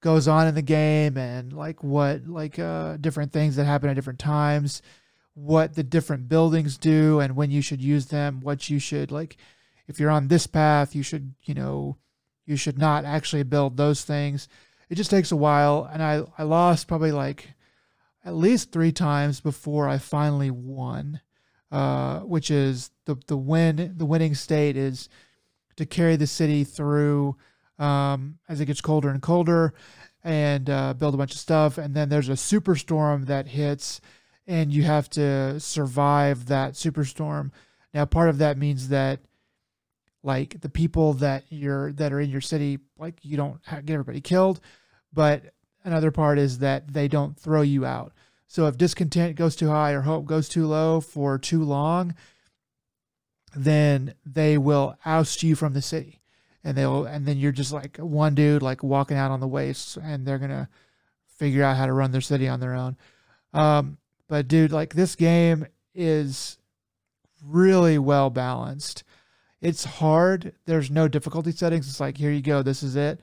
goes 0.00 0.28
on 0.28 0.46
in 0.46 0.54
the 0.54 0.62
game 0.62 1.16
and 1.16 1.52
like 1.52 1.82
what 1.82 2.26
like 2.26 2.58
uh 2.58 2.96
different 2.98 3.32
things 3.32 3.56
that 3.56 3.64
happen 3.64 3.90
at 3.90 3.94
different 3.96 4.18
times 4.18 4.80
what 5.34 5.74
the 5.74 5.82
different 5.82 6.28
buildings 6.28 6.78
do 6.78 7.18
and 7.20 7.34
when 7.34 7.50
you 7.50 7.60
should 7.60 7.82
use 7.82 8.06
them 8.06 8.40
what 8.40 8.70
you 8.70 8.78
should 8.78 9.10
like 9.10 9.36
if 9.88 9.98
you're 9.98 10.10
on 10.10 10.28
this 10.28 10.46
path 10.46 10.94
you 10.94 11.02
should 11.02 11.34
you 11.44 11.54
know 11.54 11.96
you 12.46 12.56
should 12.56 12.78
not 12.78 13.04
actually 13.04 13.42
build 13.42 13.76
those 13.76 14.04
things 14.04 14.48
it 14.88 14.94
just 14.94 15.10
takes 15.10 15.32
a 15.32 15.36
while 15.36 15.88
and 15.92 16.00
i 16.00 16.22
i 16.38 16.44
lost 16.44 16.86
probably 16.86 17.12
like 17.12 17.48
at 18.24 18.34
least 18.34 18.72
three 18.72 18.92
times 18.92 19.40
before 19.40 19.88
i 19.88 19.98
finally 19.98 20.50
won 20.50 21.20
uh 21.70 22.20
which 22.20 22.50
is 22.50 22.90
the 23.04 23.16
the 23.26 23.36
win 23.36 23.94
the 23.96 24.06
winning 24.06 24.34
state 24.34 24.76
is 24.76 25.08
to 25.76 25.86
carry 25.86 26.16
the 26.16 26.26
city 26.26 26.64
through 26.64 27.36
um, 27.78 28.38
as 28.48 28.60
it 28.60 28.66
gets 28.66 28.80
colder 28.80 29.08
and 29.08 29.22
colder 29.22 29.72
and 30.24 30.68
uh, 30.68 30.94
build 30.94 31.14
a 31.14 31.16
bunch 31.16 31.32
of 31.32 31.38
stuff. 31.38 31.78
And 31.78 31.94
then 31.94 32.08
there's 32.08 32.28
a 32.28 32.32
superstorm 32.32 33.26
that 33.26 33.46
hits, 33.46 34.00
and 34.46 34.72
you 34.72 34.82
have 34.82 35.08
to 35.10 35.60
survive 35.60 36.46
that 36.46 36.74
superstorm. 36.74 37.52
Now, 37.94 38.04
part 38.04 38.28
of 38.28 38.38
that 38.38 38.58
means 38.58 38.88
that 38.88 39.20
like 40.22 40.60
the 40.60 40.68
people 40.68 41.14
that 41.14 41.44
you're 41.48 41.92
that 41.92 42.12
are 42.12 42.20
in 42.20 42.30
your 42.30 42.40
city, 42.40 42.78
like 42.98 43.24
you 43.24 43.36
don't 43.36 43.60
get 43.64 43.90
everybody 43.90 44.20
killed, 44.20 44.60
but 45.12 45.54
another 45.88 46.10
part 46.10 46.38
is 46.38 46.58
that 46.58 46.92
they 46.92 47.08
don't 47.08 47.38
throw 47.38 47.62
you 47.62 47.84
out. 47.84 48.12
So 48.46 48.66
if 48.66 48.78
discontent 48.78 49.36
goes 49.36 49.56
too 49.56 49.68
high 49.68 49.92
or 49.92 50.02
hope 50.02 50.24
goes 50.26 50.48
too 50.48 50.66
low 50.66 51.00
for 51.00 51.38
too 51.38 51.62
long, 51.62 52.14
then 53.54 54.14
they 54.24 54.56
will 54.56 54.96
oust 55.04 55.42
you 55.42 55.54
from 55.54 55.72
the 55.72 55.82
city. 55.82 56.20
And 56.62 56.76
they'll 56.76 57.04
and 57.04 57.26
then 57.26 57.38
you're 57.38 57.52
just 57.52 57.72
like 57.72 57.96
one 57.98 58.34
dude 58.34 58.62
like 58.62 58.82
walking 58.82 59.16
out 59.16 59.30
on 59.30 59.40
the 59.40 59.48
wastes 59.48 59.96
and 59.96 60.26
they're 60.26 60.38
gonna 60.38 60.68
figure 61.36 61.62
out 61.62 61.76
how 61.76 61.86
to 61.86 61.92
run 61.92 62.10
their 62.12 62.20
city 62.20 62.48
on 62.48 62.60
their 62.60 62.74
own. 62.74 62.96
Um, 63.54 63.98
but 64.28 64.48
dude 64.48 64.72
like 64.72 64.94
this 64.94 65.14
game 65.14 65.66
is 65.94 66.58
really 67.44 67.98
well 67.98 68.28
balanced. 68.28 69.04
It's 69.60 69.84
hard. 69.84 70.52
There's 70.66 70.90
no 70.90 71.08
difficulty 71.08 71.52
settings. 71.52 71.88
It's 71.88 72.00
like 72.00 72.16
here 72.16 72.30
you 72.30 72.42
go 72.42 72.62
this 72.62 72.82
is 72.82 72.96
it. 72.96 73.20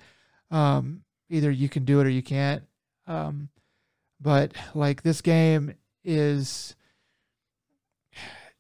Um, 0.52 1.05
either 1.30 1.52
you 1.52 1.69
can 1.69 1.85
do 1.85 1.99
it 1.99 2.06
or 2.06 2.10
you 2.10 2.23
can't. 2.23 2.64
Um, 3.07 3.49
but 4.19 4.53
like 4.73 5.03
this 5.03 5.22
game 5.22 5.73
is 6.03 6.76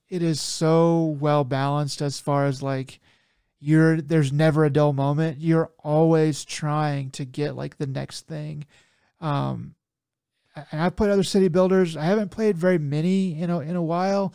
it 0.09 0.21
is 0.21 0.41
so 0.41 1.17
well 1.19 1.43
balanced 1.43 2.01
as 2.01 2.19
far 2.19 2.45
as 2.45 2.61
like 2.61 2.99
you're 3.59 4.01
there's 4.01 4.31
never 4.31 4.65
a 4.65 4.69
dull 4.69 4.93
moment. 4.93 5.39
You're 5.39 5.71
always 5.79 6.45
trying 6.45 7.11
to 7.11 7.25
get 7.25 7.55
like 7.55 7.77
the 7.77 7.87
next 7.87 8.27
thing. 8.27 8.65
Um 9.21 9.75
and 10.71 10.81
i've 10.81 10.95
played 10.95 11.11
other 11.11 11.23
city 11.23 11.47
builders. 11.47 11.97
I 11.97 12.05
haven't 12.05 12.31
played 12.31 12.57
very 12.57 12.77
many 12.77 13.33
you 13.33 13.47
know 13.47 13.59
in 13.59 13.75
a 13.75 13.81
while 13.81 14.33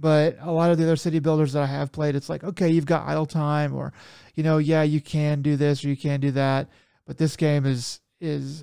but 0.00 0.38
a 0.40 0.50
lot 0.50 0.70
of 0.70 0.78
the 0.78 0.84
other 0.84 0.96
city 0.96 1.18
builders 1.18 1.52
that 1.52 1.62
i 1.62 1.66
have 1.66 1.92
played 1.92 2.16
it's 2.16 2.28
like 2.28 2.42
okay 2.42 2.70
you've 2.70 2.86
got 2.86 3.06
idle 3.06 3.26
time 3.26 3.74
or 3.74 3.92
you 4.34 4.42
know 4.42 4.58
yeah 4.58 4.82
you 4.82 5.00
can 5.00 5.42
do 5.42 5.56
this 5.56 5.84
or 5.84 5.88
you 5.88 5.96
can 5.96 6.20
do 6.20 6.30
that 6.30 6.68
but 7.10 7.18
this 7.18 7.34
game 7.34 7.66
is 7.66 8.00
is 8.20 8.62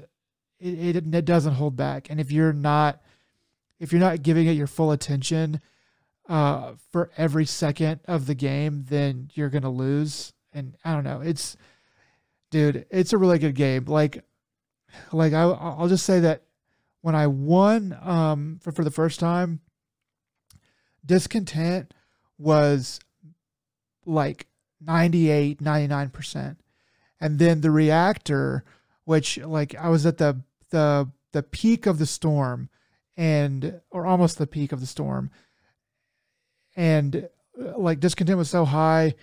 it, 0.58 0.96
it, 0.96 1.14
it 1.14 1.26
doesn't 1.26 1.56
hold 1.56 1.76
back 1.76 2.10
and 2.10 2.18
if 2.18 2.32
you're 2.32 2.54
not 2.54 3.02
if 3.78 3.92
you're 3.92 4.00
not 4.00 4.24
giving 4.24 4.48
it 4.48 4.54
your 4.54 4.68
full 4.68 4.94
attention 4.94 5.60
uh, 6.30 6.76
for 6.92 7.12
every 7.18 7.46
second 7.46 8.00
of 8.06 8.26
the 8.26 8.36
game, 8.36 8.86
then 8.90 9.30
you're 9.34 9.50
gonna 9.50 9.70
lose. 9.70 10.32
And 10.54 10.76
I 10.84 10.94
don't 10.94 11.04
know. 11.04 11.22
It's, 11.22 11.58
dude, 12.50 12.86
it's 12.90 13.14
a 13.14 13.18
really 13.18 13.38
good 13.38 13.56
game. 13.56 13.86
Like, 13.86 14.24
like 15.12 15.34
I, 15.34 15.44
I'll 15.44 15.90
just 15.90 16.06
say 16.06 16.22
that 16.22 16.44
when 17.02 17.16
I 17.16 17.28
won 17.28 17.98
um, 18.02 18.60
for 18.62 18.72
for 18.72 18.84
the 18.84 18.92
first 18.92 19.20
time, 19.20 19.60
discontent 21.06 21.94
was 22.38 23.00
like 24.06 24.48
98 24.80 25.62
99% 25.62 26.58
and 27.20 27.40
then 27.40 27.62
the 27.62 27.72
reactor 27.72 28.64
which 29.06 29.38
like 29.40 29.76
i 29.76 29.90
was 29.90 30.06
at 30.06 30.18
the 30.18 30.40
the 30.70 31.08
the 31.32 31.44
peak 31.44 31.86
of 31.86 32.00
the 32.00 32.06
storm 32.06 32.70
and 33.18 33.82
or 33.90 34.06
almost 34.06 34.38
the 34.38 34.48
peak 34.48 34.72
of 34.72 34.80
the 34.80 34.86
storm. 34.86 35.32
And 36.76 37.28
uh, 37.60 37.78
like 37.78 38.00
discontent 38.00 38.38
was 38.38 38.50
so 38.50 38.66
high 38.66 39.16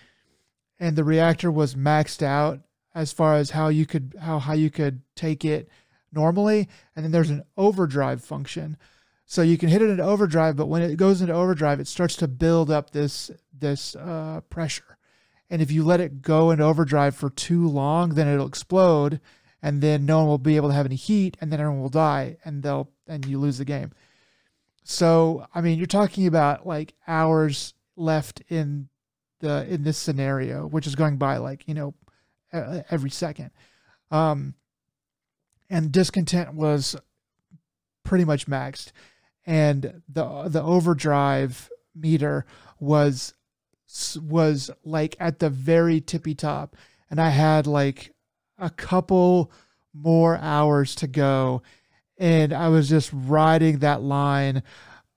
and 0.79 0.95
the 0.95 1.05
reactor 1.05 1.49
was 1.49 1.75
maxed 1.75 2.21
out 2.21 2.59
as 2.93 3.13
far 3.13 3.35
as 3.35 3.51
how 3.51 3.69
you 3.69 3.85
could 3.85 4.15
how 4.19 4.39
how 4.39 4.53
you 4.53 4.69
could 4.69 5.01
take 5.15 5.45
it 5.45 5.69
normally. 6.11 6.67
And 6.95 7.05
then 7.05 7.11
there's 7.11 7.29
an 7.29 7.43
overdrive 7.57 8.23
function. 8.23 8.77
So 9.25 9.41
you 9.41 9.57
can 9.57 9.69
hit 9.69 9.81
it 9.81 9.89
in 9.89 10.01
overdrive 10.01 10.57
but 10.57 10.67
when 10.67 10.81
it 10.81 10.97
goes 10.97 11.21
into 11.21 11.33
overdrive 11.33 11.79
it 11.79 11.87
starts 11.87 12.15
to 12.17 12.27
build 12.27 12.69
up 12.69 12.91
this 12.91 13.31
this 13.57 13.95
uh, 13.95 14.41
pressure 14.49 14.94
and 15.49 15.61
if 15.61 15.71
you 15.71 15.83
let 15.83 16.01
it 16.01 16.21
go 16.21 16.51
into 16.51 16.63
overdrive 16.63 17.15
for 17.15 17.29
too 17.29 17.67
long 17.67 18.15
then 18.15 18.27
it'll 18.27 18.47
explode 18.47 19.19
and 19.61 19.81
then 19.81 20.05
no 20.05 20.19
one 20.19 20.27
will 20.27 20.37
be 20.37 20.55
able 20.55 20.69
to 20.69 20.75
have 20.75 20.85
any 20.85 20.95
heat 20.95 21.37
and 21.41 21.51
then 21.51 21.59
everyone 21.59 21.81
will 21.81 21.89
die 21.89 22.37
and 22.45 22.63
they'll 22.63 22.89
and 23.07 23.25
you 23.25 23.39
lose 23.39 23.57
the 23.57 23.65
game 23.65 23.91
so, 24.87 25.47
I 25.53 25.61
mean, 25.61 25.79
you're 25.79 25.87
talking 25.87 26.27
about 26.27 26.67
like 26.67 26.93
hours 27.07 27.73
left 27.95 28.43
in 28.49 28.87
the 29.39 29.65
in 29.67 29.81
this 29.81 29.97
scenario, 29.97 30.67
which 30.67 30.85
is 30.85 30.93
going 30.93 31.17
by 31.17 31.37
like 31.37 31.67
you 31.67 31.73
know 31.73 31.95
every 32.53 33.09
second. 33.09 33.49
Um, 34.11 34.53
and 35.71 35.91
discontent 35.91 36.53
was 36.53 36.95
pretty 38.03 38.25
much 38.25 38.45
maxed, 38.45 38.91
and 39.43 40.03
the 40.07 40.49
the 40.49 40.61
overdrive 40.61 41.71
meter 41.95 42.45
was 42.79 43.33
was 44.21 44.69
like 44.83 45.15
at 45.19 45.39
the 45.39 45.49
very 45.49 46.01
tippy 46.01 46.35
top, 46.35 46.75
and 47.09 47.19
I 47.19 47.29
had 47.29 47.67
like 47.67 48.13
a 48.57 48.69
couple 48.69 49.51
more 49.93 50.37
hours 50.37 50.95
to 50.95 51.07
go 51.07 51.61
and 52.17 52.53
I 52.53 52.69
was 52.69 52.89
just 52.89 53.09
riding 53.13 53.79
that 53.79 54.01
line 54.01 54.63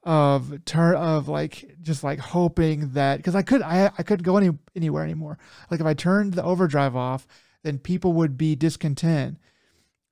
of 0.05 0.65
turn 0.65 0.97
of 0.97 1.29
like 1.29 1.77
just 1.83 2.03
like 2.03 2.19
hoping 2.19 2.93
that 2.93 3.19
because 3.19 3.35
I 3.35 3.43
could 3.43 3.63
I 3.63 3.91
I 3.99 4.03
couldn't 4.03 4.25
go 4.25 4.37
any 4.37 4.51
anywhere 4.75 5.05
anymore. 5.05 5.39
Like 5.71 5.81
if 5.81 5.87
I 5.87 5.95
turned 5.95 6.35
the 6.35 6.43
overdrive 6.43 6.97
off, 6.97 7.27
then 7.63 7.79
people 7.79 8.13
would 8.15 8.37
be 8.37 8.57
discontent, 8.57 9.39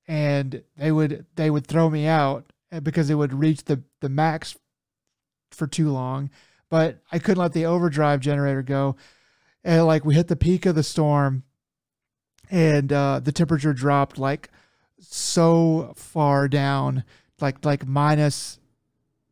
and 0.06 0.62
they 0.76 0.92
would 0.92 1.26
they 1.36 1.50
would 1.50 1.66
throw 1.66 1.88
me 1.88 2.06
out 2.06 2.52
eh, 2.72 2.80
because 2.80 3.10
it 3.10 3.14
would 3.14 3.32
reach 3.32 3.64
the 3.64 3.82
the 4.00 4.08
max 4.08 4.56
for 5.50 5.66
too 5.66 5.90
long. 5.90 6.30
But 6.68 6.98
I 7.12 7.18
couldn't 7.18 7.42
let 7.42 7.52
the 7.52 7.66
overdrive 7.66 8.20
generator 8.20 8.62
go, 8.62 8.96
and 9.62 9.86
like 9.86 10.04
we 10.04 10.14
hit 10.14 10.28
the 10.28 10.36
peak 10.36 10.66
of 10.66 10.74
the 10.74 10.82
storm, 10.82 11.44
and 12.50 12.92
uh, 12.92 13.20
the 13.20 13.32
temperature 13.32 13.72
dropped 13.72 14.18
like 14.18 14.50
so 15.00 15.92
far 15.96 16.48
down, 16.48 17.04
like 17.40 17.64
like 17.64 17.86
minus 17.86 18.58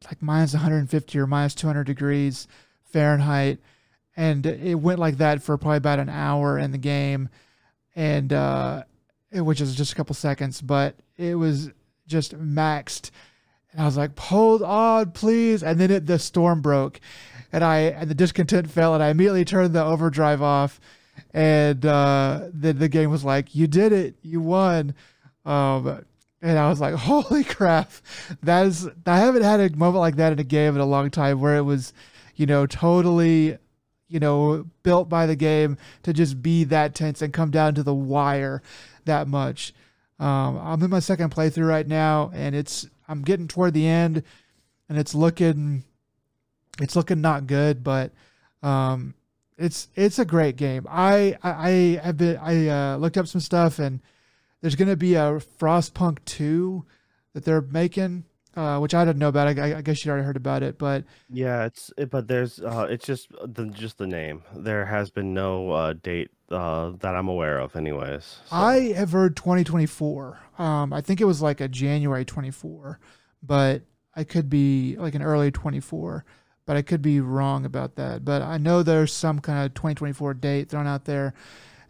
like 0.06 0.22
minus 0.22 0.52
150 0.52 1.18
or 1.18 1.26
minus 1.26 1.54
200 1.54 1.84
degrees 1.84 2.46
Fahrenheit, 2.84 3.58
and 4.16 4.46
it 4.46 4.76
went 4.76 4.98
like 4.98 5.18
that 5.18 5.42
for 5.42 5.58
probably 5.58 5.78
about 5.78 5.98
an 5.98 6.08
hour 6.08 6.58
in 6.58 6.70
the 6.70 6.78
game, 6.78 7.28
and 7.96 8.32
uh, 8.32 8.84
which 9.32 9.60
is 9.60 9.74
just 9.74 9.92
a 9.92 9.96
couple 9.96 10.14
seconds, 10.14 10.60
but 10.60 10.96
it 11.16 11.34
was 11.34 11.70
just 12.06 12.38
maxed. 12.38 13.10
And 13.74 13.82
I 13.82 13.86
was 13.86 13.96
like, 13.96 14.16
hold 14.18 14.62
on, 14.62 15.10
please. 15.10 15.62
And 15.62 15.80
then 15.80 15.90
it, 15.90 16.06
the 16.06 16.18
storm 16.18 16.62
broke, 16.62 17.00
and 17.52 17.64
I 17.64 17.80
and 17.80 18.08
the 18.08 18.14
discontent 18.14 18.70
fell, 18.70 18.94
and 18.94 19.02
I 19.02 19.08
immediately 19.08 19.44
turned 19.44 19.74
the 19.74 19.84
overdrive 19.84 20.40
off, 20.40 20.80
and 21.32 21.84
uh, 21.84 22.48
then 22.52 22.78
the 22.78 22.88
game 22.88 23.10
was 23.10 23.24
like, 23.24 23.54
you 23.54 23.66
did 23.66 23.92
it, 23.92 24.14
you 24.22 24.40
won. 24.40 24.94
Um, 25.44 26.04
and 26.40 26.58
I 26.58 26.68
was 26.68 26.80
like, 26.80 26.94
holy 26.94 27.42
crap. 27.42 27.90
That 28.42 28.66
is, 28.66 28.88
I 29.06 29.18
haven't 29.18 29.42
had 29.42 29.60
a 29.60 29.76
moment 29.76 30.00
like 30.00 30.16
that 30.16 30.32
in 30.32 30.38
a 30.38 30.44
game 30.44 30.74
in 30.74 30.80
a 30.80 30.86
long 30.86 31.10
time 31.10 31.40
where 31.40 31.56
it 31.56 31.62
was, 31.62 31.92
you 32.36 32.46
know, 32.46 32.66
totally, 32.66 33.58
you 34.08 34.20
know, 34.20 34.66
built 34.82 35.08
by 35.08 35.26
the 35.26 35.36
game 35.36 35.78
to 36.04 36.12
just 36.12 36.42
be 36.42 36.62
that 36.64 36.94
tense 36.94 37.22
and 37.22 37.32
come 37.32 37.50
down 37.50 37.74
to 37.74 37.82
the 37.82 37.94
wire 37.94 38.62
that 39.06 39.26
much. 39.26 39.74
Um, 40.20 40.58
I'm 40.58 40.82
in 40.82 40.90
my 40.90 41.00
second 41.00 41.34
playthrough 41.34 41.66
right 41.66 41.88
now 41.88 42.30
and 42.34 42.54
it's, 42.54 42.88
I'm 43.08 43.22
getting 43.22 43.48
toward 43.48 43.74
the 43.74 43.86
end 43.86 44.22
and 44.88 44.98
it's 44.98 45.14
looking, 45.14 45.84
it's 46.80 46.96
looking 46.96 47.20
not 47.20 47.46
good, 47.46 47.82
but, 47.84 48.12
um, 48.62 49.14
it's 49.56 49.88
it's 49.94 50.18
a 50.18 50.24
great 50.24 50.56
game. 50.56 50.86
I 50.88 51.36
I, 51.42 51.50
I 51.52 51.70
have 52.02 52.16
been 52.16 52.36
I 52.38 52.68
uh, 52.68 52.96
looked 52.96 53.16
up 53.16 53.28
some 53.28 53.40
stuff 53.40 53.78
and 53.78 54.00
there's 54.60 54.74
going 54.74 54.88
to 54.88 54.96
be 54.96 55.14
a 55.14 55.40
Frostpunk 55.60 56.18
two 56.24 56.84
that 57.34 57.44
they're 57.44 57.60
making, 57.60 58.24
uh, 58.56 58.78
which 58.78 58.94
I 58.94 59.04
didn't 59.04 59.18
know 59.18 59.28
about. 59.28 59.58
I, 59.58 59.78
I 59.78 59.82
guess 59.82 60.04
you 60.04 60.10
already 60.10 60.26
heard 60.26 60.36
about 60.36 60.62
it, 60.62 60.78
but 60.78 61.04
Yeah, 61.30 61.64
it's 61.64 61.92
it, 61.96 62.10
but 62.10 62.28
there's 62.28 62.60
uh, 62.60 62.86
it's 62.88 63.06
just 63.06 63.30
the 63.44 63.66
just 63.66 63.98
the 63.98 64.06
name. 64.06 64.42
There 64.54 64.86
has 64.86 65.10
been 65.10 65.34
no 65.34 65.70
uh, 65.70 65.92
date 65.94 66.30
uh, 66.50 66.92
that 67.00 67.14
I'm 67.14 67.28
aware 67.28 67.58
of, 67.58 67.74
anyways. 67.76 68.38
So, 68.46 68.56
I 68.56 68.92
have 68.92 69.12
heard 69.12 69.36
2024. 69.36 70.38
Um, 70.58 70.92
I 70.92 71.00
think 71.00 71.20
it 71.20 71.24
was 71.24 71.42
like 71.42 71.60
a 71.60 71.68
January 71.68 72.24
24, 72.24 73.00
but 73.42 73.82
I 74.14 74.24
could 74.24 74.48
be 74.48 74.96
like 74.96 75.14
an 75.14 75.22
early 75.22 75.50
24, 75.50 76.24
but 76.66 76.76
I 76.76 76.82
could 76.82 77.02
be 77.02 77.20
wrong 77.20 77.64
about 77.64 77.96
that. 77.96 78.24
But 78.24 78.42
I 78.42 78.58
know 78.58 78.82
there's 78.82 79.12
some 79.12 79.40
kind 79.40 79.66
of 79.66 79.74
2024 79.74 80.34
date 80.34 80.68
thrown 80.68 80.86
out 80.86 81.04
there. 81.04 81.34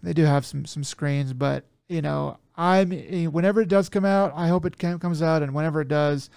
They 0.02 0.12
do 0.12 0.24
have 0.24 0.44
some 0.46 0.64
some 0.66 0.84
screens, 0.84 1.32
but 1.32 1.64
you 1.88 2.02
know, 2.02 2.38
I'm 2.56 2.92
eh, 2.92 3.26
whenever 3.26 3.60
it 3.60 3.68
does 3.68 3.88
come 3.88 4.04
out, 4.04 4.32
I 4.34 4.48
hope 4.48 4.64
it 4.64 4.78
comes 4.78 5.22
out, 5.22 5.42
and 5.42 5.54
whenever 5.54 5.80
it 5.80 5.88
does, 5.88 6.30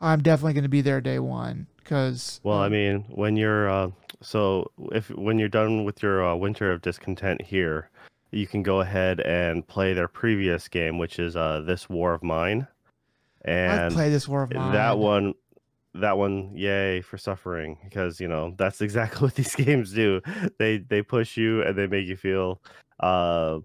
I'm 0.00 0.22
definitely 0.22 0.54
going 0.54 0.64
to 0.64 0.68
be 0.68 0.80
there 0.80 1.00
day 1.00 1.18
one 1.18 1.66
because. 1.76 2.40
well, 2.42 2.58
I 2.58 2.68
mean, 2.68 3.04
when 3.08 3.36
you're 3.36 3.68
uh, 3.68 3.90
so 4.22 4.70
if 4.92 5.10
when 5.10 5.38
you're 5.38 5.48
done 5.48 5.84
with 5.84 6.02
your 6.02 6.26
uh, 6.26 6.34
Winter 6.34 6.72
of 6.72 6.82
Discontent 6.82 7.42
here, 7.42 7.90
you 8.30 8.46
can 8.46 8.62
go 8.62 8.80
ahead 8.80 9.20
and 9.20 9.66
play 9.66 9.92
their 9.92 10.08
previous 10.08 10.68
game, 10.68 10.98
which 10.98 11.18
is 11.18 11.36
uh, 11.36 11.62
this 11.66 11.88
War 11.88 12.14
of 12.14 12.22
Mine, 12.22 12.66
and 13.44 13.92
play 13.92 14.10
this 14.10 14.28
War 14.28 14.42
of 14.42 14.52
Mine. 14.52 14.72
that 14.72 14.98
one 14.98 15.34
that 15.94 16.16
one 16.16 16.52
yay 16.54 17.00
for 17.00 17.18
suffering 17.18 17.76
because 17.84 18.20
you 18.20 18.28
know 18.28 18.54
that's 18.56 18.80
exactly 18.80 19.26
what 19.26 19.34
these 19.34 19.56
games 19.56 19.92
do 19.92 20.20
they 20.56 20.78
they 20.78 21.02
push 21.02 21.36
you 21.36 21.62
and 21.62 21.76
they 21.76 21.88
make 21.88 22.06
you 22.06 22.16
feel 22.16 22.62
uh 23.00 23.58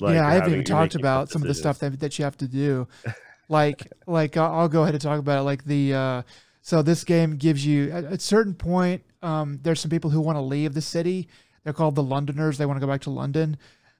like 0.00 0.14
yeah, 0.14 0.28
I 0.28 0.34
haven't 0.34 0.52
even 0.52 0.64
talked 0.64 0.94
about 0.94 1.28
some 1.28 1.42
of 1.42 1.48
the 1.48 1.54
stuff 1.54 1.80
that, 1.80 1.98
that 1.98 2.18
you 2.18 2.24
have 2.24 2.36
to 2.36 2.46
do. 2.46 2.86
Like, 3.48 3.90
like 4.06 4.36
I'll 4.36 4.68
go 4.68 4.82
ahead 4.82 4.94
and 4.94 5.02
talk 5.02 5.18
about 5.18 5.40
it. 5.40 5.42
Like 5.42 5.64
the, 5.64 5.94
uh, 5.94 6.22
so 6.60 6.82
this 6.82 7.04
game 7.04 7.36
gives 7.36 7.64
you 7.64 7.90
at 7.90 8.04
a 8.04 8.18
certain 8.18 8.54
point. 8.54 9.02
Um, 9.22 9.58
there's 9.62 9.80
some 9.80 9.90
people 9.90 10.10
who 10.10 10.20
want 10.20 10.36
to 10.36 10.42
leave 10.42 10.74
the 10.74 10.82
city. 10.82 11.28
They're 11.64 11.72
called 11.72 11.94
the 11.94 12.02
Londoners. 12.02 12.58
They 12.58 12.66
want 12.66 12.78
to 12.78 12.86
go 12.86 12.90
back 12.90 13.00
to 13.02 13.10
London, 13.10 13.56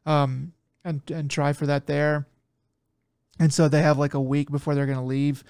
um, 0.06 0.52
and 0.84 1.02
and 1.10 1.30
try 1.30 1.52
for 1.52 1.66
that 1.66 1.86
there. 1.86 2.26
And 3.38 3.52
so 3.52 3.68
they 3.68 3.82
have 3.82 3.98
like 3.98 4.14
a 4.14 4.20
week 4.20 4.50
before 4.50 4.74
they're 4.74 4.86
going 4.86 4.98
to 4.98 5.04
leave. 5.04 5.44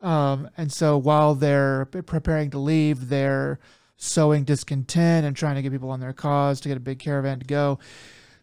Um, 0.00 0.50
and 0.56 0.72
so 0.72 0.98
while 0.98 1.34
they're 1.34 1.86
preparing 1.86 2.50
to 2.50 2.58
leave, 2.58 3.08
they're 3.08 3.58
sowing 3.96 4.44
discontent 4.44 5.24
and 5.26 5.36
trying 5.36 5.54
to 5.54 5.62
get 5.62 5.72
people 5.72 5.90
on 5.90 6.00
their 6.00 6.12
cause 6.12 6.60
to 6.60 6.68
get 6.68 6.76
a 6.76 6.80
big 6.80 6.98
caravan 6.98 7.38
to 7.38 7.46
go. 7.46 7.78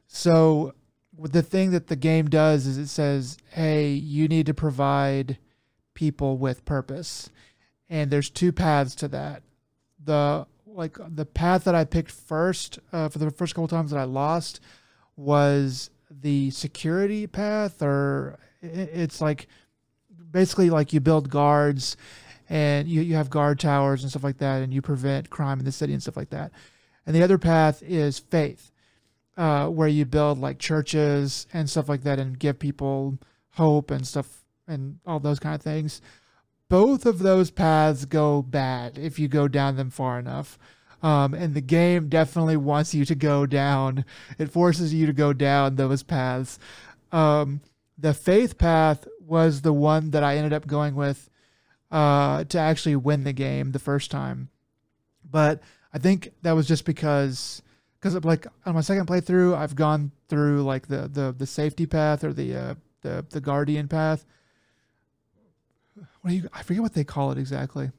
So 0.08 0.74
the 1.24 1.42
thing 1.42 1.72
that 1.72 1.88
the 1.88 1.96
game 1.96 2.30
does 2.30 2.66
is 2.66 2.78
it 2.78 2.88
says, 2.88 3.38
"Hey, 3.52 3.92
you 3.92 4.28
need 4.28 4.46
to 4.48 4.54
provide 4.54 5.38
people 5.94 6.38
with 6.38 6.66
purpose." 6.66 7.30
And 7.90 8.10
there's 8.10 8.30
two 8.30 8.52
paths 8.52 8.96
to 8.96 9.08
that. 9.10 9.44
The 10.04 10.48
like 10.66 10.98
the 11.08 11.26
path 11.26 11.66
that 11.66 11.76
I 11.76 11.86
picked 11.86 12.12
first 12.12 12.80
uh, 12.94 13.10
for 13.10 13.20
the 13.20 13.32
first 13.32 13.56
couple 13.56 13.68
times 13.68 13.92
that 13.92 14.00
I 14.00 14.06
lost 14.06 14.60
was 15.16 15.90
the 16.10 16.52
security 16.52 17.28
path, 17.28 17.82
or 17.82 18.38
it's 18.62 19.22
like 19.22 19.48
basically 20.32 20.70
like 20.70 20.94
you 20.94 21.00
build 21.00 21.30
guards 21.30 21.98
and 22.50 22.88
you, 22.88 23.02
you 23.02 23.16
have 23.16 23.30
guard 23.30 23.60
towers 23.60 24.04
and 24.04 24.10
stuff 24.10 24.24
like 24.24 24.38
that, 24.40 24.62
and 24.62 24.74
you 24.74 24.82
prevent 24.82 25.30
crime 25.30 25.60
in 25.60 25.66
the 25.66 25.72
city 25.72 25.94
and 25.94 26.02
stuff 26.02 26.18
like 26.18 26.32
that. 26.32 26.52
And 27.06 27.16
the 27.16 27.24
other 27.24 27.38
path 27.38 27.82
is 27.82 28.20
faith, 28.20 28.72
uh, 29.38 29.68
where 29.68 29.88
you 29.88 30.06
build 30.06 30.40
like 30.40 30.60
churches 30.60 31.48
and 31.54 31.70
stuff 31.70 31.90
like 31.90 32.04
that 32.04 32.20
and 32.20 32.40
give 32.40 32.60
people 32.60 33.18
hope 33.52 33.92
and 33.92 34.06
stuff 34.06 34.44
and 34.68 35.00
all 35.06 35.20
those 35.20 35.40
kind 35.40 35.56
of 35.56 35.62
things. 35.62 36.02
Both 36.70 37.06
of 37.06 37.20
those 37.20 37.52
paths 37.52 38.06
go 38.06 38.42
bad 38.42 38.98
if 38.98 39.20
you 39.20 39.28
go 39.28 39.48
down 39.48 39.76
them 39.76 39.90
far 39.90 40.20
enough. 40.20 40.58
Um, 41.04 41.34
and 41.34 41.54
the 41.54 41.62
game 41.62 42.10
definitely 42.10 42.58
wants 42.58 42.94
you 42.94 43.06
to 43.06 43.16
go 43.16 43.46
down. 43.46 44.06
It 44.38 44.52
forces 44.52 44.94
you 44.94 45.08
to 45.08 45.14
go 45.14 45.34
down 45.34 45.76
those 45.76 46.04
paths. 46.04 46.60
Um, 47.12 47.62
the 47.98 48.14
faith 48.14 48.58
path 48.58 49.08
was 49.20 49.62
the 49.62 49.74
one 49.74 50.12
that 50.12 50.24
I 50.24 50.38
ended 50.38 50.54
up 50.54 50.68
going 50.68 50.96
with 50.96 51.30
uh, 51.90 52.44
to 52.46 52.60
actually 52.60 52.96
win 52.96 53.24
the 53.24 53.34
game 53.34 53.72
the 53.72 53.80
first 53.80 54.12
time. 54.12 54.50
But 55.30 55.62
I 55.94 55.98
think 55.98 56.32
that 56.42 56.54
was 56.54 56.68
just 56.68 56.86
because 56.86 57.62
because 58.02 58.24
like 58.26 58.48
on 58.66 58.74
my 58.74 58.82
second 58.82 59.08
playthrough, 59.08 59.56
I've 59.56 59.76
gone 59.76 60.12
through 60.28 60.64
like 60.64 60.88
the 60.88 61.08
the 61.08 61.34
the 61.38 61.46
safety 61.46 61.86
path 61.86 62.24
or 62.24 62.34
the 62.34 62.56
uh, 62.56 62.76
the 63.02 63.26
the 63.30 63.42
guardian 63.42 63.88
path. 63.88 64.26
What 66.22 66.32
do 66.32 66.36
you? 66.36 66.50
I 66.54 66.64
forget 66.64 66.82
what 66.82 66.94
they 66.94 67.04
call 67.04 67.32
it 67.32 67.38
exactly. 67.38 67.92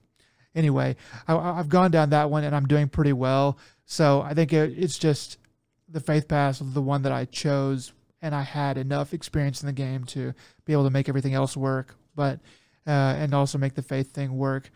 Anyway, 0.55 0.97
I, 1.27 1.37
I've 1.37 1.69
gone 1.69 1.91
down 1.91 2.11
that 2.11 2.31
one 2.31 2.45
and 2.45 2.55
I'm 2.55 2.67
doing 2.67 2.89
pretty 2.89 3.13
well. 3.13 3.59
So 3.87 4.21
I 4.21 4.35
think 4.35 4.53
it, 4.53 4.77
it's 4.77 4.99
just 4.99 5.39
the 5.89 6.01
faith 6.01 6.29
path 6.29 6.61
was 6.61 6.75
the 6.75 6.83
one 6.83 7.03
that 7.03 7.13
I 7.13 7.25
chose, 7.25 7.93
and 8.21 8.35
I 8.35 8.43
had 8.43 8.77
enough 8.77 9.15
experience 9.15 9.63
in 9.63 9.67
the 9.67 9.73
game 9.73 10.05
to 10.07 10.35
be 10.65 10.73
able 10.73 10.85
to 10.85 10.91
make 10.91 11.09
everything 11.09 11.35
else 11.35 11.57
work, 11.57 11.95
but 12.15 12.41
uh, 12.87 12.91
and 12.91 13.35
also 13.35 13.59
make 13.59 13.75
the 13.75 13.83
faith 13.83 14.13
thing 14.13 14.37
work. 14.37 14.71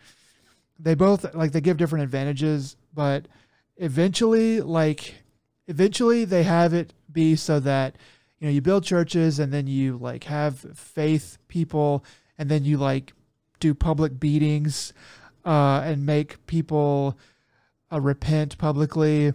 They 0.79 0.95
both 0.95 1.35
like 1.35 1.51
they 1.51 1.61
give 1.61 1.77
different 1.77 2.03
advantages, 2.03 2.77
but 2.93 3.27
eventually, 3.77 4.61
like 4.61 5.15
eventually, 5.67 6.25
they 6.25 6.43
have 6.43 6.73
it 6.73 6.93
be 7.11 7.35
so 7.35 7.59
that 7.59 7.95
you 8.39 8.47
know 8.47 8.53
you 8.53 8.61
build 8.61 8.83
churches 8.83 9.39
and 9.39 9.53
then 9.53 9.67
you 9.67 9.97
like 9.97 10.25
have 10.25 10.59
faith 10.77 11.37
people, 11.47 12.03
and 12.37 12.49
then 12.49 12.63
you 12.63 12.77
like 12.77 13.13
do 13.59 13.73
public 13.73 14.19
beatings 14.19 14.93
uh, 15.45 15.81
and 15.83 16.05
make 16.05 16.45
people 16.45 17.17
uh, 17.91 17.99
repent 17.99 18.57
publicly 18.57 19.33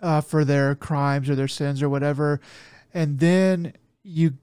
uh, 0.00 0.20
for 0.20 0.44
their 0.44 0.74
crimes 0.74 1.30
or 1.30 1.34
their 1.34 1.48
sins 1.48 1.82
or 1.82 1.88
whatever, 1.88 2.40
and 2.92 3.18
then 3.18 3.72
you 4.02 4.34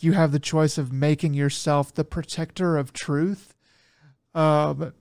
you 0.00 0.12
have 0.12 0.32
the 0.32 0.40
choice 0.40 0.76
of 0.76 0.92
making 0.92 1.34
yourself 1.34 1.94
the 1.94 2.04
protector 2.04 2.76
of 2.76 2.92
truth. 2.92 3.54
Um, 4.34 4.92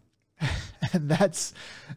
and 0.93 1.09
that's 1.09 1.53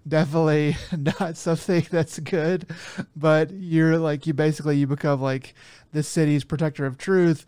definitely 0.06 0.76
not 0.96 1.36
something 1.36 1.86
that's 1.90 2.18
good. 2.18 2.66
But 3.14 3.50
you're 3.52 3.98
like 3.98 4.26
you 4.26 4.34
basically 4.34 4.76
you 4.76 4.86
become 4.86 5.20
like 5.20 5.54
the 5.92 6.02
city's 6.02 6.44
protector 6.44 6.86
of 6.86 6.98
truth, 6.98 7.46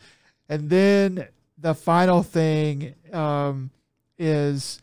and 0.48 0.70
then 0.70 1.28
the 1.56 1.74
final 1.74 2.22
thing 2.22 2.94
um, 3.12 3.70
is 4.18 4.80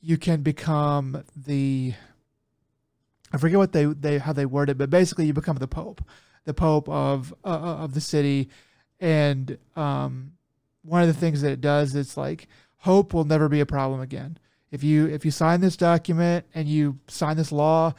you 0.00 0.16
can 0.16 0.42
become 0.42 1.24
the 1.36 1.94
I 3.32 3.36
forget 3.36 3.58
what 3.58 3.72
they, 3.72 3.86
they 3.86 4.18
how 4.18 4.32
they 4.32 4.46
word 4.46 4.70
it, 4.70 4.78
but 4.78 4.90
basically 4.90 5.26
you 5.26 5.32
become 5.32 5.56
the 5.56 5.66
pope, 5.66 6.04
the 6.44 6.54
pope 6.54 6.88
of 6.88 7.34
uh, 7.44 7.48
of 7.48 7.94
the 7.94 8.00
city, 8.00 8.48
and 9.00 9.58
um, 9.74 10.32
one 10.82 11.02
of 11.02 11.08
the 11.08 11.14
things 11.14 11.42
that 11.42 11.50
it 11.50 11.60
does 11.60 11.96
is 11.96 12.16
like 12.16 12.46
hope 12.78 13.12
will 13.12 13.24
never 13.24 13.48
be 13.48 13.60
a 13.60 13.66
problem 13.66 14.00
again. 14.00 14.38
If 14.74 14.82
you 14.82 15.06
if 15.06 15.24
you 15.24 15.30
sign 15.30 15.60
this 15.60 15.76
document 15.76 16.46
and 16.52 16.66
you 16.66 16.98
sign 17.06 17.36
this 17.36 17.52
law, 17.52 17.94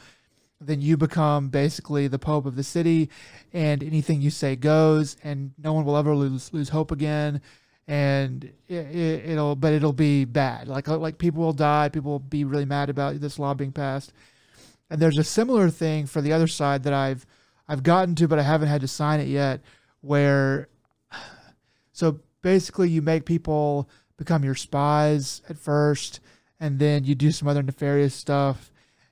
then 0.60 0.82
you 0.82 0.98
become 0.98 1.48
basically 1.48 2.06
the 2.06 2.18
pope 2.18 2.44
of 2.44 2.54
the 2.54 2.62
city, 2.62 3.08
and 3.54 3.82
anything 3.82 4.20
you 4.20 4.28
say 4.28 4.56
goes, 4.56 5.16
and 5.24 5.52
no 5.56 5.72
one 5.72 5.86
will 5.86 5.96
ever 5.96 6.14
lose 6.14 6.52
lose 6.52 6.68
hope 6.68 6.92
again. 6.92 7.40
And 7.88 8.52
it, 8.68 8.76
it'll, 8.76 9.56
but 9.56 9.72
it'll 9.72 9.94
be 9.94 10.26
bad. 10.26 10.68
Like 10.68 10.86
like 10.86 11.16
people 11.16 11.42
will 11.42 11.54
die. 11.54 11.88
People 11.88 12.12
will 12.12 12.18
be 12.18 12.44
really 12.44 12.66
mad 12.66 12.90
about 12.90 13.20
this 13.22 13.38
law 13.38 13.54
being 13.54 13.72
passed. 13.72 14.12
And 14.90 15.00
there's 15.00 15.16
a 15.16 15.24
similar 15.24 15.70
thing 15.70 16.04
for 16.04 16.20
the 16.20 16.34
other 16.34 16.46
side 16.46 16.82
that 16.82 16.92
I've 16.92 17.24
I've 17.66 17.84
gotten 17.84 18.14
to, 18.16 18.28
but 18.28 18.38
I 18.38 18.42
haven't 18.42 18.68
had 18.68 18.82
to 18.82 18.88
sign 18.88 19.20
it 19.20 19.28
yet. 19.28 19.62
Where 20.02 20.68
so 21.92 22.20
basically 22.42 22.90
you 22.90 23.00
make 23.00 23.24
people 23.24 23.88
become 24.18 24.44
your 24.44 24.54
spies 24.54 25.40
at 25.48 25.56
first, 25.56 26.20
and 26.60 26.78
then 26.78 27.04
you 27.04 27.14
do 27.14 27.30
some 27.30 27.48
other 27.48 27.62
nefarious 27.62 28.14
stuff, 28.14 28.70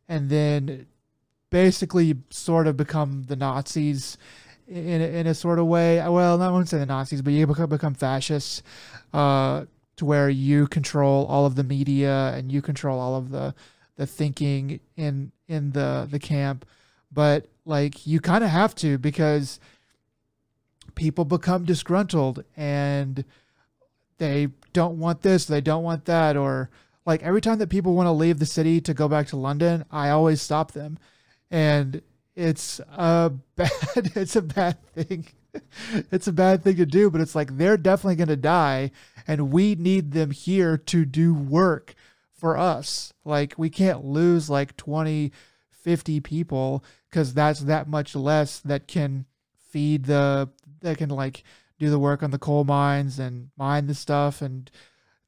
and 0.08 0.30
then 0.30 0.86
basically 1.50 2.06
you 2.06 2.22
sort 2.30 2.66
of 2.66 2.76
become 2.76 3.24
the 3.28 3.36
Nazis 3.36 4.18
in 4.66 5.00
a, 5.00 5.04
in 5.04 5.26
a 5.26 5.34
sort 5.34 5.58
of 5.58 5.66
way. 5.66 5.96
Well, 5.96 6.38
not 6.38 6.52
want 6.52 6.66
to 6.66 6.70
say 6.70 6.78
the 6.78 6.86
Nazis, 6.86 7.22
but 7.22 7.32
you 7.32 7.46
become 7.46 7.68
become 7.68 7.94
fascists, 7.94 8.62
uh, 9.12 9.64
to 9.96 10.04
where 10.04 10.28
you 10.28 10.66
control 10.66 11.26
all 11.26 11.46
of 11.46 11.54
the 11.54 11.64
media 11.64 12.32
and 12.34 12.50
you 12.50 12.60
control 12.62 12.98
all 12.98 13.16
of 13.16 13.30
the 13.30 13.54
the 13.96 14.06
thinking 14.06 14.80
in 14.96 15.32
in 15.48 15.72
the 15.72 16.08
the 16.10 16.18
camp. 16.18 16.66
But 17.12 17.46
like 17.64 18.06
you 18.06 18.20
kind 18.20 18.42
of 18.42 18.50
have 18.50 18.74
to 18.76 18.98
because 18.98 19.60
people 20.94 21.24
become 21.24 21.64
disgruntled 21.64 22.44
and 22.56 23.24
they 24.18 24.48
don't 24.72 24.98
want 24.98 25.22
this, 25.22 25.44
they 25.44 25.60
don't 25.60 25.82
want 25.82 26.04
that, 26.06 26.36
or 26.36 26.70
like 27.06 27.22
every 27.22 27.40
time 27.40 27.58
that 27.58 27.68
people 27.68 27.94
want 27.94 28.06
to 28.06 28.12
leave 28.12 28.38
the 28.38 28.46
city 28.46 28.80
to 28.82 28.94
go 28.94 29.08
back 29.08 29.26
to 29.28 29.36
London, 29.36 29.84
I 29.90 30.10
always 30.10 30.40
stop 30.40 30.72
them. 30.72 30.98
And 31.50 32.02
it's 32.34 32.80
a 32.80 33.30
bad 33.56 33.70
it's 33.94 34.36
a 34.36 34.42
bad 34.42 34.82
thing. 34.94 35.28
it's 36.10 36.26
a 36.26 36.32
bad 36.32 36.64
thing 36.64 36.76
to 36.76 36.86
do, 36.86 37.10
but 37.10 37.20
it's 37.20 37.34
like 37.34 37.56
they're 37.56 37.76
definitely 37.76 38.16
going 38.16 38.28
to 38.28 38.36
die 38.36 38.90
and 39.26 39.52
we 39.52 39.74
need 39.74 40.12
them 40.12 40.30
here 40.30 40.76
to 40.76 41.04
do 41.04 41.34
work 41.34 41.94
for 42.32 42.56
us. 42.56 43.12
Like 43.24 43.54
we 43.56 43.70
can't 43.70 44.04
lose 44.04 44.50
like 44.50 44.76
20 44.76 45.32
50 45.70 46.20
people 46.20 46.82
cuz 47.10 47.34
that's 47.34 47.60
that 47.60 47.88
much 47.88 48.16
less 48.16 48.58
that 48.60 48.88
can 48.88 49.26
feed 49.70 50.06
the 50.06 50.48
that 50.80 50.98
can 50.98 51.10
like 51.10 51.44
do 51.78 51.90
the 51.90 51.98
work 51.98 52.22
on 52.22 52.30
the 52.30 52.38
coal 52.38 52.64
mines 52.64 53.18
and 53.18 53.50
mine 53.56 53.86
the 53.86 53.94
stuff 53.94 54.40
and 54.40 54.70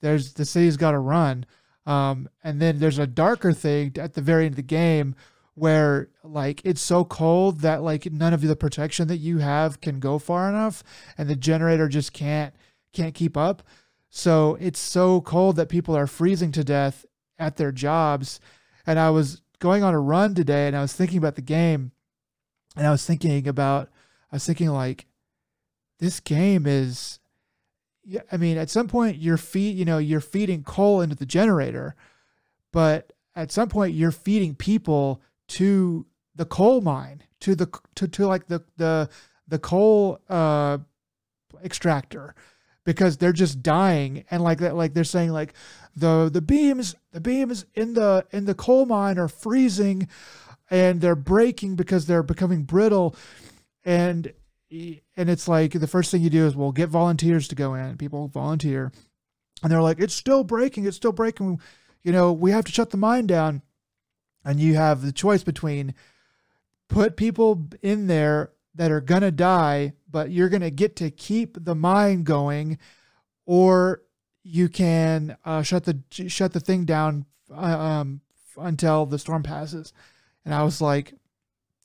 there's 0.01 0.35
the 0.35 0.45
city's 0.45 0.77
got 0.77 0.93
to 0.93 0.99
run. 0.99 1.45
Um, 1.87 2.29
and 2.43 2.61
then 2.61 2.79
there's 2.79 2.99
a 2.99 3.07
darker 3.07 3.53
thing 3.53 3.93
at 3.99 4.15
the 4.15 4.21
very 4.21 4.45
end 4.45 4.53
of 4.53 4.57
the 4.57 4.63
game 4.63 5.15
where 5.55 6.09
like 6.23 6.61
it's 6.65 6.83
so 6.83 7.05
cold 7.05 7.61
that 7.61 7.83
like 7.83 8.13
none 8.13 8.35
of 8.35 8.43
the 8.43 8.57
protection 8.57 9.09
that 9.09 9.17
you 9.17 9.39
have 9.39 9.81
can 9.81 10.01
go 10.01 10.19
far 10.19 10.51
enough 10.51 10.85
and 11.17 11.29
the 11.29 11.37
generator 11.37 11.89
just 11.89 12.13
can't 12.13 12.55
can't 12.93 13.15
keep 13.15 13.37
up. 13.37 13.63
So 14.11 14.57
it's 14.61 14.79
so 14.79 15.21
cold 15.23 15.57
that 15.57 15.69
people 15.69 15.97
are 15.97 16.07
freezing 16.07 16.53
to 16.53 16.65
death 16.65 17.07
at 17.39 17.57
their 17.57 17.73
jobs. 17.73 18.41
And 18.87 18.99
i 18.99 19.11
was 19.11 19.43
going 19.59 19.83
on 19.83 19.95
a 19.95 20.01
run 20.01 20.35
today 20.35 20.67
and 20.67 20.77
i 20.77 20.83
was 20.83 20.93
thinking 20.93 21.19
about 21.19 21.35
the 21.35 21.43
game 21.43 21.91
and 22.77 22.87
i 22.87 22.91
was 22.91 23.07
thinking 23.07 23.49
about 23.49 23.89
i 24.31 24.37
was 24.37 24.45
thinking 24.45 24.69
like 24.69 25.07
this 25.99 26.21
game 26.21 26.67
is 26.67 27.19
i 28.31 28.37
mean 28.37 28.57
at 28.57 28.71
some 28.71 28.89
point 28.89 29.17
you're 29.17 29.37
feed 29.37 29.77
you 29.77 29.85
know 29.85 29.99
you're 29.99 30.21
feeding 30.21 30.63
coal 30.63 31.01
into 31.01 31.15
the 31.17 31.27
generator 31.27 31.95
but 32.73 33.13
at 33.35 33.53
some 33.53 33.69
point 33.69 33.95
you're 33.95 34.11
feeding 34.11 34.55
people 34.55 35.23
to 35.49 36.07
the 36.35 36.45
coal 36.45 36.81
mine, 36.81 37.23
to 37.41 37.55
the 37.55 37.69
to, 37.95 38.09
to 38.09 38.27
like 38.27 38.47
the 38.47 38.63
the 38.77 39.09
the 39.49 39.59
coal 39.59 40.21
uh, 40.29 40.79
extractor, 41.65 42.35
because 42.85 43.17
they're 43.17 43.33
just 43.33 43.63
dying 43.63 44.25
and 44.31 44.43
like 44.43 44.59
that 44.59 44.77
like 44.77 44.95
they're 44.95 45.05
saying 45.05 45.33
like 45.33 45.55
the 45.95 46.31
the 46.33 46.43
beams 46.43 46.95
the 47.13 47.21
beams 47.21 47.67
in 47.75 47.95
the 47.95 48.27
in 48.31 48.45
the 48.47 48.55
coal 48.55 48.87
mine 48.87 49.19
are 49.19 49.29
freezing 49.29 50.09
and 50.71 51.01
they're 51.01 51.15
breaking 51.15 51.77
because 51.77 52.07
they're 52.07 52.23
becoming 52.23 52.63
brittle 52.63 53.15
and 53.85 54.33
and 54.71 55.31
it's 55.31 55.47
like 55.49 55.73
the 55.73 55.87
first 55.87 56.11
thing 56.11 56.23
you 56.23 56.31
do 56.31 56.47
is 56.47 56.57
well 56.57 56.73
get 56.73 56.89
volunteers 56.89 57.49
to 57.49 57.55
go 57.55 57.75
in 57.75 57.97
people 57.97 58.29
volunteer 58.29 58.91
and 59.63 59.71
they're 59.71 59.83
like 59.83 60.01
it's 60.01 60.15
still 60.15 60.43
breaking 60.43 60.85
it's 60.85 60.97
still 60.97 61.13
breaking 61.13 61.61
you 62.03 62.13
know 62.13 62.33
we 62.33 62.51
have 62.51 62.65
to 62.65 62.73
shut 62.73 62.91
the 62.91 62.97
mine 62.97 63.27
down 63.27 63.63
and 64.45 64.61
you 64.61 64.75
have 64.75 65.03
the 65.03 65.13
choice 65.13 65.43
between 65.43 65.95
put 66.89 67.17
people 67.17 67.69
in 67.83 68.07
there 68.07 68.53
that 68.77 68.91
are 68.91 69.01
going 69.01 69.23
to 69.23 69.33
die, 69.33 69.95
but 70.09 70.31
you're 70.31 70.49
going 70.49 70.63
to 70.63 70.71
get 70.71 70.97
to 70.97 71.11
keep 71.11 71.57
the 71.65 71.75
mine 71.75 72.23
going, 72.23 72.79
or 73.45 74.03
you 74.43 74.69
can 74.69 75.37
uh, 75.45 75.63
shut 75.63 75.85
the 75.85 76.01
shut 76.29 76.53
the 76.53 76.61
thing 76.61 76.85
down 76.85 77.25
uh, 77.51 77.79
um, 77.79 78.21
until 78.57 79.07
the 79.07 79.19
storm 79.19 79.43
passes. 79.43 79.93
And 80.45 80.55
I 80.55 80.63
was 80.63 80.81
like, 80.81 81.15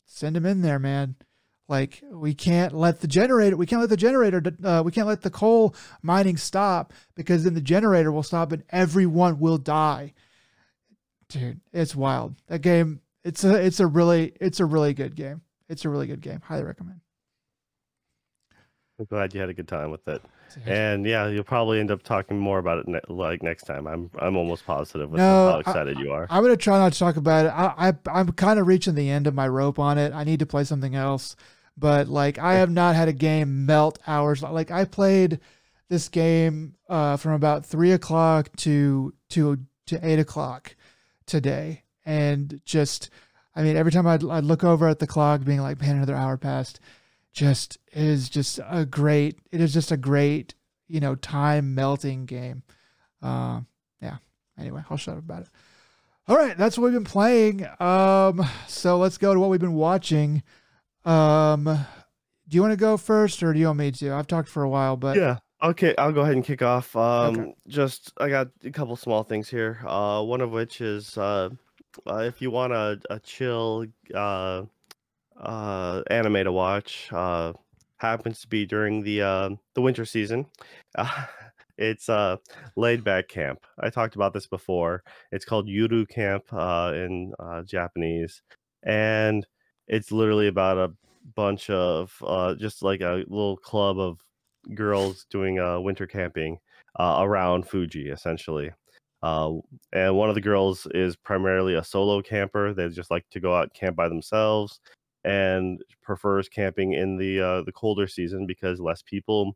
send 0.06 0.36
them 0.36 0.46
in 0.46 0.62
there, 0.62 0.80
man. 0.80 1.16
Like 1.68 2.04
we 2.12 2.34
can't 2.34 2.74
let 2.74 3.00
the 3.00 3.08
generator, 3.08 3.56
we 3.56 3.66
can't 3.66 3.80
let 3.80 3.90
the 3.90 3.98
generator, 3.98 4.42
uh, 4.64 4.82
we 4.84 4.92
can't 4.92 5.08
let 5.08 5.22
the 5.22 5.30
coal 5.30 5.74
mining 6.02 6.36
stop 6.36 6.92
because 7.16 7.46
then 7.46 7.54
the 7.54 7.62
generator 7.62 8.12
will 8.12 8.24
stop 8.24 8.52
and 8.52 8.64
everyone 8.72 9.40
will 9.40 9.58
die 9.58 10.14
dude, 11.32 11.62
it's 11.72 11.96
wild. 11.96 12.36
That 12.48 12.60
game, 12.60 13.02
it's 13.24 13.44
a 13.44 13.56
it's 13.56 13.80
a 13.80 13.88
really 13.88 14.34
it's 14.40 14.60
a 14.60 14.66
really 14.66 14.94
good 14.94 15.16
game. 15.16 15.42
It's 15.70 15.86
a 15.86 15.90
really 15.90 16.08
good 16.08 16.22
game. 16.22 16.42
Highly 16.42 16.64
recommend. 16.64 17.02
I'm 19.00 19.06
glad 19.06 19.34
you 19.34 19.40
had 19.40 19.50
a 19.50 19.54
good 19.54 19.68
time 19.68 19.90
with 19.90 20.08
it. 20.08 20.22
And 20.66 21.06
yeah, 21.06 21.28
you'll 21.28 21.44
probably 21.44 21.80
end 21.80 21.92
up 21.92 22.04
talking 22.04 22.40
more 22.40 22.60
about 22.60 22.80
it 22.80 22.88
ne- 22.88 23.00
like 23.08 23.44
next 23.44 23.64
time. 23.64 23.88
I'm 23.88 24.10
I'm 24.20 24.36
almost 24.38 24.66
positive 24.66 25.10
with 25.10 25.20
no, 25.20 25.52
how 25.52 25.60
excited 25.60 25.98
I, 25.98 26.02
you 26.02 26.12
are. 26.12 26.28
I'm 26.30 26.44
gonna 26.44 26.58
try 26.58 26.78
not 26.78 26.94
to 26.94 27.00
talk 27.00 27.18
about 27.18 27.46
it. 27.46 27.50
I, 27.50 27.90
I 27.90 28.20
I'm 28.20 28.32
kind 28.34 28.60
of 28.60 28.68
reaching 28.68 28.96
the 28.96 29.10
end 29.10 29.28
of 29.28 29.34
my 29.34 29.48
rope 29.48 29.80
on 29.80 29.98
it. 29.98 30.14
I 30.14 30.24
need 30.24 30.40
to 30.40 30.46
play 30.46 30.64
something 30.64 30.96
else. 30.96 31.36
But 31.78 32.08
like 32.08 32.38
I 32.38 32.56
have 32.56 32.70
not 32.70 32.96
had 32.96 33.08
a 33.08 33.14
game 33.14 33.66
melt 33.66 34.00
hours. 34.06 34.44
Like 34.44 34.72
I 34.72 34.86
played 34.86 35.40
this 35.92 36.08
game 36.08 36.76
uh, 36.88 37.18
from 37.18 37.34
about 37.34 37.66
three 37.66 37.92
o'clock 37.92 38.50
to 38.56 39.14
to 39.30 39.60
to 39.88 40.08
eight 40.08 40.20
o'clock 40.20 40.76
today 41.26 41.84
and 42.06 42.62
just 42.66 43.10
i 43.56 43.62
mean 43.62 43.76
every 43.76 43.92
time 43.92 44.08
I'd, 44.08 44.24
I'd 44.24 44.46
look 44.46 44.64
over 44.64 44.88
at 44.88 45.00
the 45.00 45.08
clock 45.08 45.44
being 45.44 45.60
like 45.60 45.82
man 45.82 45.98
another 45.98 46.16
hour 46.16 46.38
passed 46.38 46.80
just 47.34 47.78
it 47.92 48.04
is 48.04 48.30
just 48.30 48.60
a 48.70 48.86
great 48.86 49.40
it 49.52 49.62
is 49.62 49.74
just 49.74 49.92
a 49.92 49.98
great 49.98 50.54
you 50.88 51.00
know 51.00 51.16
time 51.16 51.74
melting 51.74 52.26
game 52.26 52.64
uh, 53.22 53.62
yeah 54.02 54.18
anyway 54.60 54.84
i'll 54.90 54.98
shut 54.98 55.18
up 55.18 55.24
about 55.24 55.44
it 55.44 55.50
all 56.28 56.38
right 56.38 56.58
that's 56.58 56.78
what 56.78 56.86
we've 56.86 56.94
been 56.94 57.04
playing 57.04 57.66
um 57.80 58.46
so 58.68 58.98
let's 58.98 59.18
go 59.18 59.34
to 59.34 59.40
what 59.40 59.50
we've 59.50 59.60
been 59.60 59.74
watching 59.74 60.44
um 61.06 61.64
do 62.48 62.56
you 62.56 62.62
want 62.62 62.72
to 62.72 62.78
go 62.78 62.98
first 62.98 63.42
or 63.42 63.54
do 63.54 63.60
you 63.60 63.68
want 63.68 63.80
me 63.80 63.92
to 63.92 64.14
i've 64.14 64.28
talked 64.28 64.50
for 64.50 64.64
a 64.64 64.70
while 64.70 64.98
but 64.98 65.16
yeah 65.18 65.38
Okay, 65.64 65.94
I'll 65.98 66.12
go 66.12 66.22
ahead 66.22 66.34
and 66.34 66.44
kick 66.44 66.64
off. 66.64 66.96
Um, 66.96 67.40
okay. 67.40 67.54
Just 67.68 68.14
I 68.18 68.30
got 68.30 68.48
a 68.64 68.72
couple 68.72 68.96
small 68.96 69.24
things 69.24 69.48
here. 69.48 69.80
Uh, 69.86 70.24
one 70.24 70.42
of 70.42 70.52
which 70.52 70.82
is 70.82 71.18
uh, 71.18 71.50
uh, 72.08 72.18
if 72.18 72.42
you 72.42 72.50
want 72.50 72.74
a, 72.74 73.00
a 73.12 73.20
chill 73.20 73.86
uh, 74.14 74.64
uh, 75.42 76.02
anime 76.10 76.44
to 76.44 76.52
watch, 76.52 77.10
uh, 77.12 77.54
happens 77.98 78.42
to 78.42 78.48
be 78.48 78.66
during 78.66 79.04
the 79.04 79.22
uh, 79.22 79.50
the 79.76 79.82
winter 79.82 80.06
season. 80.06 80.46
Uh, 80.98 81.26
it's 81.78 82.10
uh, 82.10 82.38
laid 82.76 83.04
back 83.04 83.28
camp. 83.28 83.66
I 83.80 83.90
talked 83.90 84.16
about 84.16 84.34
this 84.34 84.46
before. 84.46 85.04
It's 85.32 85.46
called 85.46 85.68
Yuru 85.68 86.08
Camp 86.08 86.44
uh, 86.52 86.92
in 86.94 87.34
uh, 87.40 87.64
Japanese, 87.64 88.42
and 88.84 89.48
it's 89.88 90.12
literally 90.12 90.48
about 90.48 90.78
a 90.78 90.94
bunch 91.36 91.70
of 91.70 92.14
uh, 92.26 92.56
just 92.56 92.84
like 92.84 93.02
a 93.02 93.24
little 93.28 93.58
club 93.58 94.00
of 94.00 94.20
girls 94.76 95.26
doing 95.30 95.60
uh, 95.60 95.80
winter 95.80 96.06
camping 96.06 96.60
uh, 97.00 97.20
around 97.22 97.68
Fuji, 97.68 98.10
essentially. 98.10 98.72
Uh, 99.24 99.54
and 99.94 100.16
one 100.16 100.30
of 100.30 100.36
the 100.36 100.42
girls 100.42 100.88
is 100.94 101.16
primarily 101.16 101.76
a 101.76 101.84
solo 101.84 102.22
camper. 102.22 102.74
They 102.74 102.90
just 102.90 103.12
like 103.12 103.26
to 103.32 103.40
go 103.40 103.56
out 103.56 103.64
and 103.64 103.74
camp 103.74 103.96
by 103.96 104.08
themselves, 104.08 104.80
and 105.24 105.84
prefers 106.02 106.50
camping 106.50 106.94
in 106.94 107.18
the 107.18 107.40
uh, 107.40 107.62
the 107.64 107.72
colder 107.72 108.08
season 108.08 108.46
because 108.46 108.80
less 108.80 109.02
people, 109.02 109.56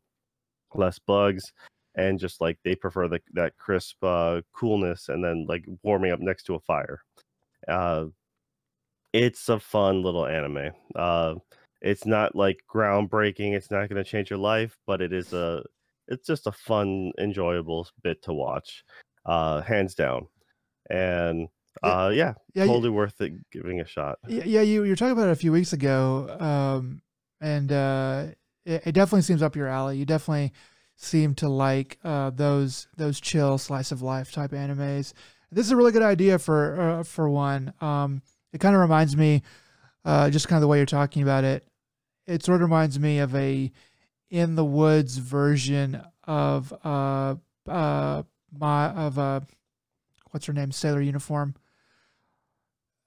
less 0.74 0.98
bugs, 0.98 1.52
and 1.96 2.18
just 2.18 2.40
like 2.40 2.58
they 2.64 2.74
prefer 2.74 3.08
the, 3.08 3.20
that 3.32 3.56
crisp 3.56 4.02
uh, 4.02 4.40
coolness, 4.52 5.08
and 5.08 5.24
then 5.24 5.46
like 5.48 5.64
warming 5.82 6.12
up 6.12 6.20
next 6.20 6.44
to 6.44 6.54
a 6.54 6.60
fire. 6.60 7.00
Uh, 7.68 8.06
it's 9.12 9.48
a 9.48 9.58
fun 9.58 10.02
little 10.02 10.26
anime. 10.26 10.72
Uh, 10.94 11.34
it's 11.80 12.06
not 12.06 12.36
like 12.36 12.60
groundbreaking. 12.72 13.54
It's 13.54 13.70
not 13.70 13.88
going 13.88 14.02
to 14.02 14.08
change 14.08 14.30
your 14.30 14.38
life, 14.38 14.76
but 14.86 15.00
it 15.00 15.12
is 15.12 15.32
a 15.32 15.62
it's 16.08 16.26
just 16.26 16.46
a 16.46 16.52
fun, 16.52 17.12
enjoyable 17.18 17.88
bit 18.02 18.22
to 18.22 18.32
watch, 18.32 18.84
uh, 19.24 19.60
hands 19.62 19.94
down. 19.94 20.28
And 20.90 21.48
uh, 21.82 22.10
yeah, 22.14 22.34
yeah, 22.54 22.66
totally 22.66 22.88
you, 22.88 22.94
worth 22.94 23.20
it 23.20 23.32
giving 23.50 23.80
a 23.80 23.86
shot. 23.86 24.18
Yeah, 24.28 24.62
you 24.62 24.84
you 24.84 24.90
were 24.90 24.96
talking 24.96 25.12
about 25.12 25.28
it 25.28 25.32
a 25.32 25.36
few 25.36 25.52
weeks 25.52 25.72
ago, 25.72 26.36
um, 26.40 27.02
and 27.40 27.70
uh, 27.72 28.26
it, 28.64 28.86
it, 28.86 28.92
definitely 28.92 29.22
seems 29.22 29.42
up 29.42 29.56
your 29.56 29.68
alley. 29.68 29.98
You 29.98 30.06
definitely 30.06 30.52
seem 30.96 31.34
to 31.36 31.48
like 31.48 31.98
uh, 32.04 32.30
those 32.30 32.88
those 32.96 33.20
chill 33.20 33.58
slice 33.58 33.92
of 33.92 34.02
life 34.02 34.32
type 34.32 34.52
animes. 34.52 35.12
This 35.50 35.66
is 35.66 35.72
a 35.72 35.76
really 35.76 35.92
good 35.92 36.02
idea 36.02 36.38
for 36.38 36.80
uh, 36.80 37.02
for 37.02 37.28
one. 37.28 37.72
Um, 37.80 38.22
it 38.52 38.58
kind 38.58 38.74
of 38.74 38.80
reminds 38.80 39.16
me 39.16 39.42
uh, 40.06 40.30
just 40.30 40.48
kind 40.48 40.56
of 40.56 40.60
the 40.62 40.68
way 40.68 40.78
you're 40.78 40.86
talking 40.86 41.22
about 41.22 41.44
it, 41.44 41.66
it 42.26 42.44
sort 42.44 42.56
of 42.56 42.62
reminds 42.62 42.98
me 42.98 43.18
of 43.18 43.34
a 43.34 43.70
in 44.30 44.54
the 44.54 44.64
woods 44.64 45.18
version 45.18 46.02
of 46.24 46.72
uh 46.84 47.36
uh 47.68 48.22
my 48.58 48.86
of 48.88 49.18
uh 49.18 49.40
what's 50.30 50.46
her 50.46 50.52
name 50.52 50.72
sailor 50.72 51.00
uniform. 51.00 51.54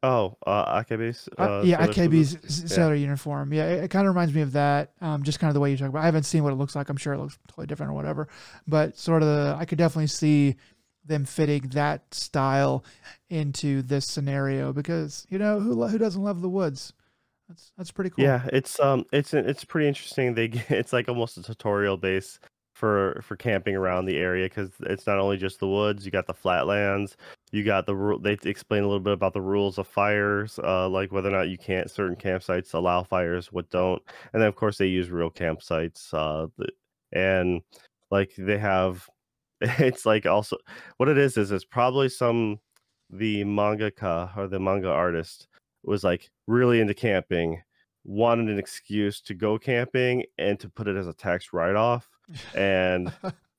Oh, 0.01 0.37
uh, 0.47 0.81
Akebi's. 0.81 1.27
Uh, 1.37 1.41
uh, 1.41 1.61
yeah, 1.65 1.85
Akebi's 1.85 2.37
sailor 2.73 2.95
yeah. 2.95 3.01
uniform. 3.01 3.51
Yeah, 3.51 3.67
it, 3.67 3.85
it 3.85 3.87
kind 3.91 4.07
of 4.07 4.13
reminds 4.13 4.33
me 4.33 4.41
of 4.41 4.53
that. 4.53 4.93
Um, 5.01 5.23
just 5.23 5.39
kind 5.39 5.49
of 5.49 5.53
the 5.53 5.59
way 5.59 5.71
you 5.71 5.77
talk 5.77 5.89
about. 5.89 6.01
I 6.01 6.05
haven't 6.05 6.23
seen 6.23 6.43
what 6.43 6.53
it 6.53 6.55
looks 6.55 6.75
like. 6.75 6.89
I'm 6.89 6.97
sure 6.97 7.13
it 7.13 7.19
looks 7.19 7.37
totally 7.49 7.67
different 7.67 7.91
or 7.91 7.95
whatever. 7.95 8.29
But 8.67 8.97
sort 8.97 9.23
of, 9.23 9.27
the, 9.27 9.57
I 9.59 9.65
could 9.65 9.77
definitely 9.77 10.07
see 10.07 10.55
them 11.05 11.25
fitting 11.25 11.69
that 11.73 12.13
style 12.13 12.85
into 13.29 13.81
this 13.81 14.05
scenario 14.05 14.71
because 14.71 15.25
you 15.29 15.37
know 15.37 15.59
who 15.59 15.85
who 15.87 15.97
doesn't 15.97 16.23
love 16.23 16.41
the 16.41 16.49
woods. 16.49 16.93
That's 17.49 17.71
that's 17.77 17.91
pretty 17.91 18.11
cool. 18.11 18.23
Yeah, 18.23 18.47
it's 18.53 18.79
um, 18.79 19.05
it's 19.11 19.33
it's 19.33 19.65
pretty 19.65 19.87
interesting. 19.87 20.33
They 20.33 20.47
get, 20.47 20.65
it's 20.71 20.93
like 20.93 21.09
almost 21.09 21.37
a 21.37 21.43
tutorial 21.43 21.97
base 21.97 22.39
for 22.73 23.19
for 23.23 23.35
camping 23.35 23.75
around 23.75 24.05
the 24.05 24.17
area 24.17 24.45
because 24.45 24.71
it's 24.81 25.05
not 25.05 25.19
only 25.19 25.35
just 25.35 25.59
the 25.59 25.67
woods. 25.67 26.05
You 26.05 26.11
got 26.11 26.27
the 26.27 26.33
flatlands, 26.33 27.17
You 27.51 27.63
got 27.63 27.85
the 27.85 27.95
rule. 27.95 28.19
They 28.19 28.37
explain 28.43 28.83
a 28.83 28.87
little 28.87 28.99
bit 28.99 29.13
about 29.13 29.33
the 29.33 29.41
rules 29.41 29.77
of 29.77 29.87
fires, 29.87 30.59
uh, 30.63 30.87
like 30.87 31.11
whether 31.11 31.29
or 31.29 31.31
not 31.31 31.49
you 31.49 31.57
can't 31.57 31.89
certain 31.89 32.15
campsites 32.15 32.73
allow 32.73 33.03
fires, 33.03 33.51
what 33.51 33.69
don't, 33.69 34.01
and 34.33 34.41
then 34.41 34.47
of 34.47 34.55
course 34.55 34.77
they 34.77 34.87
use 34.87 35.09
real 35.09 35.31
campsites. 35.31 36.13
Uh, 36.13 36.47
and 37.11 37.61
like 38.11 38.33
they 38.37 38.57
have, 38.57 39.07
it's 39.61 40.05
like 40.05 40.25
also 40.25 40.57
what 40.97 41.09
it 41.09 41.17
is 41.17 41.37
is 41.37 41.51
it's 41.51 41.65
probably 41.65 42.09
some 42.09 42.59
the 43.09 43.43
mangaka 43.43 44.35
or 44.37 44.47
the 44.47 44.59
manga 44.59 44.89
artist 44.89 45.47
was 45.83 46.03
like 46.03 46.29
really 46.47 46.79
into 46.79 46.93
camping, 46.93 47.61
wanted 48.03 48.49
an 48.49 48.59
excuse 48.59 49.21
to 49.21 49.33
go 49.33 49.57
camping 49.57 50.23
and 50.37 50.59
to 50.59 50.69
put 50.69 50.87
it 50.87 50.95
as 50.95 51.07
a 51.07 51.13
tax 51.13 51.51
write 51.53 51.75
off, 51.75 52.07
and 52.55 53.11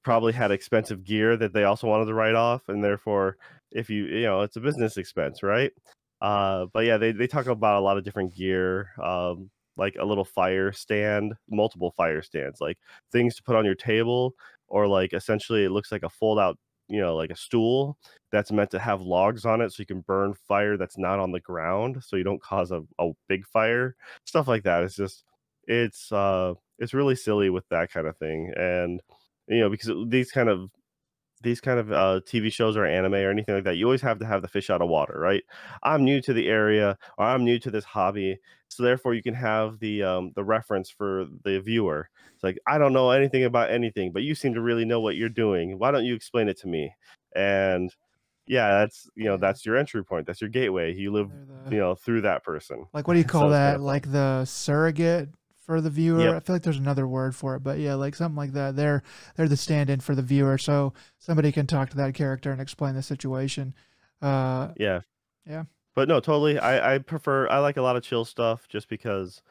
probably 0.03 0.33
had 0.33 0.51
expensive 0.51 1.05
gear 1.05 1.37
that 1.37 1.53
they 1.53 1.65
also 1.65 1.87
wanted 1.87 2.07
to 2.07 2.15
write 2.15 2.35
off, 2.35 2.69
and 2.69 2.83
therefore, 2.83 3.37
if 3.73 3.91
you 3.91 4.05
you 4.07 4.23
know, 4.23 4.43
it's 4.43 4.57
a 4.57 4.61
business 4.61 4.97
expense, 4.97 5.43
right? 5.43 5.73
Uh, 6.21 6.67
but 6.73 6.85
yeah, 6.85 6.99
they 6.99 7.13
they 7.13 7.27
talk 7.27 7.47
about 7.47 7.79
a 7.81 7.85
lot 7.85 7.99
of 7.99 8.05
different 8.05 8.35
gear, 8.35 8.91
um, 9.03 9.51
like 9.77 9.97
a 9.99 10.05
little 10.05 10.25
fire 10.25 10.73
stand, 10.73 11.35
multiple 11.51 11.93
fire 11.97 12.23
stands, 12.23 12.61
like 12.61 12.79
things 13.13 13.37
to 13.37 13.43
put 13.43 13.57
on 13.57 13.65
your 13.65 13.75
table, 13.75 14.35
or 14.69 14.87
like 14.87 15.13
essentially 15.15 15.65
it 15.65 15.71
looks 15.71 15.91
like 15.93 16.03
a 16.03 16.11
fold 16.11 16.39
out, 16.39 16.59
you 16.89 17.01
know, 17.01 17.17
like 17.17 17.31
a 17.31 17.37
stool 17.37 17.97
that's 18.33 18.53
meant 18.53 18.71
to 18.71 18.79
have 18.79 19.01
logs 19.01 19.45
on 19.45 19.61
it 19.61 19.73
so 19.73 19.81
you 19.81 19.87
can 19.87 20.03
burn 20.03 20.35
fire 20.47 20.77
that's 20.77 20.99
not 20.99 21.19
on 21.19 21.33
the 21.33 21.41
ground, 21.41 21.99
so 22.05 22.17
you 22.17 22.25
don't 22.25 22.43
cause 22.43 22.71
a, 22.71 22.83
a 22.99 23.11
big 23.29 23.47
fire, 23.47 23.97
stuff 24.27 24.49
like 24.49 24.65
that. 24.65 24.83
It's 24.85 24.97
just 24.97 25.25
it's 25.67 26.11
uh 26.13 26.55
it's 26.79 26.95
really 26.95 27.15
silly 27.17 27.51
with 27.51 27.65
that 27.71 27.91
kind 27.93 28.07
of 28.07 28.17
thing 28.19 28.53
and 28.57 29.01
you 29.49 29.61
know, 29.61 29.69
because 29.71 29.91
these 30.09 30.31
kind 30.31 30.49
of 30.49 30.71
these 31.43 31.61
kind 31.61 31.79
of 31.79 31.91
uh, 31.93 32.21
TV 32.27 32.53
shows 32.53 32.77
or 32.77 32.85
anime 32.85 33.15
or 33.15 33.31
anything 33.31 33.55
like 33.55 33.65
that, 33.65 33.77
you 33.77 33.87
always 33.87 34.03
have 34.03 34.19
to 34.19 34.27
have 34.27 34.43
the 34.43 34.49
fish 34.49 34.71
out 34.71 34.83
of 34.83 34.89
water, 34.89 35.19
right? 35.19 35.43
I'm 35.83 36.05
new 36.05 36.21
to 36.23 36.33
the 36.33 36.49
area, 36.49 36.99
or 37.19 37.25
I'm 37.25 37.45
new 37.45 37.59
to 37.61 37.71
this 37.71 37.85
hobby, 37.85 38.39
so 38.69 38.83
therefore 38.83 39.15
you 39.15 39.23
can 39.23 39.35
have 39.35 39.79
the 39.79 40.03
um, 40.03 40.33
the 40.35 40.45
reference 40.45 40.91
for 40.91 41.27
the 41.45 41.61
viewer. 41.61 42.09
It's 42.35 42.45
like 42.45 42.59
I 42.67 42.79
don't 42.79 42.93
know 42.93 43.11
anything 43.11 43.45
about 43.45 43.71
anything, 43.71 44.13
but 44.13 44.23
you 44.23 44.35
seem 44.35 44.55
to 44.55 44.61
really 44.61 44.85
know 44.85 45.01
what 45.01 45.17
you're 45.17 45.29
doing. 45.29 45.79
Why 45.79 45.91
don't 45.91 46.05
you 46.05 46.15
explain 46.15 46.49
it 46.49 46.59
to 46.61 46.69
me? 46.69 46.95
And 47.35 47.95
yeah, 48.47 48.81
that's 48.81 49.09
you 49.15 49.25
know 49.25 49.37
that's 49.37 49.65
your 49.65 49.77
entry 49.77 50.05
point. 50.05 50.27
That's 50.27 50.41
your 50.41 50.51
gateway. 50.51 50.95
You 50.95 51.13
live 51.13 51.31
They're 51.65 51.73
you 51.75 51.79
know 51.79 51.95
through 51.95 52.23
that 52.23 52.45
person. 52.45 52.87
like 52.93 53.07
what 53.07 53.15
do 53.15 53.21
you 53.21 53.25
so 53.29 53.31
call 53.31 53.41
kind 53.43 53.53
that? 53.55 53.77
of. 53.77 53.83
Like 53.83 54.11
the 54.11 54.45
surrogate 54.45 55.29
for 55.71 55.81
the 55.81 55.89
viewer. 55.89 56.19
Yep. 56.19 56.35
I 56.35 56.41
feel 56.41 56.57
like 56.57 56.63
there's 56.65 56.79
another 56.79 57.07
word 57.07 57.37
for 57.37 57.55
it, 57.55 57.61
but 57.63 57.79
yeah, 57.79 57.95
like 57.95 58.17
something 58.17 58.35
like 58.37 58.55
that. 58.55 58.75
They're 58.75 59.05
they're 59.37 59.47
the 59.47 59.57
stand-in 59.57 60.01
for 60.01 60.17
the 60.17 60.23
viewer, 60.23 60.59
so 60.59 60.93
somebody 61.21 61.53
can 61.53 61.69
talk 61.69 61.91
to 61.91 61.97
that 61.99 62.13
character 62.13 62.51
and 62.51 62.61
explain 62.61 62.97
the 62.97 63.03
situation. 63.05 63.73
Uh, 64.21 64.73
Yeah. 64.77 65.03
yeah, 65.47 65.67
But 65.95 66.09
no, 66.09 66.19
totally. 66.19 66.59
I 66.59 66.95
I 66.95 66.99
prefer 66.99 67.49
I 67.49 67.59
like 67.59 67.77
a 67.77 67.83
lot 67.83 67.95
of 67.95 68.03
chill 68.03 68.25
stuff 68.25 68.67
just 68.69 68.89
because 68.89 69.43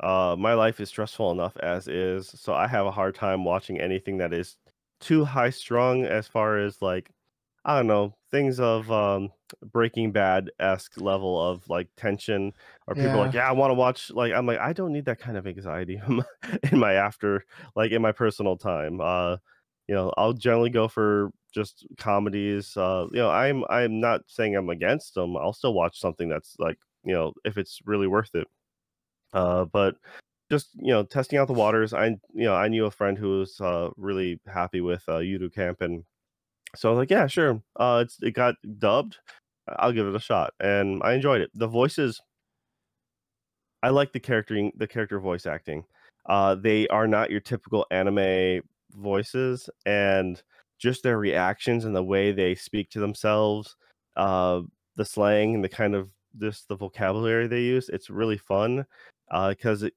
uh 0.00 0.34
my 0.36 0.54
life 0.54 0.80
is 0.80 0.88
stressful 0.88 1.30
enough 1.30 1.56
as 1.58 1.86
is. 1.86 2.26
So 2.26 2.54
I 2.54 2.66
have 2.66 2.86
a 2.86 2.90
hard 2.90 3.14
time 3.14 3.44
watching 3.44 3.80
anything 3.80 4.18
that 4.18 4.32
is 4.32 4.56
too 4.98 5.24
high 5.24 5.50
strung 5.50 6.04
as 6.04 6.26
far 6.26 6.58
as 6.58 6.82
like 6.82 7.10
I 7.64 7.76
don't 7.76 7.86
know, 7.86 8.16
things 8.30 8.60
of 8.60 8.90
um 8.90 9.30
Breaking 9.72 10.12
Bad-esque 10.12 11.00
level 11.00 11.40
of 11.40 11.68
like 11.68 11.88
tension 11.96 12.52
or 12.86 12.94
people 12.96 13.18
are 13.20 13.24
like, 13.24 13.32
yeah, 13.34 13.42
"Yeah, 13.44 13.48
I 13.50 13.52
want 13.52 13.70
to 13.70 13.74
watch 13.74 14.10
like 14.10 14.32
I'm 14.32 14.46
like 14.46 14.58
I 14.58 14.72
don't 14.72 14.92
need 14.92 15.06
that 15.06 15.18
kind 15.20 15.36
of 15.36 15.46
anxiety 15.46 16.00
in 16.06 16.16
my, 16.16 16.24
in 16.72 16.78
my 16.78 16.94
after 16.94 17.44
like 17.76 17.92
in 17.92 18.02
my 18.02 18.12
personal 18.12 18.56
time. 18.56 19.00
Uh 19.00 19.38
you 19.88 19.94
know, 19.94 20.12
I'll 20.18 20.34
generally 20.34 20.70
go 20.70 20.86
for 20.88 21.30
just 21.52 21.86
comedies. 21.96 22.76
Uh, 22.76 23.06
you 23.10 23.18
know, 23.18 23.30
I'm 23.30 23.64
I'm 23.70 24.00
not 24.00 24.22
saying 24.28 24.54
I'm 24.54 24.68
against 24.68 25.14
them. 25.14 25.36
I'll 25.36 25.54
still 25.54 25.72
watch 25.74 25.98
something 25.98 26.28
that's 26.28 26.56
like, 26.58 26.78
you 27.04 27.14
know, 27.14 27.32
if 27.44 27.56
it's 27.56 27.80
really 27.86 28.06
worth 28.06 28.34
it. 28.34 28.46
Uh, 29.32 29.64
but 29.66 29.96
just 30.50 30.70
you 30.74 30.92
know, 30.92 31.04
testing 31.04 31.38
out 31.38 31.48
the 31.48 31.54
waters. 31.54 31.92
I 31.94 32.06
you 32.08 32.44
know, 32.44 32.54
I 32.54 32.68
knew 32.68 32.86
a 32.86 32.90
friend 32.90 33.18
who 33.18 33.40
was 33.40 33.60
uh, 33.60 33.90
really 33.96 34.40
happy 34.46 34.80
with 34.80 35.04
uh, 35.08 35.18
Yuru 35.18 35.52
Camp, 35.52 35.80
and 35.82 36.04
so 36.76 36.88
I 36.88 36.92
was 36.92 36.98
like, 36.98 37.10
yeah, 37.10 37.26
sure. 37.26 37.62
Uh, 37.76 38.02
it's 38.04 38.18
it 38.22 38.32
got 38.32 38.54
dubbed. 38.78 39.16
I'll 39.78 39.92
give 39.92 40.06
it 40.06 40.14
a 40.14 40.20
shot, 40.20 40.54
and 40.60 41.02
I 41.04 41.14
enjoyed 41.14 41.40
it. 41.42 41.50
The 41.54 41.66
voices 41.68 42.20
I 43.82 43.90
like 43.90 44.12
the 44.12 44.20
charactering 44.20 44.72
the 44.76 44.86
character 44.86 45.20
voice 45.20 45.46
acting. 45.46 45.84
Uh, 46.26 46.54
they 46.54 46.86
are 46.88 47.06
not 47.06 47.30
your 47.30 47.40
typical 47.40 47.86
anime 47.90 48.62
voices, 48.92 49.70
and 49.86 50.42
just 50.78 51.02
their 51.02 51.18
reactions 51.18 51.84
and 51.84 51.94
the 51.94 52.02
way 52.02 52.32
they 52.32 52.54
speak 52.54 52.90
to 52.90 53.00
themselves, 53.00 53.76
uh, 54.16 54.60
the 54.96 55.04
slang 55.04 55.54
and 55.54 55.64
the 55.64 55.68
kind 55.68 55.94
of 55.94 56.10
just 56.40 56.68
the 56.68 56.76
vocabulary 56.76 57.46
they 57.46 57.62
use, 57.62 57.88
it's 57.88 58.10
really 58.10 58.38
fun. 58.38 58.84
Because 59.30 59.82
it 59.84 59.94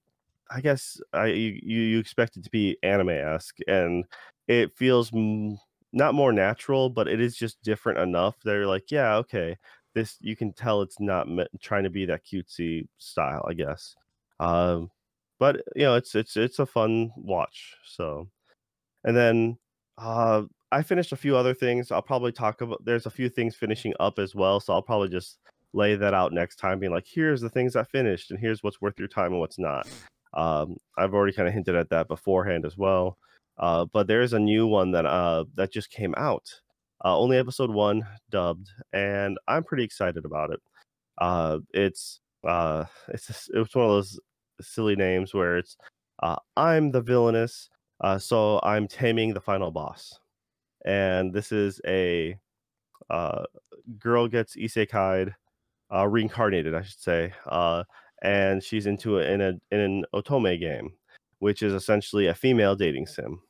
I 0.51 0.61
guess 0.61 0.99
I 1.13 1.27
you 1.27 1.59
you 1.81 1.99
expect 1.99 2.37
it 2.37 2.43
to 2.45 2.49
be 2.51 2.77
anime-esque, 2.83 3.57
and 3.67 4.05
it 4.47 4.75
feels 4.77 5.13
m 5.13 5.57
not 5.93 6.15
more 6.15 6.31
natural, 6.33 6.89
but 6.89 7.07
it 7.07 7.21
is 7.21 7.35
just 7.37 7.61
different 7.63 7.99
enough. 7.99 8.37
They're 8.43 8.67
like, 8.67 8.91
"Yeah, 8.91 9.15
okay." 9.17 9.57
This 9.93 10.17
you 10.21 10.35
can 10.37 10.53
tell 10.53 10.81
it's 10.81 10.99
not 10.99 11.27
meant 11.27 11.49
trying 11.61 11.83
to 11.83 11.89
be 11.89 12.05
that 12.05 12.25
cutesy 12.25 12.87
style, 12.97 13.45
I 13.49 13.53
guess. 13.53 13.95
Um, 14.39 14.91
but, 15.39 15.57
you 15.75 15.83
know, 15.83 15.95
it's 15.95 16.15
it's 16.15 16.37
it's 16.37 16.59
a 16.59 16.65
fun 16.65 17.11
watch, 17.17 17.75
so 17.85 18.29
and 19.03 19.15
then, 19.15 19.57
uh, 19.97 20.43
I 20.71 20.83
finished 20.83 21.11
a 21.11 21.17
few 21.17 21.35
other 21.35 21.53
things. 21.53 21.91
I'll 21.91 22.01
probably 22.01 22.31
talk 22.31 22.61
about 22.61 22.83
there's 22.85 23.05
a 23.05 23.09
few 23.11 23.29
things 23.29 23.55
finishing 23.55 23.93
up 23.99 24.19
as 24.19 24.35
well, 24.35 24.59
so 24.59 24.73
I'll 24.73 24.81
probably 24.81 25.09
just 25.09 25.39
lay 25.73 25.95
that 25.95 26.13
out 26.13 26.33
next 26.33 26.57
time, 26.57 26.79
being 26.79 26.91
like, 26.93 27.07
"Here's 27.11 27.41
the 27.41 27.49
things 27.49 27.75
I 27.75 27.83
finished, 27.83 28.31
and 28.31 28.39
here's 28.39 28.63
what's 28.63 28.81
worth 28.81 28.97
your 28.99 29.07
time 29.09 29.31
and 29.33 29.39
what's 29.41 29.59
not." 29.59 29.87
Um, 30.33 30.77
I've 30.97 31.13
already 31.13 31.33
kinda 31.33 31.51
hinted 31.51 31.75
at 31.75 31.89
that 31.89 32.07
beforehand 32.07 32.65
as 32.65 32.77
well. 32.77 33.17
Uh, 33.61 33.85
but 33.85 34.07
there's 34.07 34.33
a 34.33 34.39
new 34.39 34.67
one 34.67 34.91
that, 34.91 35.05
uh, 35.05 35.45
that 35.55 35.71
just 35.71 35.91
came 35.91 36.13
out. 36.17 36.49
Uh, 37.05 37.17
only 37.17 37.37
episode 37.37 37.71
1 37.71 38.05
dubbed, 38.29 38.69
and 38.93 39.37
I'm 39.47 39.63
pretty 39.63 39.83
excited 39.83 40.25
about 40.25 40.51
it. 40.51 40.59
Uh, 41.19 41.59
it's, 41.73 42.19
uh, 42.47 42.85
it's 43.09 43.49
it's 43.53 43.75
one 43.75 43.85
of 43.85 43.91
those 43.91 44.19
silly 44.61 44.95
names 44.95 45.33
where 45.33 45.57
it's, 45.57 45.77
uh, 46.23 46.37
"I'm 46.57 46.91
the 46.91 47.01
villainess, 47.01 47.69
uh, 48.01 48.17
so 48.19 48.59
I'm 48.63 48.87
taming 48.87 49.33
the 49.33 49.41
final 49.41 49.71
boss." 49.71 50.19
And 50.85 51.33
this 51.33 51.51
is 51.51 51.81
a, 51.87 52.37
uh, 53.09 53.45
girl 53.99 54.27
gets 54.27 54.55
isekai'd, 54.57 55.35
uh, 55.93 56.07
reincarnated, 56.07 56.75
I 56.75 56.83
should 56.83 56.99
say, 57.01 57.33
uh, 57.47 57.83
and 58.23 58.63
she's 58.63 58.87
into 58.87 59.19
in 59.19 59.41
a 59.41 59.53
in 59.71 59.79
an 59.79 60.05
otome 60.15 60.59
game, 60.59 60.93
which 61.39 61.63
is 61.63 61.73
essentially 61.73 62.27
a 62.27 62.35
female 62.35 62.75
dating 62.75 63.07
sim. 63.07 63.41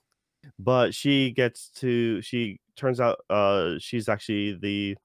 But 0.60 0.94
she 0.96 1.32
gets 1.32 1.70
to 1.78 2.22
she 2.22 2.60
turns 2.76 3.00
out, 3.00 3.20
uh, 3.30 3.76
she's 3.80 4.10
actually 4.10 4.54
the 4.62 4.98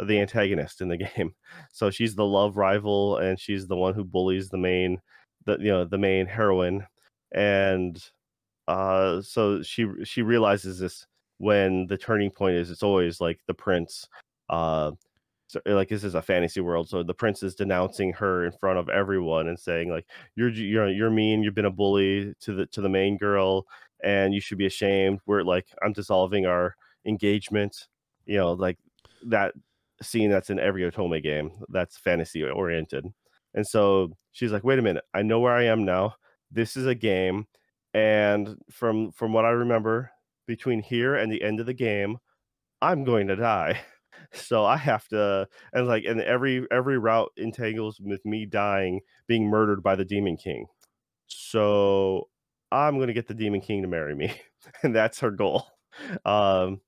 the 0.00 0.20
antagonist 0.20 0.80
in 0.80 0.88
the 0.88 0.96
game. 1.16 1.34
So 1.72 1.90
she's 1.90 2.14
the 2.14 2.24
love 2.26 2.56
rival, 2.56 3.18
and 3.18 3.38
she's 3.40 3.66
the 3.68 3.76
one 3.76 3.94
who 3.94 4.04
bullies 4.04 4.48
the 4.50 4.58
main 4.58 5.00
the 5.46 5.58
you 5.60 5.68
know, 5.70 5.84
the 5.84 5.98
main 5.98 6.26
heroine, 6.26 6.86
and, 7.32 8.02
uh, 8.68 9.22
so 9.22 9.62
she 9.62 9.86
she 10.04 10.22
realizes 10.22 10.78
this 10.80 11.06
when 11.38 11.86
the 11.88 11.98
turning 11.98 12.30
point 12.30 12.56
is 12.56 12.70
it's 12.70 12.82
always, 12.82 13.20
like, 13.20 13.40
the 13.48 13.54
prince, 13.54 14.08
uh, 14.50 14.92
so 15.48 15.60
like, 15.66 15.88
this 15.88 16.04
is 16.04 16.14
a 16.14 16.22
fantasy 16.22 16.60
world, 16.60 16.88
so 16.88 17.02
the 17.02 17.14
prince 17.14 17.42
is 17.42 17.54
denouncing 17.56 18.12
her 18.14 18.46
in 18.46 18.52
front 18.52 18.78
of 18.78 18.88
everyone 18.90 19.48
and 19.48 19.58
saying, 19.58 19.90
like, 19.90 20.06
"You're 20.36 20.50
you're 20.50 20.88
you're 20.90 21.10
mean, 21.10 21.42
you've 21.42 21.54
been 21.56 21.64
a 21.66 21.70
bully 21.70 22.34
to 22.42 22.54
the 22.54 22.66
to 22.68 22.80
the 22.82 22.88
main 22.88 23.18
girl, 23.18 23.66
and 24.04 24.34
you 24.34 24.40
should 24.40 24.58
be 24.58 24.66
ashamed. 24.66 25.20
We're 25.26 25.42
like, 25.42 25.66
I'm 25.82 25.92
dissolving 25.92 26.46
our 26.46 26.76
engagement." 27.04 27.88
You 28.26 28.38
know, 28.38 28.52
like, 28.52 28.78
that 29.26 29.54
scene 30.02 30.30
that's 30.30 30.50
in 30.50 30.58
every 30.58 30.82
Otome 30.82 31.22
game 31.22 31.52
that's 31.68 31.98
fantasy 31.98 32.42
oriented. 32.44 33.06
And 33.54 33.66
so 33.66 34.12
she's 34.32 34.52
like, 34.52 34.64
"Wait 34.64 34.78
a 34.78 34.82
minute, 34.82 35.04
I 35.14 35.22
know 35.22 35.40
where 35.40 35.54
I 35.54 35.64
am 35.64 35.84
now. 35.84 36.14
This 36.50 36.76
is 36.76 36.86
a 36.86 36.94
game, 36.94 37.46
and 37.94 38.56
from 38.70 39.12
from 39.12 39.32
what 39.32 39.44
I 39.44 39.50
remember, 39.50 40.10
between 40.46 40.82
here 40.82 41.14
and 41.14 41.30
the 41.32 41.42
end 41.42 41.60
of 41.60 41.66
the 41.66 41.74
game, 41.74 42.18
I'm 42.82 43.04
going 43.04 43.28
to 43.28 43.36
die. 43.36 43.80
So 44.32 44.64
I 44.64 44.76
have 44.76 45.08
to 45.08 45.48
and 45.72 45.88
like 45.88 46.04
and 46.04 46.20
every 46.20 46.66
every 46.70 46.98
route 46.98 47.32
entangles 47.36 47.98
with 48.00 48.24
me 48.24 48.46
dying, 48.46 49.00
being 49.26 49.48
murdered 49.48 49.82
by 49.82 49.96
the 49.96 50.04
Demon 50.04 50.36
King. 50.36 50.66
So 51.26 52.28
I'm 52.72 52.98
gonna 52.98 53.12
get 53.12 53.26
the 53.28 53.34
Demon 53.34 53.60
King 53.60 53.82
to 53.82 53.88
marry 53.88 54.14
me, 54.14 54.32
and 54.82 54.94
that's 54.94 55.20
her 55.20 55.30
goal. 55.30 55.66
Um, 56.24 56.80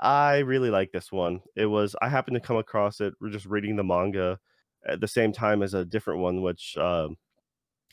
I 0.00 0.38
really 0.40 0.70
like 0.70 0.92
this 0.92 1.12
one. 1.12 1.42
It 1.56 1.66
was 1.66 1.96
I 2.02 2.08
happened 2.10 2.36
to 2.36 2.40
come 2.40 2.56
across 2.58 3.00
it 3.00 3.14
r 3.22 3.28
just 3.30 3.46
reading 3.46 3.76
the 3.76 3.84
manga 3.84 4.38
at 4.86 5.00
the 5.00 5.08
same 5.08 5.32
time 5.32 5.62
as 5.62 5.74
a 5.74 5.84
different 5.84 6.20
one, 6.20 6.42
which, 6.42 6.76
um, 6.78 7.16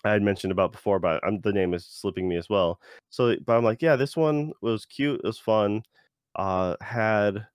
I 0.05 0.11
had 0.11 0.23
mentioned 0.23 0.51
about 0.53 0.71
before, 0.73 0.99
but 0.99 1.21
I'm 1.25 1.41
the 1.41 1.53
name 1.53 1.73
is 1.75 1.85
slipping 1.87 2.29
me 2.29 2.37
as 2.37 2.49
well. 2.49 2.81
So 3.11 3.35
but 3.45 3.57
I'm 3.57 3.63
like, 3.65 3.81
"Yeah, 3.83 3.95
this 3.97 4.17
one 4.17 4.53
was 4.61 4.85
cute, 4.85 5.21
it 5.23 5.27
was 5.27 5.39
fun." 5.39 5.83
Uh, 6.35 6.75
had 6.81 7.47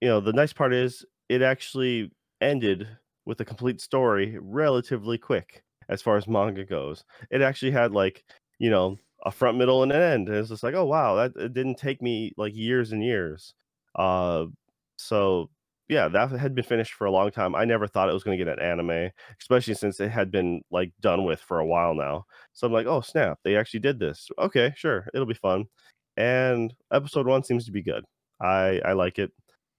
you 0.00 0.08
know, 0.08 0.20
the 0.20 0.32
nice 0.32 0.52
part 0.52 0.72
is 0.74 1.04
it 1.28 1.42
actually 1.42 2.10
ended 2.40 2.88
with 3.26 3.40
a 3.40 3.44
complete 3.44 3.80
story 3.80 4.38
relatively 4.40 5.18
quick 5.18 5.62
as 5.88 6.02
far 6.02 6.16
as 6.16 6.28
manga 6.28 6.64
goes. 6.64 7.04
It 7.30 7.42
actually 7.42 7.72
had 7.72 7.92
like, 7.92 8.24
you 8.58 8.70
know, 8.70 8.98
a 9.24 9.30
front, 9.30 9.58
middle, 9.58 9.82
and 9.82 9.92
an 9.92 10.00
end. 10.00 10.28
And 10.28 10.36
it's 10.38 10.48
just 10.50 10.62
like, 10.62 10.74
oh 10.74 10.84
wow, 10.84 11.14
that 11.16 11.32
it 11.36 11.54
didn't 11.54 11.76
take 11.76 12.02
me 12.02 12.32
like 12.36 12.54
years 12.54 12.92
and 12.92 13.02
years. 13.04 13.54
Uh, 13.94 14.46
so 14.96 15.50
yeah, 15.88 16.08
that 16.08 16.30
had 16.32 16.54
been 16.54 16.64
finished 16.64 16.92
for 16.92 17.06
a 17.06 17.10
long 17.10 17.30
time. 17.30 17.54
I 17.54 17.64
never 17.64 17.86
thought 17.86 18.10
it 18.10 18.12
was 18.12 18.22
going 18.22 18.38
to 18.38 18.44
get 18.44 18.52
an 18.52 18.62
anime, 18.62 19.10
especially 19.40 19.74
since 19.74 20.00
it 20.00 20.10
had 20.10 20.30
been 20.30 20.62
like 20.70 20.92
done 21.00 21.24
with 21.24 21.40
for 21.40 21.60
a 21.60 21.66
while 21.66 21.94
now. 21.94 22.26
So 22.52 22.66
I'm 22.66 22.72
like, 22.72 22.86
oh 22.86 23.00
snap, 23.00 23.38
they 23.42 23.56
actually 23.56 23.80
did 23.80 23.98
this. 23.98 24.28
Okay, 24.38 24.72
sure, 24.76 25.08
it'll 25.14 25.26
be 25.26 25.34
fun. 25.34 25.64
And 26.16 26.74
episode 26.92 27.26
one 27.26 27.42
seems 27.44 27.64
to 27.66 27.72
be 27.72 27.82
good. 27.82 28.04
I 28.40 28.80
I 28.84 28.92
like 28.92 29.18
it, 29.18 29.32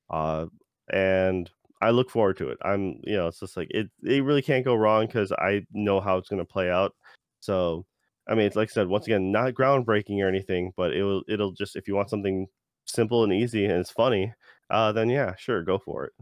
uh, 0.10 0.48
and 0.92 1.50
I 1.82 1.92
look 1.92 2.10
forward 2.10 2.38
to 2.38 2.50
it. 2.50 2.58
I'm 2.64 3.00
you 3.04 3.16
know 3.18 3.28
it's 3.28 3.40
just 3.40 3.58
like 3.58 3.70
it 3.72 3.90
it 4.04 4.24
really 4.24 4.42
can't 4.42 4.66
go 4.66 4.76
wrong 4.76 5.06
because 5.06 5.32
I 5.34 5.66
know 5.74 6.00
how 6.02 6.18
it's 6.18 6.30
going 6.30 6.40
to 6.40 6.46
play 6.46 6.70
out. 6.72 6.94
So 7.42 7.86
I 8.30 8.36
mean, 8.36 8.46
it's 8.46 8.56
like 8.56 8.70
I 8.70 8.74
said 8.74 8.88
once 8.88 9.08
again, 9.08 9.32
not 9.32 9.54
groundbreaking 9.54 10.24
or 10.24 10.28
anything, 10.28 10.72
but 10.78 10.94
it 10.94 11.04
will 11.04 11.24
it'll 11.28 11.52
just 11.52 11.76
if 11.76 11.88
you 11.88 11.96
want 11.96 12.10
something 12.10 12.48
simple 12.86 13.24
and 13.24 13.34
easy 13.34 13.66
and 13.66 13.74
it's 13.74 13.92
funny, 13.92 14.34
uh, 14.70 14.92
then 14.92 15.10
yeah, 15.10 15.36
sure, 15.36 15.64
go 15.64 15.80
for 15.80 16.06
it. 16.06 16.14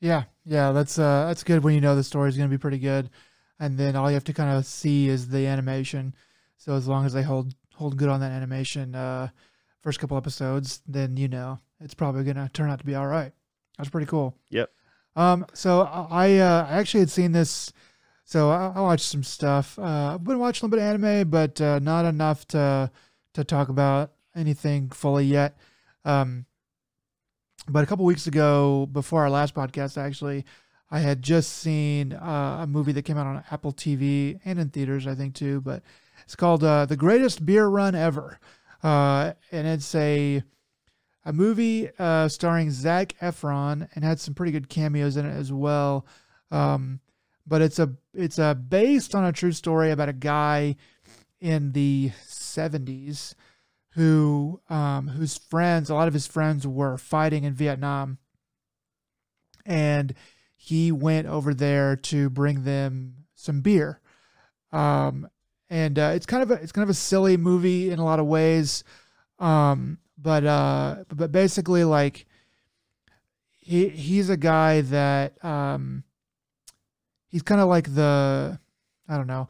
Yeah, 0.00 0.24
yeah, 0.44 0.72
that's 0.72 0.98
uh, 0.98 1.26
that's 1.26 1.44
good 1.44 1.62
when 1.62 1.74
you 1.74 1.80
know 1.80 1.94
the 1.94 2.02
story 2.02 2.30
is 2.30 2.36
going 2.36 2.48
to 2.48 2.54
be 2.54 2.60
pretty 2.60 2.78
good, 2.78 3.10
and 3.58 3.76
then 3.76 3.94
all 3.94 4.10
you 4.10 4.14
have 4.14 4.24
to 4.24 4.32
kind 4.32 4.56
of 4.56 4.64
see 4.64 5.08
is 5.08 5.28
the 5.28 5.46
animation. 5.46 6.14
So 6.56 6.74
as 6.74 6.88
long 6.88 7.04
as 7.04 7.12
they 7.12 7.22
hold 7.22 7.54
hold 7.74 7.98
good 7.98 8.08
on 8.08 8.20
that 8.20 8.32
animation, 8.32 8.94
uh, 8.94 9.28
first 9.82 10.00
couple 10.00 10.16
episodes, 10.16 10.80
then 10.86 11.18
you 11.18 11.28
know 11.28 11.60
it's 11.80 11.94
probably 11.94 12.24
going 12.24 12.36
to 12.36 12.50
turn 12.52 12.70
out 12.70 12.78
to 12.78 12.86
be 12.86 12.94
all 12.94 13.06
right. 13.06 13.32
That's 13.76 13.90
pretty 13.90 14.06
cool. 14.06 14.36
Yep. 14.48 14.70
Um, 15.16 15.46
so 15.52 15.82
I 15.82 16.38
uh, 16.38 16.66
I 16.70 16.78
actually 16.78 17.00
had 17.00 17.10
seen 17.10 17.32
this. 17.32 17.72
So 18.30 18.48
I, 18.48 18.70
I 18.76 18.80
watched 18.80 19.06
some 19.06 19.24
stuff. 19.24 19.76
Uh, 19.76 20.14
I've 20.14 20.22
been 20.22 20.38
watching 20.38 20.64
a 20.64 20.68
little 20.68 20.78
bit 20.78 20.84
of 20.84 21.02
anime, 21.02 21.30
but 21.30 21.60
uh, 21.60 21.80
not 21.80 22.04
enough 22.04 22.46
to 22.48 22.88
to 23.34 23.42
talk 23.42 23.70
about 23.70 24.12
anything 24.36 24.88
fully 24.90 25.24
yet. 25.24 25.56
Um, 26.04 26.46
but 27.68 27.82
a 27.82 27.88
couple 27.88 28.04
weeks 28.04 28.28
ago, 28.28 28.86
before 28.92 29.22
our 29.22 29.30
last 29.30 29.52
podcast, 29.52 29.98
actually, 29.98 30.44
I 30.92 31.00
had 31.00 31.22
just 31.22 31.54
seen 31.54 32.12
uh, 32.12 32.60
a 32.62 32.68
movie 32.68 32.92
that 32.92 33.02
came 33.02 33.18
out 33.18 33.26
on 33.26 33.42
Apple 33.50 33.72
TV 33.72 34.38
and 34.44 34.60
in 34.60 34.68
theaters, 34.68 35.08
I 35.08 35.16
think 35.16 35.34
too. 35.34 35.60
But 35.60 35.82
it's 36.22 36.36
called 36.36 36.62
uh, 36.62 36.86
"The 36.86 36.96
Greatest 36.96 37.44
Beer 37.44 37.66
Run 37.66 37.96
Ever," 37.96 38.38
uh, 38.84 39.32
and 39.50 39.66
it's 39.66 39.92
a 39.96 40.40
a 41.24 41.32
movie 41.32 41.90
uh, 41.98 42.28
starring 42.28 42.70
Zac 42.70 43.16
Efron 43.20 43.88
and 43.96 44.04
had 44.04 44.20
some 44.20 44.34
pretty 44.34 44.52
good 44.52 44.68
cameos 44.68 45.16
in 45.16 45.26
it 45.26 45.36
as 45.36 45.52
well. 45.52 46.06
Um, 46.52 47.00
but 47.50 47.60
it's 47.60 47.80
a 47.80 47.90
it's 48.14 48.38
a 48.38 48.54
based 48.54 49.14
on 49.14 49.24
a 49.24 49.32
true 49.32 49.50
story 49.50 49.90
about 49.90 50.08
a 50.08 50.14
guy 50.14 50.76
in 51.40 51.72
the 51.72 52.12
70s 52.24 53.34
who 53.94 54.60
um, 54.70 55.08
whose 55.08 55.36
friends, 55.36 55.90
a 55.90 55.94
lot 55.94 56.06
of 56.06 56.14
his 56.14 56.28
friends 56.28 56.64
were 56.64 56.96
fighting 56.96 57.42
in 57.42 57.52
Vietnam, 57.52 58.18
and 59.66 60.14
he 60.56 60.92
went 60.92 61.26
over 61.26 61.52
there 61.52 61.96
to 61.96 62.30
bring 62.30 62.62
them 62.62 63.16
some 63.34 63.62
beer. 63.62 64.00
Um, 64.70 65.28
and 65.68 65.98
uh, 65.98 66.12
it's 66.14 66.26
kind 66.26 66.44
of 66.44 66.52
a 66.52 66.54
it's 66.62 66.70
kind 66.70 66.84
of 66.84 66.90
a 66.90 66.94
silly 66.94 67.36
movie 67.36 67.90
in 67.90 67.98
a 67.98 68.04
lot 68.04 68.20
of 68.20 68.26
ways, 68.26 68.84
um, 69.40 69.98
but 70.16 70.44
uh, 70.44 71.04
but 71.12 71.32
basically 71.32 71.82
like 71.82 72.26
he 73.58 73.88
he's 73.88 74.30
a 74.30 74.36
guy 74.36 74.82
that 74.82 75.44
um, 75.44 76.04
he's 77.30 77.42
kind 77.42 77.60
of 77.60 77.68
like 77.68 77.94
the 77.94 78.58
I 79.08 79.16
don't 79.16 79.26
know 79.26 79.48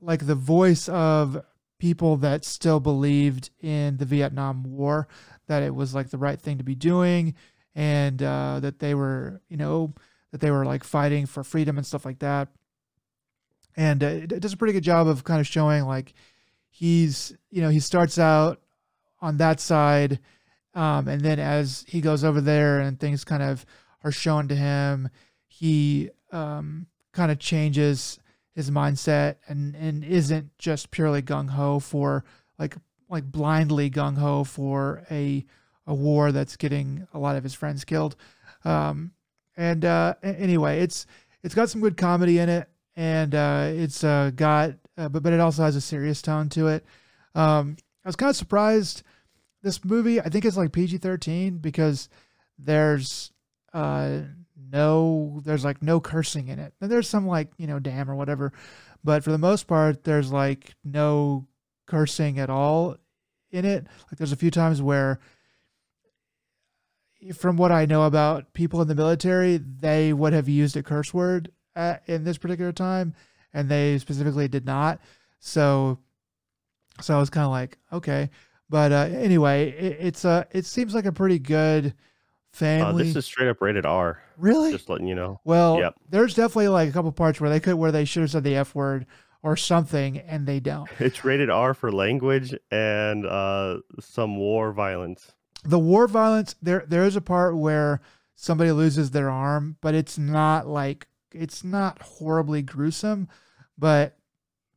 like 0.00 0.26
the 0.26 0.34
voice 0.34 0.88
of 0.88 1.42
people 1.78 2.16
that 2.18 2.44
still 2.44 2.80
believed 2.80 3.50
in 3.60 3.96
the 3.98 4.04
Vietnam 4.04 4.62
War, 4.64 5.08
that 5.46 5.62
it 5.62 5.74
was 5.74 5.94
like 5.94 6.10
the 6.10 6.18
right 6.18 6.40
thing 6.40 6.58
to 6.58 6.64
be 6.64 6.74
doing, 6.74 7.34
and 7.74 8.22
uh, 8.22 8.60
that 8.60 8.78
they 8.78 8.94
were, 8.94 9.40
you 9.48 9.56
know, 9.56 9.94
that 10.32 10.40
they 10.40 10.50
were 10.50 10.64
like 10.64 10.84
fighting 10.84 11.26
for 11.26 11.44
freedom 11.44 11.76
and 11.76 11.86
stuff 11.86 12.04
like 12.04 12.18
that. 12.20 12.48
And 13.76 14.02
uh, 14.02 14.06
it 14.06 14.40
does 14.40 14.54
a 14.54 14.56
pretty 14.56 14.72
good 14.72 14.84
job 14.84 15.06
of 15.06 15.24
kind 15.24 15.40
of 15.40 15.46
showing 15.46 15.84
like 15.84 16.14
he's, 16.70 17.34
you 17.50 17.60
know, 17.60 17.68
he 17.68 17.80
starts 17.80 18.18
out 18.18 18.60
on 19.20 19.36
that 19.38 19.60
side, 19.60 20.20
um, 20.74 21.08
and 21.08 21.20
then 21.20 21.38
as 21.38 21.84
he 21.88 22.00
goes 22.00 22.22
over 22.24 22.40
there 22.40 22.80
and 22.80 22.98
things 22.98 23.24
kind 23.24 23.42
of 23.42 23.64
are 24.04 24.12
shown 24.12 24.48
to 24.48 24.54
him, 24.54 25.08
he 25.46 26.10
um, 26.36 26.86
kind 27.12 27.32
of 27.32 27.38
changes 27.38 28.18
his 28.54 28.70
mindset 28.70 29.36
and 29.48 29.74
and 29.74 30.04
isn't 30.04 30.56
just 30.58 30.90
purely 30.90 31.22
gung 31.22 31.50
ho 31.50 31.78
for 31.78 32.24
like 32.58 32.76
like 33.08 33.24
blindly 33.24 33.90
gung 33.90 34.16
ho 34.16 34.44
for 34.44 35.04
a 35.10 35.44
a 35.86 35.94
war 35.94 36.32
that's 36.32 36.56
getting 36.56 37.06
a 37.14 37.18
lot 37.18 37.36
of 37.36 37.44
his 37.44 37.54
friends 37.54 37.84
killed. 37.84 38.16
Um, 38.64 39.12
and 39.56 39.84
uh, 39.84 40.14
anyway, 40.22 40.80
it's 40.80 41.06
it's 41.42 41.54
got 41.54 41.70
some 41.70 41.80
good 41.80 41.96
comedy 41.96 42.38
in 42.38 42.48
it, 42.48 42.68
and 42.96 43.34
uh, 43.34 43.68
it's 43.70 44.04
uh, 44.04 44.30
got 44.34 44.72
uh, 44.98 45.08
but 45.08 45.22
but 45.22 45.32
it 45.32 45.40
also 45.40 45.62
has 45.62 45.76
a 45.76 45.80
serious 45.80 46.20
tone 46.20 46.48
to 46.50 46.68
it. 46.68 46.84
Um, 47.34 47.76
I 48.04 48.08
was 48.08 48.16
kind 48.16 48.30
of 48.30 48.36
surprised. 48.36 49.02
This 49.62 49.84
movie, 49.84 50.20
I 50.20 50.28
think, 50.28 50.44
it's 50.44 50.56
like 50.56 50.72
PG 50.72 50.98
thirteen 50.98 51.58
because 51.58 52.08
there's 52.58 53.32
uh, 53.72 54.20
no 54.70 55.40
there's 55.44 55.64
like 55.64 55.82
no 55.82 56.00
cursing 56.00 56.48
in 56.48 56.58
it. 56.58 56.74
And 56.80 56.90
there's 56.90 57.08
some 57.08 57.26
like, 57.26 57.50
you 57.56 57.66
know, 57.66 57.78
damn 57.78 58.10
or 58.10 58.14
whatever. 58.14 58.52
But 59.04 59.22
for 59.24 59.30
the 59.30 59.38
most 59.38 59.66
part, 59.66 60.04
there's 60.04 60.32
like 60.32 60.74
no 60.84 61.46
cursing 61.86 62.38
at 62.38 62.50
all 62.50 62.96
in 63.50 63.64
it. 63.64 63.86
Like 64.10 64.18
there's 64.18 64.32
a 64.32 64.36
few 64.36 64.50
times 64.50 64.82
where 64.82 65.20
from 67.34 67.56
what 67.56 67.72
I 67.72 67.86
know 67.86 68.04
about 68.04 68.52
people 68.52 68.82
in 68.82 68.88
the 68.88 68.94
military, 68.94 69.58
they 69.58 70.12
would 70.12 70.32
have 70.32 70.48
used 70.48 70.76
a 70.76 70.82
curse 70.82 71.12
word 71.14 71.50
at, 71.74 72.02
in 72.06 72.24
this 72.24 72.38
particular 72.38 72.72
time, 72.72 73.14
and 73.52 73.68
they 73.68 73.98
specifically 73.98 74.48
did 74.48 74.66
not. 74.66 75.00
So, 75.38 75.98
so 77.00 77.16
I 77.16 77.20
was 77.20 77.30
kind 77.30 77.44
of 77.44 77.50
like, 77.50 77.78
okay, 77.92 78.30
but 78.68 78.92
uh, 78.92 79.08
anyway, 79.12 79.70
it, 79.70 79.96
it's 80.00 80.24
a 80.24 80.28
uh, 80.28 80.44
it 80.50 80.66
seems 80.66 80.94
like 80.94 81.04
a 81.04 81.12
pretty 81.12 81.38
good 81.38 81.94
family. 82.56 83.02
Uh, 83.02 83.04
this 83.04 83.16
is 83.16 83.26
straight 83.26 83.48
up 83.48 83.60
rated 83.60 83.86
R. 83.86 84.20
Really? 84.36 84.72
Just 84.72 84.88
letting 84.88 85.06
you 85.06 85.14
know. 85.14 85.40
Well, 85.44 85.78
yep. 85.78 85.94
there's 86.08 86.34
definitely 86.34 86.68
like 86.68 86.88
a 86.88 86.92
couple 86.92 87.12
parts 87.12 87.40
where 87.40 87.50
they 87.50 87.60
could 87.60 87.74
where 87.74 87.92
they 87.92 88.04
should 88.04 88.22
have 88.22 88.30
said 88.30 88.44
the 88.44 88.56
F 88.56 88.74
word 88.74 89.06
or 89.42 89.56
something, 89.56 90.18
and 90.18 90.46
they 90.46 90.60
don't. 90.60 90.88
It's 90.98 91.24
rated 91.24 91.50
R 91.50 91.74
for 91.74 91.92
language 91.92 92.54
and 92.70 93.26
uh, 93.26 93.78
some 94.00 94.36
war 94.36 94.72
violence. 94.72 95.32
The 95.64 95.78
war 95.78 96.08
violence 96.08 96.56
there 96.62 96.84
there 96.88 97.04
is 97.04 97.16
a 97.16 97.20
part 97.20 97.56
where 97.56 98.00
somebody 98.34 98.72
loses 98.72 99.10
their 99.10 99.30
arm, 99.30 99.76
but 99.80 99.94
it's 99.94 100.18
not 100.18 100.66
like 100.66 101.06
it's 101.32 101.62
not 101.62 102.00
horribly 102.02 102.62
gruesome, 102.62 103.28
but 103.76 104.16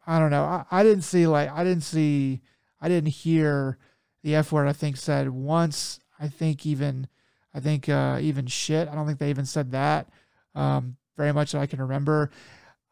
I 0.05 0.19
don't 0.19 0.31
know. 0.31 0.43
I, 0.43 0.65
I 0.71 0.83
didn't 0.83 1.03
see 1.03 1.27
like 1.27 1.49
I 1.51 1.63
didn't 1.63 1.83
see 1.83 2.41
I 2.81 2.89
didn't 2.89 3.11
hear 3.11 3.77
the 4.23 4.35
F 4.35 4.51
word 4.51 4.67
I 4.67 4.73
think 4.73 4.97
said 4.97 5.29
once. 5.29 5.99
I 6.19 6.27
think 6.27 6.65
even 6.65 7.07
I 7.53 7.59
think 7.59 7.89
uh, 7.89 8.19
even 8.21 8.45
shit. 8.47 8.87
I 8.87 8.95
don't 8.95 9.05
think 9.05 9.19
they 9.19 9.29
even 9.29 9.45
said 9.45 9.71
that 9.71 10.07
um, 10.55 10.97
very 11.17 11.33
much 11.33 11.51
that 11.51 11.61
I 11.61 11.65
can 11.65 11.81
remember. 11.81 12.31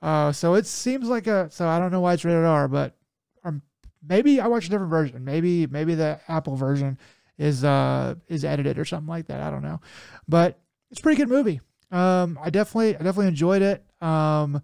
Uh, 0.02 0.32
so 0.32 0.56
it 0.56 0.66
seems 0.66 1.08
like 1.08 1.28
a. 1.28 1.50
So 1.52 1.68
I 1.68 1.80
don't 1.80 1.92
know 1.92 2.02
why 2.02 2.14
it's 2.14 2.26
rated 2.26 2.44
R, 2.44 2.68
but 2.68 2.96
um, 3.44 3.62
maybe 4.08 4.40
I 4.40 4.48
watched 4.48 4.68
a 4.68 4.70
different 4.70 4.92
version. 4.92 5.24
Maybe 5.24 5.68
maybe 5.68 5.96
the 5.96 6.20
Apple 6.28 6.56
version 6.56 6.98
is 7.38 7.64
uh 7.64 8.16
is 8.28 8.44
edited 8.44 8.78
or 8.80 8.86
something 8.86 9.08
like 9.08 9.28
that. 9.28 9.42
I 9.42 9.50
don't 9.50 9.64
know, 9.64 9.80
but 10.28 10.60
it's 10.92 11.00
a 11.00 11.04
pretty 11.04 11.18
good 11.18 11.30
movie. 11.30 11.62
Um, 11.92 12.38
I 12.42 12.50
definitely 12.50 12.96
I 12.96 13.00
definitely 13.00 13.28
enjoyed 13.28 13.62
it. 13.62 13.84
Um, 14.02 14.62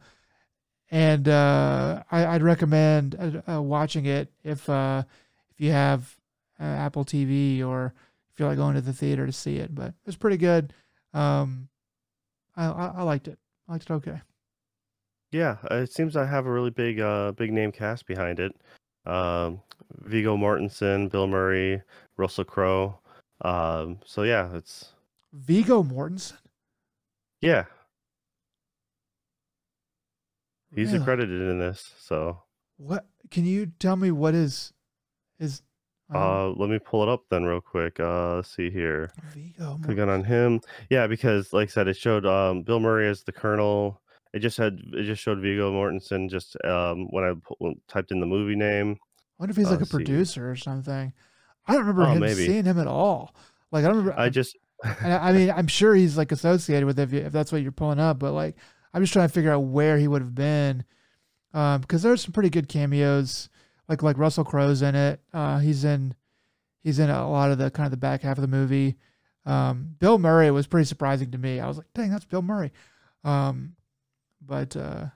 and 0.92 1.28
uh, 1.28 2.04
I, 2.12 2.34
would 2.34 2.44
recommend 2.44 3.16
uh, 3.48 3.54
uh, 3.54 3.62
watching 3.62 4.06
it 4.06 4.32
if 4.44 4.70
uh 4.70 5.04
if 5.52 5.60
you 5.60 5.72
have 5.72 6.16
uh, 6.60 6.64
Apple 6.64 7.04
TV 7.06 7.66
or 7.66 7.94
feel 8.36 8.48
like 8.48 8.58
going 8.58 8.76
to 8.76 8.82
the 8.82 8.94
theater 8.94 9.26
to 9.26 9.32
see 9.32 9.58
it, 9.58 9.74
but 9.74 9.90
it 9.90 10.06
was 10.06 10.16
pretty 10.16 10.38
good. 10.38 10.74
Um, 11.14 11.70
I, 12.56 12.66
I, 12.66 12.86
I 12.98 13.04
liked 13.04 13.28
it. 13.28 13.38
I 13.68 13.74
liked 13.74 13.90
it 13.90 13.94
okay. 13.94 14.22
Yeah, 15.32 15.58
uh, 15.72 15.76
it 15.76 15.92
seems 15.92 16.16
I 16.16 16.26
have 16.26 16.46
a 16.46 16.52
really 16.52 16.70
big 16.70 17.00
uh 17.00 17.32
big 17.32 17.52
name 17.52 17.72
cast 17.72 18.06
behind 18.06 18.40
it. 18.40 18.56
Um, 19.06 19.62
Viggo 20.02 20.38
Mortensen, 20.38 21.10
Bill 21.10 21.28
Murray, 21.28 21.82
Russell 22.18 22.44
Crowe. 22.44 23.00
Um, 23.42 24.00
so 24.06 24.24
yeah, 24.24 24.56
it's 24.56 24.94
Viggo 25.34 25.82
Mortensen. 25.84 26.38
Yeah, 27.42 27.66
he's 30.76 30.92
really? 30.92 31.02
accredited 31.02 31.50
in 31.50 31.60
this. 31.60 31.94
So 32.00 32.44
what? 32.78 33.08
Can 33.32 33.46
you 33.46 33.72
tell 33.80 33.96
me 33.96 34.12
what 34.12 34.36
is 34.36 34.72
is 35.40 35.64
Uh, 36.16 36.50
let 36.50 36.70
me 36.70 36.80
pull 36.80 37.04
it 37.04 37.10
up 37.10 37.24
then 37.30 37.44
real 37.44 37.62
quick. 37.62 38.00
Uh, 38.00 38.36
let's 38.36 38.56
see 38.56 38.70
here. 38.70 39.12
Viggo. 39.34 39.80
Clicking 39.84 40.10
on 40.10 40.24
him. 40.24 40.62
Yeah, 40.90 41.08
because 41.08 41.52
like 41.54 41.70
I 41.70 41.72
said, 41.72 41.88
it 41.88 41.98
showed 41.98 42.26
um 42.26 42.64
Bill 42.64 42.80
Murray 42.80 43.08
as 43.08 43.24
the 43.24 43.32
Colonel. 43.32 44.00
It 44.34 44.40
just 44.40 44.58
had 44.58 44.80
it 44.94 45.04
just 45.04 45.22
showed 45.22 45.40
Viggo 45.40 45.72
Mortensen 45.72 46.30
just 46.30 46.56
um 46.64 47.08
when 47.12 47.24
I 47.24 47.34
pu- 47.34 47.76
typed 47.88 48.12
in 48.12 48.20
the 48.20 48.26
movie 48.26 48.56
name. 48.56 48.98
I 49.02 49.44
wonder 49.44 49.52
if 49.52 49.58
he's 49.58 49.68
Uh, 49.68 49.72
like 49.72 49.82
a 49.82 49.86
producer 49.86 50.50
or 50.50 50.56
something. 50.56 51.14
I 51.68 51.72
don't 51.72 51.82
remember 51.82 52.04
Oh, 52.04 52.12
him 52.14 52.20
maybe. 52.20 52.46
seeing 52.46 52.66
him 52.66 52.80
at 52.80 52.88
all. 52.88 53.36
Like 53.72 53.86
I 53.86 53.88
don't 53.88 53.98
remember. 53.98 54.20
I 54.20 54.30
just 54.30 54.58
I 54.84 55.12
I 55.30 55.34
mean, 55.34 55.50
I'm 55.52 55.68
sure 55.68 55.96
he's 55.96 56.18
like 56.18 56.32
associated 56.32 56.86
with 56.86 57.00
it 57.00 57.04
if, 57.04 57.14
you- 57.14 57.20
if 57.22 57.32
that's 57.32 57.52
what 57.52 57.62
you're 57.62 57.72
pulling 57.72 58.00
up. 58.00 58.20
But 58.20 58.34
like, 58.34 58.56
I'm 58.94 59.02
just 59.02 59.14
trying 59.14 59.28
to 59.28 59.34
figure 59.34 59.52
out 59.52 59.62
where 59.62 59.98
he 59.98 60.08
would 60.08 60.22
have 60.22 60.36
been, 60.36 60.84
um, 61.54 61.82
because 61.82 62.04
there's 62.04 62.22
some 62.22 62.34
pretty 62.34 62.50
good 62.50 62.68
cameos. 62.68 63.50
Like 63.88 64.02
like 64.04 64.18
Russell 64.18 64.44
Crowe's 64.44 64.82
in 64.82 64.96
it. 64.96 65.20
Uh, 65.34 65.60
he's 65.60 65.84
in 65.84 66.16
he's 66.84 67.00
in 67.00 67.10
a 67.10 67.30
lot 67.30 67.52
of 67.52 67.58
the 67.58 67.72
kind 67.72 67.86
of 67.86 67.92
the 67.92 67.98
back 67.98 68.22
half 68.22 68.38
of 68.38 68.42
the 68.42 68.48
movie. 68.48 68.98
Um, 69.46 69.96
Bill 70.00 70.18
Murray 70.20 70.50
was 70.52 70.68
pretty 70.68 70.86
surprising 70.86 71.32
to 71.32 71.38
me. 71.38 71.60
I 71.60 71.68
was 71.68 71.78
like, 71.78 71.88
dang, 71.94 72.12
that's 72.12 72.26
Bill 72.26 72.42
Murray. 72.42 72.72
Um, 73.24 73.76
but 74.42 74.76
uh, 74.76 75.08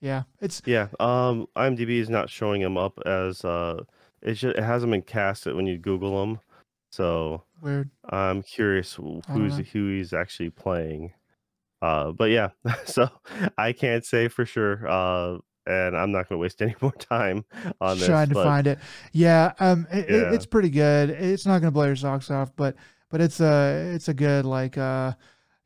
yeah, 0.00 0.22
it's 0.40 0.62
yeah. 0.66 0.88
Um, 1.00 1.46
IMDb 1.56 1.98
is 1.98 2.10
not 2.10 2.30
showing 2.30 2.60
him 2.60 2.76
up 2.76 2.98
as 3.06 3.44
uh, 3.44 3.82
it 4.20 4.38
should, 4.38 4.56
it 4.56 4.62
hasn't 4.62 4.92
been 4.92 5.02
casted 5.02 5.54
when 5.54 5.66
you 5.66 5.78
Google 5.78 6.22
him. 6.22 6.40
So 6.90 7.44
weird. 7.60 7.90
I'm 8.08 8.42
curious 8.42 8.94
wh- 8.94 9.20
I 9.28 9.34
don't 9.34 9.50
who's 9.50 9.68
who 9.70 9.88
he's 9.88 10.12
actually 10.12 10.50
playing. 10.50 11.12
Uh, 11.80 12.12
but 12.12 12.30
yeah, 12.30 12.50
so 12.84 13.08
I 13.58 13.72
can't 13.72 14.04
say 14.04 14.28
for 14.28 14.44
sure. 14.46 14.86
Uh, 14.88 15.38
and 15.66 15.96
I'm 15.96 16.12
not 16.12 16.28
going 16.28 16.38
to 16.38 16.42
waste 16.42 16.60
any 16.62 16.74
more 16.80 16.92
time 16.92 17.44
on 17.80 17.98
this. 17.98 18.06
trying 18.08 18.28
to 18.28 18.34
but 18.34 18.44
find 18.44 18.66
it. 18.66 18.78
Yeah, 19.12 19.52
um, 19.60 19.86
it, 19.92 20.08
it- 20.10 20.34
it's 20.34 20.46
pretty 20.46 20.70
good. 20.70 21.10
It's 21.10 21.46
not 21.46 21.60
gonna 21.60 21.70
blow 21.70 21.86
your 21.86 21.96
socks 21.96 22.30
off, 22.30 22.52
but 22.56 22.76
but 23.10 23.20
it's 23.20 23.40
a 23.40 23.92
it's 23.94 24.08
a 24.08 24.14
good 24.14 24.44
like 24.44 24.76
uh, 24.78 25.12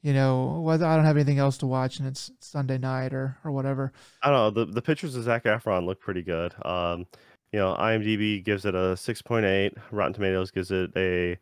you 0.03 0.13
know, 0.13 0.61
whether 0.61 0.87
I 0.87 0.95
don't 0.97 1.05
have 1.05 1.17
anything 1.17 1.39
else 1.39 1.59
to 1.59 1.67
watch 1.67 1.99
and 1.99 2.07
it's 2.09 2.31
Sunday 2.41 2.79
night 2.79 3.13
or 3.13 3.37
or 3.45 3.51
whatever. 3.53 3.93
I 4.23 4.31
don't 4.31 4.55
know. 4.55 4.65
The 4.65 4.73
the 4.73 4.83
pictures 4.83 5.17
of 5.17 5.25
Zac 5.25 5.45
Efron 5.45 5.85
look 5.87 6.01
pretty 6.01 6.23
good. 6.23 6.55
Um, 6.65 7.07
you 7.53 7.59
know, 7.61 7.75
IMDb 7.79 8.45
gives 8.45 8.67
it 8.67 8.75
a 8.75 8.95
6.8. 8.97 9.73
Rotten 9.93 10.13
Tomatoes 10.13 10.51
gives 10.51 10.71
it 10.73 10.91
a 10.97 11.33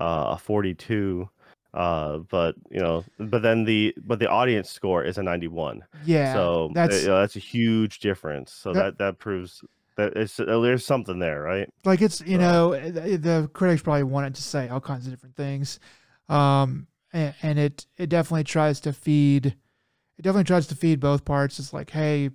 uh, 0.00 0.34
a 0.34 0.38
42. 0.38 1.28
Uh, 1.74 2.18
but 2.30 2.54
you 2.70 2.80
know, 2.80 3.02
but 3.18 3.40
then 3.42 3.64
the 3.64 3.94
but 4.04 4.18
the 4.18 4.28
audience 4.28 4.68
score 4.70 5.02
is 5.02 5.16
a 5.18 5.22
91. 5.22 5.82
Yeah, 6.04 6.34
so 6.34 6.66
uh, 6.66 6.68
that's 6.74 7.02
you 7.02 7.08
know, 7.08 7.20
that's 7.20 7.36
a 7.36 7.38
huge 7.40 8.00
difference. 8.00 8.52
So 8.52 8.72
That- 8.74 8.98
that 8.98 8.98
that 8.98 9.18
proves 9.18 9.64
that 9.96 10.12
it's 10.16 10.38
uh, 10.38 10.60
there's 10.60 10.84
something 10.84 11.18
there, 11.18 11.40
right? 11.42 11.68
like 11.84 12.02
it's 12.02 12.20
you 12.20 12.36
so- 12.36 12.40
know 12.72 12.90
the, 12.90 13.16
the 13.16 13.50
critics 13.54 13.82
probably 13.82 14.02
wanted 14.02 14.34
to 14.34 14.42
say 14.42 14.68
all 14.68 14.80
kinds 14.80 15.06
of 15.06 15.12
different 15.12 15.34
things, 15.36 15.80
um, 16.28 16.86
and, 17.12 17.34
and 17.42 17.58
it 17.58 17.86
it 17.96 18.08
definitely 18.10 18.44
tries 18.44 18.78
to 18.80 18.92
feed, 18.92 19.46
it 19.46 20.22
definitely 20.22 20.44
tries 20.44 20.66
to 20.66 20.74
feed 20.74 21.00
both 21.00 21.24
parts. 21.24 21.58
It's 21.58 21.72
like, 21.72 21.88
hey, 21.90 22.30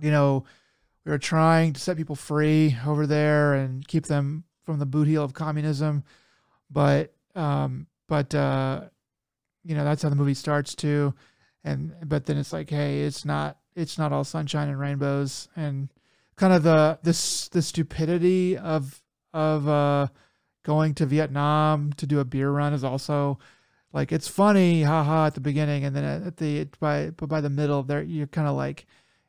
you 0.00 0.10
know, 0.10 0.44
we 1.04 1.10
were 1.10 1.18
trying 1.18 1.72
to 1.72 1.80
set 1.80 1.96
people 1.96 2.16
free 2.16 2.76
over 2.86 3.06
there 3.06 3.54
and 3.54 3.86
keep 3.88 4.06
them 4.06 4.44
from 4.64 4.78
the 4.78 4.86
boot 4.86 5.08
heel 5.08 5.24
of 5.24 5.34
communism, 5.34 6.04
but 6.70 7.12
um, 7.34 7.86
but 8.10 8.34
uh, 8.34 8.80
you 9.62 9.76
know 9.76 9.84
that's 9.84 10.02
how 10.02 10.08
the 10.08 10.16
movie 10.16 10.34
starts 10.34 10.74
too, 10.74 11.14
and 11.62 11.94
but 12.04 12.26
then 12.26 12.36
it's 12.36 12.52
like, 12.52 12.68
hey, 12.68 13.02
it's 13.02 13.24
not 13.24 13.58
it's 13.76 13.98
not 13.98 14.12
all 14.12 14.24
sunshine 14.24 14.68
and 14.68 14.80
rainbows. 14.80 15.48
And 15.54 15.88
kind 16.34 16.52
of 16.52 16.64
the 16.64 16.98
this 17.04 17.48
the 17.48 17.62
stupidity 17.62 18.58
of 18.58 19.00
of 19.32 19.68
uh 19.68 20.08
going 20.64 20.94
to 20.94 21.06
Vietnam 21.06 21.92
to 21.94 22.06
do 22.06 22.18
a 22.18 22.24
beer 22.24 22.50
run 22.50 22.72
is 22.74 22.82
also 22.82 23.38
like 23.92 24.10
it's 24.10 24.26
funny 24.26 24.82
haha 24.82 25.26
at 25.26 25.34
the 25.34 25.40
beginning. 25.40 25.84
And 25.84 25.94
then 25.94 26.04
at 26.04 26.36
the 26.38 26.68
by 26.80 27.10
but 27.10 27.28
by 27.28 27.40
the 27.40 27.48
middle 27.48 27.84
there 27.84 28.02
you're 28.02 28.26
kind 28.26 28.48
of 28.48 28.56
like 28.56 28.86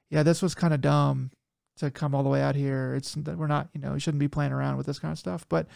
yeah 0.10 0.24
this 0.24 0.42
was 0.42 0.56
kind 0.56 0.74
of 0.74 0.82
dumb 0.82 1.30
to 1.78 1.92
come 1.92 2.16
all 2.16 2.24
the 2.24 2.30
way 2.30 2.42
out 2.42 2.56
here. 2.56 2.96
It's 2.96 3.16
we're 3.16 3.46
not 3.46 3.70
you 3.74 3.80
know 3.80 3.94
we 3.94 4.00
shouldn't 4.00 4.20
be 4.20 4.28
playing 4.28 4.54
around 4.54 4.78
with 4.78 4.88
this 4.88 4.98
kind 4.98 5.12
of 5.12 5.20
stuff. 5.20 5.46
But 5.50 5.68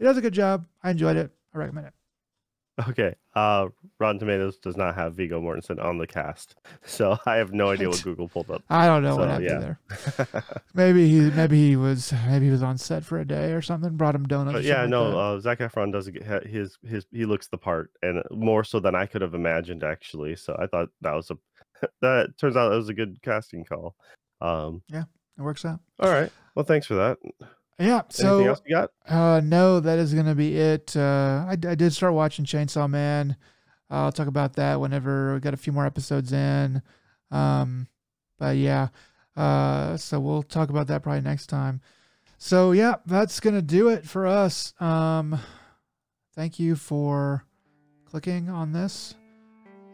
it 0.00 0.02
does 0.02 0.16
a 0.16 0.20
good 0.20 0.34
job. 0.34 0.66
I 0.82 0.90
enjoyed 0.90 1.16
it. 1.16 1.30
I 1.54 1.58
recommend 1.58 1.86
it 1.86 1.94
Okay. 2.88 3.14
Uh, 3.34 3.68
Rotten 3.98 4.18
Tomatoes 4.18 4.56
does 4.58 4.76
not 4.76 4.94
have 4.94 5.14
Viggo 5.14 5.40
Mortensen 5.40 5.82
on 5.82 5.98
the 5.98 6.06
cast, 6.06 6.56
so 6.84 7.18
I 7.26 7.36
have 7.36 7.52
no 7.52 7.70
idea 7.70 7.88
what 7.88 8.02
Google 8.02 8.28
pulled 8.28 8.50
up. 8.50 8.62
I 8.68 8.86
don't 8.86 9.02
know 9.02 9.16
what 9.16 9.28
happened 9.28 9.48
yeah. 9.48 9.58
there 9.58 10.44
maybe 10.74 11.08
he 11.08 11.30
maybe 11.30 11.68
he 11.68 11.76
was 11.76 12.12
maybe 12.26 12.46
he 12.46 12.50
was 12.50 12.62
on 12.62 12.78
set 12.78 13.04
for 13.04 13.20
a 13.20 13.24
day 13.24 13.52
or 13.52 13.62
something 13.62 13.96
brought 13.96 14.14
him 14.14 14.26
donuts 14.26 14.54
But 14.54 14.64
yeah, 14.64 14.86
no, 14.86 15.10
like 15.10 15.14
uh, 15.16 15.40
Zac 15.40 15.58
Efron 15.58 15.92
does 15.92 16.08
get 16.08 16.46
his 16.46 16.78
his 16.84 17.06
he 17.12 17.24
looks 17.24 17.48
the 17.48 17.58
part, 17.58 17.90
and 18.02 18.22
more 18.30 18.64
so 18.64 18.80
than 18.80 18.94
I 18.94 19.06
could 19.06 19.22
have 19.22 19.34
imagined 19.34 19.84
actually. 19.84 20.36
So 20.36 20.56
I 20.58 20.66
thought 20.66 20.88
that 21.02 21.14
was 21.14 21.30
a 21.30 21.38
that 22.00 22.36
turns 22.38 22.56
out 22.56 22.70
that 22.70 22.76
was 22.76 22.88
a 22.88 22.94
good 22.94 23.18
casting 23.22 23.64
call. 23.64 23.94
Um, 24.40 24.82
yeah, 24.88 25.04
it 25.38 25.42
works 25.42 25.64
out 25.64 25.80
all 26.00 26.10
right, 26.10 26.32
well, 26.54 26.64
thanks 26.64 26.86
for 26.86 26.94
that. 26.94 27.18
Yeah 27.80 28.02
so 28.10 28.34
Anything 28.34 28.46
else 28.48 28.62
you 28.66 28.76
got? 28.76 28.90
Uh, 29.08 29.40
no, 29.42 29.80
that 29.80 29.98
is 29.98 30.14
gonna 30.14 30.34
be 30.34 30.56
it. 30.56 30.96
Uh, 30.96 31.44
I, 31.48 31.52
I 31.52 31.74
did 31.74 31.92
start 31.92 32.14
watching 32.14 32.44
Chainsaw 32.44 32.88
Man. 32.88 33.36
Uh, 33.90 34.04
I'll 34.04 34.12
talk 34.12 34.28
about 34.28 34.54
that 34.54 34.80
whenever 34.80 35.34
we 35.34 35.40
got 35.40 35.54
a 35.54 35.56
few 35.56 35.72
more 35.72 35.86
episodes 35.86 36.32
in. 36.32 36.82
Um, 37.30 37.88
but 38.38 38.56
yeah, 38.56 38.88
uh, 39.36 39.96
so 39.96 40.20
we'll 40.20 40.42
talk 40.42 40.70
about 40.70 40.86
that 40.88 41.02
probably 41.02 41.22
next 41.22 41.46
time. 41.46 41.80
So 42.38 42.72
yeah, 42.72 42.96
that's 43.06 43.40
gonna 43.40 43.62
do 43.62 43.88
it 43.88 44.06
for 44.06 44.26
us. 44.26 44.74
Um, 44.80 45.38
thank 46.34 46.58
you 46.58 46.76
for 46.76 47.44
clicking 48.04 48.48
on 48.48 48.72
this, 48.72 49.14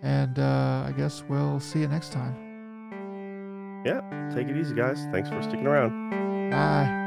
and 0.03 0.39
uh, 0.39 0.85
I 0.87 0.93
guess 0.97 1.25
we'll 1.29 1.61
see 1.61 1.81
you 1.81 1.89
next 1.89 2.13
time. 2.13 3.83
Yeah, 3.85 4.01
take 4.35 4.49
it 4.49 4.57
easy, 4.57 4.75
guys. 4.75 5.07
Thanks 5.13 5.29
for 5.29 5.41
sticking 5.43 5.67
around. 5.67 6.51
Bye. 6.51 7.06